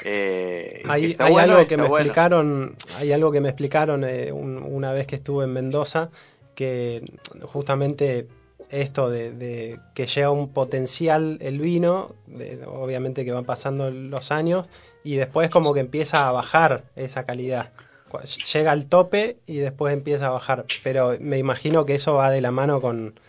Eh, 0.03 0.81
Hay, 0.87 1.15
hay 1.19 1.31
bueno, 1.33 1.55
algo 1.57 1.67
que 1.67 1.77
me 1.77 1.83
explicaron, 1.87 2.75
hay 2.95 3.11
algo 3.11 3.31
que 3.31 3.41
me 3.41 3.49
explicaron 3.49 4.03
eh, 4.03 4.31
un- 4.31 4.57
una 4.63 4.91
vez 4.93 5.07
que 5.07 5.15
estuve 5.15 5.43
en 5.45 5.53
Mendoza, 5.53 6.09
que 6.55 7.03
justamente 7.43 8.27
esto 8.69 9.09
de, 9.09 9.31
de 9.31 9.79
que 9.95 10.05
llega 10.07 10.29
un 10.31 10.49
potencial 10.53 11.37
el 11.41 11.59
vino, 11.59 12.15
de- 12.27 12.63
obviamente 12.65 13.25
que 13.25 13.31
van 13.31 13.45
pasando 13.45 13.89
los 13.91 14.31
años, 14.31 14.67
y 15.03 15.15
después 15.15 15.49
como 15.49 15.73
que 15.73 15.79
empieza 15.79 16.27
a 16.27 16.31
bajar 16.31 16.83
esa 16.95 17.23
calidad. 17.25 17.71
Llega 18.53 18.71
al 18.71 18.87
tope 18.87 19.37
y 19.45 19.57
después 19.57 19.93
empieza 19.93 20.27
a 20.27 20.29
bajar. 20.31 20.65
Pero 20.83 21.15
me 21.19 21.37
imagino 21.37 21.85
que 21.85 21.95
eso 21.95 22.15
va 22.15 22.31
de 22.31 22.41
la 22.41 22.49
mano 22.51 22.81
con, 22.81 23.19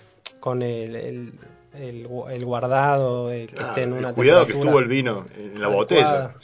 con 0.41 0.63
el, 0.63 0.97
el, 0.97 1.33
el 1.75 2.09
gu- 2.09 2.31
el 2.31 2.45
guardado, 2.47 3.31
eh, 3.31 3.47
que 3.47 3.63
esté 3.63 3.83
en 3.83 3.93
una 3.93 4.09
el 4.09 4.15
cuidado 4.15 4.47
que 4.47 4.53
estuvo 4.53 4.79
el 4.79 4.89
vino 4.89 5.27
en 5.37 5.61
la 5.61 5.67
adecuada. 5.67 5.75
botella. 5.77 6.35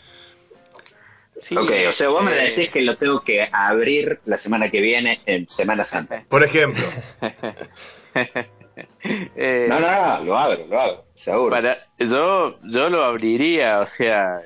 Sí, 1.40 1.56
Ok, 1.56 1.70
o 1.89 1.93
sea, 1.93 2.09
vos 2.09 2.24
me 2.24 2.32
eh, 2.32 2.44
decís 2.51 2.70
que 2.70 2.81
lo 2.82 2.97
tengo 2.97 3.23
que 3.23 3.47
abrir 3.52 4.20
la 4.27 4.39
semana 4.39 4.70
que 4.70 4.81
viene 4.81 5.20
en 5.27 5.48
Semana 5.48 5.85
Santa. 5.85 6.24
Por 6.28 6.43
ejemplo, 6.43 6.82
eh, 9.05 9.66
No, 9.69 9.81
no, 9.81 10.19
no, 10.19 10.24
lo 10.24 10.36
abro, 10.39 10.66
lo 10.66 10.81
abro, 10.81 11.05
seguro. 11.15 11.51
Para, 11.51 11.78
yo, 11.98 12.57
yo 12.65 12.90
lo 12.90 13.05
abriría, 13.05 13.81
o 13.81 13.86
sea, 13.86 14.40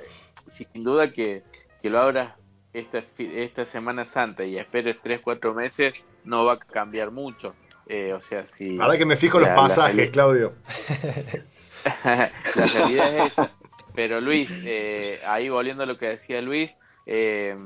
sin 0.49 0.85
duda 0.85 1.13
que, 1.13 1.43
que 1.83 1.91
lo 1.91 2.01
abras 2.01 2.35
esta, 2.73 3.03
fi- 3.03 3.31
esta 3.35 3.67
Semana 3.67 4.05
Santa 4.05 4.45
y 4.45 4.57
esperes 4.57 4.97
3, 5.03 5.21
4 5.23 5.55
meses, 5.55 5.95
no 6.25 6.45
va 6.45 6.55
a 6.55 6.59
cambiar 6.59 7.11
mucho. 7.11 7.55
Eh, 7.87 8.13
o 8.13 8.21
sea, 8.21 8.47
si... 8.47 8.79
ahora 8.81 8.97
que 8.97 9.05
me 9.07 9.17
fijo 9.17 9.41
los 9.41 9.49
la- 9.49 9.55
la 9.57 9.63
pasajes, 9.63 10.11
Claudio. 10.11 10.53
la 12.05 12.67
realidad 12.67 13.17
es 13.17 13.33
esa. 13.33 13.51
Pero 13.95 14.21
Luis, 14.21 14.49
eh, 14.65 15.19
ahí 15.27 15.49
volviendo 15.49 15.83
a 15.83 15.87
lo 15.87 15.99
que 15.99 16.07
decía 16.07 16.41
Luis, 16.41 16.71
eh, 17.07 17.57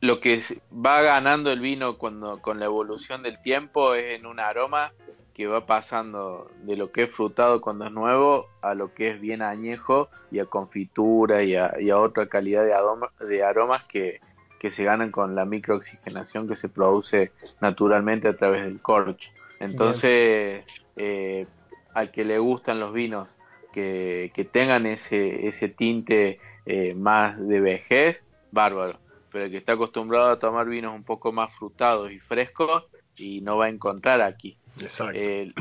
lo 0.00 0.20
que 0.20 0.42
va 0.72 1.02
ganando 1.02 1.52
el 1.52 1.60
vino 1.60 1.98
cuando 1.98 2.40
con 2.40 2.58
la 2.58 2.64
evolución 2.64 3.22
del 3.22 3.40
tiempo 3.42 3.94
es 3.94 4.18
en 4.18 4.24
un 4.26 4.40
aroma 4.40 4.92
que 5.36 5.46
va 5.46 5.66
pasando 5.66 6.50
de 6.62 6.78
lo 6.78 6.92
que 6.92 7.02
es 7.02 7.10
frutado 7.10 7.60
cuando 7.60 7.84
es 7.84 7.92
nuevo 7.92 8.46
a 8.62 8.74
lo 8.74 8.94
que 8.94 9.10
es 9.10 9.20
bien 9.20 9.42
añejo 9.42 10.08
y 10.30 10.38
a 10.38 10.46
confitura 10.46 11.42
y 11.42 11.54
a, 11.54 11.74
y 11.78 11.90
a 11.90 11.98
otra 11.98 12.26
calidad 12.26 12.64
de, 12.64 13.26
de 13.26 13.44
aromas 13.44 13.84
que, 13.84 14.22
que 14.58 14.70
se 14.70 14.82
ganan 14.82 15.10
con 15.10 15.34
la 15.34 15.44
microoxigenación 15.44 16.48
que 16.48 16.56
se 16.56 16.70
produce 16.70 17.32
naturalmente 17.60 18.28
a 18.28 18.34
través 18.34 18.62
del 18.62 18.80
corcho. 18.80 19.30
Entonces, 19.60 20.64
eh, 20.96 21.46
al 21.92 22.10
que 22.12 22.24
le 22.24 22.38
gustan 22.38 22.80
los 22.80 22.94
vinos 22.94 23.28
que, 23.74 24.32
que 24.32 24.46
tengan 24.46 24.86
ese, 24.86 25.48
ese 25.48 25.68
tinte 25.68 26.40
eh, 26.64 26.94
más 26.94 27.38
de 27.46 27.60
vejez, 27.60 28.24
bárbaro. 28.52 28.98
Pero 29.30 29.44
el 29.44 29.50
que 29.50 29.58
está 29.58 29.72
acostumbrado 29.72 30.30
a 30.30 30.38
tomar 30.38 30.66
vinos 30.66 30.94
un 30.94 31.04
poco 31.04 31.30
más 31.30 31.54
frutados 31.54 32.10
y 32.10 32.20
frescos 32.20 32.86
y 33.18 33.42
no 33.42 33.58
va 33.58 33.66
a 33.66 33.68
encontrar 33.68 34.22
aquí. 34.22 34.56
Exacto. 34.80 35.20
Eh, 35.22 35.52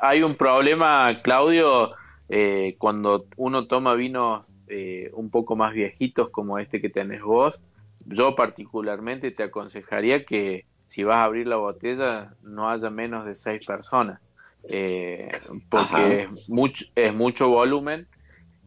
hay 0.00 0.22
un 0.22 0.36
problema, 0.36 1.20
Claudio, 1.22 1.92
eh, 2.28 2.74
cuando 2.78 3.26
uno 3.36 3.66
toma 3.66 3.94
vinos 3.94 4.44
eh, 4.66 5.10
un 5.14 5.30
poco 5.30 5.56
más 5.56 5.72
viejitos 5.72 6.28
como 6.30 6.58
este 6.58 6.80
que 6.80 6.90
tenés 6.90 7.22
vos. 7.22 7.58
Yo 8.04 8.34
particularmente 8.34 9.30
te 9.30 9.44
aconsejaría 9.44 10.24
que 10.24 10.66
si 10.86 11.04
vas 11.04 11.16
a 11.16 11.24
abrir 11.24 11.46
la 11.46 11.56
botella 11.56 12.34
no 12.42 12.70
haya 12.70 12.90
menos 12.90 13.26
de 13.26 13.34
seis 13.34 13.64
personas, 13.66 14.20
eh, 14.68 15.30
porque 15.70 15.94
Ajá. 15.96 16.14
es 16.14 16.48
mucho, 16.48 16.84
es 16.94 17.14
mucho 17.14 17.48
volumen 17.48 18.08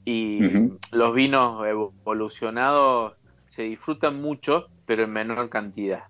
y 0.05 0.39
los 0.91 1.13
vinos 1.13 1.65
evolucionados 1.68 3.13
se 3.47 3.63
disfrutan 3.63 4.22
mucho, 4.22 4.68
pero 4.85 5.03
en 5.03 5.13
menor 5.13 5.49
cantidad. 5.49 6.03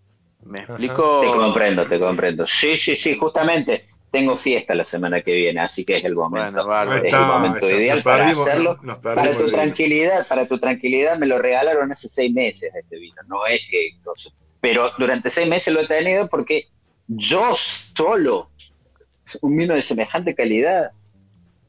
¿Me 0.44 0.60
explico? 0.60 1.22
Te 1.22 1.28
comprendo, 1.28 1.88
te 1.88 2.00
comprendo. 2.00 2.48
Sí, 2.48 2.78
sí, 2.78 2.96
sí, 2.96 3.16
justamente 3.18 3.86
tengo 4.12 4.36
fiesta 4.36 4.76
la 4.76 4.84
semana 4.84 5.22
que 5.22 5.34
viene, 5.34 5.62
así 5.62 5.86
que 5.86 5.98
es 5.98 6.04
el 6.04 6.16
momento. 6.16 6.52
Bueno, 6.52 6.68
bárbaro. 6.68 6.92
Ahí 6.92 6.98
es 6.98 7.04
está, 7.06 7.20
el 7.22 7.28
momento 7.28 7.66
ahí 7.66 7.72
está. 7.72 7.82
ideal 7.82 8.04
para 8.04 8.26
perdimos, 8.26 8.48
hacerlo. 8.48 8.78
nos 8.82 8.98
Para 8.98 9.38
tu 9.38 9.52
tranquilidad, 9.52 10.28
para 10.28 10.46
tu 10.48 10.60
tranquilidad 10.60 11.18
me 11.18 11.28
lo 11.28 11.38
regalaron 11.38 11.92
hace 11.92 12.10
seis 12.10 12.34
meses 12.34 12.72
este 12.76 12.98
vino, 12.98 13.16
no 13.28 13.46
es 13.46 13.62
que. 13.70 13.92
Pero 14.60 14.92
durante 14.98 15.30
seis 15.30 15.48
meses 15.48 15.74
lo 15.74 15.82
he 15.82 15.88
tenido 15.88 16.28
porque 16.28 16.68
yo 17.08 17.56
solo, 17.56 18.50
un 19.42 19.56
vino 19.56 19.74
de 19.74 19.82
semejante 19.82 20.36
calidad, 20.36 20.92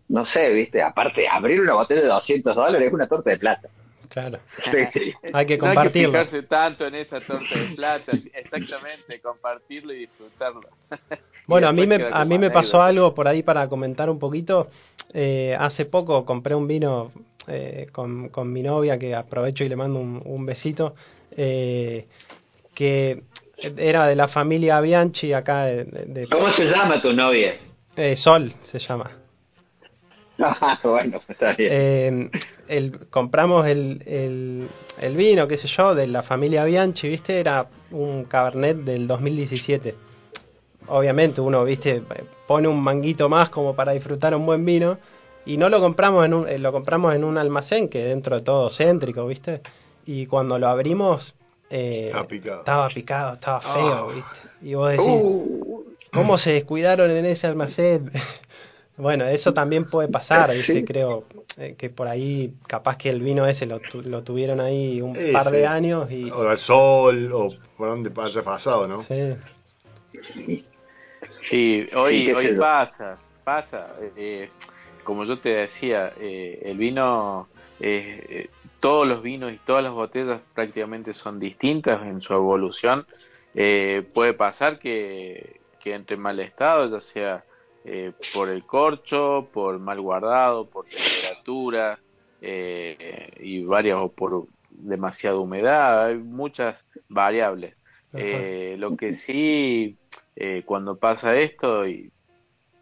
no 0.08 0.24
sé, 0.24 0.52
viste, 0.52 0.82
aparte 0.82 1.28
abrir 1.28 1.60
una 1.60 1.74
botella 1.74 2.02
de 2.02 2.08
200 2.08 2.54
dólares 2.54 2.88
es 2.88 2.92
una 2.92 3.06
torta 3.06 3.30
de 3.30 3.38
plata. 3.38 3.68
Claro. 4.12 4.38
Sí. 4.92 5.12
Hay 5.32 5.32
que 5.32 5.32
No 5.32 5.34
hay 5.34 5.46
que 5.46 5.56
compartirlo. 5.58 6.12
fijarse 6.12 6.42
tanto 6.42 6.86
en 6.86 6.94
esa 6.94 7.20
torta 7.20 7.54
de 7.56 7.74
plata, 7.74 8.12
exactamente, 8.34 9.20
compartirlo 9.20 9.92
y 9.94 10.00
disfrutarlo. 10.00 10.62
Bueno, 11.44 11.66
Y 11.66 11.70
a 11.70 11.72
mí 11.72 11.86
me, 11.88 11.96
a 11.96 12.24
mí 12.24 12.38
me 12.38 12.50
pasó 12.52 12.80
algo 12.80 13.14
por 13.14 13.26
ahí 13.26 13.42
para 13.42 13.68
comentar 13.68 14.08
un 14.08 14.18
poquito. 14.20 14.68
Eh, 15.12 15.56
hace 15.58 15.86
poco 15.86 16.24
compré 16.24 16.54
un 16.54 16.68
vino 16.68 17.10
eh, 17.48 17.86
con, 17.90 18.28
con 18.28 18.52
mi 18.52 18.62
novia, 18.62 18.96
que 18.96 19.12
aprovecho 19.16 19.64
y 19.64 19.68
le 19.68 19.74
mando 19.74 19.98
un, 19.98 20.22
un 20.24 20.46
besito, 20.46 20.94
eh, 21.36 22.06
que 22.76 23.24
era 23.76 24.06
de 24.06 24.14
la 24.14 24.28
familia 24.28 24.80
Bianchi, 24.80 25.32
acá 25.32 25.64
de, 25.64 25.84
de- 25.84 26.04
de- 26.06 26.28
¿Cómo 26.28 26.48
se 26.50 26.64
llama 26.66 27.02
tu 27.02 27.12
novia? 27.12 27.58
eh, 27.96 28.14
Sol, 28.16 28.54
se 28.62 28.78
llama. 28.78 29.10
Bueno, 30.82 31.18
está 31.28 31.52
bien. 31.54 31.70
Eh, 31.72 32.28
el, 32.68 33.06
compramos 33.10 33.66
el, 33.66 34.02
el, 34.06 34.66
el 35.00 35.16
vino, 35.16 35.46
qué 35.46 35.56
sé 35.56 35.68
yo, 35.68 35.94
de 35.94 36.06
la 36.06 36.22
familia 36.22 36.64
Bianchi, 36.64 37.08
¿viste? 37.08 37.38
Era 37.38 37.66
un 37.90 38.24
Cabernet 38.24 38.78
del 38.78 39.06
2017. 39.06 39.94
Obviamente 40.88 41.40
uno, 41.40 41.64
¿viste? 41.64 42.02
Pone 42.46 42.66
un 42.68 42.80
manguito 42.82 43.28
más 43.28 43.50
como 43.50 43.74
para 43.76 43.92
disfrutar 43.92 44.34
un 44.34 44.46
buen 44.46 44.64
vino. 44.64 44.98
Y 45.44 45.56
no 45.56 45.68
lo 45.68 45.80
compramos 45.80 46.24
en 46.24 46.34
un, 46.34 46.48
eh, 46.48 46.58
lo 46.58 46.72
compramos 46.72 47.14
en 47.14 47.24
un 47.24 47.36
almacén 47.38 47.88
que 47.88 48.04
dentro 48.04 48.36
de 48.36 48.42
todo 48.42 48.68
céntrico, 48.70 49.26
¿viste? 49.26 49.60
Y 50.06 50.26
cuando 50.26 50.58
lo 50.58 50.68
abrimos, 50.68 51.34
eh, 51.70 52.04
Estaba 52.06 52.26
picado. 52.28 52.58
estaba 52.60 52.88
picado, 52.88 53.32
estaba 53.34 53.60
feo, 53.60 54.08
Ah. 54.10 54.12
¿viste? 54.14 54.38
Y 54.70 54.74
vos 54.74 54.90
decís, 54.90 55.06
Uh, 55.06 55.82
¿Cómo 56.12 56.36
se 56.36 56.52
descuidaron 56.52 57.10
en 57.10 57.24
ese 57.26 57.46
almacén? 57.46 58.10
bueno, 59.02 59.26
eso 59.26 59.52
también 59.52 59.84
puede 59.84 60.08
pasar, 60.08 60.50
creo 60.86 61.24
eh, 61.58 61.74
que 61.76 61.90
por 61.90 62.08
ahí 62.08 62.54
capaz 62.66 62.96
que 62.96 63.10
el 63.10 63.20
vino 63.20 63.46
ese 63.46 63.66
lo, 63.66 63.80
tu- 63.80 64.02
lo 64.02 64.22
tuvieron 64.22 64.60
ahí 64.60 65.00
un 65.00 65.14
par 65.32 65.50
de 65.50 65.66
años 65.66 66.10
y... 66.10 66.30
O 66.30 66.48
al 66.48 66.58
sol, 66.58 67.30
o 67.32 67.52
por 67.76 67.88
donde 67.88 68.10
haya 68.22 68.42
pasado, 68.42 68.86
¿no? 68.88 68.98
Sí, 68.98 69.36
Sí, 71.42 71.84
Sí, 71.88 71.94
hoy, 71.96 72.56
pasa, 72.58 73.18
pasa. 73.44 73.88
eh, 74.16 74.48
como 75.04 75.24
yo 75.24 75.38
te 75.40 75.50
decía, 75.50 76.12
eh, 76.20 76.60
el 76.64 76.76
vino, 76.78 77.48
eh, 77.80 78.24
eh, 78.28 78.48
todos 78.80 79.06
los 79.06 79.22
vinos 79.22 79.52
y 79.52 79.58
todas 79.58 79.82
las 79.82 79.92
botellas 79.92 80.40
prácticamente 80.54 81.12
son 81.14 81.38
distintas 81.40 82.02
en 82.02 82.20
su 82.20 82.32
evolución. 82.34 83.06
Eh, 83.54 84.08
puede 84.14 84.34
pasar 84.34 84.78
que, 84.78 85.60
que 85.80 85.94
entre 85.94 86.16
en 86.16 86.22
mal 86.22 86.38
estado, 86.40 86.88
ya 86.90 87.00
sea 87.00 87.44
eh, 87.84 88.12
por 88.32 88.48
el 88.48 88.64
corcho, 88.64 89.48
por 89.52 89.78
mal 89.78 90.00
guardado, 90.00 90.68
por 90.68 90.86
temperatura 90.86 91.98
eh, 92.40 93.26
y 93.40 93.64
varias 93.64 93.98
o 94.00 94.10
por 94.10 94.46
demasiada 94.70 95.38
humedad, 95.38 96.06
hay 96.06 96.16
muchas 96.16 96.84
variables. 97.08 97.74
Eh, 98.14 98.76
lo 98.78 98.96
que 98.96 99.14
sí, 99.14 99.96
eh, 100.36 100.62
cuando 100.66 100.96
pasa 100.96 101.36
esto, 101.36 101.86
y 101.86 102.10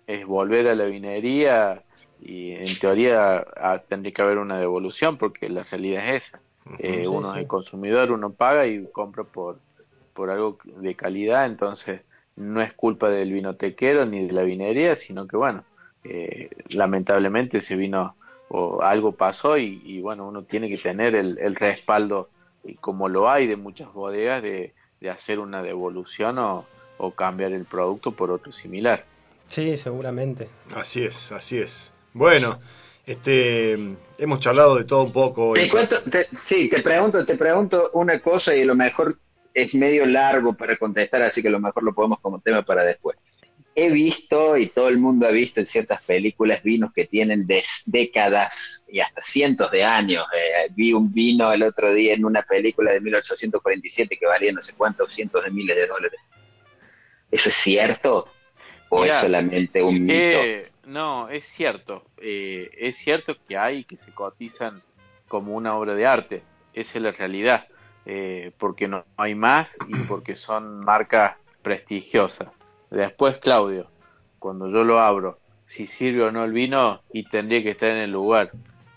es 0.07 0.27
volver 0.27 0.67
a 0.69 0.75
la 0.75 0.87
vinería 0.87 1.85
y 2.21 2.53
en 2.53 2.79
teoría 2.79 3.47
tendría 3.89 4.13
que 4.13 4.23
haber 4.23 4.39
una 4.39 4.59
devolución 4.59 5.17
porque 5.17 5.49
la 5.49 5.63
realidad 5.63 6.09
es 6.09 6.27
esa. 6.27 6.41
Eh, 6.79 7.07
uno 7.09 7.31
es 7.31 7.39
el 7.39 7.47
consumidor, 7.47 8.11
uno 8.11 8.33
paga 8.33 8.67
y 8.67 8.87
compra 8.93 9.25
por, 9.25 9.59
por 10.13 10.31
algo 10.31 10.59
de 10.65 10.95
calidad, 10.95 11.47
entonces 11.47 12.03
no 12.37 12.63
es 12.63 12.73
culpa 12.73 13.09
del 13.09 13.33
vinotequero 13.33 14.07
ni 14.07 14.27
de 14.27 14.33
la 14.33 14.43
vinería, 14.43 14.97
sino 14.97 15.27
que 15.27 15.37
bueno, 15.37 15.65
eh, 16.05 16.51
lamentablemente 16.69 17.59
ese 17.59 17.77
vino 17.77 18.15
o 18.49 18.83
algo 18.83 19.13
pasó 19.13 19.59
y, 19.59 20.01
bueno, 20.01 20.27
uno 20.27 20.43
tiene 20.43 20.69
que 20.69 20.79
tener 20.79 21.15
el, 21.15 21.39
el 21.39 21.55
respaldo, 21.55 22.31
y 22.65 22.75
como 22.75 23.09
lo 23.09 23.31
hay 23.31 23.47
de 23.47 23.57
muchas 23.57 23.93
bodegas, 23.93 24.43
de, 24.43 24.75
de 25.01 25.11
hacer 25.11 25.39
una 25.39 25.63
devolución 25.63 26.39
o, 26.39 26.67
o 26.99 27.13
cambiar 27.13 27.53
el 27.53 27.65
producto 27.65 28.11
por 28.11 28.31
otro 28.33 28.51
similar. 28.51 29.05
Sí, 29.47 29.77
seguramente. 29.77 30.49
Así 30.75 31.05
es, 31.05 31.31
así 31.31 31.59
es. 31.59 31.93
Bueno, 32.13 32.59
este, 33.07 33.75
hemos 34.19 34.41
charlado 34.41 34.77
de 34.77 34.85
todo 34.85 35.05
un 35.05 35.13
poco. 35.13 35.55
Te 35.55 35.69
cuento, 35.69 35.97
sí, 36.41 36.69
te 36.69 36.83
pregunto, 36.83 37.25
te 37.25 37.37
pregunto 37.37 37.91
una 37.95 38.21
cosa 38.21 38.55
y 38.55 38.63
a 38.63 38.67
lo 38.67 38.75
mejor 38.75 39.17
es 39.55 39.75
medio 39.75 40.07
largo 40.07 40.55
para 40.55 40.77
contestar, 40.77 41.23
así 41.23 41.43
que 41.43 41.49
a 41.49 41.53
lo 41.53 41.61
mejor 41.61 41.83
lo 41.83 41.95
podemos 41.95 42.21
como 42.21 42.41
tema 42.41 42.63
para 42.63 42.85
después. 42.85 43.17
He 43.75 43.89
visto 43.89 44.57
y 44.57 44.67
todo 44.67 44.89
el 44.89 44.99
mundo 44.99 45.27
ha 45.27 45.31
visto 45.31 45.61
en 45.61 45.67
ciertas 45.67 46.03
películas 46.03 46.63
vinos 46.63 46.93
que 46.93 47.07
tienen 47.07 47.47
décadas 47.87 48.85
y 48.89 49.01
hasta 49.01 49.23
cientos 49.23 49.71
de 49.71 49.85
años. 49.85 50.27
Eh, 50.35 50.71
vi 50.75 50.93
un 50.93 51.13
vino 51.13 51.53
el 51.53 51.63
otro 51.63 51.95
día 51.95 52.15
en 52.15 52.25
una 52.25 52.43
película 52.43 52.93
de 52.93 53.01
1847 53.01 54.17
que 54.19 54.27
valía 54.27 54.53
no 54.53 54.61
sé 54.61 54.75
cuántos 54.77 55.13
cientos 55.13 55.45
de 55.45 55.51
miles 55.51 55.77
de 55.77 55.87
dólares. 55.87 56.21
¿Eso 57.31 57.49
es 57.49 57.55
cierto? 57.55 58.29
¿O 58.89 59.05
es 59.05 59.15
solamente 59.15 59.83
un 59.83 60.05
mito? 60.05 60.15
Eh, 60.15 60.71
no, 60.87 61.29
es 61.29 61.47
cierto. 61.47 62.03
Eh, 62.21 62.71
es 62.77 62.97
cierto 62.97 63.37
que 63.47 63.57
hay 63.57 63.85
que 63.85 63.97
se 63.97 64.13
cotizan 64.13 64.83
como 65.29 65.55
una 65.55 65.77
obra 65.77 65.95
de 65.95 66.07
arte. 66.07 66.43
Esa 66.75 66.99
es 66.99 67.05
la 67.05 67.13
realidad. 67.13 67.69
Eh, 68.13 68.51
porque 68.59 68.89
no 68.89 69.05
hay 69.17 69.37
más 69.37 69.71
y 69.87 69.95
porque 70.09 70.35
son 70.35 70.81
marcas 70.81 71.37
prestigiosas. 71.63 72.49
Después, 72.91 73.39
Claudio, 73.39 73.87
cuando 74.41 74.69
yo 74.69 74.83
lo 74.83 74.99
abro, 74.99 75.39
si 75.69 75.87
sirve 75.87 76.25
o 76.25 76.33
no 76.33 76.43
el 76.43 76.51
vino 76.51 77.03
y 77.13 77.23
tendría 77.23 77.63
que 77.63 77.71
estar 77.71 77.91
en 77.91 77.99
el 77.99 78.11
lugar. 78.11 78.51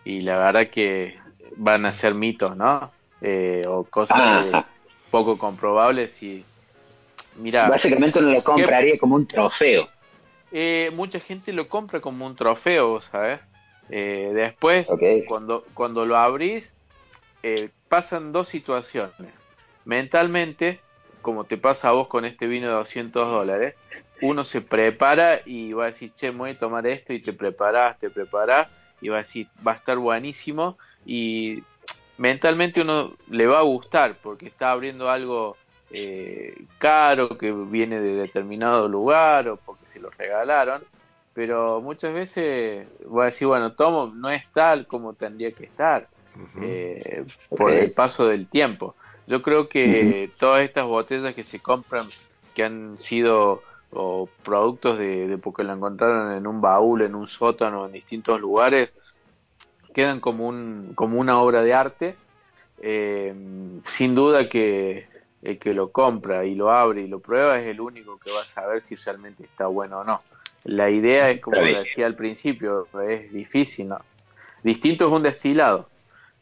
Y 0.04 0.22
la 0.22 0.40
verdad 0.40 0.68
que 0.68 1.16
van 1.58 1.86
a 1.86 1.94
ser 1.94 2.16
mitos, 2.16 2.58
¿no? 2.58 2.90
Eh, 3.22 3.62
o 3.68 3.84
cosas 3.84 4.66
poco 5.12 5.38
comprobables 5.38 6.24
y 6.24 6.44
mira 7.36 7.70
básicamente 7.70 8.20
uno 8.20 8.32
lo 8.32 8.44
compraría 8.44 8.98
como 8.98 9.16
un 9.16 9.28
trofeo 9.28 9.88
eh, 10.56 10.92
mucha 10.94 11.20
gente 11.20 11.52
lo 11.52 11.68
compra 11.68 12.00
como 12.00 12.28
un 12.28 12.36
trofeo, 12.36 13.02
¿sabes? 13.02 13.40
Eh, 13.90 14.30
después, 14.34 14.88
cuando, 15.28 15.66
cuando 15.74 16.06
lo 16.06 16.16
abrís, 16.16 16.72
eh, 17.44 17.70
pasan 17.90 18.32
dos 18.32 18.48
situaciones. 18.48 19.34
Mentalmente, 19.86 20.80
como 21.22 21.44
te 21.44 21.58
pasa 21.58 21.90
a 21.90 21.92
vos 21.92 22.08
con 22.08 22.24
este 22.26 22.48
vino 22.48 22.68
de 22.68 22.74
200 22.74 23.30
dólares, 23.30 23.76
uno 24.22 24.46
se 24.46 24.62
prepara 24.62 25.42
y 25.46 25.74
va 25.74 25.86
a 25.86 25.88
decir, 25.88 26.14
che, 26.16 26.32
me 26.32 26.38
voy 26.38 26.50
a 26.52 26.60
tomar 26.60 26.88
esto 26.88 27.12
y 27.12 27.20
te 27.20 27.34
preparás, 27.34 28.00
te 28.00 28.10
preparás 28.10 28.96
y 29.02 29.10
va 29.10 29.18
a 29.18 29.24
decir, 29.24 29.48
va 29.66 29.74
a 29.74 29.76
estar 29.76 29.98
buenísimo 29.98 30.78
y 31.06 31.62
mentalmente 32.18 32.82
uno 32.82 33.14
le 33.30 33.48
va 33.48 33.60
a 33.60 33.64
gustar 33.64 34.16
porque 34.24 34.46
está 34.46 34.72
abriendo 34.72 35.10
algo 35.10 35.58
eh, 35.92 36.54
caro, 36.78 37.38
que 37.38 37.52
viene 37.52 38.00
de 38.00 38.16
determinado 38.16 38.88
lugar 38.88 39.50
o 39.50 39.58
porque 39.58 39.86
se 39.86 40.00
lo 40.00 40.10
regalaron, 40.12 40.82
pero 41.34 41.82
muchas 41.82 42.14
veces 42.14 42.88
voy 43.06 43.24
a 43.24 43.26
decir, 43.26 43.48
bueno, 43.48 43.74
tomo, 43.74 44.08
no 44.16 44.30
es 44.30 44.50
tal 44.54 44.88
como 44.88 45.14
tendría 45.14 45.52
que 45.52 45.66
estar 45.66 46.08
eh, 46.62 47.26
por 47.50 47.72
el 47.72 47.92
paso 47.92 48.28
del 48.28 48.48
tiempo. 48.48 48.96
Yo 49.28 49.42
creo 49.42 49.68
que 49.68 50.30
todas 50.38 50.64
estas 50.64 50.86
botellas 50.86 51.34
que 51.34 51.44
se 51.44 51.60
compran, 51.60 52.10
que 52.54 52.64
han 52.64 52.98
sido 53.00 53.62
o 53.92 54.28
productos 54.44 54.98
de, 54.98 55.38
porque 55.42 55.64
lo 55.64 55.74
encontraron 55.74 56.34
en 56.34 56.48
un 56.48 56.62
baúl, 56.62 57.04
en 57.04 57.16
un 57.16 57.28
sótano, 57.28 57.86
en 57.86 57.92
distintos 57.92 58.42
lugares, 58.42 59.22
quedan 59.94 60.20
como, 60.20 60.48
un, 60.48 60.94
como 60.96 61.20
una 61.20 61.40
obra 61.40 61.62
de 61.64 61.74
arte. 61.74 62.16
Eh, 62.86 63.34
sin 63.86 64.16
duda 64.16 64.50
que 64.50 65.08
el 65.42 65.60
que 65.60 65.74
lo 65.74 65.92
compra 65.92 66.46
y 66.46 66.56
lo 66.56 66.72
abre 66.72 67.02
y 67.02 67.08
lo 67.08 67.20
prueba 67.20 67.60
es 67.60 67.68
el 67.68 67.80
único 67.80 68.18
que 68.18 68.32
va 68.32 68.42
a 68.42 68.46
saber 68.46 68.82
si 68.82 68.96
realmente 68.96 69.44
está 69.44 69.68
bueno 69.68 70.00
o 70.00 70.04
no. 70.04 70.22
La 70.64 70.90
idea 70.90 71.30
es, 71.30 71.42
como 71.42 71.58
decía 71.58 72.06
al 72.06 72.16
principio, 72.16 72.88
es 73.06 73.32
difícil, 73.32 73.90
¿no? 73.90 74.00
Distinto 74.64 75.08
es 75.08 75.12
un 75.12 75.24
destilado, 75.24 75.90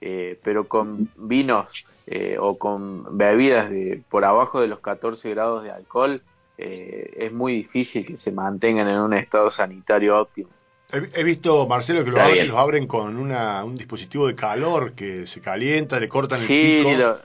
eh, 0.02 0.40
pero 0.44 0.68
con 0.68 1.10
vinos 1.16 1.68
eh, 2.08 2.38
o 2.40 2.58
con 2.58 3.18
bebidas 3.18 3.70
de 3.70 4.02
por 4.10 4.26
abajo 4.26 4.60
de 4.60 4.68
los 4.68 4.80
14 4.80 5.30
grados 5.30 5.64
de 5.64 5.72
alcohol 5.72 6.22
eh, 6.58 7.14
es 7.18 7.32
muy 7.32 7.54
difícil 7.54 8.06
que 8.06 8.18
se 8.18 8.32
mantengan 8.32 8.88
en 8.90 9.00
un 9.00 9.14
estado 9.14 9.50
sanitario 9.52 10.20
óptimo. 10.20 10.50
He, 10.92 11.24
visto, 11.24 11.66
Marcelo, 11.68 12.04
que 12.04 12.12
lo 12.12 12.20
abren, 12.20 12.48
los 12.50 12.58
abren 12.58 12.86
con 12.86 13.16
una, 13.16 13.64
un 13.64 13.76
dispositivo 13.76 14.28
de 14.28 14.36
calor 14.36 14.92
que 14.94 15.26
se 15.26 15.40
calienta, 15.40 16.00
le 16.00 16.10
cortan 16.10 16.42
el 16.42 16.48
pico. 16.48 17.18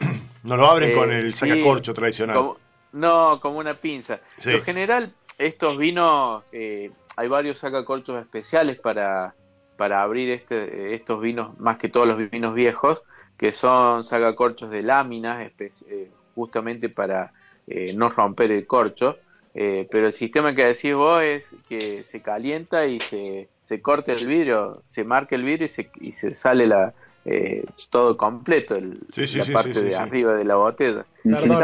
No 0.44 0.56
lo 0.56 0.66
abren 0.66 0.94
con 0.94 1.12
el 1.12 1.34
sacacorcho 1.34 1.92
tradicional. 1.92 2.52
no, 2.92 3.38
como 3.40 3.58
una 3.58 3.74
pinza. 3.74 4.20
En 4.44 4.62
general, 4.62 5.10
estos 5.36 5.76
vinos, 5.76 6.44
eh, 6.52 6.90
hay 7.16 7.28
varios 7.28 7.58
sacacorchos 7.58 8.20
especiales 8.20 8.78
para, 8.78 9.34
para 9.78 10.02
abrir 10.02 10.28
este, 10.30 10.94
estos 10.94 11.22
vinos, 11.22 11.58
más 11.58 11.78
que 11.78 11.88
todos 11.88 12.06
los 12.06 12.18
vinos 12.30 12.54
viejos, 12.54 13.00
que 13.38 13.52
son 13.52 14.04
sacacorchos 14.04 14.70
de 14.70 14.82
láminas, 14.82 15.50
eh, 15.58 16.10
justamente 16.34 16.90
para 16.90 17.32
eh, 17.66 17.94
no 17.94 18.10
romper 18.10 18.50
el 18.52 18.66
corcho. 18.66 19.16
pero 19.54 20.06
el 20.06 20.12
sistema 20.12 20.54
que 20.54 20.66
decís 20.66 20.94
vos 20.94 21.22
es 21.22 21.44
que 21.68 22.02
se 22.02 22.20
calienta 22.20 22.86
y 22.86 23.00
se, 23.00 23.48
se 23.62 23.82
corta 23.82 24.12
el 24.12 24.26
vidrio, 24.26 24.82
se 24.86 25.04
marca 25.04 25.36
el 25.36 25.44
vidrio 25.44 25.66
y 25.66 25.68
se, 25.68 25.90
y 26.00 26.12
se 26.12 26.32
sale 26.34 26.66
la, 26.66 26.94
eh, 27.26 27.66
todo 27.90 28.16
completo, 28.16 28.76
el, 28.76 28.98
la 29.14 29.52
parte 29.52 29.82
de 29.82 29.94
arriba 29.94 30.32
de 30.32 30.44
la 30.44 30.54
botella. 30.54 31.04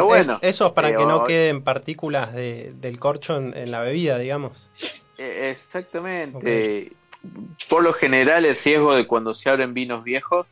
bueno. 0.04 0.38
Eso 0.42 0.66
es 0.66 0.72
para 0.72 0.90
que 0.94 1.06
no 1.06 1.24
queden 1.24 1.62
partículas 1.62 2.34
de, 2.34 2.74
del 2.78 2.98
corcho 2.98 3.38
en, 3.38 3.70
la 3.70 3.80
bebida, 3.80 4.18
digamos. 4.18 4.68
Eh, 5.16 5.48
exactamente. 5.50 6.92
Por 7.68 7.82
lo 7.82 7.92
general, 7.92 8.44
el 8.44 8.56
riesgo 8.56 8.94
de 8.94 9.06
cuando 9.06 9.34
se 9.34 9.50
abren 9.50 9.74
vinos 9.74 10.04
viejos 10.04 10.46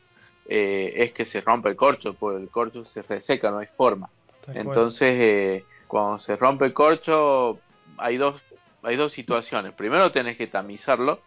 eh, 0.47 0.93
es 0.97 1.13
que 1.13 1.25
se 1.25 1.41
rompe 1.41 1.69
el 1.69 1.77
corcho, 1.77 2.15
porque 2.15 2.43
el 2.43 2.49
corcho 2.49 2.85
se 2.85 3.03
reseca, 3.03 3.51
no 3.51 3.59
hay 3.59 3.69
forma. 3.77 4.09
Entonces, 4.55 5.63
cuando 5.87 6.19
se 6.19 6.37
rompe 6.37 6.65
el 6.65 6.73
corcho, 6.73 7.59
hay 7.97 8.17
dos, 8.17 8.41
hay 8.83 8.97
dos 8.97 9.13
situaciones. 9.13 9.73
Primero, 9.73 10.11
tenés 10.11 10.37
que 10.37 10.47
tamizarlo, 10.47 11.19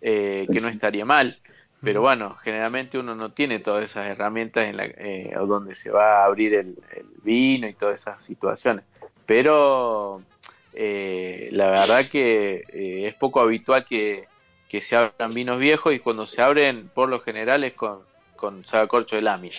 que 0.00 0.58
no 0.60 0.68
estaría 0.68 1.04
mal 1.04 1.40
pero 1.82 2.00
bueno, 2.00 2.36
generalmente 2.42 2.98
uno 2.98 3.14
no 3.14 3.30
tiene 3.30 3.60
todas 3.60 3.84
esas 3.84 4.06
herramientas 4.06 4.66
en 4.66 4.76
la, 4.76 4.86
eh, 4.86 5.32
donde 5.46 5.74
se 5.74 5.90
va 5.90 6.22
a 6.22 6.24
abrir 6.24 6.54
el, 6.54 6.76
vino 7.22 7.68
y 7.68 7.74
todas 7.74 8.00
esas 8.00 8.24
situaciones. 8.24 8.84
Pero 9.26 10.22
eh, 10.72 11.48
la 11.52 11.70
verdad 11.70 12.06
que 12.06 12.64
eh, 12.72 13.06
es 13.06 13.14
poco 13.14 13.40
habitual 13.40 13.84
que, 13.84 14.26
se 14.80 14.96
abran 14.96 15.32
vinos 15.32 15.58
viejos 15.58 15.94
y 15.94 16.00
cuando 16.00 16.26
se 16.26 16.42
abren, 16.42 16.90
por 16.92 17.08
lo 17.08 17.20
general, 17.20 17.64
es 17.64 17.74
con, 17.74 18.00
con 18.36 18.64
corcho 18.88 19.16
de 19.16 19.22
lámina. 19.22 19.56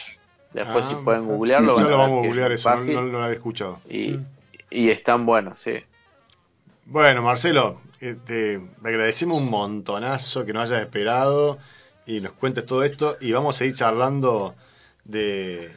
Después, 0.54 0.86
si 0.86 0.94
ah, 0.94 1.02
pueden 1.04 1.26
googlearlo, 1.26 1.78
ya 1.78 1.84
lo 1.84 1.98
vamos 1.98 2.24
a 2.24 2.28
googlear, 2.28 2.52
eso 2.52 2.76
no, 2.76 3.02
lo 3.02 3.24
había 3.24 3.36
escuchado. 3.36 3.80
Y, 3.90 4.18
y 4.70 4.90
están 4.90 5.26
buenos, 5.26 5.60
sí. 5.60 5.84
Bueno, 6.86 7.22
Marcelo, 7.22 7.82
te 8.00 8.62
agradecemos 8.84 9.42
un 9.42 9.50
montonazo 9.50 10.46
que 10.46 10.54
nos 10.54 10.70
hayas 10.72 10.84
esperado 10.84 11.58
y 12.06 12.22
nos 12.22 12.34
cuentes 12.34 12.66
todo 12.66 12.84
esto 12.84 13.18
y 13.20 13.32
vamos 13.34 13.60
a 13.60 13.66
ir 13.66 13.76
charlando 13.76 14.56
de, 15.04 15.72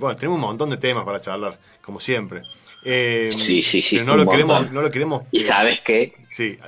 bueno, 0.00 0.16
tenemos 0.16 0.36
un 0.36 0.42
montón 0.42 0.70
de 0.70 0.76
temas 0.76 1.04
para 1.04 1.20
charlar, 1.20 1.58
como 1.82 2.00
siempre. 2.00 2.42
Eh, 2.82 3.28
sí, 3.30 3.62
sí, 3.62 3.82
sí. 3.82 3.98
Pero 3.98 4.16
no 4.16 4.24
lo, 4.24 4.30
queremos, 4.30 4.70
no 4.72 4.82
lo 4.82 4.90
queremos. 4.90 5.24
¿Y 5.30 5.40
sabes 5.40 5.80
qué? 5.80 6.14
Sí, 6.30 6.58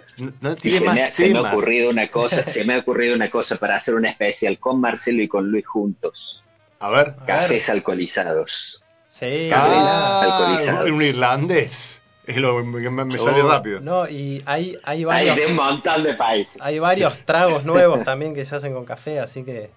no, 0.41 0.55
se, 0.57 0.81
me, 0.81 1.13
se, 1.13 1.33
me, 1.33 1.39
ha 1.39 1.43
ocurrido 1.43 1.89
una 1.91 2.09
cosa, 2.11 2.45
se 2.45 2.65
me 2.65 2.75
ha 2.75 2.79
ocurrido 2.79 3.15
una 3.15 3.31
cosa 3.31 3.57
para 3.57 3.77
hacer 3.77 3.95
una 3.95 4.11
especial 4.11 4.59
con 4.59 4.81
Marcelo 4.81 5.23
y 5.23 5.29
con 5.29 5.51
Luis 5.51 5.67
juntos. 5.67 6.43
A 6.81 6.91
ver. 6.91 7.15
Cafés 7.27 7.69
alcoholizados. 7.69 8.83
Sí. 9.09 9.49
Cafés 9.51 9.73
ah, 9.77 10.21
alcoholizados. 10.23 10.91
Un 10.91 11.03
irlandés. 11.03 12.03
Es 12.27 12.37
lo 12.37 12.57
que 12.59 12.91
me, 12.91 13.05
me 13.05 13.19
sale 13.19 13.43
Oh, 13.43 13.49
rápido. 13.49 13.81
No, 13.81 14.09
y 14.09 14.43
hay, 14.47 14.77
hay 14.85 14.99
Hay 14.99 15.05
varios, 15.05 15.37
de 15.37 15.47
un 15.47 15.57
montón 15.57 16.03
de 16.05 16.15
países. 16.15 16.57
hay 16.61 16.79
varios 16.79 17.25
tragos 17.25 17.65
nuevos 17.65 18.05
también 18.05 18.35
que 18.35 18.45
se 18.45 18.55
hacen 18.55 18.73
con 18.75 18.85
café, 18.85 19.19
así 19.19 19.43
que 19.45 19.71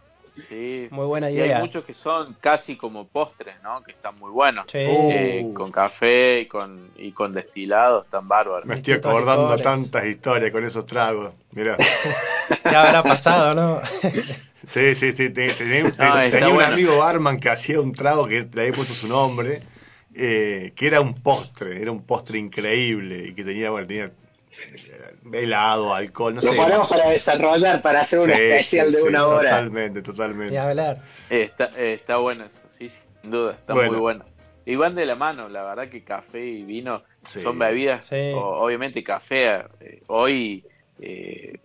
Sí. 0.49 0.88
muy 0.91 1.06
buena 1.06 1.30
Y 1.32 1.36
idea. 1.36 1.57
hay 1.57 1.62
muchos 1.64 1.86
que 1.86 1.94
son 1.94 2.36
casi 2.41 2.76
como 2.76 3.07
postres, 3.07 3.56
¿no? 3.64 3.82
Que 3.84 3.94
están 3.94 4.18
muy 4.20 4.32
buenos. 4.32 4.66
Sí. 4.72 4.80
Eh, 4.80 5.41
Uh. 5.45 5.53
con 5.53 5.72
café 5.72 6.41
y 6.41 6.45
con, 6.48 6.90
y 6.98 7.12
con 7.12 7.34
destilados, 7.34 8.06
están 8.06 8.28
bárbaros. 8.28 8.66
Me 8.66 8.76
estoy 8.76 8.95
acordando 8.95 9.57
tantas 9.57 10.06
historias 10.06 10.52
con 10.52 10.64
esos 10.66 10.86
tragos. 10.86 11.34
Mirá. 11.52 11.78
¿Qué 12.64 12.76
habrá 12.76 13.02
pasado, 13.03 13.53
no? 13.53 13.82
Sí, 14.68 14.95
sí, 14.95 15.12
sí. 15.12 15.30
te- 15.30 15.53
Tenía, 15.53 15.84
No, 15.84 15.88
está 15.90 16.30
tenía 16.32 16.48
un 16.48 16.56
bueno. 16.56 16.74
amigo 16.74 16.98
barman 16.98 17.40
que 17.40 17.49
hacía 17.49 17.80
un 17.80 17.91
trago 17.94 18.28
que 18.28 18.48
le 18.52 18.62
había 18.64 18.74
puesto 18.74 18.95
su 18.95 19.07
nombre, 19.07 19.62
eh, 20.16 20.74
que 20.76 20.88
era 20.88 21.02
un 21.02 21.14
postre, 21.14 21.80
era 21.80 21.91
un 21.91 22.03
postre 22.03 22.40
increíble 22.40 23.28
y 23.28 23.36
que 23.36 23.44
tenía, 23.44 23.70
bueno, 23.70 23.86
tenía 23.86 24.12
helado, 25.34 25.94
alcohol, 25.94 26.36
no 26.36 26.41
Lo 26.41 26.52
sé. 26.52 26.56
ponemos 26.57 26.90
para 26.90 27.10
desarrollar, 27.10 27.82
para 27.82 28.02
hacer 28.02 28.19
un 28.19 28.26
Sí, 28.26 28.32
especial 28.32 28.88
sí, 28.90 28.95
de 28.95 29.02
sí, 29.02 29.07
una 29.07 29.27
hora. 29.27 29.49
Totalmente, 29.49 30.02
totalmente. 30.02 30.52
Ni 30.52 30.57
hablar. 30.57 30.98
Eh, 31.30 31.44
está, 31.44 31.72
eh, 31.76 31.94
está 31.95 32.18
bueno 32.18 32.45
eso, 32.45 32.60
sí, 32.69 32.91
sin 33.22 33.32
duda, 33.32 33.53
está 33.53 33.73
Bueno. 33.73 33.91
muy 33.91 33.99
bueno. 33.99 34.26
Y 34.65 34.76
van 34.76 34.95
de 34.95 35.06
la 35.06 35.15
mano, 35.15 35.48
la 35.48 35.64
verdad 35.64 35.90
que 35.90 36.03
café 36.03 36.44
y 36.44 36.64
vino 36.64 37.03
Sí. 37.23 37.41
son 37.41 37.60
bebidas, 37.60 38.06
Sí. 38.07 38.32
o- 38.34 38.64
obviamente 38.64 39.03
café, 39.03 39.64
eh, 39.80 40.02
hoy 40.07 40.65
eh, 40.99 41.60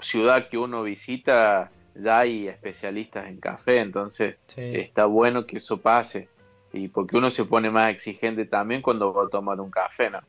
ciudad 0.00 0.48
que 0.48 0.56
uno 0.56 0.82
visita 0.84 1.70
ya 1.96 2.20
hay 2.20 2.46
especialistas 2.48 3.26
en 3.26 3.40
café, 3.40 3.80
entonces 3.80 4.36
Sí. 4.46 4.60
está 4.76 5.06
bueno 5.06 5.44
que 5.46 5.56
eso 5.58 5.80
pase. 5.80 6.28
Y 6.72 6.88
porque 6.88 7.16
uno 7.16 7.30
se 7.30 7.44
pone 7.44 7.70
más 7.70 7.90
exigente 7.90 8.44
también 8.44 8.82
cuando 8.82 9.12
va 9.12 9.24
a 9.24 9.28
tomar 9.28 9.58
un 9.60 9.70
café, 9.70 10.10
¿no? 10.10 10.20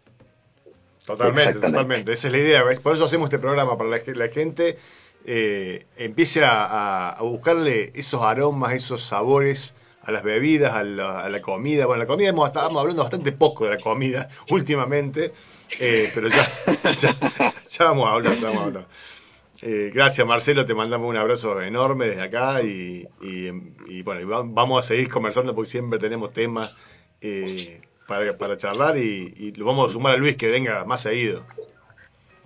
Totalmente, 1.08 1.60
totalmente. 1.60 2.12
Esa 2.12 2.28
es 2.28 2.34
la 2.34 2.40
idea. 2.40 2.64
Por 2.84 2.94
eso 2.94 3.06
hacemos 3.06 3.28
este 3.28 3.40
programa, 3.40 3.78
para 3.78 4.04
que 4.04 4.14
la 4.14 4.28
gente 4.28 4.78
eh, 5.26 5.86
empiece 5.96 6.42
a, 6.44 7.18
buscarle 7.22 7.94
esos 7.96 8.22
aromas, 8.22 8.74
esos 8.74 9.02
sabores 9.04 9.74
a 10.02 10.12
las 10.12 10.24
bebidas, 10.24 10.74
a 10.74 10.84
la, 10.84 11.22
a 11.22 11.30
la 11.30 11.42
comida. 11.42 11.86
Bueno, 11.86 12.04
la 12.04 12.08
comida 12.08 12.30
hemos, 12.30 12.48
estábamos 12.48 12.82
hablando 12.82 13.04
bastante 13.04 13.32
poco 13.32 13.64
de 13.66 13.72
la 13.72 13.80
comida 13.80 14.28
últimamente, 14.50 15.32
eh, 15.80 16.12
pero 16.14 16.28
ya, 16.28 16.46
ya, 16.94 17.16
ya 17.70 17.86
vamos 17.86 18.08
a 18.10 18.14
hablar, 18.14 18.36
ya 18.36 18.48
vamos 18.48 18.62
a 18.62 18.66
hablar. 18.66 18.88
Eh, 19.62 19.92
gracias 19.94 20.28
Marcelo, 20.28 20.66
te 20.66 20.76
mandamos 20.76 21.10
un 21.10 21.18
abrazo 21.18 21.60
enorme 21.62 22.08
desde 22.10 22.24
acá 22.24 22.62
y, 22.62 23.08
y, 23.22 23.48
y, 23.88 24.04
bueno, 24.04 24.22
y 24.22 24.26
va- 24.26 24.44
vamos 24.46 24.86
a 24.86 24.88
seguir 24.88 25.10
conversando 25.10 25.56
porque 25.56 25.72
siempre 25.72 25.98
tenemos 26.00 26.32
temas 26.32 26.76
eh, 27.22 27.82
para, 28.08 28.38
para 28.38 28.58
charlar 28.58 28.98
y, 28.98 29.34
y 29.38 29.52
lo 29.54 29.66
vamos 29.66 29.90
a 29.90 29.94
sumar 29.94 30.14
a 30.14 30.18
Luis 30.18 30.38
que 30.38 30.48
venga 30.48 30.86
más 30.86 31.02
seguido. 31.02 31.44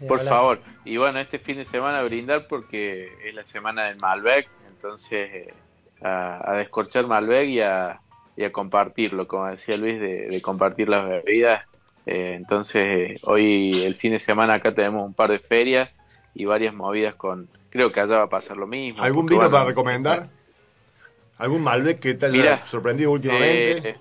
Por 0.08 0.20
favor. 0.24 0.60
Y 0.84 0.98
bueno, 0.98 1.20
este 1.20 1.38
fin 1.38 1.58
de 1.58 1.66
semana 1.66 2.02
brindar 2.02 2.48
porque 2.48 3.10
es 3.24 3.36
la 3.36 3.46
semana 3.46 3.86
del 3.86 4.00
Malbec, 4.00 4.50
entonces 4.70 5.30
eh, 5.32 5.54
a, 6.02 6.52
a 6.52 6.58
descorchar 6.58 7.06
Malbec 7.06 7.48
y 7.50 7.62
a, 7.62 8.00
y 8.36 8.44
a 8.44 8.52
compartirlo, 8.52 9.28
como 9.28 9.46
decía 9.48 9.78
Luis, 9.78 10.00
de, 10.00 10.28
de 10.28 10.42
compartir 10.42 10.90
las 10.90 11.08
bebidas. 11.08 11.66
Eh, 12.08 12.34
entonces 12.36 13.12
eh, 13.12 13.20
hoy 13.24 13.84
el 13.84 13.94
fin 13.94 14.14
de 14.14 14.20
semana 14.20 14.56
acá 14.56 14.74
tenemos 14.74 15.06
un 15.06 15.14
par 15.14 15.30
de 15.30 15.38
ferias 15.38 16.34
y 16.36 16.46
varias 16.46 16.74
movidas 16.74 17.14
con... 17.14 17.48
Creo 17.70 17.92
que 17.92 18.00
allá 18.00 18.18
va 18.18 18.24
a 18.24 18.30
pasar 18.30 18.58
lo 18.58 18.66
mismo. 18.66 19.04
¿Algún 19.04 19.28
vino 19.28 19.38
bueno, 19.38 19.52
para 19.52 19.66
recomendar? 19.66 20.30
¿Algún 21.38 21.62
Malbec 21.62 22.00
que 22.00 22.16
te 22.16 22.26
haya 22.26 22.36
Mira, 22.36 22.66
sorprendido 22.66 23.12
últimamente? 23.12 23.90
Eh, 23.90 23.96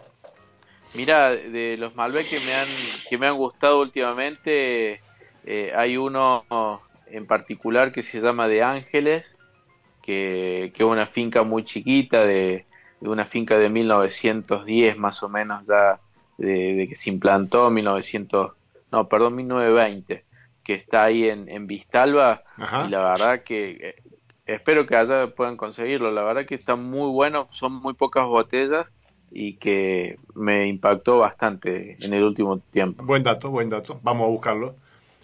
mira, 0.94 1.30
de 1.30 1.76
los 1.78 1.94
Malbec 1.96 2.28
que 2.28 2.40
me 2.40 2.54
han, 2.54 2.68
que 3.08 3.18
me 3.18 3.26
han 3.26 3.36
gustado 3.36 3.80
últimamente, 3.80 5.00
eh, 5.44 5.72
hay 5.76 5.96
uno 5.96 6.44
en 7.06 7.26
particular 7.26 7.92
que 7.92 8.02
se 8.02 8.20
llama 8.20 8.48
De 8.48 8.62
Ángeles, 8.62 9.36
que, 10.02 10.72
que 10.74 10.82
es 10.82 10.88
una 10.88 11.06
finca 11.06 11.42
muy 11.42 11.64
chiquita, 11.64 12.24
de, 12.24 12.66
de 13.00 13.08
una 13.08 13.26
finca 13.26 13.58
de 13.58 13.68
1910 13.68 14.96
más 14.98 15.22
o 15.22 15.28
menos, 15.28 15.64
ya 15.66 16.00
de, 16.38 16.74
de 16.74 16.88
que 16.88 16.96
se 16.96 17.10
implantó, 17.10 17.70
1900, 17.70 18.52
no, 18.90 19.08
perdón, 19.08 19.36
1920, 19.36 20.24
que 20.64 20.74
está 20.74 21.04
ahí 21.04 21.28
en, 21.28 21.48
en 21.48 21.66
Vistalba, 21.66 22.40
Ajá. 22.58 22.86
y 22.86 22.90
la 22.90 23.12
verdad 23.12 23.42
que 23.42 23.70
eh, 23.80 23.94
espero 24.46 24.86
que 24.86 24.96
allá 24.96 25.28
puedan 25.34 25.56
conseguirlo. 25.56 26.10
La 26.10 26.22
verdad 26.22 26.46
que 26.46 26.54
está 26.54 26.76
muy 26.76 27.10
bueno, 27.10 27.48
son 27.50 27.74
muy 27.74 27.94
pocas 27.94 28.26
botellas 28.26 28.90
y 29.30 29.54
que 29.54 30.18
me 30.34 30.66
impactó 30.66 31.18
bastante 31.18 31.96
en 32.00 32.12
el 32.12 32.22
último 32.24 32.58
tiempo. 32.58 33.04
Buen 33.04 33.22
dato, 33.22 33.50
buen 33.50 33.70
dato. 33.70 34.00
Vamos 34.02 34.26
a 34.26 34.30
buscarlo. 34.30 34.74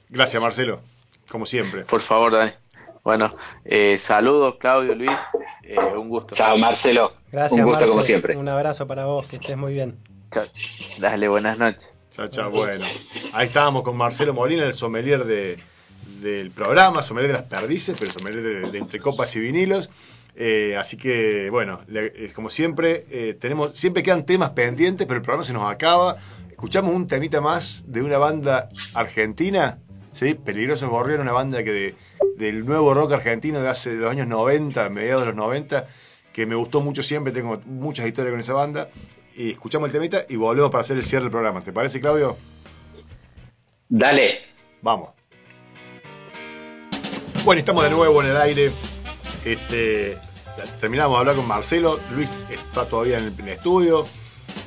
Gracias 0.09 0.41
Marcelo, 0.41 0.81
como 1.31 1.47
siempre. 1.47 1.83
Por 1.89 2.01
favor, 2.01 2.33
Dani. 2.33 2.53
Bueno, 3.03 3.35
eh, 3.65 3.99
saludos 4.01 4.57
Claudio, 4.59 4.95
Luis, 4.95 5.11
eh, 5.63 5.77
un 5.97 6.09
gusto. 6.09 6.35
Chao, 6.35 6.57
Marcelo. 6.59 7.13
Gracias, 7.31 7.59
Un 7.59 7.65
gusto 7.67 7.81
Marce. 7.81 7.91
como 7.91 8.03
siempre. 8.03 8.37
Un 8.37 8.49
abrazo 8.49 8.87
para 8.89 9.07
vos, 9.07 9.27
que 9.27 9.37
estés 9.37 9.57
muy 9.57 9.73
bien. 9.75 9.97
Chao. 10.31 10.45
Dale, 10.99 11.29
buenas 11.29 11.59
noches. 11.59 11.97
Chao, 12.11 12.27
chao, 12.29 12.51
bueno. 12.51 12.85
Ahí 13.33 13.47
estábamos 13.47 13.83
con 13.83 13.97
Marcelo 13.97 14.33
Molina, 14.35 14.65
el 14.65 14.73
sommelier 14.75 15.25
de, 15.25 15.59
del 16.21 16.51
programa, 16.51 17.03
sommelier 17.03 17.33
de 17.33 17.39
las 17.39 17.49
perdices, 17.49 17.97
pero 17.99 18.11
sommelier 18.13 18.43
de, 18.65 18.71
de 18.73 18.79
entre 18.79 18.99
copas 19.01 19.37
y 19.37 19.41
vinilos. 19.41 19.91
Eh, 20.39 20.77
así 20.79 20.97
que, 20.99 21.49
bueno, 21.51 21.81
le- 21.89 22.31
como 22.35 22.51
siempre, 22.51 23.07
eh, 23.11 23.35
tenemos, 23.41 23.73
siempre 23.79 24.03
quedan 24.03 24.27
temas 24.27 24.51
pendientes, 24.51 25.07
pero 25.07 25.17
el 25.19 25.23
programa 25.23 25.45
se 25.45 25.55
nos 25.55 25.71
acaba. 25.71 26.19
Escuchamos 26.51 26.95
un 26.95 27.07
temita 27.07 27.41
más 27.41 27.85
de 27.87 28.03
una 28.03 28.19
banda 28.19 28.69
argentina, 28.93 29.79
¿sí? 30.13 30.35
Peligrosos 30.35 30.91
Gorrión, 30.91 31.21
una 31.23 31.33
banda 31.33 31.65
que 31.65 31.73
de- 31.73 31.95
del 32.37 32.67
nuevo 32.67 32.93
rock 32.93 33.13
argentino 33.13 33.61
de 33.63 33.69
hace 33.71 33.91
de 33.91 33.97
los 33.97 34.11
años 34.11 34.27
90, 34.27 34.89
mediados 34.91 35.23
de 35.23 35.27
los 35.29 35.37
90, 35.37 35.87
que 36.35 36.45
me 36.45 36.55
gustó 36.55 36.81
mucho 36.83 37.03
siempre, 37.03 37.33
tengo 37.33 37.61
muchas 37.65 38.07
historias 38.07 38.33
con 38.33 38.41
esa 38.41 38.53
banda. 38.53 38.89
Y 39.35 39.51
escuchamos 39.53 39.89
el 39.89 39.93
temita 39.93 40.27
y 40.29 40.37
volvemos 40.37 40.71
para 40.71 40.83
hacer 40.83 40.99
el 40.99 41.05
cierre 41.05 41.25
del 41.25 41.31
programa. 41.31 41.63
¿Te 41.63 41.73
parece, 41.73 41.99
Claudio? 42.01 42.37
Dale. 43.89 44.41
Vamos. 44.83 45.11
Bueno, 47.45 47.61
estamos 47.61 47.85
de 47.85 47.91
nuevo 47.91 48.23
en 48.23 48.31
el 48.31 48.37
aire. 48.37 48.71
Este, 49.45 50.19
terminamos 50.81 51.17
de 51.17 51.21
hablar 51.21 51.37
con 51.37 51.47
Marcelo. 51.47 52.01
Luis 52.15 52.31
está 52.51 52.87
todavía 52.87 53.19
en 53.19 53.35
el, 53.39 53.49
estudio. 53.49 54.07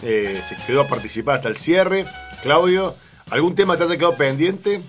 Eh, 0.04 0.42
se 0.48 0.56
quedó 0.68 0.82
a 0.82 0.88
participar 0.88 1.38
hasta 1.38 1.50
el 1.50 1.58
cierre. 1.58 2.06
Claudio, 2.42 2.96
¿algún 3.30 3.56
tema 3.56 3.78
te 3.78 3.84
haya 3.84 3.98
quedado 3.98 4.16
pendiente? 4.16 4.82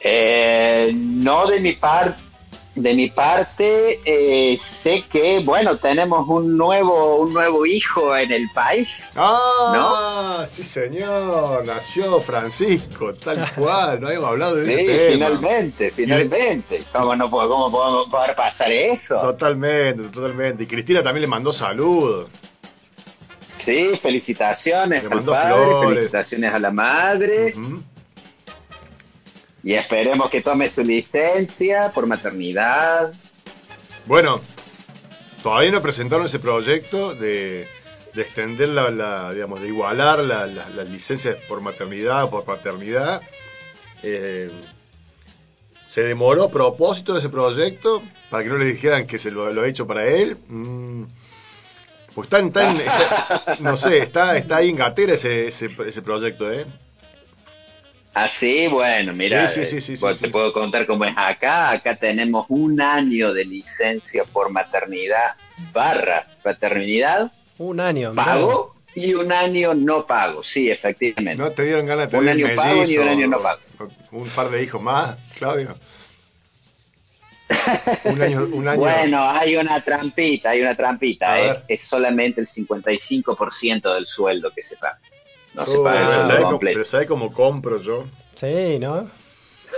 Eh, 0.00 0.92
no 0.94 1.46
de 1.46 1.60
mi 1.60 1.72
parte. 1.72 2.29
De 2.82 2.94
mi 2.94 3.08
parte, 3.10 4.00
eh, 4.04 4.58
sé 4.60 5.04
que, 5.10 5.40
bueno, 5.44 5.76
tenemos 5.76 6.26
un 6.28 6.56
nuevo, 6.56 7.16
un 7.16 7.32
nuevo 7.34 7.66
hijo 7.66 8.16
en 8.16 8.32
el 8.32 8.48
país. 8.54 9.12
Ah, 9.16 10.46
sí 10.48 10.62
señor, 10.62 11.64
nació 11.66 12.20
Francisco, 12.20 13.12
tal 13.14 13.46
cual, 13.56 14.00
no 14.00 14.06
habíamos 14.08 14.30
hablado 14.30 14.56
de 14.56 14.64
Sí, 14.66 14.72
ese 14.72 14.84
tema. 14.86 15.26
finalmente, 15.28 15.90
finalmente. 15.90 16.82
¿Cómo, 16.92 17.14
no, 17.14 17.30
¿Cómo 17.30 17.70
podemos 17.70 18.08
poder 18.08 18.34
pasar 18.34 18.72
eso? 18.72 19.20
Totalmente, 19.20 20.04
totalmente. 20.08 20.64
Y 20.64 20.66
Cristina 20.66 21.02
también 21.02 21.22
le 21.22 21.28
mandó 21.28 21.52
saludos. 21.52 22.28
Sí, 23.58 23.90
felicitaciones 24.00 25.02
Le 25.02 25.08
al 25.10 25.14
mandó 25.16 25.32
padre, 25.32 25.54
flores. 25.54 25.88
felicitaciones 25.90 26.54
a 26.54 26.58
la 26.58 26.70
madre. 26.70 27.52
Ujú. 27.54 27.82
Y 29.62 29.74
esperemos 29.74 30.30
que 30.30 30.40
tome 30.40 30.70
su 30.70 30.82
licencia 30.82 31.90
por 31.92 32.06
maternidad. 32.06 33.12
Bueno, 34.06 34.40
todavía 35.42 35.70
no 35.70 35.82
presentaron 35.82 36.26
ese 36.26 36.38
proyecto 36.38 37.14
de, 37.14 37.66
de 38.14 38.22
extender 38.22 38.70
la, 38.70 38.90
la, 38.90 39.32
digamos, 39.32 39.60
de 39.60 39.68
igualar 39.68 40.20
la- 40.20 40.46
la- 40.46 40.70
las 40.70 40.88
licencias 40.88 41.36
por 41.48 41.60
maternidad 41.60 42.24
o 42.24 42.30
por 42.30 42.44
paternidad. 42.44 43.20
Eh, 44.02 44.50
se 45.88 46.02
demoró 46.04 46.44
a 46.44 46.50
propósito 46.50 47.12
de 47.12 47.18
ese 47.18 47.28
proyecto 47.28 48.02
para 48.30 48.42
que 48.44 48.48
no 48.48 48.56
le 48.56 48.64
dijeran 48.64 49.06
que 49.06 49.18
se 49.18 49.30
lo, 49.30 49.52
lo 49.52 49.62
ha 49.62 49.68
hecho 49.68 49.86
para 49.86 50.06
él. 50.06 50.36
Mm, 50.48 51.02
pues 52.14 52.28
en- 52.32 52.76
está- 52.80 53.56
no 53.60 53.76
sé, 53.76 53.98
está, 53.98 54.36
está 54.38 54.56
ahí 54.56 54.70
en 54.70 54.76
gatera 54.76 55.14
ese, 55.14 55.48
ese, 55.48 55.68
ese 55.86 56.00
proyecto, 56.02 56.50
¿eh? 56.50 56.64
Así, 58.12 58.66
bueno, 58.66 59.12
mira, 59.14 59.46
Sí, 59.48 59.64
sí, 59.64 59.80
sí, 59.80 59.80
sí, 59.80 59.92
eh, 59.92 59.96
pues 60.00 60.20
te 60.20 60.28
puedo 60.28 60.52
contar 60.52 60.86
cómo 60.86 61.04
es 61.04 61.14
acá. 61.16 61.70
Acá 61.70 61.94
tenemos 61.96 62.46
un 62.48 62.80
año 62.80 63.32
de 63.32 63.44
licencia 63.44 64.24
por 64.24 64.50
maternidad 64.50 65.34
barra 65.72 66.26
paternidad 66.42 67.30
Un 67.58 67.78
año. 67.80 68.10
mirá. 68.10 68.24
pago 68.24 68.74
y 68.96 69.14
un 69.14 69.30
año 69.32 69.74
no 69.74 70.06
pago. 70.06 70.42
Sí, 70.42 70.68
efectivamente. 70.70 71.40
¿No 71.40 71.50
te 71.52 71.62
dieron 71.64 71.86
ganas 71.86 72.10
de 72.10 72.18
Un 72.18 72.26
tener 72.26 72.46
año 72.46 72.56
pago 72.56 72.72
ni 72.72 72.78
mellizos 72.80 73.02
un 73.04 73.08
año 73.10 73.26
no 73.28 73.40
pago. 73.40 73.60
Un 74.10 74.28
par 74.30 74.50
de 74.50 74.62
hijos 74.64 74.82
más, 74.82 75.16
Claudio. 75.38 75.76
Un 78.04 78.22
año, 78.22 78.44
un 78.52 78.68
año. 78.68 78.80
Bueno, 78.80 79.28
hay 79.30 79.56
una 79.56 79.82
trampita, 79.82 80.50
hay 80.50 80.60
una 80.62 80.74
trampita. 80.76 81.40
eh. 81.40 81.62
Es 81.68 81.84
solamente 81.84 82.40
el 82.40 82.46
55% 82.48 83.94
del 83.94 84.06
sueldo 84.06 84.50
que 84.54 84.62
se 84.62 84.76
paga. 84.76 84.98
No 85.54 85.66
se 85.66 85.78
paga 85.78 86.00
el 86.00 86.06
pero 86.06 86.10
sueldo 86.12 86.26
¿sabés 86.26 86.38
cómo- 86.40 86.50
completo. 86.50 86.74
pero 86.76 86.84
¿sabés 86.84 87.06
cómo 87.08 87.32
compro 87.32 87.80
yo? 87.80 88.04
Sí, 88.36 88.78
¿no? 88.78 89.10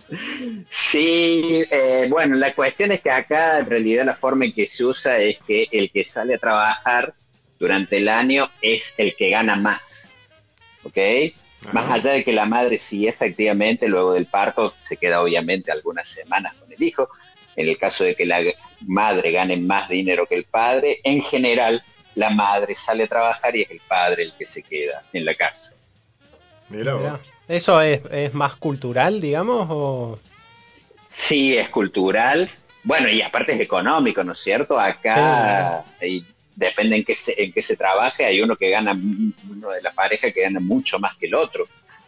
Sí, 0.68 1.64
eh, 1.70 2.06
bueno, 2.10 2.34
la 2.34 2.52
cuestión 2.52 2.90
es 2.90 3.00
que 3.00 3.10
acá 3.12 3.60
en 3.60 3.66
realidad 3.66 4.04
la 4.04 4.14
forma 4.16 4.44
en 4.44 4.52
que 4.52 4.66
se 4.66 4.84
usa 4.84 5.18
es 5.18 5.38
que 5.46 5.68
el 5.70 5.90
que 5.92 6.04
sale 6.04 6.34
a 6.34 6.38
trabajar 6.38 7.14
durante 7.60 7.98
el 7.98 8.08
año 8.08 8.48
es 8.60 8.94
el 8.98 9.14
que 9.14 9.30
gana 9.30 9.54
más, 9.54 10.16
¿ok? 10.82 10.96
Ajá. 11.62 11.72
Más 11.72 11.90
allá 11.92 12.12
de 12.12 12.24
que 12.24 12.32
la 12.32 12.44
madre 12.46 12.78
sí 12.78 13.06
efectivamente 13.06 13.86
luego 13.86 14.14
del 14.14 14.26
parto 14.26 14.74
se 14.80 14.96
queda 14.96 15.22
obviamente 15.22 15.70
algunas 15.70 16.08
semanas 16.08 16.54
con 16.54 16.72
el 16.72 16.82
hijo, 16.82 17.08
en 17.54 17.68
el 17.68 17.78
caso 17.78 18.02
de 18.02 18.16
que 18.16 18.26
la 18.26 18.40
madre 18.86 19.30
gane 19.30 19.58
más 19.58 19.88
dinero 19.88 20.26
que 20.26 20.34
el 20.36 20.44
padre, 20.44 20.98
en 21.04 21.22
general 21.22 21.84
la 22.14 22.30
madre 22.30 22.74
sale 22.74 23.04
a 23.04 23.06
trabajar 23.08 23.54
y 23.56 23.62
es 23.62 23.70
el 23.70 23.80
padre 23.86 24.24
el 24.24 24.32
que 24.38 24.46
se 24.46 24.62
queda 24.62 25.02
en 25.12 25.24
la 25.24 25.34
casa. 25.34 25.74
Mirá. 26.68 27.20
¿Eso 27.48 27.80
es, 27.80 28.00
es 28.12 28.32
más 28.34 28.54
cultural, 28.56 29.20
digamos? 29.20 29.66
O... 29.70 30.18
Sí, 31.08 31.56
es 31.56 31.68
cultural. 31.68 32.50
Bueno, 32.84 33.08
y 33.08 33.20
aparte 33.22 33.52
es 33.54 33.60
económico, 33.60 34.22
¿no 34.24 34.32
es 34.32 34.38
cierto? 34.38 34.78
Acá 34.78 35.84
y 36.00 36.24
depende 36.54 36.96
en 36.96 37.04
qué 37.04 37.14
se, 37.14 37.42
en 37.42 37.52
qué 37.52 37.62
se 37.62 37.76
trabaje, 37.76 38.24
hay 38.24 38.40
uno 38.40 38.56
que 38.56 38.70
gana, 38.70 38.92
uno 38.92 39.70
de 39.70 39.82
la 39.82 39.92
pareja 39.92 40.30
que 40.30 40.42
gana 40.42 40.60
mucho 40.60 40.98
más 40.98 41.16
que 41.16 41.26
el 41.26 41.34
otro. 41.34 41.66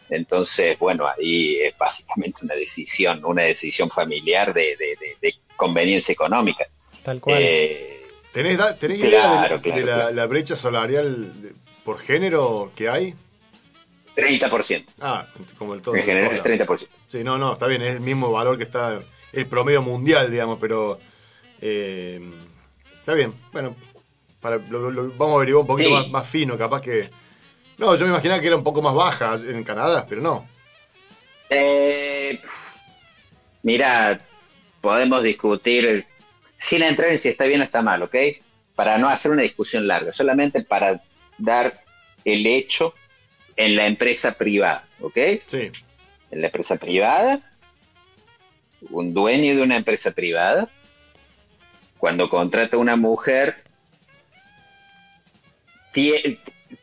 Entonces, 0.09 0.77
bueno, 0.79 1.07
ahí 1.07 1.57
es 1.61 1.77
básicamente 1.77 2.41
una 2.43 2.55
decisión, 2.55 3.23
una 3.25 3.43
decisión 3.43 3.89
familiar 3.89 4.53
de, 4.53 4.75
de- 4.77 4.95
de- 4.99 5.17
de 5.21 5.35
conveniencia 5.55 6.11
económica. 6.13 6.65
Tal 7.03 7.19
cual. 7.19 7.37
Eh, 7.41 7.92
¿Tenés, 8.33 8.57
da- 8.57 8.75
tenés 8.75 8.99
Claro, 8.99 9.09
idea 9.09 9.21
de, 9.21 9.35
la- 9.35 9.61
claro, 9.61 9.77
de 9.77 9.85
la, 9.85 9.95
claro. 9.95 10.15
la 10.15 10.25
brecha 10.25 10.55
salarial 10.55 11.41
de- 11.41 11.53
por 11.85 11.99
género 11.99 12.71
que 12.75 12.89
hay? 12.89 13.13
30%. 14.15 14.85
Ah, 14.99 15.25
como 15.57 15.73
el 15.73 15.81
todo. 15.81 15.95
En 15.95 16.03
general 16.03 16.35
es 16.35 16.43
30%. 16.43 16.87
Sí, 17.09 17.23
no, 17.23 17.37
no, 17.37 17.53
está 17.53 17.67
bien, 17.67 17.81
es 17.83 17.93
el 17.93 17.99
mismo 18.01 18.31
valor 18.31 18.57
que 18.57 18.63
está 18.63 18.99
el 19.31 19.45
promedio 19.45 19.81
mundial, 19.81 20.29
digamos, 20.31 20.57
pero 20.59 20.99
eh, 21.61 22.21
está 22.99 23.13
bien. 23.13 23.33
Bueno, 23.51 23.75
para, 24.41 24.57
lo, 24.57 24.91
lo- 24.91 25.09
vamos 25.11 25.33
a 25.33 25.35
averiguar 25.37 25.61
un 25.61 25.67
poquito 25.67 25.89
Sí. 25.89 25.95
más, 25.95 26.09
más 26.09 26.27
fino, 26.29 26.57
capaz 26.57 26.81
que... 26.81 27.09
No, 27.77 27.95
yo 27.95 28.05
me 28.05 28.11
imaginaba 28.11 28.39
que 28.41 28.47
era 28.47 28.55
un 28.55 28.63
poco 28.63 28.81
más 28.81 28.93
baja 28.93 29.35
en 29.35 29.63
Canadá, 29.63 30.05
pero 30.07 30.21
no. 30.21 30.47
Eh, 31.49 32.39
mira, 33.63 34.19
podemos 34.81 35.23
discutir 35.23 36.05
sin 36.63 36.81
entrar 36.81 37.09
en 37.11 37.19
si 37.19 37.27
está 37.29 37.43
bien 37.45 37.59
o 37.59 37.63
está 37.65 37.81
mal, 37.81 38.01
¿ok? 38.03 38.15
Para 38.73 38.97
no 38.97 39.09
hacer 39.09 39.31
una 39.31 39.41
discusión 39.41 39.85
larga, 39.85 40.13
solamente 40.13 40.63
para 40.63 41.01
dar 41.37 41.83
el 42.23 42.45
hecho 42.47 42.93
en 43.57 43.75
la 43.75 43.85
empresa 43.85 44.31
privada, 44.33 44.85
¿ok? 45.01 45.17
Sí, 45.45 45.71
En 46.31 46.39
la 46.41 46.47
empresa 46.47 46.77
privada, 46.77 47.41
un 48.89 49.13
dueño 49.13 49.55
de 49.57 49.61
una 49.61 49.75
empresa 49.75 50.11
privada, 50.11 50.69
cuando 51.97 52.29
contrata 52.29 52.77
a 52.77 52.79
una 52.79 52.95
mujer, 52.95 53.55
tie- 55.93 56.37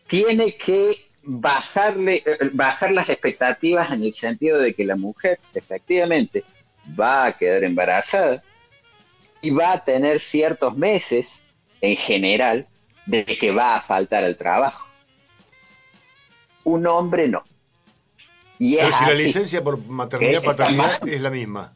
tiene 0.06 0.56
que 0.56 1.06
bajarle, 1.22 2.22
eh, 2.24 2.38
bajar 2.52 2.92
las 2.92 3.08
expectativas 3.08 3.90
en 3.92 4.04
el 4.04 4.12
sentido 4.12 4.58
de 4.58 4.74
que 4.74 4.84
la 4.84 4.96
mujer 4.96 5.38
efectivamente 5.54 6.44
va 6.98 7.26
a 7.26 7.32
quedar 7.36 7.64
embarazada 7.64 8.42
y 9.40 9.50
va 9.50 9.72
a 9.72 9.84
tener 9.84 10.20
ciertos 10.20 10.76
meses 10.76 11.42
en 11.80 11.96
general 11.96 12.66
de 13.06 13.24
que 13.24 13.50
va 13.52 13.76
a 13.76 13.80
faltar 13.80 14.24
al 14.24 14.36
trabajo. 14.36 14.86
Un 16.64 16.86
hombre 16.86 17.26
no. 17.28 17.42
Y 18.58 18.76
pero 18.76 18.92
si 18.92 19.04
la 19.06 19.14
licencia 19.14 19.64
por 19.64 19.78
maternidad 19.86 20.42
Eh, 20.42 20.46
paternidad 20.46 21.00
mal. 21.00 21.08
es 21.08 21.20
la 21.20 21.30
misma. 21.30 21.74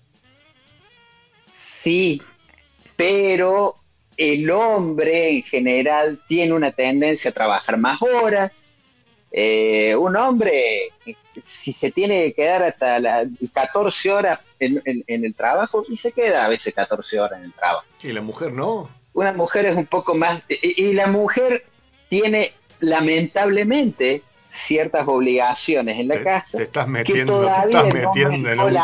Sí, 1.53 2.21
pero 2.97 3.77
el 4.17 4.51
hombre 4.51 5.31
en 5.37 5.43
general 5.43 6.21
tiene 6.29 6.53
una 6.53 6.73
tendencia 6.73 7.31
a 7.31 7.35
trabajar 7.35 7.79
más 7.79 8.01
horas. 8.03 8.53
Eh, 9.37 9.97
un 9.97 10.15
hombre, 10.15 10.91
si 11.43 11.73
se 11.73 11.91
tiene 11.91 12.23
que 12.27 12.35
quedar 12.35 12.63
hasta 12.63 13.01
las 13.01 13.27
14 13.53 14.13
horas 14.13 14.39
en, 14.61 14.81
en- 14.85 15.03
en 15.09 15.25
el 15.25 15.35
trabajo, 15.35 15.85
y 15.89 15.97
se 15.97 16.13
queda 16.13 16.45
a 16.45 16.49
veces 16.49 16.73
14 16.73 17.19
horas 17.19 17.41
en 17.41 17.47
el 17.47 17.53
trabajo. 17.53 17.85
Y 18.01 18.13
la 18.13 18.21
mujer 18.21 18.53
no. 18.53 18.89
Una 19.13 19.33
mujer 19.33 19.67
es 19.67 19.77
un 19.77 19.87
poco 19.87 20.15
más... 20.15 20.41
Y, 20.49 20.85
y 20.85 20.93
la 20.93 21.09
mujer 21.09 21.65
tiene, 22.09 22.53
lamentablemente, 22.79 24.23
ciertas 24.51 25.07
obligaciones 25.09 25.99
en 25.99 26.07
la 26.09 26.15
Te, 26.15 26.23
casa. 26.25 26.59
te 26.59 26.65
estás 26.65 26.85
que 26.87 26.91
metiendo, 26.93 27.41
te 27.41 27.47
estás 27.47 27.93
en 27.95 28.57
no 28.57 28.67
un... 28.67 28.77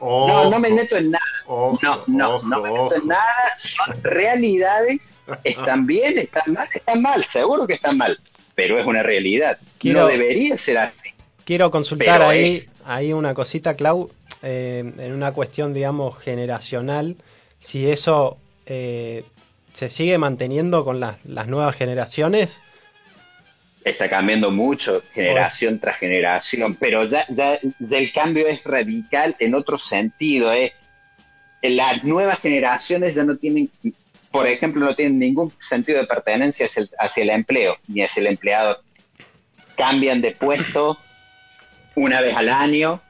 Ojo, 0.00 0.26
No, 0.26 0.50
no 0.50 0.58
me 0.58 0.70
meto 0.70 0.96
en 0.96 1.10
nada. 1.12 1.24
ojo, 1.46 1.78
No, 1.82 2.02
no, 2.08 2.34
ojo, 2.36 2.46
no 2.48 2.62
me 2.62 2.70
meto 2.72 2.94
en 2.96 3.06
nada, 3.06 3.56
son 3.56 4.02
realidades, 4.02 5.14
están 5.44 5.86
bien, 5.86 6.18
están 6.18 6.52
mal, 6.52 6.68
están 6.74 7.02
mal, 7.02 7.24
seguro 7.26 7.66
que 7.66 7.74
están 7.74 7.96
mal, 7.96 8.18
pero 8.54 8.78
es 8.78 8.86
una 8.86 9.02
realidad. 9.02 9.58
Quiero- 9.78 10.00
No 10.02 10.06
debería 10.08 10.56
ser 10.58 10.78
así. 10.78 11.10
Quiero 11.44 11.70
consultar 11.70 12.22
ahí, 12.22 12.52
es- 12.56 12.70
ahí 12.84 13.12
una 13.12 13.34
cosita, 13.34 13.74
Clau, 13.76 14.10
eh, 14.42 14.78
en 14.98 15.12
una 15.12 15.32
cuestión, 15.32 15.74
digamos, 15.74 16.18
generacional, 16.18 17.16
si 17.58 17.90
eso 17.90 18.38
eh, 18.66 19.24
se 19.72 19.88
sigue 19.88 20.18
manteniendo 20.18 20.84
con 20.84 21.00
las, 21.00 21.16
las 21.24 21.48
nuevas 21.48 21.74
generaciones. 21.76 22.60
Está 23.84 24.08
cambiando 24.08 24.52
mucho, 24.52 25.02
generación 25.12 25.80
tras 25.80 25.98
generación, 25.98 26.76
pero 26.76 27.04
ya, 27.04 27.26
ya, 27.28 27.58
ya 27.80 27.98
el 27.98 28.12
cambio 28.12 28.46
es 28.46 28.62
radical 28.62 29.34
en 29.40 29.56
otro 29.56 29.76
sentido. 29.78 30.52
¿eh? 30.52 30.72
Las 31.62 32.04
nuevas 32.04 32.38
generaciones 32.38 33.16
ya 33.16 33.24
no 33.24 33.36
tienen, 33.36 33.68
por 34.32 34.46
ejemplo, 34.46 34.84
no 34.84 34.96
tienen 34.96 35.18
ningún 35.18 35.52
sentido 35.60 36.00
de 36.00 36.06
pertenencia 36.06 36.66
hacia 36.66 36.82
el, 36.82 36.90
hacia 36.98 37.22
el 37.22 37.30
empleo 37.30 37.76
ni 37.86 38.02
hacia 38.02 38.20
el 38.20 38.26
empleador. 38.28 38.82
Cambian 39.76 40.20
de 40.20 40.32
puesto 40.32 40.98
una 41.94 42.20
vez 42.20 42.34
al 42.34 42.48
año, 42.48 43.02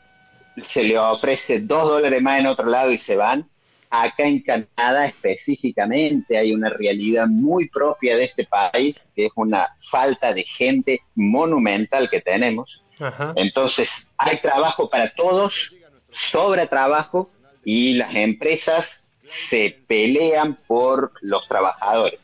se 0.65 0.83
le 0.83 0.99
ofrece 0.99 1.61
dos 1.61 1.89
dólares 1.89 2.21
más 2.21 2.41
en 2.41 2.47
otro 2.47 2.67
lado 2.67 2.91
y 2.91 2.99
se 2.99 3.17
van. 3.17 3.49
Acá 3.89 4.25
en 4.25 4.43
Canadá 4.43 5.07
específicamente 5.07 6.39
hay 6.39 6.53
una 6.55 6.71
realidad 6.71 7.27
muy 7.27 7.69
propia 7.69 8.17
de 8.17 8.25
este 8.25 8.45
país, 8.45 9.09
que 9.15 9.27
es 9.27 9.33
una 9.37 9.69
falta 9.91 10.33
de 10.33 10.43
gente 10.43 11.03
monumental 11.15 12.09
que 12.11 12.21
tenemos. 12.21 12.83
Ajá. 12.99 13.33
Entonces, 13.37 14.11
hay 14.17 14.39
trabajo 14.39 14.89
para 14.89 15.15
todos, 15.15 15.75
sobra 16.09 16.67
trabajo 16.67 17.31
y 17.65 17.95
las 17.95 18.15
empresas 18.15 19.12
se 19.23 19.79
pelean 19.87 20.55
por 20.67 21.13
los 21.21 21.47
trabajadores. 21.49 22.19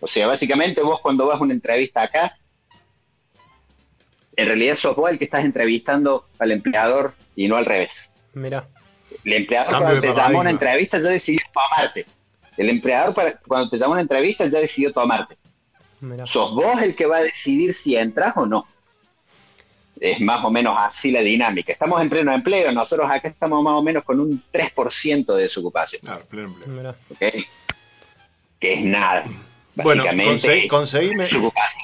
O 0.00 0.06
sea, 0.06 0.26
básicamente 0.26 0.82
vos 0.82 1.00
cuando 1.00 1.26
vas 1.26 1.40
a 1.40 1.42
una 1.44 1.54
entrevista 1.54 2.02
acá, 2.02 2.36
en 4.36 4.46
realidad 4.46 4.76
sos 4.76 4.94
vos 4.96 5.10
el 5.10 5.18
que 5.18 5.24
estás 5.24 5.44
entrevistando 5.44 6.26
al 6.38 6.52
empleador 6.52 7.14
y 7.34 7.48
no 7.48 7.56
al 7.56 7.64
revés. 7.64 8.12
Mira, 8.34 8.68
El 9.24 9.32
empleador 9.32 9.70
Cambio 9.70 9.86
cuando 9.86 10.00
te 10.02 10.08
llama 10.12 10.38
a 10.38 10.40
una 10.40 10.50
entrevista 10.50 10.98
ya 10.98 11.08
decidió 11.08 11.40
tomarte. 11.52 12.06
El 12.56 12.68
empleador 12.70 13.14
para- 13.14 13.38
cuando 13.38 13.70
te 13.70 13.76
llama 13.78 13.88
a 13.88 13.92
una 13.92 14.00
entrevista 14.02 14.46
ya 14.46 14.58
decidió 14.58 14.92
tomarte. 14.92 15.36
mira. 16.00 16.26
Sos 16.26 16.54
vos 16.54 16.80
el 16.82 16.94
que 16.94 17.06
va 17.06 17.18
a 17.18 17.22
decidir 17.22 17.72
si 17.72 17.96
entras 17.96 18.34
o 18.36 18.44
no. 18.46 18.66
Es 20.00 20.20
más 20.20 20.44
o 20.44 20.50
menos 20.50 20.76
así 20.78 21.10
la 21.10 21.20
dinámica. 21.20 21.72
Estamos 21.72 22.00
en 22.02 22.10
pleno 22.10 22.32
empleo, 22.34 22.70
nosotros 22.72 23.08
acá 23.10 23.28
estamos 23.28 23.62
más 23.62 23.74
o 23.74 23.82
menos 23.82 24.04
con 24.04 24.20
un 24.20 24.42
3% 24.52 25.34
de 25.34 25.42
desocupación, 25.44 26.00
Claro, 26.02 26.24
pleno 26.26 26.48
empleo. 26.48 26.68
Mira. 26.68 26.90
¿ok? 27.10 27.44
Que 28.60 28.74
es 28.74 28.84
nada. 28.84 29.24
Bueno, 29.74 30.04
Básicamente 30.04 30.68
conseguí- 30.68 30.68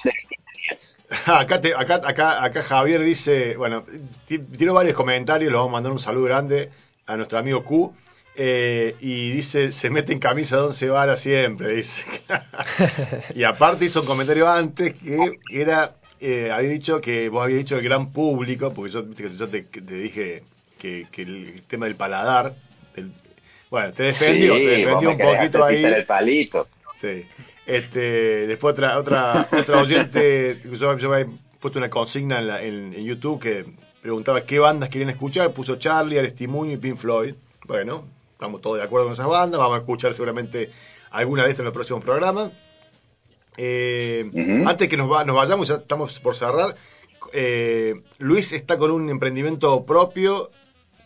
de 0.04 0.10
20 0.10 0.36
días. 0.68 0.98
Acá, 1.26 1.60
te- 1.60 1.74
acá, 1.74 2.00
acá, 2.04 2.42
acá 2.44 2.62
Javier 2.62 3.02
dice, 3.02 3.56
bueno, 3.56 3.84
ti- 4.26 4.38
tiene 4.38 4.72
varios 4.72 4.94
comentarios, 4.94 5.50
le 5.50 5.56
vamos 5.56 5.70
a 5.70 5.72
mandar 5.72 5.92
un 5.92 5.98
saludo 5.98 6.24
grande 6.24 6.70
a 7.06 7.16
nuestro 7.16 7.38
amigo 7.38 7.62
Q. 7.64 7.94
eh, 8.34 8.96
y 9.00 9.30
dice, 9.32 9.72
se 9.72 9.90
mete 9.90 10.14
en 10.14 10.18
camisa 10.18 10.56
de 10.56 10.62
once 10.62 10.88
varas 10.88 11.20
siempre, 11.20 11.74
dice. 11.76 12.06
y 13.34 13.44
aparte 13.44 13.84
hizo 13.84 14.00
un 14.00 14.06
comentario 14.06 14.48
antes 14.48 14.94
que 14.94 15.38
era, 15.50 15.96
eh, 16.22 16.50
había 16.50 16.70
dicho 16.70 17.00
que 17.00 17.28
vos 17.28 17.42
habías 17.44 17.58
dicho 17.58 17.76
el 17.76 17.82
gran 17.82 18.12
público, 18.12 18.72
porque 18.72 18.92
yo, 18.92 19.04
yo 19.12 19.48
te, 19.48 19.66
dije 19.80 20.42
que, 20.78 21.06
que 21.10 21.22
el 21.22 21.62
tema 21.68 21.86
del 21.86 21.96
paladar, 21.96 22.54
del- 22.94 23.12
bueno, 23.70 23.92
te 23.92 24.04
defendió, 24.04 24.54
Sí, 24.56 24.60
te 24.66 24.86
un 24.94 25.18
poquito 25.18 25.64
ahí. 25.64 25.82
el 25.84 26.04
palito. 26.06 26.68
Sí. 26.94 27.24
Este, 27.66 28.46
después 28.46 28.72
otra, 28.72 28.98
otra, 28.98 29.48
otra 29.52 29.78
oyente, 29.80 30.60
yo, 30.64 30.98
yo 30.98 31.12
había 31.14 31.26
puesto 31.60 31.78
una 31.78 31.90
consigna 31.90 32.38
en, 32.40 32.46
la- 32.48 32.62
en- 32.62 32.92
en 32.94 33.04
YouTube 33.04 33.40
que 33.40 33.64
preguntaba 34.00 34.42
qué 34.44 34.58
bandas 34.58 34.88
querían 34.88 35.10
escuchar, 35.10 35.52
puso 35.52 35.76
Charlie, 35.76 36.18
Aristimuño 36.18 36.72
y 36.72 36.76
Pink 36.76 36.96
Floyd. 36.96 37.34
Bueno, 37.66 38.04
estamos 38.32 38.60
todos 38.60 38.78
de 38.78 38.82
acuerdo 38.82 39.06
con 39.06 39.14
esas 39.14 39.28
bandas, 39.28 39.58
vamos 39.60 39.76
a 39.76 39.80
escuchar 39.80 40.12
seguramente 40.12 40.70
alguna 41.10 41.44
de 41.44 41.50
estas 41.50 41.60
en 41.60 41.66
los 41.66 41.74
próximos 41.74 42.02
programas. 42.04 42.50
Eh, 43.56 44.24
Ujú. 44.32 44.68
Antes 44.68 44.88
que 44.88 44.96
nos, 44.96 45.10
va- 45.10 45.24
nos 45.24 45.36
vayamos, 45.36 45.68
ya 45.68 45.76
estamos 45.76 46.18
por 46.20 46.34
cerrar. 46.36 46.74
eh, 47.32 47.94
Luis 48.18 48.52
está 48.52 48.76
con 48.78 48.90
un 48.90 49.08
emprendimiento 49.08 49.84
propio 49.84 50.50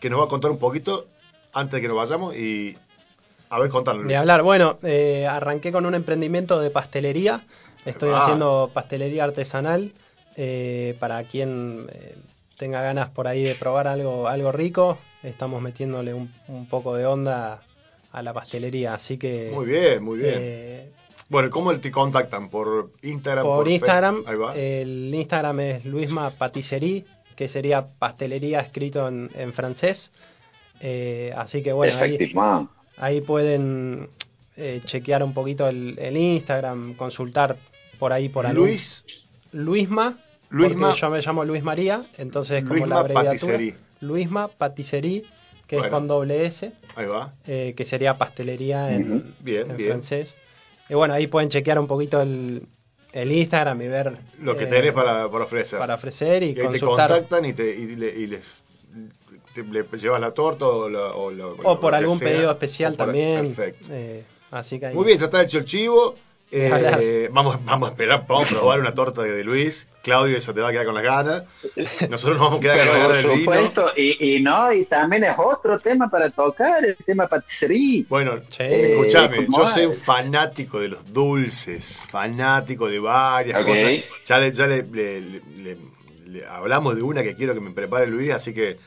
que 0.01 0.09
nos 0.09 0.19
va 0.19 0.25
a 0.25 0.27
contar 0.27 0.51
un 0.51 0.57
poquito 0.59 1.07
antes 1.53 1.73
de 1.73 1.81
que 1.81 1.87
nos 1.87 1.97
vayamos 1.97 2.35
y 2.35 2.75
a 3.49 3.59
ver 3.59 3.69
contarlo. 3.69 4.07
De 4.07 4.15
hablar, 4.15 4.41
bueno, 4.43 4.77
eh, 4.83 5.25
arranqué 5.27 5.71
con 5.71 5.85
un 5.85 5.95
emprendimiento 5.95 6.59
de 6.59 6.69
pastelería. 6.69 7.41
Estoy 7.85 8.09
Ah. 8.13 8.23
haciendo 8.23 8.71
pastelería 8.73 9.23
artesanal 9.25 9.93
eh, 10.35 10.95
para 10.99 11.23
quien 11.23 11.87
eh, 11.91 12.15
tenga 12.57 12.81
ganas 12.81 13.09
por 13.09 13.27
ahí 13.27 13.43
de 13.43 13.55
probar 13.55 13.87
algo, 13.87 14.27
algo 14.27 14.51
rico. 14.51 14.97
Estamos 15.23 15.61
metiéndole 15.61 16.13
un, 16.13 16.31
un 16.47 16.67
poco 16.67 16.95
de 16.95 17.05
onda 17.05 17.61
a 18.11 18.21
la 18.21 18.33
pastelería, 18.33 18.93
así 18.95 19.17
que 19.17 19.51
Muy 19.53 19.65
bien, 19.65 20.03
muy 20.03 20.19
bien. 20.19 20.86
Bueno, 21.29 21.49
¿cómo 21.49 21.75
te 21.77 21.91
contactan? 21.91 22.49
¿Por 22.49 22.91
Instagram? 23.01 23.43
por 23.45 23.65
Facebook? 23.65 23.73
Instagram, 23.73 24.23
Ahí 24.25 24.35
va. 24.37 24.55
el 24.55 25.13
Instagram 25.13 25.59
es 25.59 25.85
Luisma 25.85 26.29
Patisserie, 26.31 27.05
que 27.35 27.47
sería 27.47 27.85
pastelería 27.87 28.59
escrito 28.61 29.07
en, 29.07 29.29
en 29.35 29.53
francés. 29.53 30.11
Eh, 30.79 31.33
así 31.35 31.61
que 31.63 31.71
bueno, 31.73 31.97
ahí. 31.99 32.17
Ahí 32.99 33.21
pueden 33.21 34.09
eh, 34.55 34.81
chequear 34.85 35.21
un 35.23 35.33
poquito 35.33 35.67
el, 35.67 35.97
el 35.99 36.17
Instagram, 36.17 36.95
consultar 36.95 37.57
por 37.99 38.11
ahí 38.13 38.29
por 38.29 38.45
algún- 38.45 38.65
Luis, 38.65 39.05
Luisma. 39.51 40.17
Luisma- 40.49 40.87
porque 40.89 41.01
yo 41.01 41.09
me 41.09 41.21
llamo 41.21 41.43
Luis 41.45 41.61
María, 41.63 42.03
entonces 42.17 42.61
como 42.63 42.75
Luisma 42.75 42.87
la 42.95 42.99
abreviatura. 43.01 43.31
Patisserie. 43.31 43.75
Luisma 43.99 44.47
Patisserie, 44.47 45.25
que 45.67 45.75
Bueno. 45.75 45.85
es 45.87 45.91
con 45.91 46.07
doble 46.07 46.45
S, 46.45 46.71
ahí 46.95 47.05
va. 47.05 47.33
eh, 47.45 47.73
que 47.75 47.83
sería 47.85 48.17
pastelería 48.17 48.93
en. 48.95 49.35
Bien, 49.41 49.69
en 49.71 49.77
bien. 49.77 49.89
francés. 49.89 50.35
Y 50.89 50.93
bueno, 50.93 51.13
ahí 51.13 51.27
pueden 51.27 51.49
chequear 51.49 51.79
un 51.79 51.87
poquito 51.87 52.21
el, 52.21 52.63
el 53.13 53.31
Instagram 53.31 53.81
y 53.81 53.87
ver 53.87 54.17
Lo 54.41 54.55
que 54.55 54.63
eh, 54.65 54.67
tenés 54.67 54.93
para, 54.93 55.29
para 55.29 55.43
ofrecer. 55.45 55.79
para 55.79 55.95
ofrecer 55.95 56.43
y 56.43 56.47
Y 56.47 56.49
ahí 56.49 56.55
te 56.55 56.63
consultar. 56.79 57.09
contactan 57.09 57.45
y, 57.45 57.53
te, 57.53 57.75
y, 57.75 57.95
le, 57.95 58.07
y 58.15 58.27
les 58.27 58.41
te- 59.53 59.63
le 59.63 59.83
llevas 59.97 60.21
la 60.21 60.31
torta 60.31 60.65
o, 60.67 60.87
la- 60.89 61.13
o 61.13 61.31
lo- 61.31 61.55
O 61.63 61.79
por 61.79 61.93
algún 61.95 62.19
sea. 62.19 62.27
pedido 62.29 62.51
especial 62.51 62.93
por- 62.95 63.05
también. 63.07 63.53
Perfecto. 63.53 63.85
eh, 63.91 64.23
así 64.51 64.79
que 64.79 64.87
ahí- 64.87 64.95
Muy 64.95 65.05
bien, 65.05 65.17
ya 65.19 65.25
está 65.25 65.41
hecho 65.43 65.57
el 65.57 65.65
chivo. 65.65 66.15
Eh, 66.49 67.29
vamos, 67.31 67.63
vamos 67.65 67.89
a 67.89 67.91
esperar, 67.91 68.25
vamos 68.27 68.45
a 68.45 68.55
probar 68.55 68.79
una 68.79 68.93
torta 68.93 69.21
de 69.23 69.43
Luis. 69.43 69.87
Claudio, 70.01 70.37
eso 70.37 70.53
te 70.53 70.61
va 70.61 70.69
a 70.69 70.71
quedar 70.71 70.85
con 70.85 70.95
las 70.95 71.03
ganas. 71.03 71.43
Nosotros 72.09 72.37
nos 72.37 72.47
vamos 72.47 72.59
a 72.59 72.61
quedar 72.61 72.77
con 72.77 72.87
las 72.87 72.97
ganas 72.97 73.17
del 73.17 73.25
vino. 73.31 73.39
supuesto, 73.39 73.91
y, 73.97 74.35
y 74.37 74.41
no, 74.41 74.71
y 74.71 74.85
también 74.85 75.25
es 75.25 75.35
otro 75.37 75.77
tema 75.79 76.09
para 76.09 76.29
tocar, 76.29 76.85
el 76.85 76.95
tema 76.95 77.27
patisserie. 77.27 78.05
Bueno, 78.07 78.37
Sí. 78.47 78.63
escúchame, 78.63 79.45
¿cómo 79.47 79.57
yo 79.57 79.67
soy 79.67 79.85
un 79.87 79.93
fanático 79.93 80.79
de 80.79 80.87
los 80.89 81.11
dulces, 81.11 82.05
fanático 82.07 82.87
de 82.87 82.99
varias 82.99 83.59
cosas. 83.65 83.91
Ya, 84.25 84.39
le, 84.39 84.51
ya 84.53 84.67
le, 84.67 84.83
le- 84.83 85.19
le- 85.21 85.41
le- 85.57 85.77
le 86.27 86.45
hablamos 86.45 86.95
de 86.95 87.01
una 87.01 87.23
que 87.23 87.35
quiero 87.35 87.53
que 87.53 87.59
me 87.59 87.71
prepare 87.71 88.07
Luis, 88.07 88.31
así 88.31 88.53
que 88.53 88.77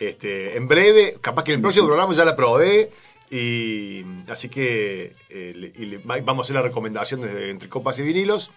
este, 0.00 0.56
en 0.56 0.66
breve, 0.66 1.18
capaz 1.20 1.44
que 1.44 1.52
en 1.52 1.58
el 1.58 1.62
próximo 1.62 1.86
programa 1.86 2.12
ya 2.14 2.24
la 2.24 2.34
probé. 2.34 2.90
Y 3.30 4.04
así 4.28 4.48
que 4.48 5.12
eh, 5.30 5.52
le- 5.56 5.72
y 5.76 5.86
le- 5.86 5.98
va- 5.98 6.18
vamos 6.22 6.44
a 6.44 6.46
hacer 6.46 6.56
la 6.56 6.62
recomendación 6.62 7.20
desde 7.22 7.50
entre 7.50 7.68
copas 7.68 7.98
y 7.98 8.02
vinilos 8.02 8.50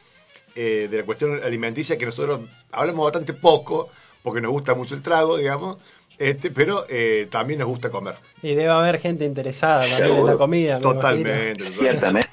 eh, 0.55 0.87
de 0.89 0.97
la 0.97 1.03
cuestión 1.03 1.41
alimenticia 1.43 1.97
que 1.97 2.05
nosotros 2.05 2.41
hablamos 2.71 3.05
bastante 3.05 3.33
poco 3.33 3.89
porque 4.23 4.41
nos 4.41 4.51
gusta 4.51 4.73
mucho 4.75 4.95
el 4.95 5.01
trago, 5.01 5.37
digamos, 5.37 5.77
este, 6.17 6.49
pero 6.51 6.85
eh, 6.89 7.27
también 7.29 7.59
nos 7.59 7.67
gusta 7.69 7.89
comer. 7.89 8.15
Y 8.41 8.55
debe 8.55 8.69
haber 8.71 8.99
gente 8.99 9.23
interesada 9.23 9.87
también 9.87 10.17
en 10.17 10.25
la 10.25 10.35
comida. 10.35 10.79
Totalmente. 10.79 11.63
Ciertamente, 11.63 12.29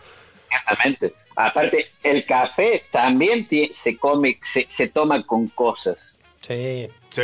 ciertamente. 0.50 1.12
Aparte, 1.36 1.86
el 2.02 2.24
café 2.24 2.82
también 2.90 3.46
se 3.72 3.96
come, 3.98 4.38
se, 4.42 4.66
se 4.68 4.88
toma 4.88 5.24
con 5.26 5.48
cosas. 5.48 6.16
Sí. 6.40 6.88
Sí, 7.10 7.22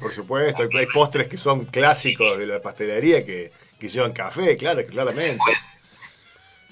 por 0.00 0.10
supuesto. 0.10 0.62
Hay, 0.62 0.68
hay 0.78 0.86
postres 0.86 1.28
que 1.28 1.36
son 1.36 1.64
clásicos 1.66 2.38
de 2.38 2.46
la 2.46 2.60
pastelería 2.60 3.24
que, 3.24 3.50
que 3.80 3.88
llevan 3.88 4.12
café, 4.12 4.56
claro, 4.56 4.84
claramente. 4.86 5.42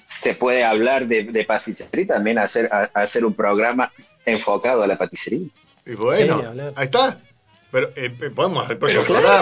Se 0.07 0.33
puede 0.33 0.63
hablar 0.63 1.07
de, 1.07 1.23
de 1.25 1.43
patisserie, 1.45 2.05
también 2.05 2.37
hacer, 2.39 2.69
a- 2.71 2.89
hacer 2.93 3.25
un 3.25 3.33
programa 3.33 3.91
enfocado 4.25 4.83
a 4.83 4.87
la 4.87 4.97
patisserie. 4.97 5.49
Y 5.85 5.93
bueno, 5.95 6.41
Sí, 6.53 6.59
ahí 6.75 6.85
está. 6.85 7.19
Pero 7.71 7.87
eh, 7.95 8.13
eh, 8.21 8.29
podemos 8.33 8.63
hacer 8.63 8.73
el 8.73 8.79
próximo 8.79 9.03
Pero 9.07 9.19
claro. 9.19 9.37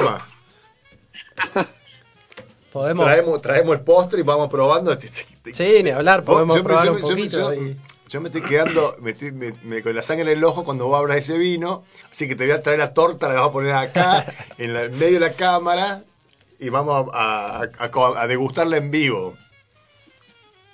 programa. 1.35 1.67
Podemos. 2.71 3.05
Traemos, 3.05 3.41
traemos 3.41 3.75
el 3.77 3.81
postre 3.81 4.19
y 4.19 4.23
vamos 4.23 4.49
probando. 4.49 4.95
Sí, 5.53 5.83
ni 5.83 5.89
hablar, 5.89 6.23
podemos 6.23 6.55
Yo 6.57 6.63
me- 6.63 6.67
probar 6.67 6.85
yo 6.85 6.91
un 6.93 6.99
yo 7.01 7.07
me- 7.07 7.15
poquito. 7.15 7.53
yo- 7.53 7.61
y- 7.63 7.77
yo 8.09 8.21
me 8.21 8.27
estoy 8.29 8.41
quedando 8.43 8.95
me 9.01 9.11
estoy- 9.11 9.31
me- 9.31 9.53
me- 9.63 9.81
con 9.81 9.93
la 9.95 10.01
sangre 10.01 10.31
en 10.31 10.37
el 10.37 10.43
ojo 10.43 10.63
cuando 10.63 10.85
vos 10.85 10.97
abras 10.99 11.17
ese 11.17 11.37
vino. 11.37 11.83
Así 12.11 12.27
que 12.27 12.35
te 12.35 12.43
voy 12.45 12.53
a 12.53 12.61
traer 12.61 12.79
la 12.79 12.93
torta, 12.93 13.27
la 13.29 13.35
vas 13.35 13.49
a 13.49 13.51
poner 13.51 13.73
acá, 13.73 14.25
en, 14.57 14.73
la- 14.73 14.83
en 14.83 14.97
medio 14.97 15.19
de 15.19 15.27
la 15.27 15.33
cámara, 15.33 16.03
y 16.59 16.69
vamos 16.69 17.09
a, 17.13 17.61
a- 17.63 17.69
a- 17.85 18.21
a 18.21 18.27
degustarla 18.27 18.77
en 18.77 18.91
vivo. 18.91 19.35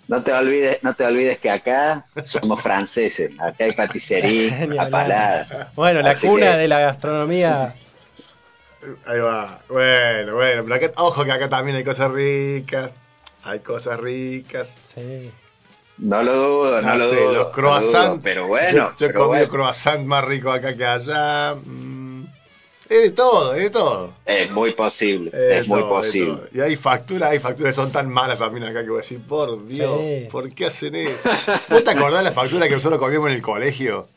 No 0.07 0.21
te 0.21 0.33
olvides, 0.33 0.83
no 0.83 0.93
te 0.93 1.05
olvides 1.05 1.39
que 1.39 1.49
acá 1.49 2.05
somos 2.25 2.61
franceses, 2.61 3.31
acá 3.39 3.63
hay 3.63 3.71
patisserie 3.71 4.51
Ni 4.67 4.77
a 4.77 4.83
hablar. 4.83 4.89
palada. 4.91 5.71
Bueno, 5.75 6.01
la 6.01 6.11
Así 6.11 6.27
cuna 6.27 6.51
que- 6.51 6.57
de 6.57 6.67
la 6.67 6.79
gastronomía. 6.79 7.73
Ahí 9.05 9.19
va. 9.19 9.59
Bueno, 9.69 10.35
bueno. 10.35 10.63
Pero 10.63 10.75
acá, 10.75 10.91
ojo 10.97 11.23
que 11.23 11.31
acá 11.31 11.47
también 11.49 11.77
hay 11.77 11.83
cosas 11.85 12.11
ricas. 12.11 12.91
Hay 13.43 13.59
cosas 13.61 13.97
ricas. 13.99 14.73
Sí. 14.93 15.31
No 15.99 16.21
lo 16.23 16.33
dudo, 16.35 16.81
no, 16.81 16.87
No 16.89 16.95
lo 16.95 17.07
sé, 17.09 17.15
dudo. 17.15 17.25
los 17.25 17.33
no 17.35 17.43
lo 17.43 17.51
croissants. 17.51 18.09
dudo, 18.15 18.19
pero 18.23 18.47
bueno. 18.47 18.71
Yo, 18.71 18.95
yo 18.97 19.05
he 19.05 19.09
pero 19.09 19.19
comido 19.27 19.29
bueno. 19.47 19.51
croissant 19.53 20.05
más 20.05 20.25
rico 20.25 20.51
acá 20.51 20.75
que 20.75 20.85
allá. 20.85 21.55
Mm, 21.63 22.02
es 22.95 23.01
de 23.03 23.11
todo, 23.11 23.53
es 23.55 23.63
de 23.63 23.69
todo. 23.69 24.13
Es 24.25 24.51
muy 24.51 24.71
posible, 24.73 25.29
Es 25.33 25.61
es 25.61 25.67
muy 25.67 25.81
todo, 25.81 25.89
posible. 25.89 26.37
Y 26.53 26.59
hay 26.61 26.75
facturas, 26.75 27.31
hay 27.31 27.39
facturas 27.39 27.75
que 27.75 27.81
son 27.81 27.91
tan 27.91 28.09
malas 28.09 28.39
también 28.39 28.63
acá 28.65 28.81
que 28.83 28.89
voy 28.89 28.97
a 28.99 29.01
decir, 29.01 29.19
por 29.27 29.67
Dios, 29.67 29.99
Sí. 30.01 30.27
¿por 30.31 30.51
qué 30.53 30.65
hacen 30.65 30.95
eso? 30.95 31.29
¿Vos 31.69 31.83
te 31.83 31.89
acordás 31.91 32.19
de 32.19 32.29
la 32.29 32.31
factura 32.31 32.67
que 32.67 32.73
nosotros 32.75 32.99
comíamos 32.99 33.29
en 33.29 33.35
el 33.35 33.41
colegio? 33.41 34.07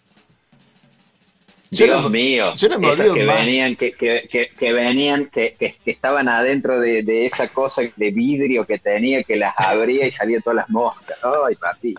Yo 1.70 1.84
Dios 1.86 2.02
no- 2.02 2.10
mío, 2.10 2.54
yo 2.56 2.68
no 2.68 2.78
me 2.78 2.90
esas 2.92 3.10
que 3.10 3.24
más. 3.24 3.40
venían, 3.40 3.74
que, 3.74 3.90
que, 3.92 4.28
que, 4.30 4.48
que 4.56 4.72
venían, 4.72 5.26
que, 5.26 5.56
que, 5.58 5.74
que 5.84 5.90
estaban 5.90 6.28
adentro 6.28 6.78
de, 6.78 7.02
de 7.02 7.26
esa 7.26 7.48
cosa 7.48 7.82
de 7.96 8.10
vidrio 8.12 8.64
que 8.64 8.78
tenía, 8.78 9.24
que 9.24 9.34
las 9.36 9.52
abría 9.56 10.06
y 10.06 10.12
salían 10.12 10.42
todas 10.42 10.58
las 10.58 10.70
moscas. 10.70 11.18
Ay, 11.22 11.56
papi. 11.56 11.94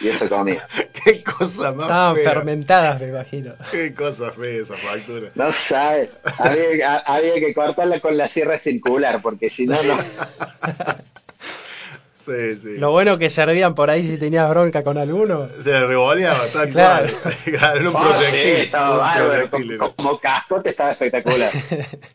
Y 0.00 0.08
eso 0.08 0.28
comía. 0.28 0.66
Qué 1.04 1.22
cosa 1.22 1.72
más 1.72 1.86
Estaban 1.86 2.14
fea. 2.16 2.30
fermentadas, 2.32 3.00
me 3.00 3.08
imagino. 3.08 3.54
Qué 3.70 3.94
cosa 3.94 4.30
fea 4.32 4.62
esa 4.62 4.74
factura. 4.76 5.30
No 5.34 5.52
sabes, 5.52 6.10
había, 6.38 7.34
que 7.34 7.54
cortarla 7.54 8.00
con 8.00 8.16
la 8.16 8.26
sierra 8.28 8.58
circular, 8.58 9.20
porque 9.22 9.48
si 9.50 9.66
no, 9.66 9.80
no. 9.82 9.98
Sí, 12.24 12.56
sí. 12.60 12.76
Lo 12.78 12.92
bueno 12.92 13.18
que 13.18 13.28
servían 13.28 13.74
por 13.74 13.90
ahí 13.90 14.06
si 14.06 14.16
tenías 14.16 14.48
bronca 14.48 14.84
con 14.84 14.96
alguno. 14.96 15.48
Se 15.60 15.72
le 15.72 15.86
revoleaba 15.88 16.46
tal 16.52 16.68
Claro. 16.70 17.12
cual. 17.20 17.34
era 17.76 17.90
un 17.90 17.96
Oh, 17.96 18.12
sí, 18.30 18.36
estaba 18.38 18.92
un 18.92 18.98
bárbaro. 18.98 19.48
proyectil. 19.50 19.78
Como, 19.78 19.94
como 19.96 20.18
cascote 20.20 20.70
estaba 20.70 20.92
espectacular. 20.92 21.50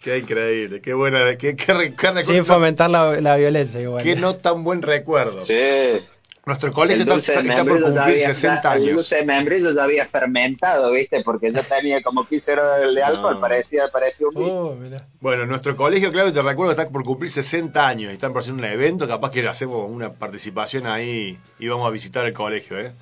Qué 0.02 0.20
increíble, 0.20 0.80
qué 0.80 0.94
buena, 0.94 1.36
qué, 1.38 1.58
qué, 1.58 1.94
qué 1.94 2.24
Sin 2.24 2.46
fomentar 2.46 2.90
la, 2.90 3.20
la 3.20 3.36
violencia, 3.36 3.82
igual. 3.82 4.02
qué 4.02 4.16
no 4.16 4.38
tan 4.38 4.64
buen 4.64 4.82
recuerdo. 4.82 5.46
Sí. 5.46 6.00
Nuestro 6.48 6.72
colegio 6.72 6.96
El 6.96 7.02
está, 7.02 7.14
dulce 7.14 7.32
de 7.34 7.40
está- 7.40 7.52
está 7.52 7.64
por 7.66 7.82
cumplir 7.82 8.02
había- 8.02 8.28
60 8.34 8.62
ya- 8.64 8.76
El 8.76 8.82
años. 8.84 8.96
dulce 8.96 9.16
de 9.18 9.26
membrillo 9.26 9.72
ya 9.76 9.84
había 9.84 10.06
fermentado, 10.08 10.92
¿viste? 10.94 11.22
Porque 11.22 11.52
ya 11.52 11.62
tenía 11.62 12.02
como 12.02 12.26
15 12.26 12.54
horas 12.54 12.80
de 12.96 13.04
alcohol, 13.04 13.36
No. 13.36 13.42
parecía, 13.42 13.90
parecía 13.92 14.28
un 14.30 14.34
vino. 14.36 14.54
Oh. 14.68 14.78
Bueno, 15.20 15.46
nuestro 15.46 15.76
colegio, 15.76 16.10
claro, 16.12 16.32
te 16.32 16.42
recuerdo, 16.42 16.72
está 16.72 16.90
por 16.90 17.04
cumplir 17.04 17.30
60 17.30 17.86
años 17.86 18.12
y 18.12 18.14
están 18.16 18.32
por 18.32 18.42
hacer 18.42 18.54
un 18.54 18.64
evento, 18.64 19.08
capaz 19.10 19.30
que 19.32 19.46
hacemos 19.48 19.92
una 19.92 20.14
participación 20.14 20.88
ahí 20.88 21.38
y 21.60 21.68
vamos 21.68 21.86
a 21.86 21.92
visitar 21.92 22.26
el 22.26 22.34
colegio, 22.34 22.80
¿eh? 22.80 22.94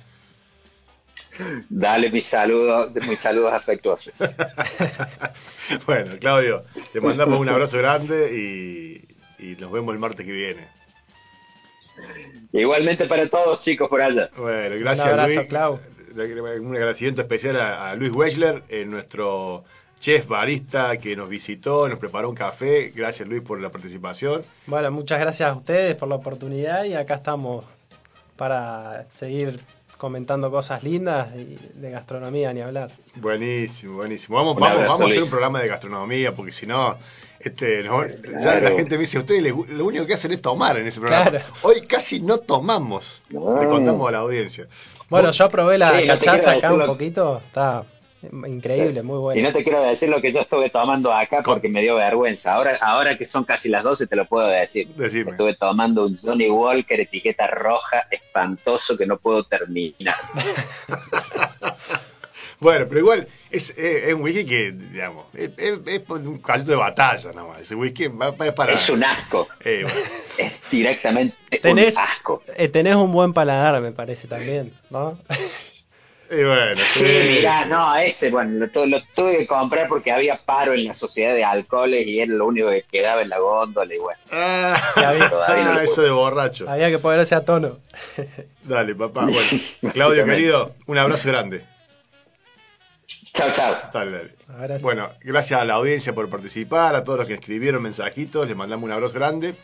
Dale 1.68 2.10
mis 2.10 2.26
saludos, 2.26 2.90
mis 3.06 3.18
saludos 3.20 3.52
afectuosos. 3.52 4.12
bueno, 5.86 6.12
Claudio, 6.18 6.64
te 6.92 7.00
mandamos 7.00 7.38
un 7.38 7.48
abrazo 7.48 7.78
grande 7.78 8.32
y, 8.34 9.04
y 9.44 9.56
nos 9.56 9.70
vemos 9.70 9.92
el 9.94 9.98
martes 10.00 10.24
que 10.26 10.32
viene. 10.32 10.66
Igualmente 12.52 13.06
para 13.06 13.28
todos, 13.28 13.60
chicos, 13.60 13.88
por 13.88 14.00
allá. 14.00 14.30
Bueno, 14.36 14.76
gracias 14.78 15.06
Un 15.06 15.12
abrazo, 15.12 15.34
Luis. 15.34 15.46
Clau. 15.48 15.80
Un 16.60 16.76
agradecimiento 16.76 17.20
especial 17.20 17.60
a, 17.60 17.90
a 17.90 17.94
Luis 17.94 18.10
Wechler, 18.12 18.62
eh, 18.68 18.86
nuestro 18.86 19.64
chef 20.00 20.26
barista 20.26 20.96
que 20.96 21.14
nos 21.16 21.28
visitó, 21.28 21.88
nos 21.88 21.98
preparó 21.98 22.28
un 22.30 22.34
café. 22.34 22.92
Gracias 22.94 23.28
Luis 23.28 23.42
por 23.42 23.60
la 23.60 23.70
participación. 23.70 24.42
Bueno, 24.66 24.90
muchas 24.90 25.20
gracias 25.20 25.50
a 25.50 25.54
ustedes 25.54 25.94
por 25.96 26.08
la 26.08 26.14
oportunidad 26.14 26.84
y 26.84 26.94
acá 26.94 27.16
estamos 27.16 27.64
para 28.36 29.06
seguir 29.10 29.60
comentando 29.96 30.50
cosas 30.50 30.82
lindas 30.82 31.28
y 31.34 31.58
de 31.74 31.90
gastronomía 31.90 32.52
ni 32.52 32.60
hablar. 32.60 32.90
Buenísimo, 33.16 33.96
buenísimo. 33.96 34.36
Vamos, 34.36 34.54
Un 34.54 34.60
vamos, 34.60 34.76
abrazo, 34.76 34.92
vamos 34.92 35.06
a 35.06 35.10
hacer 35.10 35.22
un 35.22 35.30
programa 35.30 35.60
de 35.60 35.68
gastronomía, 35.68 36.34
porque 36.34 36.52
si 36.52 36.66
no, 36.66 36.98
este, 37.40 37.82
no- 37.84 38.06
ya 38.06 38.40
Claro. 38.40 38.60
la 38.60 38.70
gente 38.70 38.94
me 38.96 39.00
dice, 39.02 39.18
ustedes 39.18 39.42
le- 39.42 39.50
lo 39.68 39.84
único 39.86 40.06
que 40.06 40.14
hacen 40.14 40.32
es 40.32 40.42
tomar 40.42 40.76
en 40.78 40.86
ese 40.86 41.00
programa. 41.00 41.30
Claro. 41.30 41.44
Hoy 41.62 41.82
casi 41.82 42.20
no 42.20 42.38
tomamos, 42.38 43.22
No. 43.30 43.60
le 43.60 43.66
contamos 43.68 44.08
a 44.08 44.12
la 44.12 44.18
audiencia. 44.18 44.66
Bueno, 45.08 45.30
yo 45.30 45.48
probé 45.48 45.78
la 45.78 45.98
Sí, 46.00 46.06
cachaza 46.06 46.52
acá 46.52 46.72
un 46.72 46.84
poquito, 46.86 47.38
está 47.46 47.84
increíble, 48.48 49.02
muy 49.04 49.18
Y 49.18 49.20
bueno. 49.20 49.42
no 49.42 49.52
te 49.52 49.62
quiero 49.62 49.80
decir 49.82 50.08
lo 50.08 50.20
que 50.20 50.32
yo 50.32 50.40
estuve 50.40 50.68
tomando 50.70 51.12
acá 51.12 51.42
porque 51.44 51.68
me 51.68 51.80
dio 51.80 51.94
vergüenza. 51.94 52.54
Ahora, 52.54 52.76
ahora 52.80 53.16
que 53.16 53.24
son 53.24 53.44
casi 53.44 53.68
las 53.68 53.84
12 53.84 54.08
te 54.08 54.16
lo 54.16 54.24
puedo 54.26 54.48
decir. 54.48 54.88
Decime. 54.96 55.30
Estuve 55.30 55.54
tomando 55.54 56.04
un 56.04 56.16
Johnny 56.16 56.48
Walker 56.50 56.98
etiqueta 56.98 57.46
roja 57.46 58.08
espantoso 58.10 58.96
que 58.96 59.06
no 59.06 59.16
puedo 59.18 59.44
terminar. 59.44 60.16
Bueno, 62.58 62.86
pero 62.88 63.00
igual 63.00 63.28
es, 63.50 63.70
es- 63.76 64.04
es 64.06 64.14
un 64.14 64.22
whisky 64.22 64.44
que, 64.46 64.72
digamos, 64.72 65.26
es, 65.34 65.50
es- 65.58 65.78
es 65.86 66.02
un 66.08 66.38
callito 66.38 66.70
de 66.70 66.76
batalla 66.76 67.32
nada 67.32 67.48
más. 67.48 67.60
Ese 67.60 67.74
whisky 67.74 68.06
va, 68.08 68.30
va 68.30 68.52
para... 68.52 68.72
Es 68.72 68.88
un 68.90 69.04
asco. 69.04 69.48
Eh, 69.64 69.80
bueno. 69.82 70.00
Es 70.38 70.52
directamente 70.70 71.34
Tenés, 71.62 71.96
un 71.96 72.02
asco. 72.02 72.42
eh, 72.56 72.68
tenés 72.68 72.94
un 72.96 73.10
buen 73.12 73.32
paladar, 73.32 73.80
me 73.80 73.92
parece 73.92 74.28
también, 74.28 74.72
¿no? 74.90 75.18
Eh, 76.28 76.44
bueno, 76.44 76.74
Sí, 76.74 77.04
mirá, 77.28 77.66
no, 77.66 77.94
este, 77.96 78.30
bueno, 78.30 78.66
lo, 78.74 78.86
lo 78.86 79.00
tuve 79.14 79.38
que 79.38 79.46
comprar 79.46 79.86
porque 79.86 80.10
había 80.10 80.36
paro 80.36 80.74
en 80.74 80.84
la 80.84 80.92
sociedad 80.92 81.32
de 81.32 81.44
alcoholes 81.44 82.04
y 82.04 82.18
era 82.18 82.32
lo 82.34 82.46
único 82.46 82.68
que 82.68 82.82
quedaba 82.90 83.22
en 83.22 83.28
la 83.28 83.38
góndola 83.38 83.94
y 83.94 83.98
bueno. 83.98 84.18
Ah, 84.32 84.76
no 84.96 85.74
lo 85.74 85.80
eso 85.80 86.02
de 86.02 86.10
borracho. 86.10 86.68
Había 86.68 86.90
que 86.90 86.98
ponerse 86.98 87.36
a 87.36 87.44
tono. 87.44 87.78
Dale, 88.64 88.96
papá. 88.96 89.26
Bueno, 89.26 89.38
Claudio, 89.92 90.24
querido, 90.24 90.74
un 90.86 90.98
abrazo 90.98 91.28
grande. 91.28 91.64
Chao, 93.36 93.52
chao. 93.52 93.76
Dale, 93.92 94.10
dale. 94.10 94.34
Ahora 94.48 94.78
sí. 94.78 94.82
Bueno, 94.82 95.10
gracias 95.20 95.60
a 95.60 95.64
la 95.66 95.74
audiencia 95.74 96.14
por 96.14 96.30
participar, 96.30 96.94
a 96.96 97.04
todos 97.04 97.18
los 97.18 97.28
que 97.28 97.34
escribieron 97.34 97.82
mensajitos, 97.82 98.48
les 98.48 98.56
mandamos 98.56 98.86
un 98.86 98.92
abrazo 98.92 99.12
grande. 99.12 99.54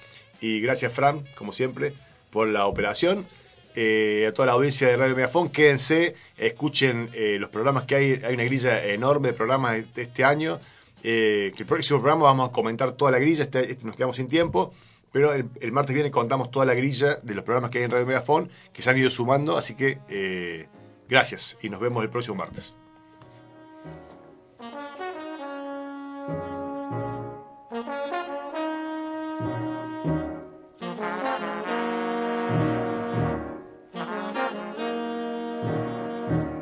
Y 0.42 0.60
gracias, 0.60 0.92
Fran, 0.92 1.24
como 1.34 1.54
siempre, 1.54 1.94
por 2.30 2.48
la 2.48 2.66
operación. 2.66 3.26
Eh, 3.74 4.26
a 4.28 4.34
toda 4.34 4.46
la 4.46 4.52
audiencia 4.52 4.88
de 4.88 4.96
Radio 4.98 5.16
Megafón, 5.16 5.48
quédense, 5.48 6.14
escuchen 6.36 7.08
eh, 7.14 7.38
los 7.40 7.48
programas 7.48 7.84
que 7.84 7.94
hay. 7.94 8.22
Hay 8.22 8.34
una 8.34 8.44
grilla 8.44 8.84
enorme 8.84 9.28
de 9.28 9.34
programas 9.34 9.94
de, 9.94 10.02
este 10.02 10.22
año. 10.22 10.60
Eh, 11.02 11.52
que 11.56 11.62
el 11.62 11.66
próximo 11.66 11.98
programa 11.98 12.24
vamos 12.24 12.50
a 12.50 12.52
comentar 12.52 12.92
toda 12.92 13.10
la 13.10 13.18
grilla, 13.18 13.44
este, 13.44 13.70
este 13.70 13.86
nos 13.86 13.96
quedamos 13.96 14.16
sin 14.16 14.26
tiempo. 14.26 14.74
Pero 15.12 15.32
el, 15.32 15.46
el 15.62 15.72
martes 15.72 15.94
viene 15.94 16.10
contamos 16.10 16.50
toda 16.50 16.66
la 16.66 16.74
grilla 16.74 17.16
de 17.22 17.34
los 17.34 17.42
programas 17.42 17.70
que 17.70 17.78
hay 17.78 17.84
en 17.84 17.90
Radio 17.90 18.04
Megafón, 18.04 18.50
que 18.74 18.82
se 18.82 18.90
han 18.90 18.98
ido 18.98 19.08
sumando. 19.08 19.56
Así 19.56 19.74
que 19.74 19.98
eh, 20.10 20.68
gracias 21.08 21.56
y 21.62 21.70
nos 21.70 21.80
vemos 21.80 22.02
el 22.02 22.10
próximo 22.10 22.36
martes. 22.36 22.76